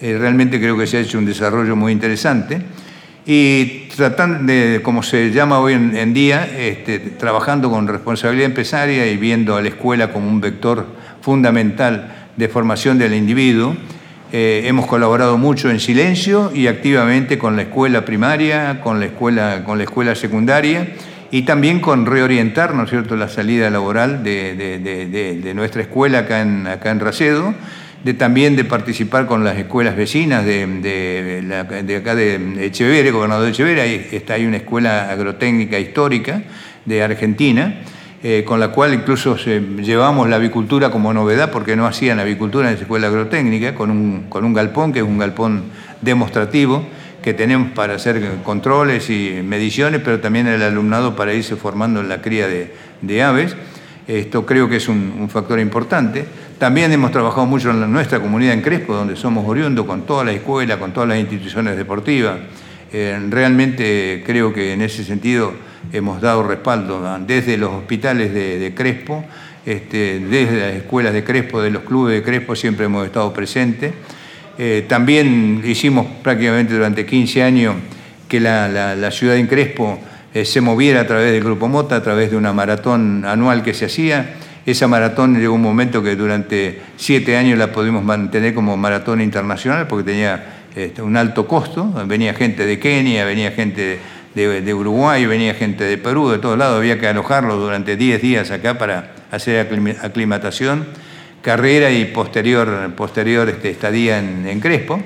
eh, 0.00 0.16
realmente 0.18 0.58
creo 0.58 0.78
que 0.78 0.86
se 0.86 0.96
ha 0.96 1.00
hecho 1.00 1.18
un 1.18 1.26
desarrollo 1.26 1.76
muy 1.76 1.92
interesante. 1.92 2.62
y 3.26 3.85
tratando 3.96 4.52
de, 4.52 4.80
como 4.82 5.02
se 5.02 5.30
llama 5.30 5.58
hoy 5.58 5.72
en, 5.72 6.14
día, 6.14 6.46
este, 6.46 6.98
trabajando 6.98 7.70
con 7.70 7.88
responsabilidad 7.88 8.46
empresaria 8.46 9.06
y 9.10 9.16
viendo 9.16 9.56
a 9.56 9.62
la 9.62 9.68
escuela 9.68 10.12
como 10.12 10.28
un 10.28 10.40
vector 10.40 10.86
fundamental 11.22 12.28
de 12.36 12.48
formación 12.48 12.98
del 12.98 13.14
individuo. 13.14 13.74
Eh, 14.32 14.64
hemos 14.66 14.86
colaborado 14.86 15.38
mucho 15.38 15.70
en 15.70 15.80
silencio 15.80 16.50
y 16.54 16.66
activamente 16.66 17.38
con 17.38 17.56
la 17.56 17.62
escuela 17.62 18.04
primaria, 18.04 18.80
con 18.82 19.00
la 19.00 19.06
escuela, 19.06 19.64
con 19.64 19.78
la 19.78 19.84
escuela 19.84 20.14
secundaria 20.14 20.88
y 21.30 21.42
también 21.42 21.80
con 21.80 22.06
reorientar, 22.06 22.74
¿no 22.74 22.84
es 22.84 22.90
cierto?, 22.90 23.16
la 23.16 23.28
salida 23.28 23.70
laboral 23.70 24.22
de, 24.22 25.52
nuestra 25.54 25.82
escuela 25.82 26.20
acá 26.20 26.42
en, 26.42 26.66
acá 26.66 26.90
en 26.90 27.00
Racedo, 27.00 27.54
de 28.06 28.14
también 28.14 28.54
de 28.54 28.62
participar 28.62 29.26
con 29.26 29.42
las 29.42 29.58
escuelas 29.58 29.96
vecinas 29.96 30.44
de, 30.44 31.96
acá 31.98 32.14
de 32.14 32.66
Echeverría, 32.66 33.10
gobernador 33.10 33.46
de 33.46 33.50
Echeverría, 33.50 33.82
ahí 33.82 34.06
está 34.12 34.34
ahí 34.34 34.46
una 34.46 34.58
escuela 34.58 35.10
agrotécnica 35.10 35.80
histórica 35.80 36.44
de 36.84 37.02
Argentina, 37.02 37.80
eh, 38.22 38.44
con 38.46 38.60
la 38.60 38.68
cual 38.68 38.94
incluso 38.94 39.36
llevamos 39.36 40.28
la 40.28 40.36
avicultura 40.36 40.92
como 40.92 41.12
novedad, 41.12 41.50
porque 41.50 41.74
no 41.74 41.84
hacían 41.84 42.20
avicultura 42.20 42.68
en 42.68 42.74
esa 42.74 42.84
escuela 42.84 43.08
agrotécnica, 43.08 43.74
con 43.74 43.90
un, 43.90 44.26
con 44.28 44.44
un 44.44 44.54
galpón, 44.54 44.92
que 44.92 45.00
es 45.00 45.04
un 45.04 45.18
galpón 45.18 45.64
demostrativo, 46.00 46.86
que 47.24 47.34
tenemos 47.34 47.72
para 47.72 47.96
hacer 47.96 48.22
controles 48.44 49.10
y 49.10 49.42
mediciones, 49.44 50.00
pero 50.04 50.20
también 50.20 50.46
el 50.46 50.62
alumnado 50.62 51.16
para 51.16 51.34
irse 51.34 51.56
formando 51.56 51.98
en 51.98 52.08
la 52.08 52.22
cría 52.22 52.46
de, 52.46 53.22
aves. 53.24 53.56
Esto 54.06 54.46
creo 54.46 54.68
que 54.68 54.76
es 54.76 54.88
un, 54.88 55.28
factor 55.28 55.58
importante. 55.58 56.24
También 56.58 56.92
hemos 56.92 57.10
trabajado 57.10 57.46
mucho 57.46 57.70
en 57.70 57.90
nuestra 57.92 58.20
comunidad 58.20 58.54
en 58.54 58.62
Crespo, 58.62 58.94
donde 58.94 59.16
somos 59.16 59.46
oriundos, 59.48 59.84
con 59.84 60.02
toda 60.02 60.24
la 60.24 60.32
escuela, 60.32 60.78
con 60.78 60.92
todas 60.92 61.08
las 61.08 61.18
instituciones 61.18 61.76
deportivas. 61.76 62.38
Eh, 62.92 63.18
realmente 63.28 64.22
creo 64.24 64.52
que 64.52 64.72
en 64.72 64.82
ese 64.82 65.04
sentido 65.04 65.52
hemos 65.92 66.20
dado 66.20 66.44
respaldo 66.44 67.02
desde 67.26 67.56
los 67.56 67.72
hospitales 67.72 68.32
de, 68.32 68.72
Crespo, 68.74 69.24
este, 69.64 70.20
desde 70.20 70.60
las 70.60 70.74
escuelas 70.76 71.12
de 71.12 71.24
Crespo, 71.24 71.60
de 71.60 71.70
los 71.70 71.82
clubes 71.82 72.14
de 72.14 72.22
Crespo, 72.22 72.54
siempre 72.54 72.86
hemos 72.86 73.04
estado 73.04 73.32
presentes. 73.32 73.92
Eh, 74.58 74.86
también 74.88 75.62
hicimos 75.64 76.06
prácticamente 76.22 76.74
durante 76.74 77.04
15 77.04 77.42
años 77.42 77.74
que 78.28 78.40
la, 78.40 79.10
ciudad 79.10 79.34
de 79.34 79.46
Crespo 79.46 79.98
se 80.32 80.60
moviera 80.60 81.00
a 81.00 81.06
través 81.06 81.32
del 81.32 81.42
Grupo 81.42 81.68
Mota, 81.68 81.96
a 81.96 82.02
través 82.02 82.30
de 82.30 82.36
una 82.36 82.52
maratón 82.52 83.24
anual 83.24 83.62
que 83.62 83.72
se 83.74 83.86
hacía. 83.86 84.36
Esa 84.66 84.88
maratón 84.88 85.38
llegó 85.38 85.54
un 85.54 85.62
momento 85.62 86.02
que 86.02 86.16
durante 86.16 86.80
siete 86.96 87.36
años 87.36 87.58
la 87.58 87.72
pudimos 87.72 88.04
mantener 88.04 88.52
como 88.52 88.76
maratón 88.76 89.20
internacional 89.20 89.86
porque 89.86 90.10
tenía 90.10 90.64
este, 90.74 91.00
un 91.02 91.16
alto 91.16 91.46
costo. 91.46 91.90
Venía 92.06 92.34
gente 92.34 92.66
de 92.66 92.78
Kenia, 92.78 93.24
venía 93.24 93.52
gente 93.52 93.98
de, 94.34 94.74
Uruguay, 94.74 95.24
venía 95.24 95.54
gente 95.54 95.84
de 95.84 95.96
Perú, 95.96 96.28
de 96.28 96.38
todos 96.38 96.58
lados. 96.58 96.78
Había 96.78 96.98
que 96.98 97.06
alojarlo 97.06 97.56
durante 97.56 97.96
10 97.96 98.20
días 98.20 98.50
acá 98.50 98.76
para 98.76 99.12
hacer 99.30 99.66
aclimatación 100.02 100.86
carrera 101.46 101.92
y 101.92 102.06
posterior, 102.06 102.92
posterior 102.96 103.48
este, 103.48 103.70
estadía 103.70 104.18
en, 104.18 104.58
Crespo. 104.58 105.00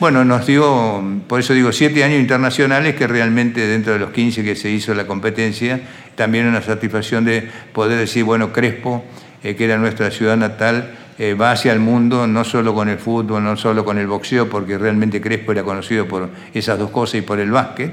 Bueno, 0.00 0.24
nos 0.24 0.46
dio, 0.46 1.02
por 1.26 1.40
eso 1.40 1.54
digo, 1.54 1.72
siete 1.72 2.04
años 2.04 2.20
internacionales 2.20 2.94
que 2.94 3.08
realmente 3.08 3.66
dentro 3.66 3.94
de 3.94 3.98
los 3.98 4.12
15 4.12 4.44
que 4.44 4.54
se 4.54 4.70
hizo 4.70 4.94
la 4.94 5.08
competencia, 5.08 5.80
también 6.14 6.46
una 6.46 6.62
satisfacción 6.62 7.24
de 7.24 7.48
poder 7.72 7.98
decir, 7.98 8.22
bueno, 8.22 8.52
Crespo, 8.52 9.04
eh, 9.42 9.56
que 9.56 9.64
era 9.64 9.76
nuestra 9.76 10.12
ciudad 10.12 10.36
natal, 10.36 10.94
eh, 11.18 11.34
va 11.34 11.50
hacia 11.50 11.72
el 11.72 11.80
mundo, 11.80 12.28
no 12.28 12.44
solo 12.44 12.74
con 12.74 12.88
el 12.88 12.98
fútbol, 12.98 13.42
no 13.42 13.56
solo 13.56 13.84
con 13.84 13.98
el 13.98 14.06
boxeo, 14.06 14.48
porque 14.48 14.78
realmente 14.78 15.20
Crespo 15.20 15.50
era 15.50 15.64
conocido 15.64 16.06
por 16.06 16.30
esas 16.54 16.78
dos 16.78 16.90
cosas 16.90 17.16
y 17.16 17.22
por 17.22 17.40
el 17.40 17.50
básquet, 17.50 17.90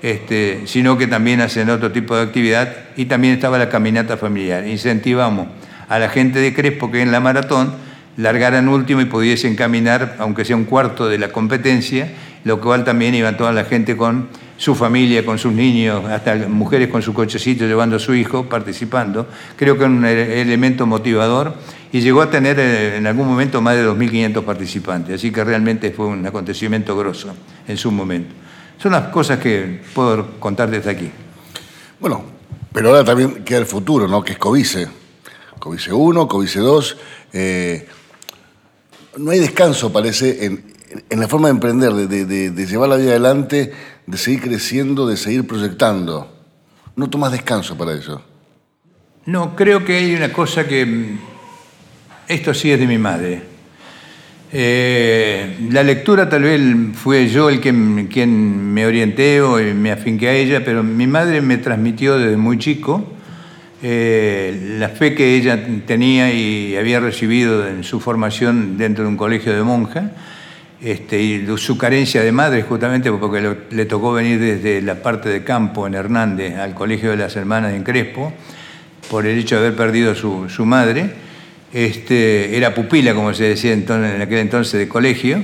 este, 0.00 0.62
sino 0.66 0.96
que 0.96 1.08
también 1.08 1.40
hacen 1.40 1.70
otro 1.70 1.90
tipo 1.90 2.14
de 2.14 2.22
actividad 2.22 2.72
y 2.94 3.06
también 3.06 3.34
estaba 3.34 3.58
la 3.58 3.68
caminata 3.68 4.16
familiar. 4.16 4.64
Incentivamos 4.64 5.48
a 5.88 5.98
la 5.98 6.08
gente 6.08 6.38
de 6.38 6.54
Crespo 6.54 6.92
que 6.92 7.02
en 7.02 7.10
la 7.10 7.18
maratón 7.18 7.87
largaran 8.18 8.68
último 8.68 9.00
y 9.00 9.06
pudiesen 9.06 9.54
caminar, 9.54 10.16
aunque 10.18 10.44
sea 10.44 10.56
un 10.56 10.64
cuarto 10.64 11.08
de 11.08 11.18
la 11.18 11.28
competencia, 11.30 12.12
lo 12.44 12.60
cual 12.60 12.84
también 12.84 13.14
iba 13.14 13.36
toda 13.36 13.52
la 13.52 13.64
gente 13.64 13.96
con 13.96 14.28
su 14.56 14.74
familia, 14.74 15.24
con 15.24 15.38
sus 15.38 15.52
niños, 15.52 16.04
hasta 16.04 16.34
mujeres 16.48 16.88
con 16.88 17.00
su 17.00 17.14
cochecito 17.14 17.64
llevando 17.64 17.96
a 17.96 17.98
su 18.00 18.14
hijo, 18.14 18.48
participando. 18.48 19.28
Creo 19.56 19.78
que 19.78 19.84
es 19.84 19.90
un 19.90 20.04
elemento 20.04 20.84
motivador 20.84 21.54
y 21.92 22.00
llegó 22.00 22.20
a 22.20 22.28
tener 22.28 22.58
eh, 22.58 22.96
en 22.96 23.06
algún 23.06 23.28
momento 23.28 23.60
más 23.60 23.76
de 23.76 23.86
2.500 23.86 24.42
participantes, 24.42 25.14
así 25.14 25.30
que 25.30 25.44
realmente 25.44 25.92
fue 25.92 26.06
un 26.06 26.26
acontecimiento 26.26 26.96
grosso 26.96 27.32
en 27.68 27.76
su 27.76 27.92
momento. 27.92 28.34
Son 28.82 28.92
las 28.92 29.08
cosas 29.08 29.38
que 29.38 29.80
puedo 29.94 30.40
contar 30.40 30.70
desde 30.70 30.90
aquí. 30.90 31.10
Bueno, 32.00 32.24
pero 32.72 32.90
ahora 32.90 33.04
también 33.04 33.44
queda 33.44 33.58
el 33.58 33.66
futuro, 33.66 34.08
¿no? 34.08 34.24
Que 34.24 34.32
es 34.32 34.38
Covice. 34.38 34.88
Covice 35.60 35.92
1, 35.92 36.28
Covice 36.28 36.58
2. 36.58 36.96
No 39.18 39.30
hay 39.30 39.40
descanso, 39.40 39.92
parece, 39.92 40.44
en, 40.46 41.20
la 41.20 41.28
forma 41.28 41.48
de 41.48 41.52
emprender, 41.52 41.92
de, 41.92 42.66
llevar 42.66 42.88
la 42.88 42.96
vida 42.96 43.10
adelante, 43.10 43.72
de 44.06 44.18
seguir 44.18 44.42
creciendo, 44.42 45.06
de 45.06 45.16
seguir 45.16 45.46
proyectando. 45.46 46.32
No 46.96 47.10
tomas 47.10 47.32
descanso 47.32 47.76
para 47.76 47.92
eso. 47.92 48.22
No, 49.26 49.54
creo 49.54 49.84
que 49.84 49.96
hay 49.96 50.14
una 50.14 50.32
cosa 50.32 50.66
que... 50.66 50.86
Mm, 50.86 51.18
esto 52.28 52.52
sí 52.52 52.70
es 52.70 52.78
de 52.78 52.86
mi 52.86 52.98
madre. 52.98 53.42
Eh, 54.50 55.68
la 55.70 55.82
lectura 55.82 56.28
tal 56.28 56.42
vez 56.42 56.60
fue 56.94 57.28
yo 57.28 57.50
el 57.50 57.60
que, 57.60 57.72
me 57.72 58.86
orienté 58.86 59.42
o 59.42 59.56
me 59.56 59.90
afinqué 59.90 60.28
a 60.28 60.32
ella, 60.32 60.64
pero 60.64 60.82
mi 60.82 61.06
madre 61.06 61.40
me 61.40 61.58
transmitió 61.58 62.18
desde 62.18 62.36
muy 62.36 62.58
chico 62.58 63.17
eh, 63.80 64.76
la 64.78 64.88
fe 64.88 65.14
que 65.14 65.36
ella 65.36 65.64
tenía 65.86 66.32
y 66.32 66.74
había 66.76 66.98
recibido 66.98 67.68
en 67.68 67.84
su 67.84 68.00
formación 68.00 68.76
dentro 68.76 69.04
de 69.04 69.10
un 69.10 69.16
colegio 69.16 69.54
de 69.54 69.62
monja, 69.62 70.10
este, 70.80 71.22
y 71.22 71.46
su 71.58 71.78
carencia 71.78 72.22
de 72.22 72.32
madre, 72.32 72.62
justamente 72.62 73.10
porque 73.12 73.56
le, 73.70 73.84
tocó 73.84 74.12
venir 74.12 74.40
desde 74.40 74.82
la 74.82 74.96
parte 74.96 75.28
de 75.28 75.44
campo 75.44 75.86
en 75.86 75.94
Hernández 75.94 76.56
al 76.56 76.74
colegio 76.74 77.10
de 77.10 77.18
las 77.18 77.36
hermanas 77.36 77.72
en 77.72 77.84
Crespo, 77.84 78.32
por 79.08 79.26
el 79.26 79.38
hecho 79.38 79.56
de 79.56 79.66
haber 79.66 79.76
perdido 79.76 80.14
su, 80.14 80.48
su 80.48 80.66
madre. 80.66 81.10
Este, 81.72 82.56
era 82.56 82.74
pupila, 82.74 83.14
como 83.14 83.32
se 83.32 83.44
decía 83.44 83.72
entonces, 83.72 84.14
en 84.14 84.22
aquel 84.22 84.38
entonces, 84.38 84.78
de 84.78 84.88
colegio, 84.88 85.40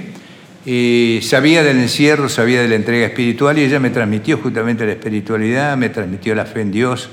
y 0.67 1.21
sabía 1.23 1.63
del 1.63 1.79
encierro, 1.79 2.29
sabía 2.29 2.63
de 2.63 2.69
la 2.69 2.75
entrega 2.75 3.07
espiritual, 3.07 3.59
y 3.59 3.63
ella 3.63 3.79
me 3.79 3.91
transmitió 3.91 4.39
justamente 4.39 4.87
la 4.87 4.93
espiritualidad, 4.93 5.77
me 5.77 5.91
transmitió 5.91 6.35
la 6.35 6.47
fe 6.47 6.63
en 6.63 6.73
Dios 6.73 7.11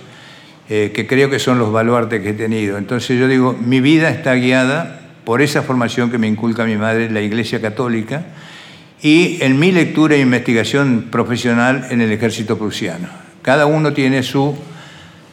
eh, 0.70 0.92
que 0.94 1.08
creo 1.08 1.30
que 1.30 1.40
son 1.40 1.60
los 1.60 1.72
baluartes 1.72 2.22
que 2.22 2.30
he 2.30 2.34
tenido. 2.34 2.78
Entonces 2.78 3.20
yo 3.20 3.28
digo, 3.28 3.54
mi 3.54 3.82
vida 3.82 4.10
está 4.10 4.36
guiada 4.36 5.02
por 5.26 5.42
esa 5.42 5.62
formación 5.62 6.12
que 6.12 6.18
me 6.18 6.28
inculca 6.28 6.66
mi 6.66 6.78
madre, 6.78 7.10
la 7.10 7.22
Iglesia 7.22 7.62
Católica, 7.62 8.26
y 9.02 9.40
en 9.42 9.60
mi 9.60 9.72
lectura 9.72 10.16
e 10.16 10.20
investigación 10.20 11.08
profesional 11.12 11.88
en 11.90 12.02
el 12.02 12.12
ejército 12.12 12.58
prusiano. 12.58 13.08
Cada 13.42 13.66
uno 13.66 13.94
tiene 13.94 14.24
su 14.24 14.56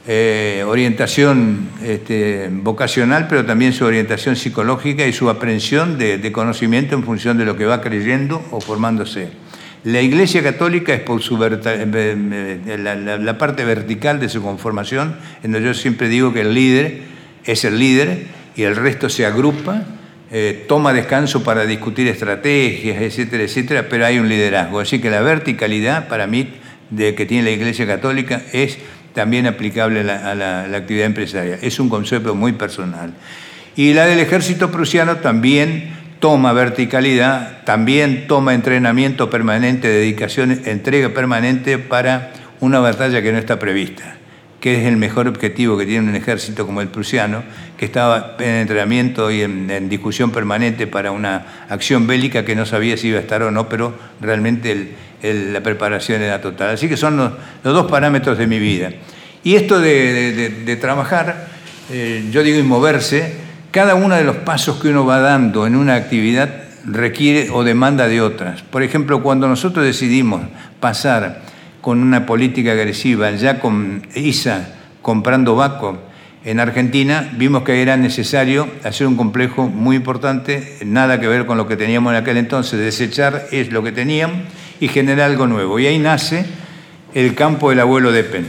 eh, 0.06 0.64
orientación 0.66 1.68
este, 1.84 2.48
vocacional, 2.50 3.26
pero 3.28 3.44
también 3.44 3.72
su 3.72 3.84
orientación 3.84 4.36
psicológica 4.36 5.06
y 5.06 5.12
su 5.12 5.28
aprehensión 5.28 5.98
de 5.98 6.32
conocimiento 6.32 6.94
en 6.94 7.04
función 7.04 7.36
de 7.36 7.44
lo 7.44 7.56
que 7.56 7.66
va 7.66 7.80
creyendo 7.82 8.42
o 8.50 8.60
formándose. 8.60 9.47
La 9.88 10.02
Iglesia 10.02 10.42
Católica 10.42 10.92
es 10.92 11.00
por 11.00 11.22
su 11.22 11.42
eh, 11.42 11.58
eh, 11.64 12.78
la, 12.78 13.38
parte 13.38 13.64
vertical 13.64 14.20
de 14.20 14.28
su 14.28 14.42
conformación, 14.42 15.16
en 15.42 15.52
donde 15.52 15.68
yo 15.68 15.72
siempre 15.72 16.10
digo 16.10 16.34
que 16.34 16.42
el 16.42 16.52
líder 16.52 17.00
es 17.44 17.64
el 17.64 17.78
líder 17.78 18.26
y 18.54 18.64
el 18.64 18.76
resto 18.76 19.08
se 19.08 19.24
agrupa, 19.24 19.84
eh, 20.30 20.66
toma 20.68 20.92
descanso 20.92 21.42
para 21.42 21.64
discutir 21.64 22.06
estrategias, 22.06 23.00
etcétera, 23.00 23.44
etcétera, 23.44 23.86
pero 23.88 24.04
hay 24.04 24.18
un 24.18 24.28
liderazgo. 24.28 24.78
Así 24.78 24.98
que 24.98 25.08
la 25.08 25.22
verticalidad 25.22 26.06
para 26.08 26.26
mí 26.26 26.50
de 26.90 27.14
que 27.14 27.24
tiene 27.24 27.44
la 27.44 27.50
Iglesia 27.52 27.86
Católica 27.86 28.42
es 28.52 28.76
también 29.14 29.46
aplicable 29.46 30.00
a 30.00 30.04
la, 30.04 30.32
a 30.32 30.34
la 30.68 30.76
actividad 30.76 31.06
empresarial. 31.06 31.60
Es 31.62 31.80
un 31.80 31.88
concepto 31.88 32.34
muy 32.34 32.52
personal. 32.52 33.14
Y 33.74 33.94
la 33.94 34.04
del 34.04 34.20
ejército 34.20 34.70
prusiano 34.70 35.16
también 35.16 35.96
toma 36.20 36.52
verticalidad, 36.52 37.62
también 37.64 38.26
toma 38.26 38.54
entrenamiento 38.54 39.30
permanente, 39.30 39.88
dedicación, 39.88 40.62
entrega 40.64 41.10
permanente 41.10 41.78
para 41.78 42.32
una 42.60 42.80
batalla 42.80 43.22
que 43.22 43.32
no 43.32 43.38
está 43.38 43.58
prevista, 43.58 44.16
que 44.60 44.80
es 44.80 44.86
el 44.86 44.96
mejor 44.96 45.28
objetivo 45.28 45.78
que 45.78 45.86
tiene 45.86 46.08
un 46.08 46.16
ejército 46.16 46.66
como 46.66 46.80
el 46.80 46.88
prusiano, 46.88 47.44
que 47.76 47.84
estaba 47.84 48.36
en 48.40 48.56
entrenamiento 48.56 49.30
y 49.30 49.42
en, 49.42 49.88
discusión 49.88 50.32
permanente 50.32 50.86
para 50.86 51.12
una 51.12 51.66
acción 51.68 52.06
bélica 52.06 52.44
que 52.44 52.56
no 52.56 52.66
sabía 52.66 52.96
si 52.96 53.08
iba 53.08 53.18
a 53.18 53.22
estar 53.22 53.42
o 53.42 53.50
no, 53.50 53.68
pero 53.68 53.94
realmente 54.20 54.94
la 55.22 55.62
preparación 55.62 56.22
era 56.22 56.40
total. 56.40 56.70
Así 56.70 56.88
que 56.88 56.96
son 56.96 57.16
los, 57.16 57.32
dos 57.62 57.88
parámetros 57.88 58.38
de 58.38 58.46
mi 58.48 58.58
vida. 58.58 58.90
Y 59.44 59.54
esto 59.54 59.78
de, 59.80 60.76
trabajar, 60.80 61.46
eh, 61.92 62.26
yo 62.32 62.42
digo 62.42 62.58
y 62.58 62.64
moverse, 62.64 63.47
cada 63.70 63.94
uno 63.94 64.14
de 64.14 64.24
los 64.24 64.36
pasos 64.36 64.80
que 64.80 64.88
uno 64.88 65.04
va 65.04 65.20
dando 65.20 65.66
en 65.66 65.76
una 65.76 65.94
actividad 65.94 66.50
requiere 66.84 67.50
o 67.50 67.64
demanda 67.64 68.08
de 68.08 68.20
otras. 68.20 68.62
Por 68.62 68.82
ejemplo, 68.82 69.22
cuando 69.22 69.48
nosotros 69.48 69.84
decidimos 69.84 70.42
pasar 70.80 71.42
con 71.80 72.00
una 72.00 72.26
política 72.26 72.72
agresiva, 72.72 73.30
ya 73.32 73.60
con 73.60 74.02
ISA 74.14 74.68
comprando 75.02 75.54
Baco 75.54 75.98
en 76.44 76.60
Argentina, 76.60 77.30
vimos 77.36 77.62
que 77.62 77.82
era 77.82 77.96
necesario 77.96 78.68
hacer 78.84 79.06
un 79.06 79.16
complejo 79.16 79.68
muy 79.68 79.96
importante, 79.96 80.78
nada 80.84 81.20
que 81.20 81.28
ver 81.28 81.46
con 81.46 81.58
lo 81.58 81.66
que 81.66 81.76
teníamos 81.76 82.12
en 82.12 82.18
aquel 82.18 82.36
entonces, 82.36 82.78
desechar 82.78 83.46
es 83.52 83.70
lo 83.70 83.82
que 83.82 83.92
teníamos 83.92 84.38
y 84.80 84.88
generar 84.88 85.30
algo 85.30 85.46
nuevo. 85.46 85.78
Y 85.78 85.86
ahí 85.86 85.98
nace 85.98 86.46
el 87.14 87.34
campo 87.34 87.70
del 87.70 87.80
abuelo 87.80 88.12
de 88.12 88.24
Pen. 88.24 88.46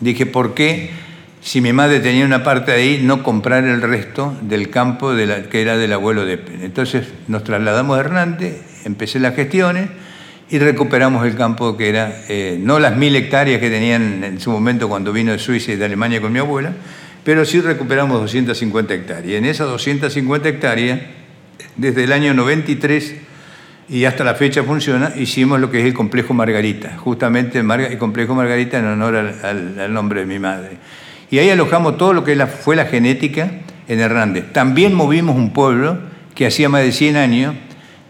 Dije, 0.00 0.26
¿por 0.26 0.54
qué 0.54 0.90
si 1.40 1.60
mi 1.60 1.72
madre 1.72 2.00
tenía 2.00 2.24
una 2.24 2.42
parte 2.42 2.72
ahí, 2.72 3.00
no 3.02 3.22
comprar 3.22 3.64
el 3.64 3.82
resto 3.82 4.36
del 4.42 4.70
campo 4.70 5.14
de 5.14 5.26
la, 5.26 5.42
que 5.44 5.62
era 5.62 5.76
del 5.76 5.92
abuelo 5.92 6.24
de? 6.24 6.40
Entonces 6.62 7.08
nos 7.28 7.44
trasladamos 7.44 7.96
a 7.96 8.00
Hernández, 8.00 8.60
empecé 8.84 9.20
las 9.20 9.34
gestiones 9.34 9.88
y 10.50 10.58
recuperamos 10.58 11.26
el 11.26 11.36
campo 11.36 11.76
que 11.76 11.88
era, 11.88 12.22
eh, 12.28 12.58
no 12.60 12.78
las 12.78 12.96
mil 12.96 13.14
hectáreas 13.14 13.60
que 13.60 13.70
tenían 13.70 14.24
en 14.24 14.40
su 14.40 14.50
momento 14.50 14.88
cuando 14.88 15.12
vino 15.12 15.32
de 15.32 15.38
Suiza 15.38 15.72
y 15.72 15.76
de 15.76 15.84
Alemania 15.84 16.20
con 16.20 16.32
mi 16.32 16.38
abuela, 16.38 16.72
pero 17.24 17.44
sí 17.44 17.60
recuperamos 17.60 18.20
250 18.20 18.94
hectáreas. 18.94 19.38
En 19.38 19.44
esas 19.44 19.68
250 19.68 20.48
hectáreas, 20.48 21.00
desde 21.76 22.04
el 22.04 22.12
año 22.12 22.32
93 22.32 23.14
y 23.90 24.04
hasta 24.04 24.24
la 24.24 24.34
fecha 24.34 24.62
funciona, 24.62 25.12
hicimos 25.16 25.60
lo 25.60 25.70
que 25.70 25.80
es 25.80 25.86
el 25.86 25.94
complejo 25.94 26.34
Margarita, 26.34 26.96
justamente 26.98 27.58
el 27.58 27.98
complejo 27.98 28.34
Margarita 28.34 28.78
en 28.78 28.86
honor 28.86 29.16
al, 29.16 29.92
nombre 29.92 30.20
de 30.20 30.26
mi 30.26 30.38
madre. 30.38 30.78
Y 31.30 31.38
ahí 31.38 31.50
alojamos 31.50 31.98
todo 31.98 32.12
lo 32.12 32.24
que 32.24 32.36
fue 32.46 32.76
la 32.76 32.86
genética 32.86 33.50
en 33.88 34.00
Hernández. 34.00 34.52
También 34.52 34.94
movimos 34.94 35.36
un 35.36 35.52
pueblo 35.52 35.98
que 36.34 36.46
hacía 36.46 36.68
más 36.68 36.82
de 36.82 36.92
100 36.92 37.16
años, 37.16 37.54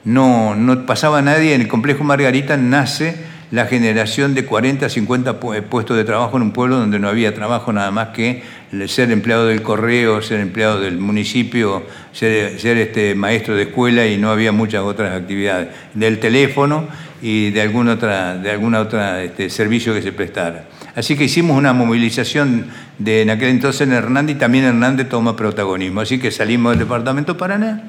no, 0.04 0.54
pasaba 0.86 1.22
nadie, 1.22 1.54
en 1.54 1.62
el 1.62 1.68
complejo 1.68 2.04
Margarita 2.04 2.56
nace 2.56 3.16
la 3.50 3.66
generación 3.66 4.34
de 4.34 4.44
40, 4.44 4.88
50 4.88 5.40
puestos 5.40 5.96
de 5.96 6.04
trabajo 6.04 6.36
en 6.36 6.42
un 6.42 6.52
pueblo 6.52 6.78
donde 6.78 6.98
no 6.98 7.08
había 7.08 7.34
trabajo 7.34 7.72
nada 7.72 7.90
más 7.90 8.08
que 8.08 8.42
ser 8.86 9.10
empleado 9.10 9.46
del 9.46 9.62
correo, 9.62 10.20
ser 10.20 10.40
empleado 10.40 10.80
del 10.80 10.98
municipio, 10.98 11.82
ser, 12.12 12.58
este, 12.76 13.14
maestro 13.14 13.56
de 13.56 13.62
escuela 13.62 14.06
y 14.06 14.18
no 14.18 14.30
había 14.30 14.52
muchas 14.52 14.82
otras 14.82 15.16
actividades, 15.16 15.68
del 15.94 16.20
teléfono 16.20 16.86
y 17.22 17.50
de 17.50 17.62
alguna 17.62 17.94
otra, 17.94 18.36
de 18.36 18.50
alguna 18.50 18.80
otra 18.80 19.22
este, 19.22 19.48
servicio 19.48 19.94
que 19.94 20.02
se 20.02 20.12
prestara. 20.12 20.66
Así 20.98 21.14
que 21.14 21.22
hicimos 21.22 21.56
una 21.56 21.72
movilización 21.72 22.66
de, 22.98 23.22
en 23.22 23.30
aquel 23.30 23.50
entonces 23.50 23.82
en 23.82 23.92
Hernández 23.92 24.34
y 24.34 24.38
también 24.40 24.64
Hernández 24.64 25.08
toma 25.08 25.36
protagonismo. 25.36 26.00
Así 26.00 26.18
que 26.18 26.32
salimos 26.32 26.72
del 26.72 26.80
departamento 26.80 27.36
Paraná, 27.36 27.84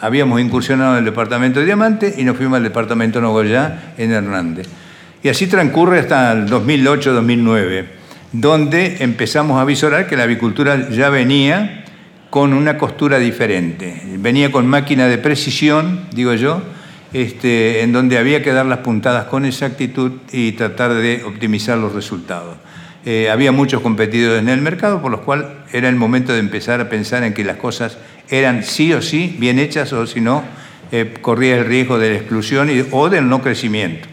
habíamos 0.00 0.40
incursionado 0.40 0.94
en 0.94 0.98
el 0.98 1.04
departamento 1.04 1.60
de 1.60 1.66
Diamante 1.66 2.16
y 2.18 2.24
nos 2.24 2.36
fuimos 2.36 2.56
al 2.56 2.64
departamento 2.64 3.20
Nogoyá 3.20 3.92
en 3.96 4.10
Hernández. 4.10 4.66
Y 5.22 5.28
así 5.28 5.46
transcurre 5.46 6.00
hasta 6.00 6.32
el 6.32 6.48
2008-2009, 6.48 7.84
donde 8.32 9.04
empezamos 9.04 9.60
a 9.60 9.64
visorar 9.64 10.08
que 10.08 10.16
la 10.16 10.24
avicultura 10.24 10.90
ya 10.90 11.10
venía 11.10 11.84
con 12.28 12.52
una 12.52 12.76
costura 12.76 13.20
diferente. 13.20 14.02
Venía 14.18 14.50
con 14.50 14.66
máquina 14.66 15.06
de 15.06 15.18
precisión, 15.18 16.06
digo 16.12 16.34
yo, 16.34 16.60
este, 17.12 17.82
en 17.82 17.92
donde 17.92 18.18
había 18.18 18.42
que 18.42 18.52
dar 18.52 18.66
las 18.66 18.80
puntadas 18.80 19.26
con 19.26 19.44
exactitud 19.44 20.12
y 20.32 20.52
tratar 20.52 20.94
de 20.94 21.24
optimizar 21.24 21.78
los 21.78 21.94
resultados. 21.94 22.56
Eh, 23.06 23.30
había 23.30 23.52
muchos 23.52 23.80
competidores 23.80 24.42
en 24.42 24.48
el 24.48 24.60
mercado, 24.60 25.00
por 25.00 25.10
lo 25.10 25.22
cual 25.22 25.64
era 25.72 25.88
el 25.88 25.96
momento 25.96 26.32
de 26.32 26.40
empezar 26.40 26.80
a 26.80 26.90
pensar 26.90 27.22
en 27.22 27.32
que 27.32 27.44
las 27.44 27.56
cosas 27.56 27.96
eran 28.28 28.62
sí 28.62 28.92
o 28.92 29.00
sí 29.00 29.34
bien 29.38 29.58
hechas 29.58 29.92
o 29.94 30.06
si 30.06 30.20
no, 30.20 30.44
eh, 30.92 31.14
corría 31.22 31.56
el 31.56 31.64
riesgo 31.64 31.98
de 31.98 32.10
la 32.10 32.16
exclusión 32.16 32.68
o 32.90 33.08
del 33.08 33.28
no 33.28 33.40
crecimiento. 33.40 34.08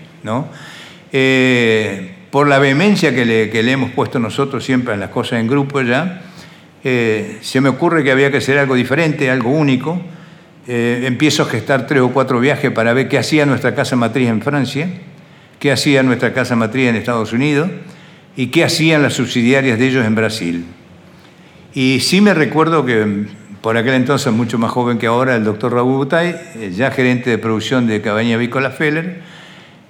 Eh, 1.11 2.15
por 2.31 2.47
la 2.47 2.59
vehemencia 2.59 3.13
que 3.13 3.25
le, 3.25 3.71
hemos 3.71 3.91
puesto 3.91 4.19
nosotros 4.19 4.63
siempre 4.63 4.93
en 4.93 5.01
las 5.01 5.09
cosas 5.09 5.39
en 5.39 5.47
grupo 5.47 5.81
ya, 5.81 6.21
se 6.81 7.61
me 7.61 7.69
ocurre 7.69 8.03
que 8.03 8.11
había 8.11 8.29
que 8.31 8.37
hacer 8.37 8.59
algo 8.59 8.75
diferente, 8.75 9.29
algo 9.29 9.49
único. 9.49 10.01
Eh, 10.67 11.03
empiezo 11.05 11.43
a 11.43 11.45
gestar 11.45 11.87
tres 11.87 12.01
o 12.01 12.09
cuatro 12.09 12.39
viajes 12.39 12.71
para 12.71 12.93
ver 12.93 13.07
qué 13.07 13.17
hacía 13.17 13.45
nuestra 13.45 13.75
casa 13.75 13.95
matriz 13.95 14.29
en 14.29 14.41
Francia, 14.41 14.89
qué 15.59 15.71
hacía 15.71 16.03
nuestra 16.03 16.33
casa 16.33 16.55
matriz 16.55 16.89
en 16.89 16.95
Estados 16.95 17.33
Unidos 17.33 17.69
y 18.35 18.47
qué 18.47 18.63
hacían 18.63 19.03
las 19.03 19.13
subsidiarias 19.13 19.77
de 19.77 19.87
ellos 19.87 20.05
en 20.05 20.15
Brasil. 20.15 20.65
Y 21.73 21.99
sí 21.99 22.21
me 22.21 22.33
recuerdo 22.33 22.85
que 22.85 23.25
por 23.65 23.77
aquel 23.77 23.95
entonces, 23.95 24.31
mucho 24.31 24.59
más 24.59 24.71
joven 24.71 24.99
que 24.99 25.07
ahora, 25.07 25.35
el 25.35 25.43
doctor 25.43 25.73
Raúl 25.73 25.97
Butay, 25.97 26.71
ya 26.75 26.91
gerente 26.91 27.31
de 27.31 27.39
producción 27.39 27.87
de 27.87 27.99
Cabaña 27.99 28.37
Vícola 28.37 28.69
Feller, 28.69 29.21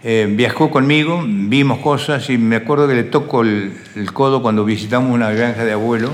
eh, 0.01 0.27
viajó 0.29 0.71
conmigo, 0.71 1.21
vimos 1.27 1.79
cosas 1.79 2.29
y 2.29 2.37
me 2.37 2.55
acuerdo 2.57 2.87
que 2.87 2.93
le 2.93 3.03
tocó 3.03 3.41
el, 3.41 3.73
codo 4.13 4.41
cuando 4.41 4.63
visitamos 4.63 5.11
una 5.11 5.31
granja 5.31 5.65
de 5.65 5.73
abuelo, 5.73 6.11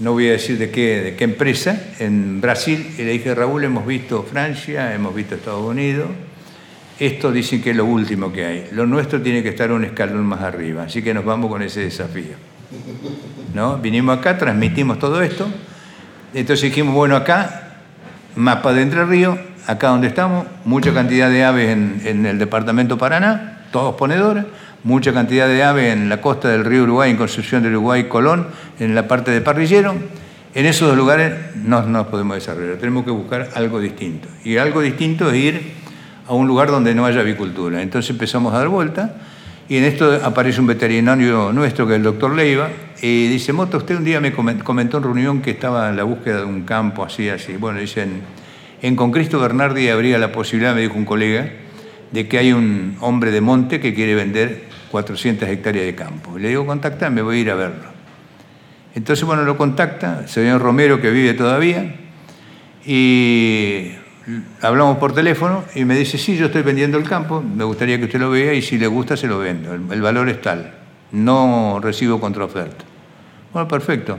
no 0.00 0.12
voy 0.12 0.28
a 0.28 0.32
decir 0.32 0.58
de 0.58 0.70
qué, 0.70 1.02
de 1.02 1.16
qué 1.16 1.24
empresa, 1.24 1.80
en 1.98 2.40
Brasil, 2.40 2.94
y 2.98 3.02
le 3.02 3.12
dije, 3.12 3.34
Raúl, 3.34 3.64
hemos 3.64 3.86
visto 3.86 4.22
Francia, 4.22 4.94
hemos 4.94 5.14
visto 5.14 5.34
Estados 5.34 5.64
Unidos, 5.64 6.08
esto 6.98 7.30
dicen 7.30 7.62
que 7.62 7.70
es 7.70 7.76
lo 7.76 7.84
último 7.84 8.32
que 8.32 8.44
hay, 8.44 8.68
lo 8.72 8.86
nuestro 8.86 9.20
tiene 9.22 9.42
que 9.42 9.50
estar 9.50 9.70
un 9.72 9.84
escalón 9.84 10.24
más 10.24 10.40
arriba, 10.40 10.84
así 10.84 11.02
que 11.02 11.14
nos 11.14 11.24
vamos 11.24 11.50
con 11.50 11.62
ese 11.62 11.80
desafío. 11.80 12.36
¿No? 13.54 13.78
Vinimos 13.78 14.18
acá, 14.18 14.36
transmitimos 14.36 14.98
todo 14.98 15.22
esto, 15.22 15.48
entonces 16.34 16.70
dijimos, 16.70 16.94
bueno, 16.94 17.16
acá, 17.16 17.78
mapa 18.36 18.72
de 18.72 18.82
Entre 18.82 19.04
Ríos, 19.04 19.38
acá 19.66 19.88
donde 19.88 20.08
estamos, 20.08 20.46
mucha 20.64 20.92
cantidad 20.94 21.30
de 21.30 21.44
aves 21.44 21.70
en, 21.70 22.26
el 22.26 22.38
departamento 22.38 22.98
Paraná, 22.98 23.66
todos 23.70 23.94
ponedores, 23.96 24.44
mucha 24.84 25.12
cantidad 25.12 25.48
de 25.48 25.62
aves 25.62 25.92
en 25.92 26.08
la 26.08 26.20
costa 26.20 26.48
del 26.48 26.64
río 26.64 26.84
Uruguay, 26.84 27.10
en 27.10 27.16
Concepción 27.16 27.62
del 27.62 27.72
Uruguay, 27.72 28.04
Colón, 28.04 28.48
en 28.78 28.94
la 28.94 29.08
parte 29.08 29.30
de 29.30 29.40
Parrillero. 29.40 29.94
En 30.54 30.66
esos 30.66 30.88
dos 30.88 30.96
lugares 30.96 31.34
no 31.56 31.82
nos 31.82 32.06
podemos 32.06 32.36
desarrollar, 32.36 32.76
tenemos 32.76 33.04
que 33.04 33.10
buscar 33.10 33.50
algo 33.54 33.80
distinto. 33.80 34.28
Y 34.44 34.56
algo 34.56 34.80
distinto 34.80 35.30
es 35.30 35.36
ir 35.36 35.72
a 36.26 36.34
un 36.34 36.46
lugar 36.46 36.70
donde 36.70 36.94
no 36.94 37.06
haya 37.06 37.20
avicultura. 37.20 37.82
Entonces 37.82 38.10
empezamos 38.10 38.54
a 38.54 38.58
dar 38.58 38.68
vuelta 38.68 39.14
y 39.68 39.76
en 39.76 39.84
esto 39.84 40.18
aparece 40.24 40.60
un 40.60 40.66
veterinario 40.66 41.52
nuestro, 41.52 41.86
que 41.86 41.92
es 41.92 41.96
el 41.98 42.02
doctor 42.02 42.34
Leiva, 42.34 42.70
y 43.02 43.28
dice, 43.28 43.52
Mota, 43.52 43.76
usted 43.76 43.96
un 43.96 44.04
día 44.04 44.18
me 44.18 44.32
comentó 44.32 44.96
en 44.96 45.02
reunión 45.02 45.42
que 45.42 45.50
estaba 45.50 45.90
en 45.90 45.96
la 45.96 46.04
búsqueda 46.04 46.38
de 46.38 46.44
un 46.46 46.62
campo 46.62 47.04
así, 47.04 47.28
así. 47.28 47.56
Bueno, 47.56 47.78
dicen, 47.78 48.22
en 48.80 48.96
Concristo 48.96 49.38
Bernardi 49.38 49.90
habría 49.90 50.16
la 50.18 50.32
posibilidad, 50.32 50.74
me 50.74 50.80
dijo 50.80 50.94
un 50.94 51.04
colega, 51.04 51.50
de 52.12 52.26
que 52.28 52.38
hay 52.38 52.54
un 52.54 52.96
hombre 53.00 53.30
de 53.30 53.42
monte 53.42 53.78
que 53.78 53.92
quiere 53.92 54.14
vender 54.14 54.67
400 54.90 55.48
hectáreas 55.48 55.86
de 55.86 55.94
campo. 55.94 56.38
Le 56.38 56.48
digo, 56.48 56.64
me 57.10 57.22
voy 57.22 57.36
a 57.36 57.40
ir 57.40 57.50
a 57.50 57.54
verlo. 57.54 57.98
Entonces, 58.94 59.24
bueno, 59.24 59.44
lo 59.44 59.56
contacta, 59.56 60.20
el 60.22 60.28
señor 60.28 60.60
Romero, 60.60 61.00
que 61.00 61.10
vive 61.10 61.34
todavía, 61.34 61.94
y 62.84 63.92
hablamos 64.62 64.98
por 64.98 65.14
teléfono 65.14 65.64
y 65.74 65.84
me 65.84 65.96
dice, 65.96 66.18
sí, 66.18 66.36
yo 66.36 66.46
estoy 66.46 66.62
vendiendo 66.62 66.98
el 66.98 67.08
campo, 67.08 67.42
me 67.42 67.64
gustaría 67.64 67.98
que 67.98 68.04
usted 68.04 68.18
lo 68.18 68.30
vea 68.30 68.52
y 68.54 68.62
si 68.62 68.78
le 68.78 68.86
gusta 68.86 69.16
se 69.16 69.26
lo 69.26 69.38
vendo. 69.38 69.74
El, 69.74 70.02
valor 70.02 70.28
es 70.28 70.40
tal, 70.40 70.74
no 71.12 71.80
recibo 71.82 72.20
contraoferta. 72.20 72.84
Bueno, 73.52 73.68
perfecto. 73.68 74.18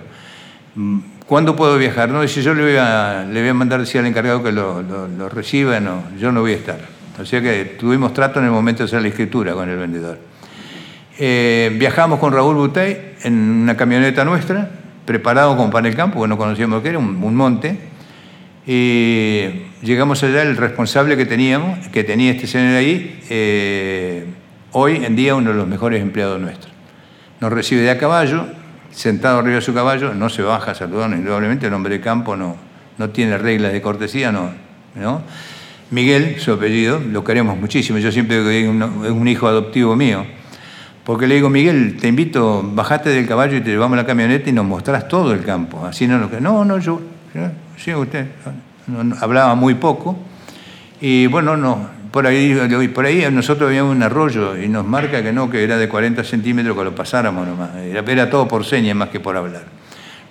¿Cuándo 1.25 1.55
puedo 1.55 1.77
viajar? 1.77 2.09
No, 2.09 2.27
si 2.27 2.41
yo 2.41 2.53
le 2.53 2.63
voy 2.63 2.77
a, 2.77 3.53
mandar 3.53 3.79
decir 3.81 4.01
al 4.01 4.07
encargado 4.07 4.43
que 4.43 4.51
lo, 4.51 5.29
reciba, 5.29 5.79
no, 5.79 6.03
yo 6.17 6.31
no 6.31 6.41
voy 6.41 6.53
a 6.53 6.55
estar. 6.55 6.79
O 7.19 7.25
sea 7.25 7.41
que 7.41 7.75
tuvimos 7.79 8.13
trato 8.13 8.39
en 8.39 8.45
el 8.45 8.51
momento 8.51 8.83
de 8.83 8.85
hacer 8.85 9.01
la 9.01 9.09
escritura 9.09 9.53
con 9.53 9.67
el 9.69 9.77
vendedor. 9.77 10.28
Eh, 11.21 11.75
viajamos 11.77 12.17
con 12.17 12.31
Raúl 12.31 12.55
Butay 12.55 13.15
en 13.23 13.33
una 13.33 13.75
camioneta 13.75 14.23
nuestra, 14.23 14.69
preparado 15.03 15.57
como 15.57 15.69
para 15.69 15.89
el 15.89 15.93
campo, 15.93 16.19
porque 16.19 16.29
no 16.29 16.37
conocíamos 16.37 16.77
lo 16.77 16.81
que 16.81 16.89
era, 16.89 16.97
un, 16.97 17.35
monte. 17.35 17.77
Y 18.65 19.65
llegamos 19.81 20.23
allá, 20.23 20.43
el 20.43 20.55
responsable 20.55 21.17
que 21.17 21.25
teníamos, 21.25 21.89
que 21.89 22.05
tenía 22.05 22.31
este 22.31 22.47
señor 22.47 22.77
ahí, 22.77 23.19
eh, 23.29 24.27
hoy 24.71 25.03
en 25.03 25.17
día 25.17 25.35
uno 25.35 25.49
de 25.49 25.57
los 25.57 25.67
mejores 25.67 26.01
empleados 26.01 26.39
nuestros. 26.39 26.71
Nos 27.41 27.51
recibe 27.51 27.81
de 27.81 27.89
a 27.89 27.97
caballo, 27.97 28.45
sentado 28.91 29.39
arriba 29.39 29.55
de 29.55 29.61
su 29.61 29.73
caballo, 29.73 30.13
no 30.13 30.29
se 30.29 30.41
baja 30.41 30.73
saludando, 30.73 31.17
indudablemente 31.17 31.67
el 31.67 31.73
hombre 31.73 31.95
de 31.95 32.01
campo 32.01 32.37
no, 32.37 32.55
no 32.97 33.09
tiene 33.09 33.37
reglas 33.37 33.73
de 33.73 33.81
cortesía, 33.81 34.31
no, 34.31 34.51
¿no? 34.95 35.21
Miguel, 35.91 36.39
su 36.39 36.53
apellido, 36.53 36.99
lo 36.99 37.25
queremos 37.25 37.57
muchísimo, 37.57 37.97
yo 37.97 38.09
siempre 38.11 38.37
digo 38.37 38.79
que 38.79 39.07
es 39.07 39.11
un 39.11 39.27
hijo 39.27 39.47
adoptivo 39.47 39.95
mío, 39.95 40.25
porque 41.09 41.25
le 41.25 41.33
digo, 41.33 41.49
Miguel, 41.49 41.97
te 41.99 42.07
invito, 42.07 42.61
bajate 42.63 43.09
del 43.09 43.27
caballo 43.27 43.57
y 43.57 43.61
te 43.61 43.71
llevamos 43.71 43.97
la 43.97 44.05
camioneta 44.05 44.47
y 44.47 44.53
nos 44.53 44.67
mostrás 44.67 45.07
todo 45.07 45.33
el 45.33 45.43
campo, 45.43 45.83
así 45.83 46.05
no 46.05 46.29
que... 46.29 46.39
No, 46.39 46.63
no, 46.63 46.77
yo, 46.77 47.01
sí, 47.77 47.91
usted, 47.95 48.27
hablaba 49.19 49.55
muy 49.55 49.73
poco, 49.73 50.19
y 51.01 51.25
bueno, 51.25 51.57
no, 51.57 51.89
por 52.11 52.27
ahí, 52.27 52.53
por 52.93 53.07
ahí 53.07 53.25
nosotros 53.31 53.69
habíamos 53.69 53.95
un 53.95 54.03
arroyo 54.03 54.55
y 54.55 54.67
nos 54.67 54.85
marca 54.85 55.23
que 55.23 55.33
no, 55.33 55.49
que 55.49 55.63
era 55.63 55.77
de 55.79 55.89
40 55.89 56.23
centímetros 56.23 56.77
que 56.77 56.83
lo 56.83 56.93
pasáramos 56.93 57.47
nomás. 57.47 57.71
Era, 57.77 58.29
todo 58.29 58.47
por 58.47 58.63
señas 58.63 58.95
más 58.95 59.09
que 59.09 59.19
por 59.19 59.35
hablar. 59.35 59.63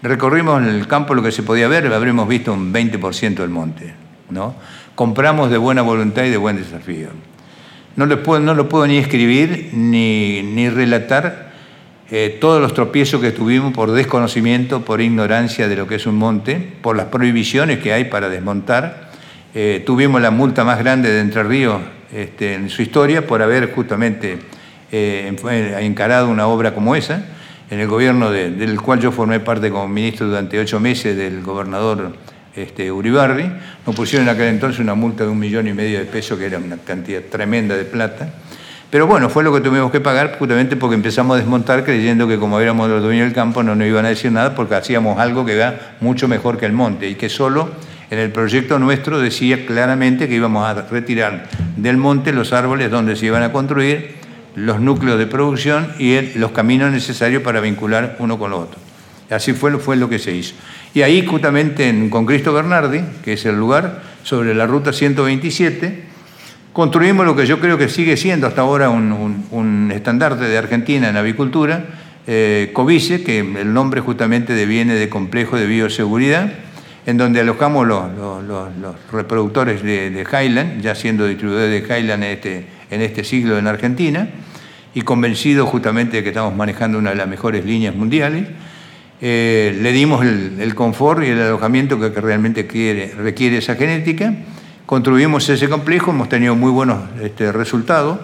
Recorrimos 0.00 0.64
el 0.64 0.86
campo 0.86 1.12
lo 1.12 1.24
que 1.24 1.32
se 1.32 1.42
podía 1.42 1.66
ver, 1.66 1.92
habremos 1.92 2.28
visto 2.28 2.52
un 2.52 2.72
20% 2.72 3.34
del 3.34 3.50
monte. 3.50 3.94
¿no? 4.30 4.54
Compramos 4.94 5.50
de 5.50 5.58
buena 5.58 5.82
voluntad 5.82 6.22
y 6.22 6.30
de 6.30 6.36
buen 6.36 6.54
desafío. 6.54 7.08
No, 7.98 8.06
puedo, 8.22 8.38
no 8.38 8.54
lo 8.54 8.68
puedo 8.68 8.86
ni 8.86 8.96
escribir 8.96 9.70
ni, 9.72 10.40
ni 10.40 10.70
relatar 10.70 11.50
eh, 12.12 12.38
todos 12.40 12.62
los 12.62 12.72
tropiezos 12.72 13.20
que 13.20 13.32
tuvimos 13.32 13.72
por 13.72 13.90
desconocimiento, 13.90 14.84
por 14.84 15.00
ignorancia 15.00 15.66
de 15.66 15.74
lo 15.74 15.88
que 15.88 15.96
es 15.96 16.06
un 16.06 16.14
monte, 16.14 16.74
por 16.80 16.96
las 16.96 17.06
prohibiciones 17.06 17.80
que 17.80 17.92
hay 17.92 18.04
para 18.04 18.28
desmontar. 18.28 19.10
Eh, 19.52 19.82
tuvimos 19.84 20.22
la 20.22 20.30
multa 20.30 20.62
más 20.62 20.78
grande 20.78 21.10
de 21.10 21.18
Entre 21.18 21.42
Ríos 21.42 21.80
este, 22.14 22.54
en 22.54 22.70
su 22.70 22.82
historia 22.82 23.26
por 23.26 23.42
haber 23.42 23.72
justamente 23.72 24.38
eh, 24.92 25.34
encarado 25.80 26.28
una 26.28 26.46
obra 26.46 26.74
como 26.74 26.94
esa, 26.94 27.24
en 27.68 27.80
el 27.80 27.88
gobierno 27.88 28.30
del 28.30 28.80
cual 28.80 29.00
yo 29.00 29.10
formé 29.10 29.40
parte 29.40 29.70
como 29.70 29.88
ministro 29.88 30.28
durante 30.28 30.60
ocho 30.60 30.78
meses 30.78 31.16
del 31.16 31.42
gobernador 31.42 32.12
este, 32.62 32.90
Uribarri. 32.92 33.50
Nos 33.86 33.94
pusieron 33.94 34.28
en 34.28 34.34
aquel 34.34 34.48
entonces 34.48 34.80
una 34.80 34.94
multa 34.94 35.24
de 35.24 35.30
un 35.30 35.38
millón 35.38 35.66
y 35.68 35.72
medio 35.72 35.98
de 35.98 36.04
pesos, 36.04 36.38
que 36.38 36.46
era 36.46 36.58
una 36.58 36.76
cantidad 36.76 37.22
tremenda 37.22 37.76
de 37.76 37.84
plata. 37.84 38.28
Pero 38.90 39.06
bueno, 39.06 39.28
fue 39.28 39.44
lo 39.44 39.52
que 39.52 39.60
tuvimos 39.60 39.92
que 39.92 40.00
pagar 40.00 40.38
justamente 40.38 40.74
porque 40.74 40.94
empezamos 40.94 41.36
a 41.36 41.38
desmontar 41.38 41.84
creyendo 41.84 42.26
que 42.26 42.38
como 42.38 42.58
éramos 42.58 42.88
los 42.88 43.02
dueños 43.02 43.26
del 43.26 43.34
campo 43.34 43.62
no 43.62 43.74
nos 43.74 43.86
iban 43.86 44.06
a 44.06 44.08
decir 44.08 44.32
nada 44.32 44.54
porque 44.54 44.76
hacíamos 44.76 45.18
algo 45.18 45.44
que 45.44 45.58
va 45.58 45.74
mucho 46.00 46.26
mejor 46.26 46.56
que 46.56 46.64
el 46.64 46.72
monte 46.72 47.06
y 47.06 47.14
que 47.14 47.28
solo 47.28 47.68
en 48.10 48.18
el 48.18 48.30
proyecto 48.32 48.78
nuestro 48.78 49.20
decía 49.20 49.66
claramente 49.66 50.26
que 50.26 50.36
íbamos 50.36 50.66
a 50.66 50.86
retirar 50.88 51.48
del 51.76 51.98
monte 51.98 52.32
los 52.32 52.54
árboles 52.54 52.90
donde 52.90 53.14
se 53.16 53.26
iban 53.26 53.42
a 53.42 53.52
construir 53.52 54.16
los 54.54 54.80
núcleos 54.80 55.18
de 55.18 55.26
producción 55.26 55.92
y 55.98 56.38
los 56.38 56.52
caminos 56.52 56.90
necesarios 56.90 57.42
para 57.42 57.60
vincular 57.60 58.16
uno 58.18 58.38
con 58.38 58.50
lo 58.50 58.60
otro. 58.60 58.87
Así 59.30 59.52
fue, 59.52 59.96
lo 59.96 60.08
que 60.08 60.18
se 60.18 60.34
hizo. 60.34 60.54
Y 60.94 61.02
ahí 61.02 61.24
justamente 61.26 62.08
con 62.08 62.24
Cristo 62.24 62.52
Bernardi, 62.52 63.00
que 63.22 63.34
es 63.34 63.44
el 63.44 63.58
lugar, 63.58 64.02
sobre 64.22 64.54
la 64.54 64.66
ruta 64.66 64.92
127, 64.92 66.02
construimos 66.72 67.26
lo 67.26 67.36
que 67.36 67.46
yo 67.46 67.60
creo 67.60 67.76
que 67.76 67.88
sigue 67.88 68.16
siendo 68.16 68.46
hasta 68.46 68.62
ahora 68.62 68.88
un, 68.88 69.90
estandarte 69.94 70.44
de 70.44 70.56
Argentina 70.56 71.10
en 71.10 71.16
avicultura, 71.16 71.84
eh, 72.26 72.70
COVICE, 72.72 73.22
que 73.22 73.40
el 73.40 73.72
nombre 73.72 74.00
justamente 74.00 74.54
deviene 74.54 74.94
de 74.94 75.08
Complejo 75.08 75.56
de 75.56 75.66
Bioseguridad, 75.66 76.50
en 77.04 77.16
donde 77.16 77.40
alojamos 77.40 77.86
los, 77.86 78.02
reproductores 79.12 79.82
de, 79.82 80.26
Highland, 80.30 80.80
ya 80.80 80.94
siendo 80.94 81.26
distribuidores 81.26 81.70
de 81.70 81.78
Highland 81.86 82.24
en 82.24 82.30
este, 82.30 82.66
en 82.90 83.02
este 83.02 83.24
siglo 83.24 83.58
en 83.58 83.66
Argentina, 83.66 84.28
y 84.94 85.02
convencido 85.02 85.66
justamente 85.66 86.18
de 86.18 86.22
que 86.22 86.30
estamos 86.30 86.54
manejando 86.54 86.98
una 86.98 87.10
de 87.10 87.16
las 87.16 87.28
mejores 87.28 87.64
líneas 87.64 87.94
mundiales. 87.94 88.46
Eh, 89.20 89.76
le 89.82 89.92
dimos 89.92 90.24
el, 90.24 90.74
confort 90.74 91.24
y 91.24 91.28
el 91.28 91.40
alojamiento 91.40 91.98
que, 91.98 92.08
realmente 92.20 92.62
requiere 93.16 93.58
esa 93.58 93.74
genética. 93.74 94.32
Construimos 94.86 95.48
ese 95.48 95.68
complejo, 95.68 96.12
hemos 96.12 96.28
tenido 96.28 96.54
muy 96.54 96.70
buenos 96.70 96.98
este, 97.22 97.52
resultados, 97.52 98.18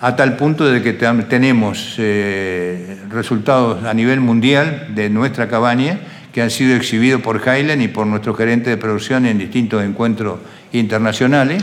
a 0.00 0.14
tal 0.14 0.36
punto 0.36 0.66
de 0.66 0.82
que 0.82 0.92
tenemos 0.92 1.96
eh, 1.98 2.98
resultados 3.08 3.84
a 3.84 3.94
nivel 3.94 4.20
mundial 4.20 4.88
de 4.94 5.10
nuestra 5.10 5.48
cabaña 5.48 6.00
que 6.32 6.42
han 6.42 6.50
sido 6.50 6.76
exhibidos 6.76 7.22
por 7.22 7.40
Highland 7.40 7.80
y 7.80 7.88
por 7.88 8.06
nuestro 8.06 8.34
gerente 8.34 8.68
de 8.68 8.76
producción 8.76 9.24
en 9.24 9.38
distintos 9.38 9.82
encuentros 9.82 10.38
internacionales, 10.72 11.62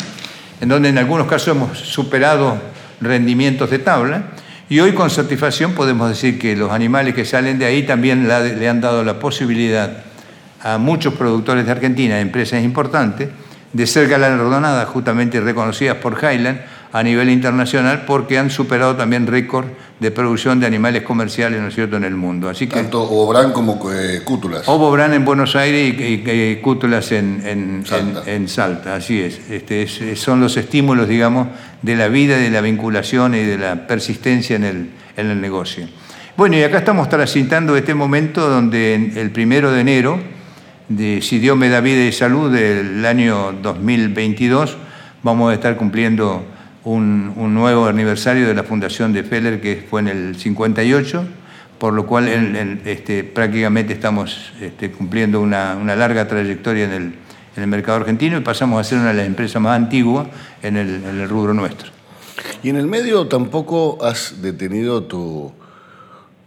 en 0.61 0.68
donde 0.68 0.89
en 0.89 0.97
algunos 0.97 1.27
casos 1.27 1.55
hemos 1.55 1.77
superado 1.77 2.57
rendimientos 2.99 3.69
de 3.69 3.77
tabla, 3.77 4.31
y 4.69 4.80
hoy 4.80 4.94
con 4.94 5.10
satisfacción 5.10 5.73
podemos 5.73 6.10
decir 6.10 6.40
que 6.40 6.56
los 6.56 6.72
animales 6.72 7.14
que 7.14 7.26
salen 7.26 7.60
de 7.60 7.65
ahí 7.65 7.84
también 7.84 8.27
le 8.27 8.69
han 8.69 8.81
dado 8.81 9.03
la 9.03 9.19
posibilidad 9.19 10.03
a 10.61 10.77
muchos 10.77 11.14
productores 11.15 11.65
de 11.65 11.72
Argentina, 11.72 12.19
empresas 12.19 12.64
importantes, 12.64 13.30
de 13.73 13.88
ser 13.88 14.07
galardonadas 14.07 14.88
justamente 14.88 15.41
reconocidas 15.41 15.98
por 15.98 16.18
Highland 16.18 16.61
a 16.93 17.01
nivel 17.01 17.31
internacional 17.31 18.03
porque 18.05 18.37
han 18.37 18.51
superado 18.51 18.95
también 18.95 19.25
récord 19.25 19.65
de 19.99 20.11
producción 20.11 20.59
de 20.59 20.67
animales 20.67 21.01
comerciales, 21.01 21.59
¿no 21.59 21.69
es 21.69 21.73
cierto?, 21.73 21.97
en 21.97 22.03
el 22.03 22.15
mundo. 22.15 22.49
Así 22.49 22.67
que, 22.67 22.75
Tanto 22.75 23.01
Obobran 23.01 23.51
como 23.51 23.79
eh, 23.91 24.21
Cútulas. 24.23 24.67
Obobran 24.67 25.11
en 25.13 25.25
Buenos 25.25 25.55
Aires 25.55 25.95
y, 25.97 26.55
Cútulas 26.57 27.11
en, 27.11 27.83
Salta. 28.47 28.95
así 28.95 29.19
es. 29.19 29.39
Este, 29.49 29.87
Son 30.15 30.39
los 30.39 30.55
estímulos, 30.55 31.07
digamos, 31.07 31.47
de 31.81 31.95
la 31.95 32.09
vida, 32.09 32.37
de 32.37 32.51
la 32.51 32.61
vinculación 32.61 33.33
y 33.33 33.39
de 33.39 33.57
la 33.57 33.87
persistencia 33.87 34.55
en 34.55 34.63
el, 34.63 34.89
en 35.17 35.31
el 35.31 35.41
negocio. 35.41 35.87
Bueno, 36.37 36.57
y 36.57 36.63
acá 36.63 36.77
estamos 36.77 37.09
transitando 37.09 37.75
este 37.75 37.95
momento 37.95 38.47
donde 38.47 39.13
el 39.15 39.31
primero 39.31 39.71
de 39.71 39.81
enero, 39.81 40.19
de, 40.89 41.23
si 41.23 41.39
Dios 41.39 41.57
me 41.57 41.69
da 41.69 41.81
vida 41.81 42.05
y 42.05 42.11
salud, 42.11 42.51
del 42.51 43.03
año 43.03 43.51
2022, 43.63 44.77
vamos 45.23 45.49
a 45.49 45.55
estar 45.55 45.75
cumpliendo 45.75 46.52
un, 46.84 47.53
nuevo 47.53 47.85
aniversario 47.85 48.47
de 48.47 48.53
la 48.53 48.64
fundación 48.64 49.14
de 49.14 49.23
Feller, 49.23 49.61
que 49.61 49.85
fue 49.89 50.01
en 50.01 50.07
el 50.07 50.35
58, 50.35 51.26
por 51.77 51.93
lo 51.93 52.05
cual 52.05 52.27
este, 52.85 53.23
prácticamente 53.23 53.93
estamos 53.93 54.51
este, 54.61 54.91
cumpliendo 54.91 55.41
una, 55.41 55.76
larga 55.95 56.27
trayectoria 56.27 56.85
en 56.85 57.15
el, 57.55 57.68
mercado 57.68 57.99
argentino 57.99 58.38
y 58.38 58.41
pasamos 58.41 58.81
a 58.81 58.84
ser 58.84 58.97
una 58.97 59.10
de 59.10 59.14
las 59.15 59.27
empresas 59.27 59.61
más 59.61 59.76
antiguas 59.76 60.27
en 60.61 60.76
el 60.76 61.30
rubro 61.30 61.53
nuestro. 61.53 61.91
Y 62.64 62.69
en 62.69 62.77
el 62.77 62.88
medio 62.88 63.27
tampoco 63.27 64.03
has 64.03 64.41
detenido 64.41 65.03
tu, 65.03 65.51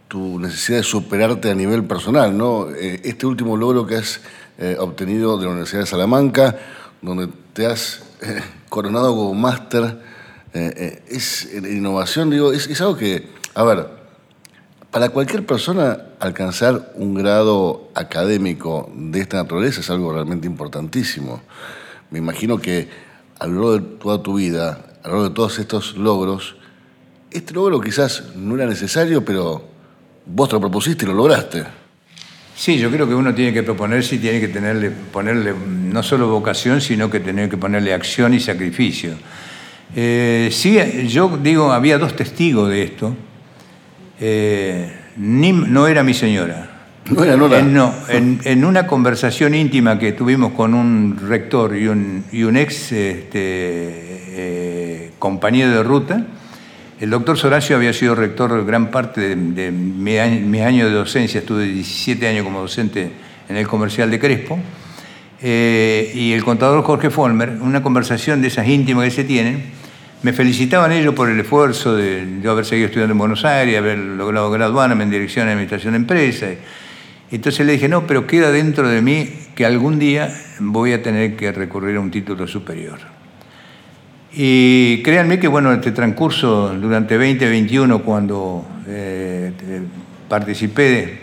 tu 0.07 0.39
necesidad 0.39 0.77
de 0.77 0.83
superarte 0.83 1.51
a 1.51 1.55
nivel 1.55 1.83
personal, 1.83 2.37
¿no? 2.37 2.69
Eh, 2.69 3.01
este 3.03 3.25
último 3.25 3.57
logro 3.57 3.85
que 3.85 3.95
has 3.95 4.21
eh, 4.57 4.77
obtenido 4.79 5.37
de 5.37 5.45
la 5.45 5.51
Universidad 5.51 5.81
de 5.81 5.87
Salamanca, 5.87 6.57
donde 7.01 7.29
te 7.53 7.65
has 7.65 8.03
eh, 8.21 8.41
coronado 8.69 9.15
como 9.15 9.33
máster, 9.33 9.97
es 11.07 11.45
en 11.53 11.65
innovación, 11.65 12.29
digo, 12.29 12.51
es, 12.51 12.81
algo 12.81 12.97
que, 12.97 13.27
a 13.53 13.63
ver, 13.63 13.87
para 14.91 15.09
cualquier 15.09 15.45
persona 15.45 15.97
alcanzar 16.19 16.93
un 16.95 17.13
grado 17.13 17.89
académico 17.93 18.91
de 18.95 19.19
esta 19.19 19.37
naturaleza 19.37 19.81
es 19.81 19.89
algo 19.89 20.13
realmente 20.13 20.47
importantísimo. 20.47 21.41
Me 22.09 22.19
imagino 22.19 22.57
que 22.59 22.89
a 23.39 23.47
lo 23.47 23.53
largo 23.53 23.73
de 23.73 23.97
toda 23.99 24.23
tu 24.23 24.35
vida, 24.35 24.85
a 25.03 25.07
lo 25.07 25.13
largo 25.13 25.29
de 25.29 25.35
todos 25.35 25.59
estos 25.59 25.97
logros, 25.97 26.55
este 27.31 27.53
logro 27.53 27.81
quizás 27.81 28.35
no 28.35 28.55
era 28.55 28.65
necesario, 28.65 29.23
pero 29.23 29.63
vos 30.25 30.49
te 30.49 30.55
lo 30.55 30.61
propusiste 30.61 31.05
y 31.05 31.07
lo 31.09 31.13
lograste. 31.13 31.65
Sí, 32.55 32.79
yo 32.79 32.89
creo 32.89 33.07
que 33.07 33.13
uno 33.13 33.35
tiene 33.35 33.53
que 33.53 33.61
proponerse 33.61 34.15
y 34.15 34.17
tiene 34.17 34.39
que 34.39 34.47
tenerle, 34.47 34.89
ponerle 34.89 35.53
no 35.53 36.01
solo 36.01 36.27
vocación, 36.27 36.81
sino 36.81 37.09
que 37.09 37.19
tener 37.19 37.49
que 37.49 37.57
ponerle 37.57 37.93
acción 37.93 38.33
y 38.33 38.39
sacrificio. 38.39 39.11
Eh, 39.95 40.49
sí, 40.51 40.77
yo 41.07 41.39
digo, 41.41 41.71
había 41.71 41.97
dos 41.97 42.15
testigos 42.15 42.69
de 42.69 42.83
esto. 42.83 43.15
Eh, 44.19 44.91
no 45.17 45.87
era 45.87 46.03
mi 46.03 46.13
señora. 46.13 46.77
No 47.09 47.23
era 47.23 47.37
Nora. 47.37 47.61
no, 47.61 47.93
en, 48.09 48.65
una 48.65 48.85
conversación 48.85 49.55
íntima 49.55 49.97
que 49.97 50.11
tuvimos 50.11 50.51
con 50.51 50.73
un 50.73 51.17
rector 51.17 51.75
y 51.77 51.87
un, 51.87 52.25
y 52.31 52.43
un 52.43 52.57
ex 52.57 52.91
este, 52.91 53.29
eh, 53.31 55.11
compañero 55.17 55.71
de 55.71 55.83
ruta, 55.83 56.25
el 56.99 57.09
doctor 57.09 57.37
Soracio 57.37 57.75
había 57.75 57.93
sido 57.93 58.15
rector 58.15 58.65
gran 58.65 58.91
parte 58.91 59.35
de, 59.35 59.71
mis 59.71 60.61
años 60.61 60.89
de 60.89 60.95
docencia, 60.95 61.39
estuve 61.39 61.65
17 61.65 62.27
años 62.27 62.43
como 62.43 62.59
docente 62.59 63.11
en 63.47 63.55
el 63.55 63.67
comercial 63.67 64.11
de 64.11 64.19
Crespo, 64.19 64.59
eh, 65.41 66.11
y 66.13 66.33
el 66.33 66.43
contador 66.43 66.83
Jorge 66.83 67.09
Folmer, 67.09 67.59
una 67.61 67.83
conversación 67.83 68.41
de 68.41 68.47
esas 68.47 68.67
íntimas 68.67 69.05
que 69.05 69.11
se 69.11 69.23
tienen, 69.23 69.76
me 70.23 70.33
felicitaban 70.33 70.91
ellos 70.91 71.13
por 71.13 71.29
el 71.29 71.39
esfuerzo 71.39 71.95
de 71.95 72.39
yo 72.41 72.51
haber 72.51 72.65
seguido 72.65 72.87
estudiando 72.87 73.11
en 73.11 73.17
Buenos 73.19 73.45
Aires, 73.45 73.77
haber 73.77 73.97
logrado 73.97 74.49
graduarme 74.49 75.03
en 75.03 75.11
dirección 75.11 75.45
de 75.45 75.53
administración 75.53 75.93
de 75.93 75.97
empresas. 75.97 76.51
Entonces 77.29 77.65
le 77.65 77.73
dije, 77.73 77.89
no, 77.89 78.07
pero 78.07 78.25
queda 78.25 78.51
dentro 78.51 78.87
de 78.87 79.01
mí 79.01 79.29
que 79.55 79.65
algún 79.65 79.99
día 79.99 80.33
voy 80.59 80.93
a 80.93 81.03
tener 81.03 81.35
que 81.35 81.51
recurrir 81.51 81.97
a 81.97 81.99
un 81.99 82.09
título 82.09 82.47
superior. 82.47 82.99
Y 84.33 85.01
créanme 85.03 85.39
que, 85.39 85.47
bueno, 85.47 85.71
este 85.73 85.91
transcurso 85.91 86.69
durante 86.69 87.15
2021, 87.15 88.03
cuando 88.03 88.65
eh, 88.87 89.51
participé 90.29 91.19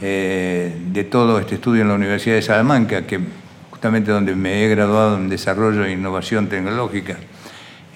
eh, 0.00 0.74
de, 0.92 1.04
todo 1.04 1.38
este 1.38 1.56
estudio 1.56 1.82
en 1.82 1.88
la 1.88 1.94
Universidad 1.94 2.36
de 2.36 2.42
Salamanca, 2.42 3.06
que 3.06 3.20
justamente 3.70 4.10
donde 4.10 4.34
me 4.34 4.64
he 4.64 4.68
graduado 4.68 5.16
en 5.16 5.28
desarrollo 5.28 5.84
e 5.84 5.92
innovación 5.92 6.48
tecnológica, 6.48 7.16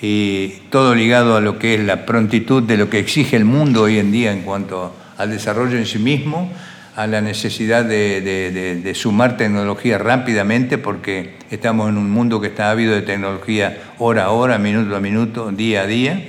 y 0.02 0.48
todo 0.68 0.96
ligado 0.96 1.36
a 1.36 1.40
lo 1.40 1.60
que 1.60 1.74
es 1.74 1.80
la 1.80 2.04
prontitud 2.04 2.64
de 2.64 2.76
lo 2.76 2.90
que 2.90 2.98
exige 2.98 3.36
el 3.36 3.44
mundo 3.44 3.82
hoy 3.82 4.00
en 4.00 4.10
día 4.10 4.32
en 4.32 4.42
cuanto 4.42 4.92
al 5.16 5.30
desarrollo 5.30 5.78
en 5.78 5.86
sí 5.86 6.00
mismo, 6.00 6.52
a 6.96 7.06
la 7.06 7.20
necesidad 7.20 7.84
de, 7.84 8.92
sumar 8.96 9.36
tecnología 9.36 9.98
rápidamente 9.98 10.76
porque 10.76 11.36
estamos 11.50 11.88
en 11.88 11.96
un 11.96 12.10
mundo 12.10 12.40
que 12.40 12.48
está 12.48 12.70
ávido 12.70 12.94
de 12.94 13.02
tecnología 13.02 13.80
hora 13.98 14.24
a 14.24 14.30
hora, 14.30 14.58
minuto 14.58 14.94
a 14.96 15.00
minuto, 15.00 15.52
día 15.52 15.82
a 15.82 15.86
día. 15.86 16.28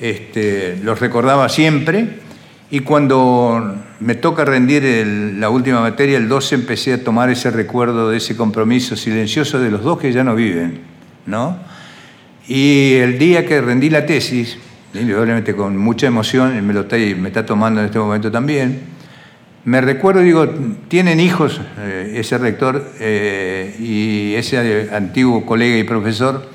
Este, 0.00 0.78
los 0.82 1.00
recordaba 1.00 1.48
siempre 1.48 2.18
Y 2.70 2.80
cuando 2.80 3.76
me 4.00 4.14
toca 4.14 4.44
rendir 4.44 4.84
la 5.38 5.48
última 5.50 5.80
materia, 5.80 6.18
el 6.18 6.28
12, 6.28 6.54
empecé 6.56 6.94
a 6.94 7.04
tomar 7.04 7.30
ese 7.30 7.50
recuerdo 7.50 8.10
de 8.10 8.16
ese 8.16 8.36
compromiso 8.36 8.96
silencioso 8.96 9.60
de 9.60 9.70
los 9.70 9.82
dos 9.82 9.98
que 9.98 10.12
ya 10.12 10.24
no 10.24 10.34
viven, 10.34 10.80
¿no? 11.26 11.75
Y 12.48 12.94
el 12.94 13.18
día 13.18 13.44
que 13.44 13.60
rendí 13.60 13.90
la 13.90 14.06
tesis, 14.06 14.58
indudablemente 14.94 15.54
con 15.54 15.76
mucha 15.76 16.06
emoción, 16.06 16.64
me 16.64 16.72
lo 16.72 16.82
está, 16.82 17.44
tomando 17.44 17.80
en 17.80 17.86
este 17.86 17.98
momento 17.98 18.30
también, 18.30 18.82
me 19.64 19.80
recuerdo, 19.80 20.20
digo, 20.20 20.48
tienen 20.86 21.18
hijos 21.18 21.60
eh, 21.78 22.12
ese 22.16 22.38
rector 22.38 22.92
eh, 23.00 23.74
y 23.80 24.34
ese 24.34 24.90
antiguo 24.92 25.44
colega 25.44 25.76
y 25.76 25.82
profesor, 25.82 26.48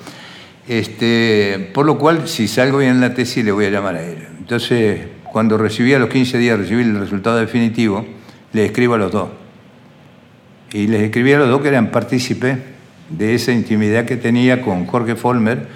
este, 0.65 1.72
por 1.73 1.85
lo 1.85 1.97
cual, 1.97 2.30
si 2.30 2.47
salgo 2.47 2.77
bien 2.77 2.91
en 2.91 3.01
la 3.01 3.13
tesis, 3.13 3.43
le 3.43 3.51
voy 3.51 3.65
a 3.65 3.69
llamar 3.69 3.95
a 3.95 4.01
él. 4.01 4.27
Entonces, 4.39 5.01
cuando 5.23 5.57
recibí 5.57 5.93
a 5.93 5.99
los 5.99 6.09
15 6.09 6.38
días, 6.38 6.57
recibí 6.57 6.84
el 6.84 6.97
resultado 6.97 7.38
definitivo, 7.38 8.05
le 8.53 8.65
escribo 8.65 8.93
a 8.93 8.97
los 8.97 9.11
dos. 9.11 9.30
Y 10.72 10.88
les 10.88 11.01
escribí 11.01 11.34
a 11.34 11.39
los 11.39 11.49
dos 11.49 11.61
que 11.61 11.68
eran 11.68 11.91
partícipes 11.91 12.57
de 13.17 13.35
esa 13.35 13.51
intimidad 13.51 14.05
que 14.05 14.17
tenía 14.17 14.61
con 14.61 14.85
Jorge 14.85 15.15
Folmer 15.15 15.67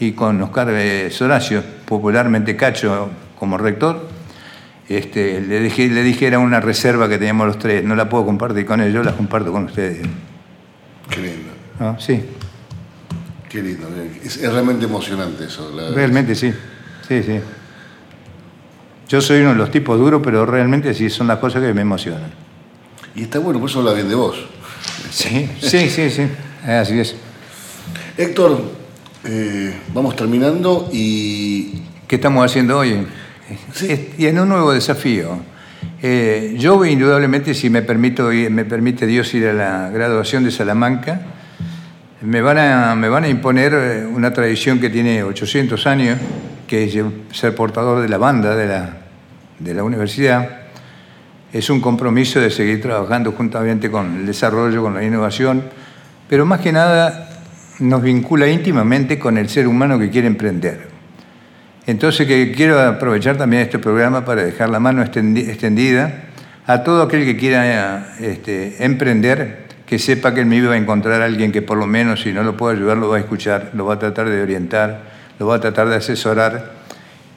y 0.00 0.12
con 0.12 0.40
Oscar 0.42 0.68
eh, 0.70 1.10
Soracio, 1.10 1.62
popularmente 1.86 2.56
Cacho 2.56 3.10
como 3.38 3.58
rector. 3.58 4.08
Este, 4.88 5.40
le, 5.40 5.60
dije, 5.60 5.88
le 5.88 6.02
dije 6.02 6.26
era 6.26 6.38
una 6.38 6.60
reserva 6.60 7.08
que 7.08 7.18
teníamos 7.18 7.46
los 7.46 7.58
tres, 7.58 7.82
no 7.84 7.96
la 7.96 8.08
puedo 8.08 8.26
compartir 8.26 8.66
con 8.66 8.80
ellos, 8.80 9.04
la 9.04 9.12
comparto 9.12 9.50
con 9.50 9.64
ustedes. 9.64 10.06
Qué 11.08 11.20
lindo. 11.20 11.50
Ah, 11.80 11.96
sí. 11.98 12.22
Qué 13.48 13.62
lindo. 13.62 13.88
Es, 14.22 14.42
realmente 14.42 14.84
emocionante 14.84 15.44
eso. 15.44 15.72
realmente 15.94 16.34
sí. 16.34 16.52
Sí, 17.08 17.22
sí. 17.22 17.40
Yo 19.08 19.20
soy 19.20 19.40
uno 19.40 19.50
de 19.50 19.56
los 19.56 19.70
tipos 19.70 19.98
duros, 19.98 20.20
pero 20.24 20.46
realmente 20.46 20.94
sí 20.94 21.10
son 21.10 21.26
las 21.26 21.38
cosas 21.38 21.62
que 21.62 21.72
me 21.72 21.82
emocionan. 21.82 22.32
Y 23.14 23.22
está 23.22 23.38
bueno, 23.38 23.60
por 23.60 23.68
eso 23.68 23.80
habla 23.80 23.92
bien 23.92 24.08
de 24.08 24.14
vos. 24.14 24.36
Sí, 25.10 25.48
sí, 25.60 25.88
sí, 25.88 26.10
sí. 26.10 26.26
Así 26.66 26.98
es. 26.98 27.14
Héctor, 28.16 28.58
eh, 29.24 29.74
vamos 29.92 30.16
terminando 30.16 30.88
y... 30.90 31.82
¿Qué 32.08 32.16
estamos 32.16 32.44
haciendo 32.44 32.78
hoy? 32.78 33.06
Y 34.16 34.26
en 34.26 34.38
un 34.38 34.48
nuevo 34.48 34.72
desafío. 34.72 35.38
Eh, 36.00 36.54
yo 36.58 36.82
indudablemente, 36.86 37.52
si 37.52 37.68
me, 37.68 37.82
permito, 37.82 38.30
me 38.50 38.64
permite 38.64 39.06
Dios 39.06 39.34
ir 39.34 39.46
a 39.48 39.52
la 39.52 39.90
graduación 39.90 40.44
de 40.44 40.50
Salamanca, 40.50 41.20
me 42.22 42.40
van 42.40 42.56
a, 42.56 42.94
me 42.94 43.10
van 43.10 43.24
a 43.24 43.28
imponer 43.28 43.74
eh, 43.74 44.06
una 44.06 44.32
tradición 44.32 44.80
que 44.80 44.88
tiene 44.88 45.22
800 45.22 45.86
años, 45.86 46.18
que 46.66 46.84
es 46.84 46.96
ser 47.32 47.54
portador 47.54 48.00
de 48.00 48.08
la 48.08 48.16
banda 48.16 48.56
de 48.56 48.66
la, 48.66 48.96
de 49.58 49.74
la 49.74 49.84
universidad. 49.84 50.62
Es 51.52 51.68
un 51.68 51.82
compromiso 51.82 52.40
de 52.40 52.50
seguir 52.50 52.80
trabajando 52.80 53.32
juntamente 53.32 53.90
con 53.90 54.16
el 54.16 54.26
desarrollo, 54.26 54.82
con 54.82 54.94
la 54.94 55.04
innovación, 55.04 55.62
pero 56.28 56.46
más 56.46 56.60
que 56.60 56.72
nada 56.72 57.28
nos 57.80 58.02
vincula 58.02 58.48
íntimamente 58.48 59.18
con 59.18 59.38
el 59.38 59.48
ser 59.48 59.66
humano 59.66 59.98
que 59.98 60.10
quiere 60.10 60.26
emprender. 60.26 60.88
Entonces 61.86 62.26
que 62.26 62.52
quiero 62.52 62.80
aprovechar 62.80 63.36
también 63.36 63.62
este 63.62 63.78
programa 63.78 64.24
para 64.24 64.44
dejar 64.44 64.70
la 64.70 64.80
mano 64.80 65.02
extendida 65.02 66.24
a 66.66 66.82
todo 66.82 67.02
aquel 67.02 67.24
que 67.24 67.36
quiera 67.36 68.14
este, 68.20 68.84
emprender, 68.84 69.64
que 69.84 69.98
sepa 69.98 70.32
que 70.32 70.40
en 70.40 70.48
mí 70.48 70.60
va 70.60 70.74
a 70.74 70.76
encontrar 70.78 71.20
a 71.20 71.26
alguien 71.26 71.52
que 71.52 71.60
por 71.60 71.76
lo 71.76 71.86
menos 71.86 72.22
si 72.22 72.32
no 72.32 72.42
lo 72.42 72.56
puede 72.56 72.76
ayudar 72.76 72.96
lo 72.96 73.10
va 73.10 73.18
a 73.18 73.20
escuchar, 73.20 73.70
lo 73.74 73.84
va 73.84 73.94
a 73.94 73.98
tratar 73.98 74.30
de 74.30 74.40
orientar, 74.40 75.02
lo 75.38 75.46
va 75.46 75.56
a 75.56 75.60
tratar 75.60 75.88
de 75.88 75.96
asesorar 75.96 76.72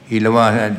y 0.10 0.22
lo 0.22 0.32
va, 0.32 0.70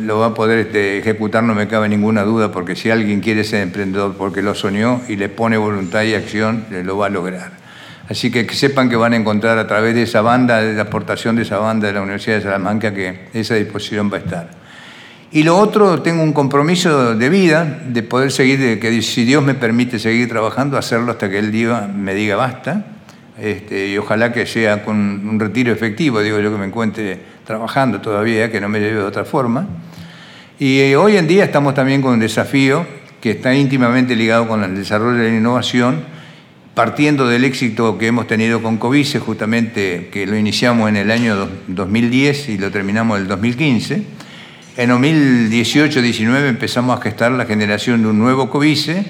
lo 0.00 0.18
va 0.20 0.26
a 0.28 0.34
poder 0.34 0.60
este, 0.60 0.96
ejecutar, 0.96 1.42
no 1.44 1.54
me 1.54 1.68
cabe 1.68 1.90
ninguna 1.90 2.22
duda, 2.22 2.50
porque 2.50 2.74
si 2.74 2.90
alguien 2.90 3.20
quiere 3.20 3.44
ser 3.44 3.60
emprendedor 3.60 4.14
porque 4.16 4.40
lo 4.40 4.54
soñó 4.54 5.02
y 5.08 5.16
le 5.16 5.28
pone 5.28 5.58
voluntad 5.58 6.04
y 6.04 6.14
acción, 6.14 6.64
lo 6.70 6.96
va 6.96 7.06
a 7.06 7.10
lograr. 7.10 7.57
Así 8.08 8.30
que, 8.30 8.46
que 8.46 8.54
sepan 8.54 8.88
que 8.88 8.96
van 8.96 9.12
a 9.12 9.16
encontrar 9.16 9.58
a 9.58 9.66
través 9.66 9.94
de 9.94 10.02
esa 10.02 10.22
banda, 10.22 10.62
de 10.62 10.74
la 10.74 10.82
aportación 10.82 11.36
de 11.36 11.42
esa 11.42 11.58
banda 11.58 11.88
de 11.88 11.92
la 11.92 12.00
Universidad 12.00 12.36
de 12.36 12.42
Salamanca, 12.42 12.94
que 12.94 13.28
esa 13.34 13.54
disposición 13.54 14.10
va 14.10 14.16
a 14.16 14.20
estar. 14.20 14.50
Y 15.30 15.42
lo 15.42 15.58
otro, 15.58 16.00
tengo 16.00 16.22
un 16.22 16.32
compromiso 16.32 17.14
de 17.14 17.28
vida, 17.28 17.80
de 17.86 18.02
poder 18.02 18.32
seguir, 18.32 18.58
de 18.60 18.78
que 18.78 19.02
si 19.02 19.24
Dios 19.24 19.44
me 19.44 19.54
permite 19.54 19.98
seguir 19.98 20.26
trabajando, 20.26 20.78
hacerlo 20.78 21.12
hasta 21.12 21.28
que 21.28 21.38
Él 21.38 21.52
diga, 21.52 21.86
me 21.86 22.14
diga 22.14 22.36
basta. 22.36 22.86
Este, 23.38 23.88
y 23.88 23.98
ojalá 23.98 24.32
que 24.32 24.46
sea 24.46 24.82
con 24.82 24.96
un 24.96 25.38
retiro 25.38 25.70
efectivo, 25.70 26.20
digo 26.20 26.40
yo 26.40 26.50
que 26.50 26.58
me 26.58 26.66
encuentre 26.66 27.20
trabajando 27.46 28.00
todavía, 28.00 28.50
que 28.50 28.60
no 28.60 28.68
me 28.68 28.80
lleve 28.80 28.96
de 28.96 29.04
otra 29.04 29.24
forma. 29.24 29.66
Y 30.58 30.80
eh, 30.80 30.96
hoy 30.96 31.16
en 31.18 31.28
día 31.28 31.44
estamos 31.44 31.74
también 31.74 32.02
con 32.02 32.14
un 32.14 32.20
desafío 32.20 32.84
que 33.20 33.32
está 33.32 33.54
íntimamente 33.54 34.16
ligado 34.16 34.48
con 34.48 34.64
el 34.64 34.74
desarrollo 34.74 35.18
de 35.18 35.30
la 35.30 35.36
innovación, 35.36 36.02
partiendo 36.78 37.26
del 37.26 37.44
éxito 37.44 37.98
que 37.98 38.06
hemos 38.06 38.28
tenido 38.28 38.62
con 38.62 38.76
Covice, 38.76 39.18
justamente 39.18 40.10
que 40.12 40.28
lo 40.28 40.36
iniciamos 40.36 40.88
en 40.88 40.94
el 40.94 41.10
año 41.10 41.48
2010 41.66 42.50
y 42.50 42.58
lo 42.58 42.70
terminamos 42.70 43.16
en 43.16 43.22
el 43.24 43.28
2015, 43.28 44.02
en 44.76 44.90
2018-19 44.90 46.46
empezamos 46.46 46.96
a 46.96 47.02
gestar 47.02 47.32
la 47.32 47.46
generación 47.46 48.02
de 48.02 48.08
un 48.10 48.20
nuevo 48.20 48.48
Covice 48.48 49.04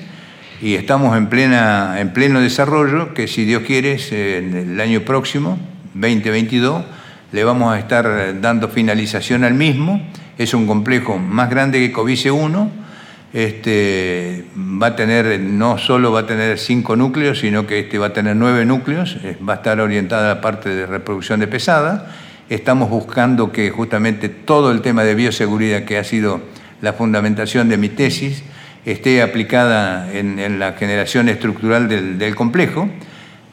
y 0.62 0.76
estamos 0.76 1.14
en, 1.18 1.26
plena, 1.26 2.00
en 2.00 2.14
pleno 2.14 2.40
desarrollo, 2.40 3.12
que 3.12 3.28
si 3.28 3.44
Dios 3.44 3.64
quiere, 3.66 3.98
en 4.12 4.56
el 4.56 4.80
año 4.80 5.02
próximo, 5.02 5.58
2022, 5.92 6.86
le 7.32 7.44
vamos 7.44 7.74
a 7.74 7.78
estar 7.78 8.40
dando 8.40 8.70
finalización 8.70 9.44
al 9.44 9.52
mismo. 9.52 10.00
Es 10.38 10.54
un 10.54 10.66
complejo 10.66 11.18
más 11.18 11.50
grande 11.50 11.80
que 11.80 11.92
Covice 11.92 12.30
1, 12.30 12.87
este, 13.32 14.44
va 14.56 14.88
a 14.88 14.96
tener, 14.96 15.40
no 15.40 15.78
solo 15.78 16.12
va 16.12 16.20
a 16.20 16.26
tener 16.26 16.58
cinco 16.58 16.96
núcleos, 16.96 17.40
sino 17.40 17.66
que 17.66 17.80
este 17.80 17.98
va 17.98 18.06
a 18.06 18.12
tener 18.12 18.36
nueve 18.36 18.64
núcleos, 18.64 19.16
va 19.46 19.54
a 19.54 19.56
estar 19.56 19.80
orientada 19.80 20.32
a 20.32 20.34
la 20.36 20.40
parte 20.40 20.70
de 20.70 20.86
reproducción 20.86 21.40
de 21.40 21.46
pesada. 21.46 22.14
Estamos 22.48 22.88
buscando 22.88 23.52
que 23.52 23.70
justamente 23.70 24.28
todo 24.28 24.70
el 24.70 24.80
tema 24.80 25.04
de 25.04 25.14
bioseguridad, 25.14 25.84
que 25.84 25.98
ha 25.98 26.04
sido 26.04 26.40
la 26.80 26.94
fundamentación 26.94 27.68
de 27.68 27.76
mi 27.76 27.88
tesis, 27.88 28.42
esté 28.86 29.20
aplicada 29.20 30.10
en, 30.12 30.58
la 30.58 30.72
generación 30.72 31.28
estructural 31.28 31.88
del 31.88 32.34
complejo 32.34 32.88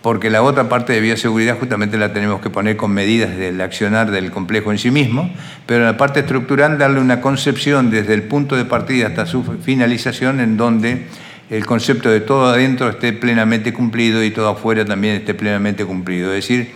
porque 0.05 0.29
la 0.29 0.43
otra 0.43 0.69
parte 0.69 0.93
de 0.93 0.99
bioseguridad 0.99 1.57
justamente 1.57 1.97
la 1.97 2.13
tenemos 2.13 2.39
que 2.39 2.51
poner 2.51 2.77
con 2.77 2.91
medidas 2.91 3.35
del 3.37 3.59
accionar 3.59 4.11
del 4.11 4.29
complejo 4.29 4.71
en 4.71 4.77
sí 4.77 4.91
mismo, 4.91 5.31
pero 5.65 5.79
en 5.79 5.87
la 5.87 5.97
parte 5.97 6.19
estructural 6.19 6.77
darle 6.77 6.99
una 6.99 7.21
concepción 7.21 7.89
desde 7.89 8.13
el 8.13 8.21
punto 8.21 8.55
de 8.55 8.65
partida 8.65 9.07
hasta 9.07 9.25
su 9.25 9.43
finalización 9.63 10.41
en 10.41 10.57
donde 10.57 11.07
el 11.49 11.65
concepto 11.65 12.11
de 12.11 12.21
todo 12.21 12.45
adentro 12.45 12.87
esté 12.87 13.13
plenamente 13.13 13.73
cumplido 13.73 14.23
y 14.23 14.29
todo 14.29 14.49
afuera 14.49 14.85
también 14.85 15.15
esté 15.15 15.33
plenamente 15.33 15.83
cumplido. 15.85 16.35
Es 16.35 16.47
decir, 16.47 16.69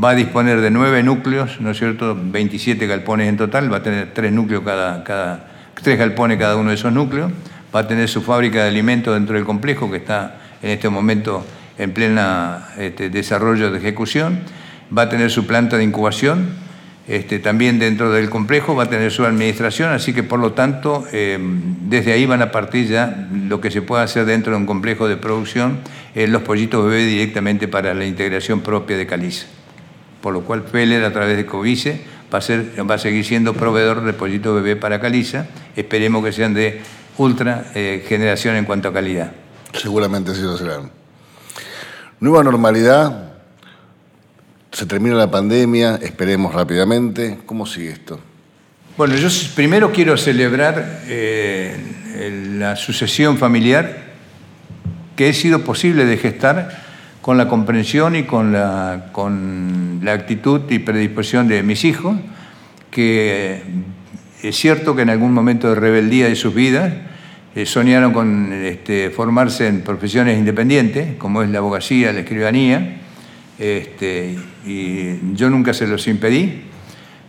va 0.00 0.10
a 0.10 0.14
disponer 0.14 0.60
de 0.60 0.70
nueve 0.70 1.02
núcleos, 1.02 1.60
¿no 1.60 1.72
es 1.72 1.78
cierto? 1.78 2.16
27 2.16 2.86
galpones 2.86 3.28
en 3.28 3.36
total, 3.36 3.72
va 3.72 3.78
a 3.78 3.82
tener 3.82 4.14
tres 4.14 4.30
núcleos 4.30 4.62
cada, 4.62 5.02
cada, 5.02 5.48
tres 5.82 5.98
galpones 5.98 6.38
cada 6.38 6.54
uno 6.54 6.68
de 6.68 6.76
esos 6.76 6.92
núcleos, 6.92 7.32
va 7.74 7.80
a 7.80 7.88
tener 7.88 8.08
su 8.08 8.22
fábrica 8.22 8.62
de 8.62 8.68
alimentos 8.68 9.12
dentro 9.12 9.34
del 9.34 9.44
complejo 9.44 9.90
que 9.90 9.96
está 9.96 10.36
en 10.62 10.70
este 10.70 10.88
momento 10.88 11.44
en 11.78 11.92
plena 11.92 12.68
este, 12.78 13.10
desarrollo 13.10 13.70
de 13.70 13.78
ejecución, 13.78 14.40
va 14.96 15.02
a 15.02 15.08
tener 15.08 15.30
su 15.30 15.46
planta 15.46 15.76
de 15.76 15.84
incubación, 15.84 16.48
este, 17.08 17.38
también 17.38 17.78
dentro 17.78 18.10
del 18.10 18.30
complejo 18.30 18.74
va 18.74 18.84
a 18.84 18.90
tener 18.90 19.12
su 19.12 19.24
administración, 19.24 19.92
así 19.92 20.12
que 20.12 20.22
por 20.22 20.40
lo 20.40 20.52
tanto 20.52 21.06
eh, 21.12 21.38
desde 21.40 22.12
ahí 22.12 22.26
van 22.26 22.42
a 22.42 22.50
partir 22.50 22.88
ya 22.88 23.28
lo 23.32 23.60
que 23.60 23.70
se 23.70 23.80
puede 23.82 24.02
hacer 24.02 24.24
dentro 24.24 24.52
de 24.52 24.58
un 24.58 24.66
complejo 24.66 25.06
de 25.06 25.16
producción, 25.16 25.78
los 26.14 26.42
pollitos 26.42 26.84
bebé 26.84 27.04
directamente 27.04 27.68
para 27.68 27.92
la 27.92 28.06
integración 28.06 28.62
propia 28.62 28.96
de 28.96 29.06
Caliza. 29.06 29.46
Por 30.22 30.32
lo 30.32 30.40
cual 30.40 30.64
Feller 30.64 31.04
a 31.04 31.12
través 31.12 31.36
de 31.36 31.44
Covice 31.44 32.00
va 32.32 32.38
a, 32.38 32.40
ser, 32.40 32.72
va 32.90 32.94
a 32.94 32.98
seguir 32.98 33.24
siendo 33.24 33.54
proveedor 33.54 34.02
de 34.02 34.12
pollitos 34.12 34.54
bebé 34.56 34.76
para 34.76 35.00
Caliza, 35.00 35.46
esperemos 35.76 36.24
que 36.24 36.32
sean 36.32 36.54
de 36.54 36.80
ultra 37.18 37.66
eh, 37.74 38.04
generación 38.08 38.56
en 38.56 38.64
cuanto 38.64 38.88
a 38.88 38.92
calidad. 38.92 39.32
Seguramente 39.72 40.34
sí 40.34 40.42
lo 40.42 40.56
serán. 40.56 40.90
Nueva 42.18 42.42
normalidad, 42.42 43.34
se 44.72 44.86
termina 44.86 45.16
la 45.16 45.30
pandemia, 45.30 45.96
esperemos 45.96 46.54
rápidamente. 46.54 47.40
¿Cómo 47.44 47.66
sigue 47.66 47.90
esto? 47.90 48.18
Bueno, 48.96 49.16
yo 49.16 49.28
primero 49.54 49.92
quiero 49.92 50.16
celebrar 50.16 51.02
eh, 51.08 51.76
la 52.58 52.74
sucesión 52.76 53.36
familiar 53.36 54.04
que 55.14 55.28
ha 55.28 55.32
sido 55.34 55.60
posible 55.60 56.06
de 56.06 56.16
gestar 56.16 56.84
con 57.20 57.36
la 57.36 57.48
comprensión 57.48 58.16
y 58.16 58.22
con 58.22 58.50
la, 58.50 59.10
con 59.12 60.00
la 60.02 60.14
actitud 60.14 60.62
y 60.70 60.78
predisposición 60.78 61.48
de 61.48 61.62
mis 61.62 61.84
hijos, 61.84 62.16
que 62.90 63.62
es 64.42 64.56
cierto 64.56 64.96
que 64.96 65.02
en 65.02 65.10
algún 65.10 65.34
momento 65.34 65.68
de 65.68 65.74
rebeldía 65.74 66.28
de 66.28 66.36
sus 66.36 66.54
vidas, 66.54 66.94
soñaron 67.64 68.12
con 68.12 68.52
este, 68.52 69.08
formarse 69.08 69.66
en 69.66 69.80
profesiones 69.80 70.36
independientes, 70.36 71.16
como 71.16 71.42
es 71.42 71.48
la 71.48 71.58
abogacía, 71.58 72.12
la 72.12 72.20
escribanía, 72.20 72.98
este, 73.58 74.36
y 74.66 75.34
yo 75.34 75.48
nunca 75.48 75.72
se 75.72 75.86
los 75.86 76.06
impedí, 76.08 76.64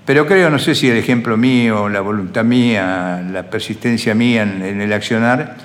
Pero 0.05 0.25
creo, 0.25 0.49
no 0.49 0.57
sé 0.57 0.73
si 0.73 0.89
el 0.89 0.97
ejemplo 0.97 1.37
mío, 1.37 1.89
la 1.89 2.01
voluntad 2.01 2.43
mía, 2.43 3.25
la 3.29 3.49
persistencia 3.49 4.15
mía 4.15 4.43
en, 4.43 4.81
el 4.81 4.93
accionar, 4.93 5.57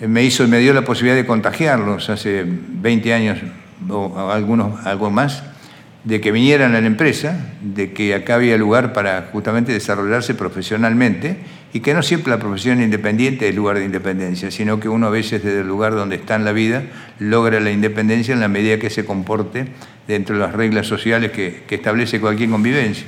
eh, 0.00 0.06
me 0.06 0.22
hizo, 0.22 0.46
me 0.46 0.58
dio 0.58 0.72
la 0.74 0.82
posibilidad 0.82 1.16
de 1.16 1.26
contagiarlos 1.26 2.08
hace 2.10 2.44
20 2.46 3.14
años 3.14 3.38
o 3.88 4.30
algunos, 4.30 4.86
algo 4.86 5.10
más, 5.10 5.42
de 6.04 6.20
que 6.20 6.32
vinieran 6.32 6.74
a 6.74 6.80
la 6.80 6.86
empresa, 6.86 7.36
de 7.60 7.92
que 7.92 8.14
acá 8.14 8.36
había 8.36 8.56
lugar 8.56 8.92
para 8.92 9.28
justamente 9.32 9.72
desarrollarse 9.72 10.34
profesionalmente 10.34 11.38
y 11.72 11.80
que 11.80 11.92
no 11.92 12.02
siempre 12.02 12.30
la 12.30 12.38
profesión 12.38 12.80
independiente 12.80 13.48
es 13.48 13.54
lugar 13.54 13.78
de 13.78 13.84
independencia, 13.84 14.50
sino 14.50 14.80
que 14.80 14.88
uno 14.88 15.08
a 15.08 15.10
veces 15.10 15.42
desde 15.42 15.60
el 15.60 15.68
lugar 15.68 15.94
donde 15.94 16.16
está 16.16 16.36
en 16.36 16.44
la 16.44 16.52
vida 16.52 16.84
logra 17.18 17.60
la 17.60 17.70
independencia 17.70 18.32
en 18.32 18.40
la 18.40 18.48
medida 18.48 18.78
que 18.78 18.90
se 18.90 19.04
comporte 19.04 19.66
dentro 20.06 20.36
de 20.36 20.40
las 20.40 20.54
reglas 20.54 20.86
sociales 20.86 21.32
que, 21.32 21.64
establece 21.68 22.20
cualquier 22.20 22.48
convivencia. 22.50 23.06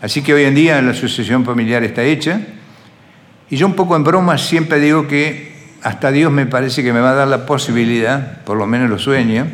Así 0.00 0.22
que 0.22 0.32
hoy 0.32 0.44
en 0.44 0.54
día 0.54 0.80
la 0.82 0.94
sucesión 0.94 1.44
familiar 1.44 1.82
está 1.82 2.04
hecha 2.04 2.40
y 3.48 3.56
yo 3.56 3.66
un 3.66 3.74
poco 3.74 3.96
en 3.96 4.04
broma 4.04 4.38
siempre 4.38 4.78
digo 4.78 5.08
que 5.08 5.50
hasta 5.82 6.12
Dios 6.12 6.30
me 6.30 6.46
parece 6.46 6.82
que 6.82 6.92
me 6.92 7.00
va 7.00 7.10
a 7.10 7.14
dar 7.14 7.28
la 7.28 7.46
posibilidad, 7.46 8.42
por 8.44 8.56
lo 8.56 8.66
menos 8.66 8.88
lo 8.88 8.98
sueño, 8.98 9.46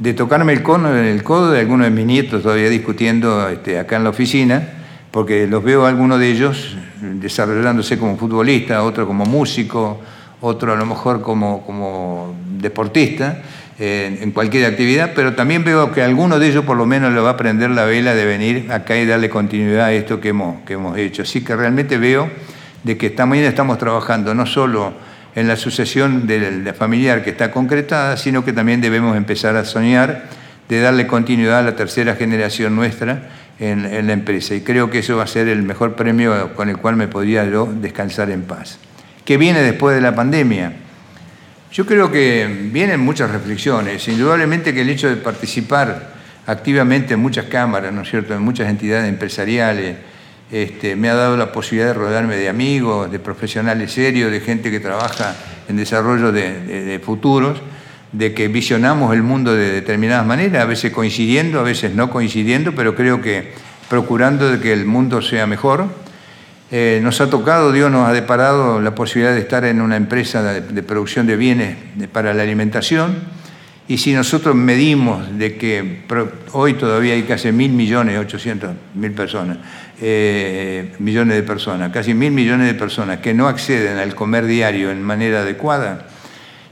de 0.00 0.14
tocarme 0.14 0.54
el, 0.54 0.62
cono, 0.62 0.96
el 0.96 1.22
codo 1.22 1.52
de 1.52 1.60
algunos 1.60 1.84
de 1.84 1.90
mis 1.90 2.06
nietos 2.06 2.42
todavía 2.42 2.70
discutiendo 2.70 3.48
este, 3.48 3.78
acá 3.78 3.96
en 3.96 4.04
la 4.04 4.10
oficina, 4.10 4.66
porque 5.10 5.46
los 5.46 5.62
veo 5.62 5.84
algunos 5.84 6.18
de 6.18 6.30
ellos 6.30 6.76
desarrollándose 7.02 7.98
como 7.98 8.16
futbolista, 8.16 8.82
otro 8.82 9.06
como 9.06 9.26
músico, 9.26 10.00
otro 10.40 10.72
a 10.72 10.76
lo 10.76 10.86
mejor 10.86 11.20
como, 11.20 11.66
como 11.66 12.34
deportista, 12.58 13.42
eh, 13.78 14.20
en 14.22 14.30
cualquier 14.30 14.64
actividad, 14.64 15.12
pero 15.14 15.34
también 15.34 15.64
veo 15.64 15.92
que 15.92 16.02
alguno 16.02 16.38
de 16.38 16.48
ellos 16.48 16.64
por 16.64 16.78
lo 16.78 16.86
menos 16.86 17.12
le 17.12 17.20
va 17.20 17.30
a 17.30 17.36
prender 17.36 17.70
la 17.70 17.84
vela 17.84 18.14
de 18.14 18.24
venir 18.24 18.72
acá 18.72 18.96
y 18.96 19.04
darle 19.04 19.28
continuidad 19.28 19.86
a 19.86 19.92
esto 19.92 20.18
que 20.18 20.30
hemos, 20.30 20.62
que 20.62 20.74
hemos 20.74 20.96
hecho. 20.96 21.22
Así 21.22 21.44
que 21.44 21.54
realmente 21.54 21.98
veo 21.98 22.30
de 22.84 22.96
que 22.96 23.10
también 23.10 23.44
estamos 23.44 23.76
trabajando 23.76 24.34
no 24.34 24.46
solo 24.46 24.94
en 25.34 25.48
la 25.48 25.56
sucesión 25.56 26.26
de 26.26 26.74
familiar 26.76 27.22
que 27.22 27.30
está 27.30 27.50
concretada, 27.50 28.16
sino 28.16 28.44
que 28.44 28.52
también 28.52 28.80
debemos 28.80 29.16
empezar 29.16 29.56
a 29.56 29.64
soñar 29.64 30.24
de 30.68 30.80
darle 30.80 31.06
continuidad 31.06 31.58
a 31.58 31.62
la 31.62 31.76
tercera 31.76 32.14
generación 32.14 32.76
nuestra 32.76 33.28
en, 33.58 34.06
la 34.06 34.12
empresa. 34.12 34.54
Y 34.54 34.62
creo 34.62 34.90
que 34.90 35.00
eso 35.00 35.16
va 35.16 35.24
a 35.24 35.26
ser 35.26 35.48
el 35.48 35.62
mejor 35.62 35.94
premio 35.94 36.54
con 36.54 36.68
el 36.68 36.78
cual 36.78 36.96
me 36.96 37.08
podría 37.08 37.44
yo 37.44 37.66
descansar 37.66 38.30
en 38.30 38.42
paz. 38.42 38.78
¿Qué 39.24 39.36
viene 39.36 39.62
después 39.62 39.94
de 39.94 40.00
la 40.00 40.14
pandemia? 40.14 40.72
Yo 41.72 41.86
creo 41.86 42.10
que 42.10 42.68
vienen 42.72 43.00
muchas 43.00 43.30
reflexiones. 43.30 44.06
Indudablemente 44.08 44.72
que 44.72 44.80
el 44.80 44.88
hecho 44.88 45.08
de 45.08 45.16
participar 45.16 46.14
activamente 46.46 47.14
en 47.14 47.20
muchas 47.20 47.46
cámaras, 47.46 47.92
¿no 47.92 48.02
es 48.02 48.10
cierto?, 48.10 48.34
en 48.34 48.42
muchas 48.42 48.68
entidades 48.68 49.08
empresariales, 49.08 49.96
este, 50.52 50.96
me 50.96 51.08
ha 51.08 51.14
dado 51.14 51.36
la 51.36 51.52
posibilidad 51.52 51.88
de 51.88 51.94
rodearme 51.94 52.36
de 52.36 52.48
amigos, 52.48 53.10
de 53.10 53.18
profesionales 53.20 53.92
serios, 53.92 54.32
de 54.32 54.40
gente 54.40 54.70
que 54.70 54.80
trabaja 54.80 55.36
en 55.68 55.76
desarrollo 55.76 56.32
de, 56.32 57.00
futuros, 57.04 57.60
de 58.12 58.34
que 58.34 58.48
visionamos 58.48 59.14
el 59.14 59.22
mundo 59.22 59.54
de 59.54 59.70
determinadas 59.70 60.26
maneras, 60.26 60.62
a 60.62 60.66
veces 60.66 60.92
coincidiendo, 60.92 61.60
a 61.60 61.62
veces 61.62 61.94
no 61.94 62.10
coincidiendo, 62.10 62.74
pero 62.74 62.96
creo 62.96 63.20
que 63.20 63.52
procurando 63.88 64.60
que 64.60 64.72
el 64.72 64.86
mundo 64.86 65.22
sea 65.22 65.46
mejor. 65.46 65.86
Eh, 66.72 67.00
nos 67.02 67.20
ha 67.20 67.30
tocado, 67.30 67.72
Dios 67.72 67.90
nos 67.90 68.08
ha 68.08 68.12
deparado 68.12 68.80
la 68.80 68.94
posibilidad 68.94 69.34
de 69.34 69.40
estar 69.40 69.64
en 69.64 69.80
una 69.80 69.96
empresa 69.96 70.42
de, 70.42 70.82
producción 70.82 71.26
de 71.26 71.36
bienes 71.36 71.76
para 72.12 72.34
la 72.34 72.42
alimentación 72.42 73.39
y 73.90 73.98
si 73.98 74.12
nosotros 74.12 74.54
medimos 74.54 75.36
de 75.36 75.56
que 75.56 76.02
hoy 76.52 76.74
todavía 76.74 77.14
hay 77.14 77.24
casi 77.24 77.50
mil 77.50 77.72
millones, 77.72 78.16
ochocientos 78.20 78.70
mil 78.94 79.10
personas, 79.10 79.58
eh, 80.00 80.92
millones 81.00 81.34
de 81.34 81.42
personas, 81.42 81.90
casi 81.90 82.14
mil 82.14 82.30
millones 82.30 82.68
de 82.68 82.74
personas 82.74 83.18
que 83.18 83.34
no 83.34 83.48
acceden 83.48 83.98
al 83.98 84.14
comer 84.14 84.46
diario 84.46 84.92
en 84.92 85.02
manera 85.02 85.40
adecuada, 85.40 86.06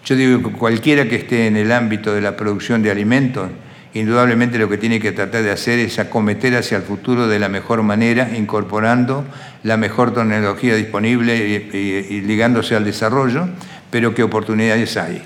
yo 0.04 0.14
digo 0.14 0.48
que 0.48 0.56
cualquiera 0.56 1.08
que 1.08 1.16
esté 1.16 1.48
en 1.48 1.56
el 1.56 1.72
ámbito 1.72 2.14
de 2.14 2.20
la 2.20 2.36
producción 2.36 2.84
de 2.84 2.92
alimentos, 2.92 3.50
indudablemente 3.94 4.56
lo 4.56 4.68
que 4.68 4.78
tiene 4.78 5.00
que 5.00 5.10
tratar 5.10 5.42
de 5.42 5.50
hacer 5.50 5.80
es 5.80 5.98
acometer 5.98 6.54
hacia 6.54 6.76
el 6.76 6.84
futuro 6.84 7.26
de 7.26 7.40
la 7.40 7.48
mejor 7.48 7.82
manera, 7.82 8.30
incorporando 8.38 9.24
la 9.64 9.76
mejor 9.76 10.14
tecnología 10.14 10.76
disponible 10.76 11.36
y 11.74 12.20
ligándose 12.20 12.76
al 12.76 12.84
desarrollo, 12.84 13.48
pero 13.90 14.14
qué 14.14 14.22
oportunidades 14.22 14.96
hay. 14.96 15.20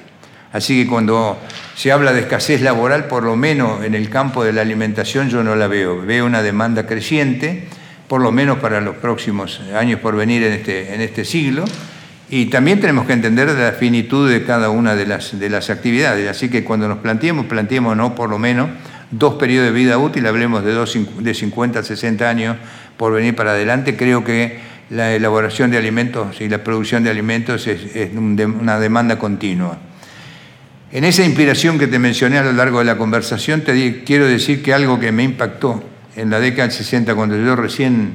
Así 0.52 0.82
que 0.82 0.88
cuando 0.88 1.40
se 1.74 1.92
habla 1.92 2.12
de 2.12 2.20
escasez 2.20 2.60
laboral, 2.60 3.06
por 3.06 3.24
lo 3.24 3.36
menos 3.36 3.84
en 3.84 3.94
el 3.94 4.10
campo 4.10 4.44
de 4.44 4.52
la 4.52 4.60
alimentación 4.60 5.30
yo 5.30 5.42
no 5.42 5.56
la 5.56 5.66
veo. 5.66 6.02
Veo 6.02 6.26
una 6.26 6.42
demanda 6.42 6.86
creciente, 6.86 7.64
por 8.06 8.20
lo 8.20 8.32
menos 8.32 8.58
para 8.58 8.82
los 8.82 8.96
próximos 8.96 9.60
años 9.74 10.00
por 10.00 10.14
venir 10.14 10.42
en 10.42 10.52
este, 10.52 10.94
en 10.94 11.00
este 11.00 11.24
siglo. 11.24 11.64
Y 12.28 12.46
también 12.46 12.80
tenemos 12.80 13.06
que 13.06 13.14
entender 13.14 13.48
la 13.48 13.72
finitud 13.72 14.30
de 14.30 14.44
cada 14.44 14.68
una 14.68 14.94
de 14.94 15.06
las, 15.06 15.38
de 15.38 15.48
las 15.48 15.70
actividades. 15.70 16.28
Así 16.28 16.50
que 16.50 16.64
cuando 16.64 16.86
nos 16.86 16.98
planteemos, 16.98 17.46
planteemos 17.46 17.96
no 17.96 18.14
por 18.14 18.28
lo 18.28 18.38
menos 18.38 18.68
dos 19.10 19.34
periodos 19.34 19.68
de 19.68 19.72
vida 19.72 19.98
útil, 19.98 20.26
hablemos 20.26 20.64
de, 20.64 20.72
dos, 20.72 20.96
de 21.18 21.34
50 21.34 21.78
a 21.78 21.82
60 21.82 22.28
años 22.28 22.56
por 22.98 23.12
venir 23.12 23.34
para 23.34 23.52
adelante. 23.52 23.96
Creo 23.96 24.22
que 24.24 24.60
la 24.90 25.14
elaboración 25.14 25.70
de 25.70 25.78
alimentos 25.78 26.40
y 26.40 26.48
la 26.48 26.62
producción 26.62 27.04
de 27.04 27.10
alimentos 27.10 27.66
es 27.66 28.10
una 28.14 28.78
demanda 28.78 29.18
continua. 29.18 29.78
En 30.92 31.04
esa 31.04 31.24
inspiración 31.24 31.78
que 31.78 31.86
te 31.86 31.98
mencioné 31.98 32.36
a 32.36 32.42
lo 32.42 32.52
largo 32.52 32.80
de 32.80 32.84
la 32.84 32.98
conversación, 32.98 33.62
te 33.62 34.04
quiero 34.04 34.26
decir 34.26 34.62
que 34.62 34.74
algo 34.74 35.00
que 35.00 35.10
me 35.10 35.22
impactó 35.22 35.82
en 36.16 36.28
la 36.28 36.38
década 36.38 36.64
del 36.68 36.72
60, 36.72 37.14
cuando 37.14 37.34
yo 37.34 37.56
recién 37.56 38.12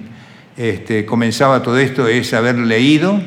este, 0.58 1.04
comenzaba 1.04 1.64
todo 1.64 1.80
esto, 1.80 2.08
es 2.08 2.36
haber 2.36 2.56
leído 2.56 3.20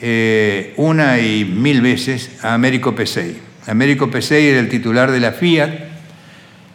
eh, 0.00 0.72
una 0.78 1.20
y 1.20 1.44
mil 1.44 1.82
veces 1.82 2.42
a 2.42 2.54
Américo 2.54 2.94
Pesey. 2.94 3.36
Américo 3.66 4.10
Pesey 4.10 4.46
era 4.46 4.60
el 4.60 4.70
titular 4.70 5.10
de 5.10 5.20
la 5.20 5.32
Fiat 5.32 5.70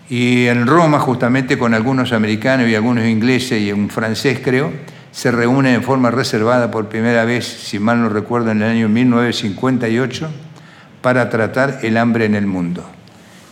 y 0.08 0.46
en 0.46 0.68
Roma, 0.68 1.00
justamente 1.00 1.58
con 1.58 1.74
algunos 1.74 2.14
americanos 2.14 2.70
y 2.70 2.76
algunos 2.76 3.06
ingleses 3.06 3.60
y 3.60 3.72
un 3.72 3.90
francés, 3.90 4.40
creo, 4.44 4.72
se 5.12 5.32
reúne 5.32 5.74
en 5.74 5.82
forma 5.82 6.12
reservada 6.12 6.70
por 6.70 6.90
primera 6.90 7.26
vez, 7.26 7.48
si 7.48 7.80
mal 7.80 8.00
no 8.00 8.10
recuerdo, 8.10 8.52
en 8.52 8.62
el 8.62 8.70
año 8.70 8.88
1958 8.88 10.30
para 11.02 11.30
tratar 11.30 11.80
el 11.84 11.98
hambre 11.98 12.26
en 12.26 12.36
el 12.36 12.48
mundo. 12.48 12.86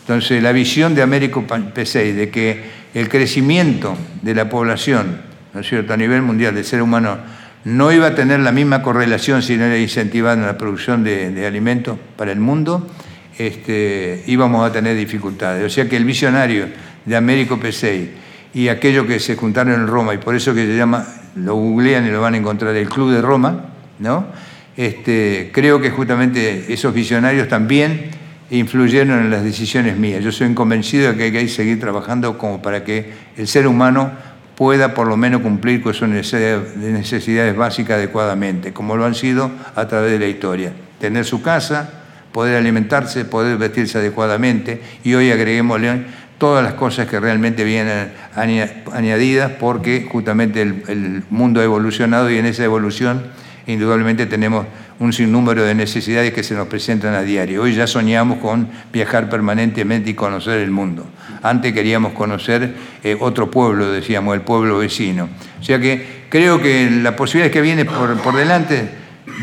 Entonces, 0.02 0.42
la 0.44 0.52
visión 0.52 0.94
de 0.94 1.02
Américo 1.02 1.46
Pesey 1.74 2.12
de 2.12 2.30
que 2.30 2.64
el 2.94 3.10
crecimiento 3.10 3.98
de 4.22 4.36
la 4.36 4.50
población, 4.50 5.22
¿no 5.54 5.62
es 5.62 5.68
cierto?, 5.68 5.94
a 5.94 5.98
nivel 5.98 6.22
mundial 6.22 6.54
del 6.54 6.64
ser 6.64 6.82
humano, 6.82 7.18
no 7.66 7.92
iba 7.92 8.08
a 8.08 8.16
tener 8.16 8.40
la 8.40 8.52
misma 8.52 8.84
correlación 8.84 9.42
si 9.42 9.58
no 9.58 9.66
era 9.66 9.78
incentivando 9.78 10.46
la 10.46 10.58
producción 10.58 11.04
de, 11.04 11.46
alimentos 11.48 11.98
para 12.16 12.32
el 12.32 12.40
mundo, 12.40 12.88
este, 13.38 14.24
íbamos 14.28 14.70
a 14.70 14.72
tener 14.72 14.96
dificultades. 14.96 15.66
O 15.66 15.70
sea 15.70 15.90
que 15.90 15.98
el 15.98 16.06
visionario 16.06 16.68
de 17.04 17.16
Américo 17.16 17.60
Pesey 17.60 18.12
y 18.54 18.70
aquellos 18.70 19.08
que 19.08 19.20
se 19.20 19.36
juntaron 19.36 19.74
en 19.74 19.88
Roma, 19.88 20.14
y 20.14 20.20
por 20.20 20.36
eso 20.36 20.54
que 20.54 20.66
se 20.66 20.78
llama, 20.78 21.06
lo 21.36 21.56
googlean 21.56 22.06
y 22.06 22.12
lo 22.12 22.22
van 22.22 22.36
a 22.36 22.38
encontrar, 22.38 22.76
el 22.76 22.88
Club 22.88 23.12
de 23.12 23.22
Roma, 23.22 23.66
¿no? 24.00 24.28
Este, 24.78 25.52
creo 25.54 25.80
que 25.80 25.90
justamente 25.90 26.74
esos 26.74 26.94
visionarios 26.94 27.48
también 27.48 28.10
influyeron 28.50 29.20
en 29.22 29.32
las 29.32 29.44
decisiones 29.44 29.98
mías. 29.98 30.24
Yo 30.24 30.32
soy 30.32 30.54
convencido 30.54 31.12
de 31.12 31.18
que 31.18 31.24
hay 31.24 31.32
que 31.32 31.48
seguir 31.48 31.80
trabajando 31.80 32.38
como 32.38 32.62
para 32.62 32.84
que 32.84 33.12
el 33.38 33.48
ser 33.48 33.68
humano 33.68 34.12
pueda 34.56 34.94
por 34.94 35.08
lo 35.08 35.18
menos 35.18 35.42
cumplir 35.42 35.82
con 35.82 35.94
sus 35.94 36.08
necesidades 36.08 37.56
básicas 37.56 37.98
adecuadamente, 37.98 38.74
como 38.74 38.96
lo 38.96 39.06
han 39.06 39.16
sido 39.16 39.52
a 39.76 39.88
través 39.88 40.12
de 40.12 40.20
la 40.20 40.28
historia. 40.28 40.74
Tener 41.00 41.26
su 41.26 41.42
casa, 41.42 41.90
poder 42.32 42.58
alimentarse, 42.58 43.26
poder 43.26 43.58
vestirse 43.58 43.98
adecuadamente 43.98 44.82
y 45.04 45.14
hoy 45.14 45.32
agreguémosle 45.32 46.04
todas 46.38 46.64
las 46.64 46.74
cosas 46.74 47.08
que 47.08 47.20
realmente 47.20 47.64
vienen 47.64 48.12
añadidas 48.92 49.52
porque 49.54 50.08
justamente 50.10 50.62
el 50.62 51.24
mundo 51.30 51.62
ha 51.62 51.64
evolucionado 51.64 52.30
y 52.30 52.38
en 52.38 52.46
esa 52.46 52.64
evolución 52.66 53.24
indudablemente 53.68 54.26
tenemos 54.26 54.66
un 55.00 55.12
sinnúmero 55.12 55.64
de 55.64 55.76
necesidades 55.76 56.34
que 56.34 56.44
se 56.44 56.54
nos 56.54 56.68
presentan 56.68 57.14
a 57.14 57.22
diario. 57.22 57.64
Hoy 57.64 57.76
ya 57.76 57.88
soñamos 57.88 58.40
con 58.40 58.70
viajar 58.94 59.30
permanentemente 59.30 60.10
y 60.10 60.14
conocer 60.14 60.60
el 60.60 60.72
mundo. 60.72 61.06
Antes 61.42 61.74
queríamos 61.74 62.14
conocer 62.14 62.74
eh, 63.04 63.18
otro 63.20 63.52
pueblo, 63.52 63.92
decíamos, 63.92 64.36
el 64.36 64.42
pueblo 64.42 64.78
vecino. 64.78 65.30
O 65.60 65.64
sea 65.64 65.80
que 65.80 66.26
creo 66.30 66.62
que 66.62 66.90
la 66.90 67.16
posibilidad 67.16 67.52
que 67.52 67.62
viene 67.62 67.86
por, 67.86 68.36
delante, 68.36 68.90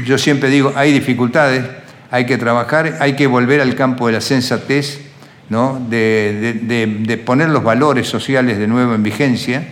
yo 0.07 0.17
siempre 0.19 0.49
digo, 0.49 0.73
hay 0.77 0.93
dificultades, 0.93 1.65
hay 2.11 2.27
que 2.27 2.39
trabajar, 2.39 2.99
hay 3.01 3.15
que 3.15 3.27
volver 3.27 3.61
al 3.61 3.75
campo 3.75 4.07
de 4.07 4.15
la 4.15 4.21
sensatez, 4.21 5.01
¿no? 5.49 5.85
de 5.89 7.23
poner 7.27 7.51
los 7.51 7.63
valores 7.63 8.09
sociales 8.09 8.59
de 8.59 8.67
nuevo 8.67 8.95
en 8.95 9.03
vigencia 9.03 9.65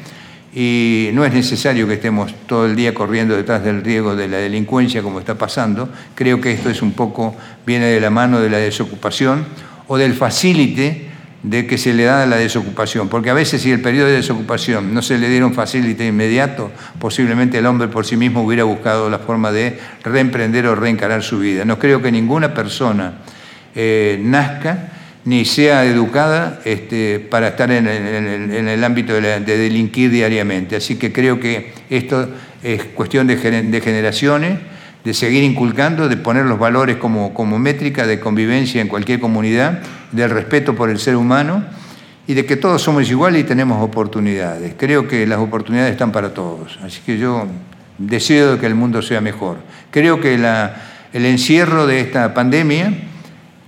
y 0.53 1.11
no 1.13 1.25
es 1.25 1.33
necesario 1.33 1.87
que 1.87 1.95
estemos 1.95 2.35
todo 2.47 2.67
el 2.67 2.75
día 2.75 2.93
corriendo 2.93 3.37
detrás 3.37 3.63
del 3.63 3.85
riesgo 3.85 4.17
de 4.17 4.27
la 4.27 4.39
delincuencia 4.39 5.03
como 5.03 5.21
está 5.21 5.37
pasando. 5.37 5.89
Creo 6.15 6.41
que 6.41 6.53
esto 6.53 6.71
es 6.71 6.83
un 6.83 6.93
poco, 6.93 7.37
viene 7.65 7.87
de 7.87 8.01
la 8.01 8.11
mano 8.11 8.41
de 8.41 8.51
la 8.51 8.59
desocupación 8.59 9.47
o 9.87 9.97
del 9.97 10.15
facilite 10.15 11.11
de 11.43 11.67
que 11.67 11.79
se 11.79 11.95
le 11.95 12.05
da 12.05 12.27
la 12.27 12.37
desocupación, 12.37 13.09
porque 13.09 13.31
a 13.31 13.35
veces 13.35 13.63
si 13.63 13.71
el 13.71 13.81
periodo 13.81 14.09
de 14.09 14.15
desocupación 14.15 14.93
no 14.93 15.01
se 15.01 15.19
le 15.19 15.29
diera 15.29 15.47
un 15.47 15.55
facilite 15.55 16.07
inmediato, 16.07 16.71
posiblemente 16.99 17.59
el 17.59 17.67
hombre 17.67 17.89
por 17.89 18.05
sí 18.05 18.17
mismo 18.17 18.43
hubiera 18.43 18.65
buscado 18.65 19.09
la 19.09 19.21
forma 19.21 19.51
de 19.51 19.79
reemprender 20.05 20.67
o 20.67 20.75
reencarar 20.75 21.23
su 21.23 21.39
vida. 21.39 21.65
No 21.65 21.79
creo 21.79 22.03
que 22.03 22.13
ninguna 22.13 22.53
persona 22.53 23.15
eh, 23.75 24.21
nazca 24.23 25.00
ni 25.25 25.45
sea 25.45 25.85
educada 25.85 26.61
este, 26.65 27.21
para 27.21 27.49
estar 27.49 27.71
en 27.71 27.87
el, 27.87 28.85
ámbito 28.85 29.15
de, 29.15 29.41
delinquir 29.41 30.11
diariamente. 30.11 30.77
Así 30.77 30.97
que 30.97 31.13
creo 31.13 31.39
que 31.39 31.73
esto 31.91 32.29
es 32.63 32.85
cuestión 32.85 33.27
de, 33.27 33.37
generaciones 33.37 34.59
de 35.05 35.15
seguir 35.15 35.45
inculcando, 35.45 36.09
de 36.09 36.17
poner 36.17 36.47
los 36.47 36.59
valores 36.59 36.97
como, 36.97 37.35
como 37.35 37.59
métrica 37.59 38.07
de 38.07 38.21
convivencia 38.21 38.81
en 38.81 38.89
cualquier 38.89 39.21
comunidad, 39.21 39.81
del 40.13 40.31
respeto 40.31 40.75
por 40.75 40.91
el 40.91 40.99
ser 40.99 41.17
humano 41.17 41.65
y 42.27 42.35
de 42.35 42.45
que 42.45 42.57
todos 42.57 42.83
somos 42.83 43.09
iguales 43.11 43.43
y 43.43 43.45
tenemos 43.45 43.83
oportunidades. 43.83 44.75
Creo 44.77 45.07
que 45.07 45.27
las 45.27 45.39
oportunidades 45.39 45.93
están 45.93 46.13
para 46.13 46.35
todos, 46.35 46.79
así 46.83 47.01
que 47.05 47.19
yo 47.19 47.47
deseo 47.99 48.59
que 48.59 48.67
el 48.67 48.75
mundo 48.75 49.03
sea 49.03 49.21
mejor. 49.21 49.59
Creo 49.91 50.21
que 50.21 50.35
el 50.35 51.25
encierro 51.27 51.87
de 51.87 52.01
esta 52.01 52.35
pandemia 52.35 53.10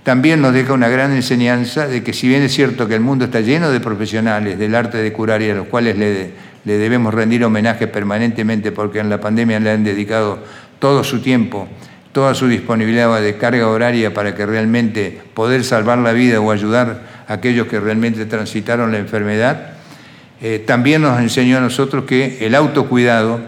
también 0.03 0.41
nos 0.41 0.53
deja 0.53 0.73
una 0.73 0.89
gran 0.89 1.13
enseñanza 1.13 1.87
de 1.87 2.03
que 2.03 2.13
si 2.13 2.27
bien 2.27 2.43
es 2.43 2.53
cierto 2.53 2.87
que 2.87 2.95
el 2.95 3.01
mundo 3.01 3.25
está 3.25 3.39
lleno 3.39 3.71
de 3.71 3.79
profesionales 3.79 4.59
del 4.59 4.75
arte 4.75 4.97
de 4.97 5.13
curar 5.13 5.41
y 5.41 5.49
a 5.49 5.55
los 5.55 5.67
cuales 5.67 5.97
le, 5.97 6.31
le 6.65 6.77
debemos 6.77 7.13
rendir 7.13 7.43
homenaje 7.43 7.87
permanentemente 7.87 8.71
porque 8.71 8.99
en 8.99 9.09
la 9.09 9.21
pandemia 9.21 9.59
le 9.61 9.71
han 9.71 9.83
dedicado 9.83 10.39
todo 10.79 11.05
su 11.05 11.21
tiempo, 11.21 11.69
toda 12.11 12.33
su 12.35 12.47
disponibilidad 12.47 13.21
de 13.21 13.37
carga 13.37 13.67
horaria 13.69 14.13
para 14.13 14.35
que 14.35 14.45
realmente 14.45 15.21
poder 15.33 15.63
salvar 15.63 15.97
la 15.99 16.11
vida 16.11 16.41
o 16.41 16.51
ayudar 16.51 17.01
a 17.27 17.33
aquellos 17.33 17.67
que 17.67 17.79
realmente 17.79 18.25
transitaron 18.25 18.91
la 18.91 18.97
enfermedad, 18.97 19.73
eh, 20.41 20.61
también 20.65 21.01
nos 21.01 21.17
enseñó 21.21 21.57
a 21.57 21.61
nosotros 21.61 22.03
que 22.03 22.45
el 22.45 22.55
autocuidado 22.55 23.39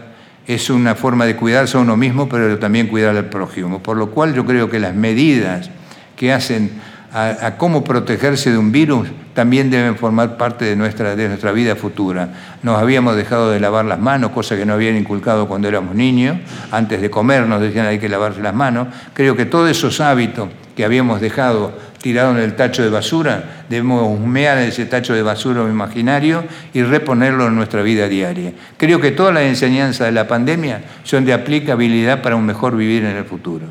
es 0.46 0.70
una 0.70 0.94
forma 0.94 1.26
de 1.26 1.36
cuidarse 1.36 1.76
a 1.76 1.80
uno 1.80 1.98
mismo, 1.98 2.28
pero 2.28 2.58
también 2.58 2.86
cuidar 2.86 3.14
al 3.14 3.26
prójimo. 3.26 3.82
Por 3.82 3.98
lo 3.98 4.10
cual 4.10 4.32
yo 4.32 4.46
creo 4.46 4.70
que 4.70 4.78
las 4.78 4.94
medidas 4.94 5.70
que 6.16 6.32
hacen 6.32 6.80
a, 7.12 7.56
cómo 7.56 7.82
protegerse 7.82 8.50
de 8.50 8.58
un 8.58 8.72
virus 8.72 9.08
también 9.32 9.70
deben 9.70 9.96
formar 9.96 10.36
parte 10.36 10.64
de 10.64 10.76
nuestra, 10.76 11.16
de 11.16 11.28
nuestra 11.28 11.52
vida 11.52 11.76
futura. 11.76 12.28
Nos 12.62 12.78
habíamos 12.78 13.16
dejado 13.16 13.50
de 13.50 13.60
lavar 13.60 13.84
las 13.84 13.98
manos, 13.98 14.32
cosa 14.32 14.56
que 14.56 14.66
no 14.66 14.74
habían 14.74 14.96
inculcado 14.96 15.48
cuando 15.48 15.68
éramos 15.68 15.94
niños. 15.94 16.38
Antes 16.70 17.00
de 17.00 17.10
comer 17.10 17.46
nos 17.46 17.60
decían 17.60 17.86
hay 17.86 17.98
que 17.98 18.08
lavarse 18.08 18.42
las 18.42 18.54
manos. 18.54 18.88
Creo 19.14 19.36
que 19.36 19.46
todos 19.46 19.70
esos 19.70 20.00
hábitos 20.00 20.50
que 20.74 20.84
habíamos 20.84 21.20
dejado 21.20 21.72
tirados 22.02 22.36
en 22.36 22.42
el 22.42 22.54
tacho 22.54 22.82
de 22.82 22.90
basura, 22.90 23.64
debemos 23.68 24.02
humear 24.02 24.58
ese 24.58 24.84
tacho 24.84 25.14
de 25.14 25.22
basura 25.22 25.62
imaginario 25.62 26.44
y 26.74 26.82
reponerlo 26.82 27.46
en 27.46 27.56
nuestra 27.56 27.82
vida 27.82 28.08
diaria. 28.08 28.52
Creo 28.76 29.00
que 29.00 29.10
todas 29.10 29.32
las 29.32 29.44
enseñanzas 29.44 30.06
de 30.06 30.12
la 30.12 30.28
pandemia 30.28 30.82
son 31.02 31.24
de 31.24 31.32
aplicabilidad 31.32 32.20
para 32.20 32.36
un 32.36 32.44
mejor 32.44 32.76
vivir 32.76 33.04
en 33.04 33.16
el 33.16 33.24
futuro. 33.24 33.64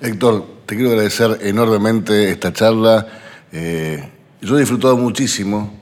Héctor, 0.00 0.55
te 0.66 0.74
quiero 0.74 0.90
agradecer 0.90 1.38
enormemente 1.42 2.30
esta 2.30 2.52
charla. 2.52 3.06
Eh, 3.52 4.02
yo 4.42 4.56
he 4.56 4.60
disfrutado 4.60 4.96
muchísimo 4.96 5.72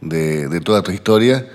de, 0.00 0.60
toda 0.60 0.82
tu 0.82 0.90
historia 0.90 1.46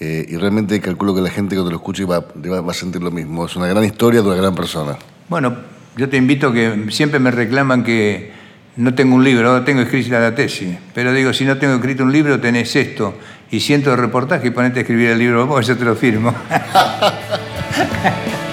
eh, 0.00 0.26
y 0.28 0.36
realmente 0.36 0.80
calculo 0.80 1.14
que 1.14 1.22
la 1.22 1.30
gente 1.30 1.54
cuando 1.54 1.70
lo 1.70 1.76
escuche 1.76 2.04
va, 2.04 2.20
va, 2.20 2.70
a 2.70 2.74
sentir 2.74 3.02
lo 3.02 3.12
mismo. 3.12 3.46
Es 3.46 3.54
una 3.56 3.68
gran 3.68 3.84
historia 3.84 4.20
de 4.20 4.26
una 4.26 4.36
gran 4.36 4.54
persona. 4.54 4.96
Bueno, 5.28 5.56
yo 5.96 6.08
te 6.08 6.16
invito 6.16 6.52
que 6.52 6.86
siempre 6.90 7.20
me 7.20 7.30
reclaman 7.30 7.84
que 7.84 8.32
no 8.76 8.94
tengo 8.94 9.14
un 9.14 9.22
libro, 9.22 9.50
ahora 9.50 9.64
tengo 9.64 9.80
escrita 9.82 10.18
la 10.18 10.34
tesis, 10.34 10.76
pero 10.92 11.12
digo, 11.12 11.32
si 11.32 11.44
no 11.44 11.56
tengo 11.58 11.74
escrito 11.74 12.02
un 12.02 12.10
libro, 12.10 12.40
tenés 12.40 12.74
esto 12.74 13.14
y 13.52 13.60
siento 13.60 13.90
de 13.90 13.96
reportaje 13.96 14.48
y 14.48 14.50
ponete 14.50 14.80
a 14.80 14.82
escribir 14.82 15.10
el 15.10 15.18
libro 15.18 15.46
vos, 15.46 15.64
yo 15.64 15.76
te 15.76 15.84
lo 15.84 15.94
firmo. 15.94 16.34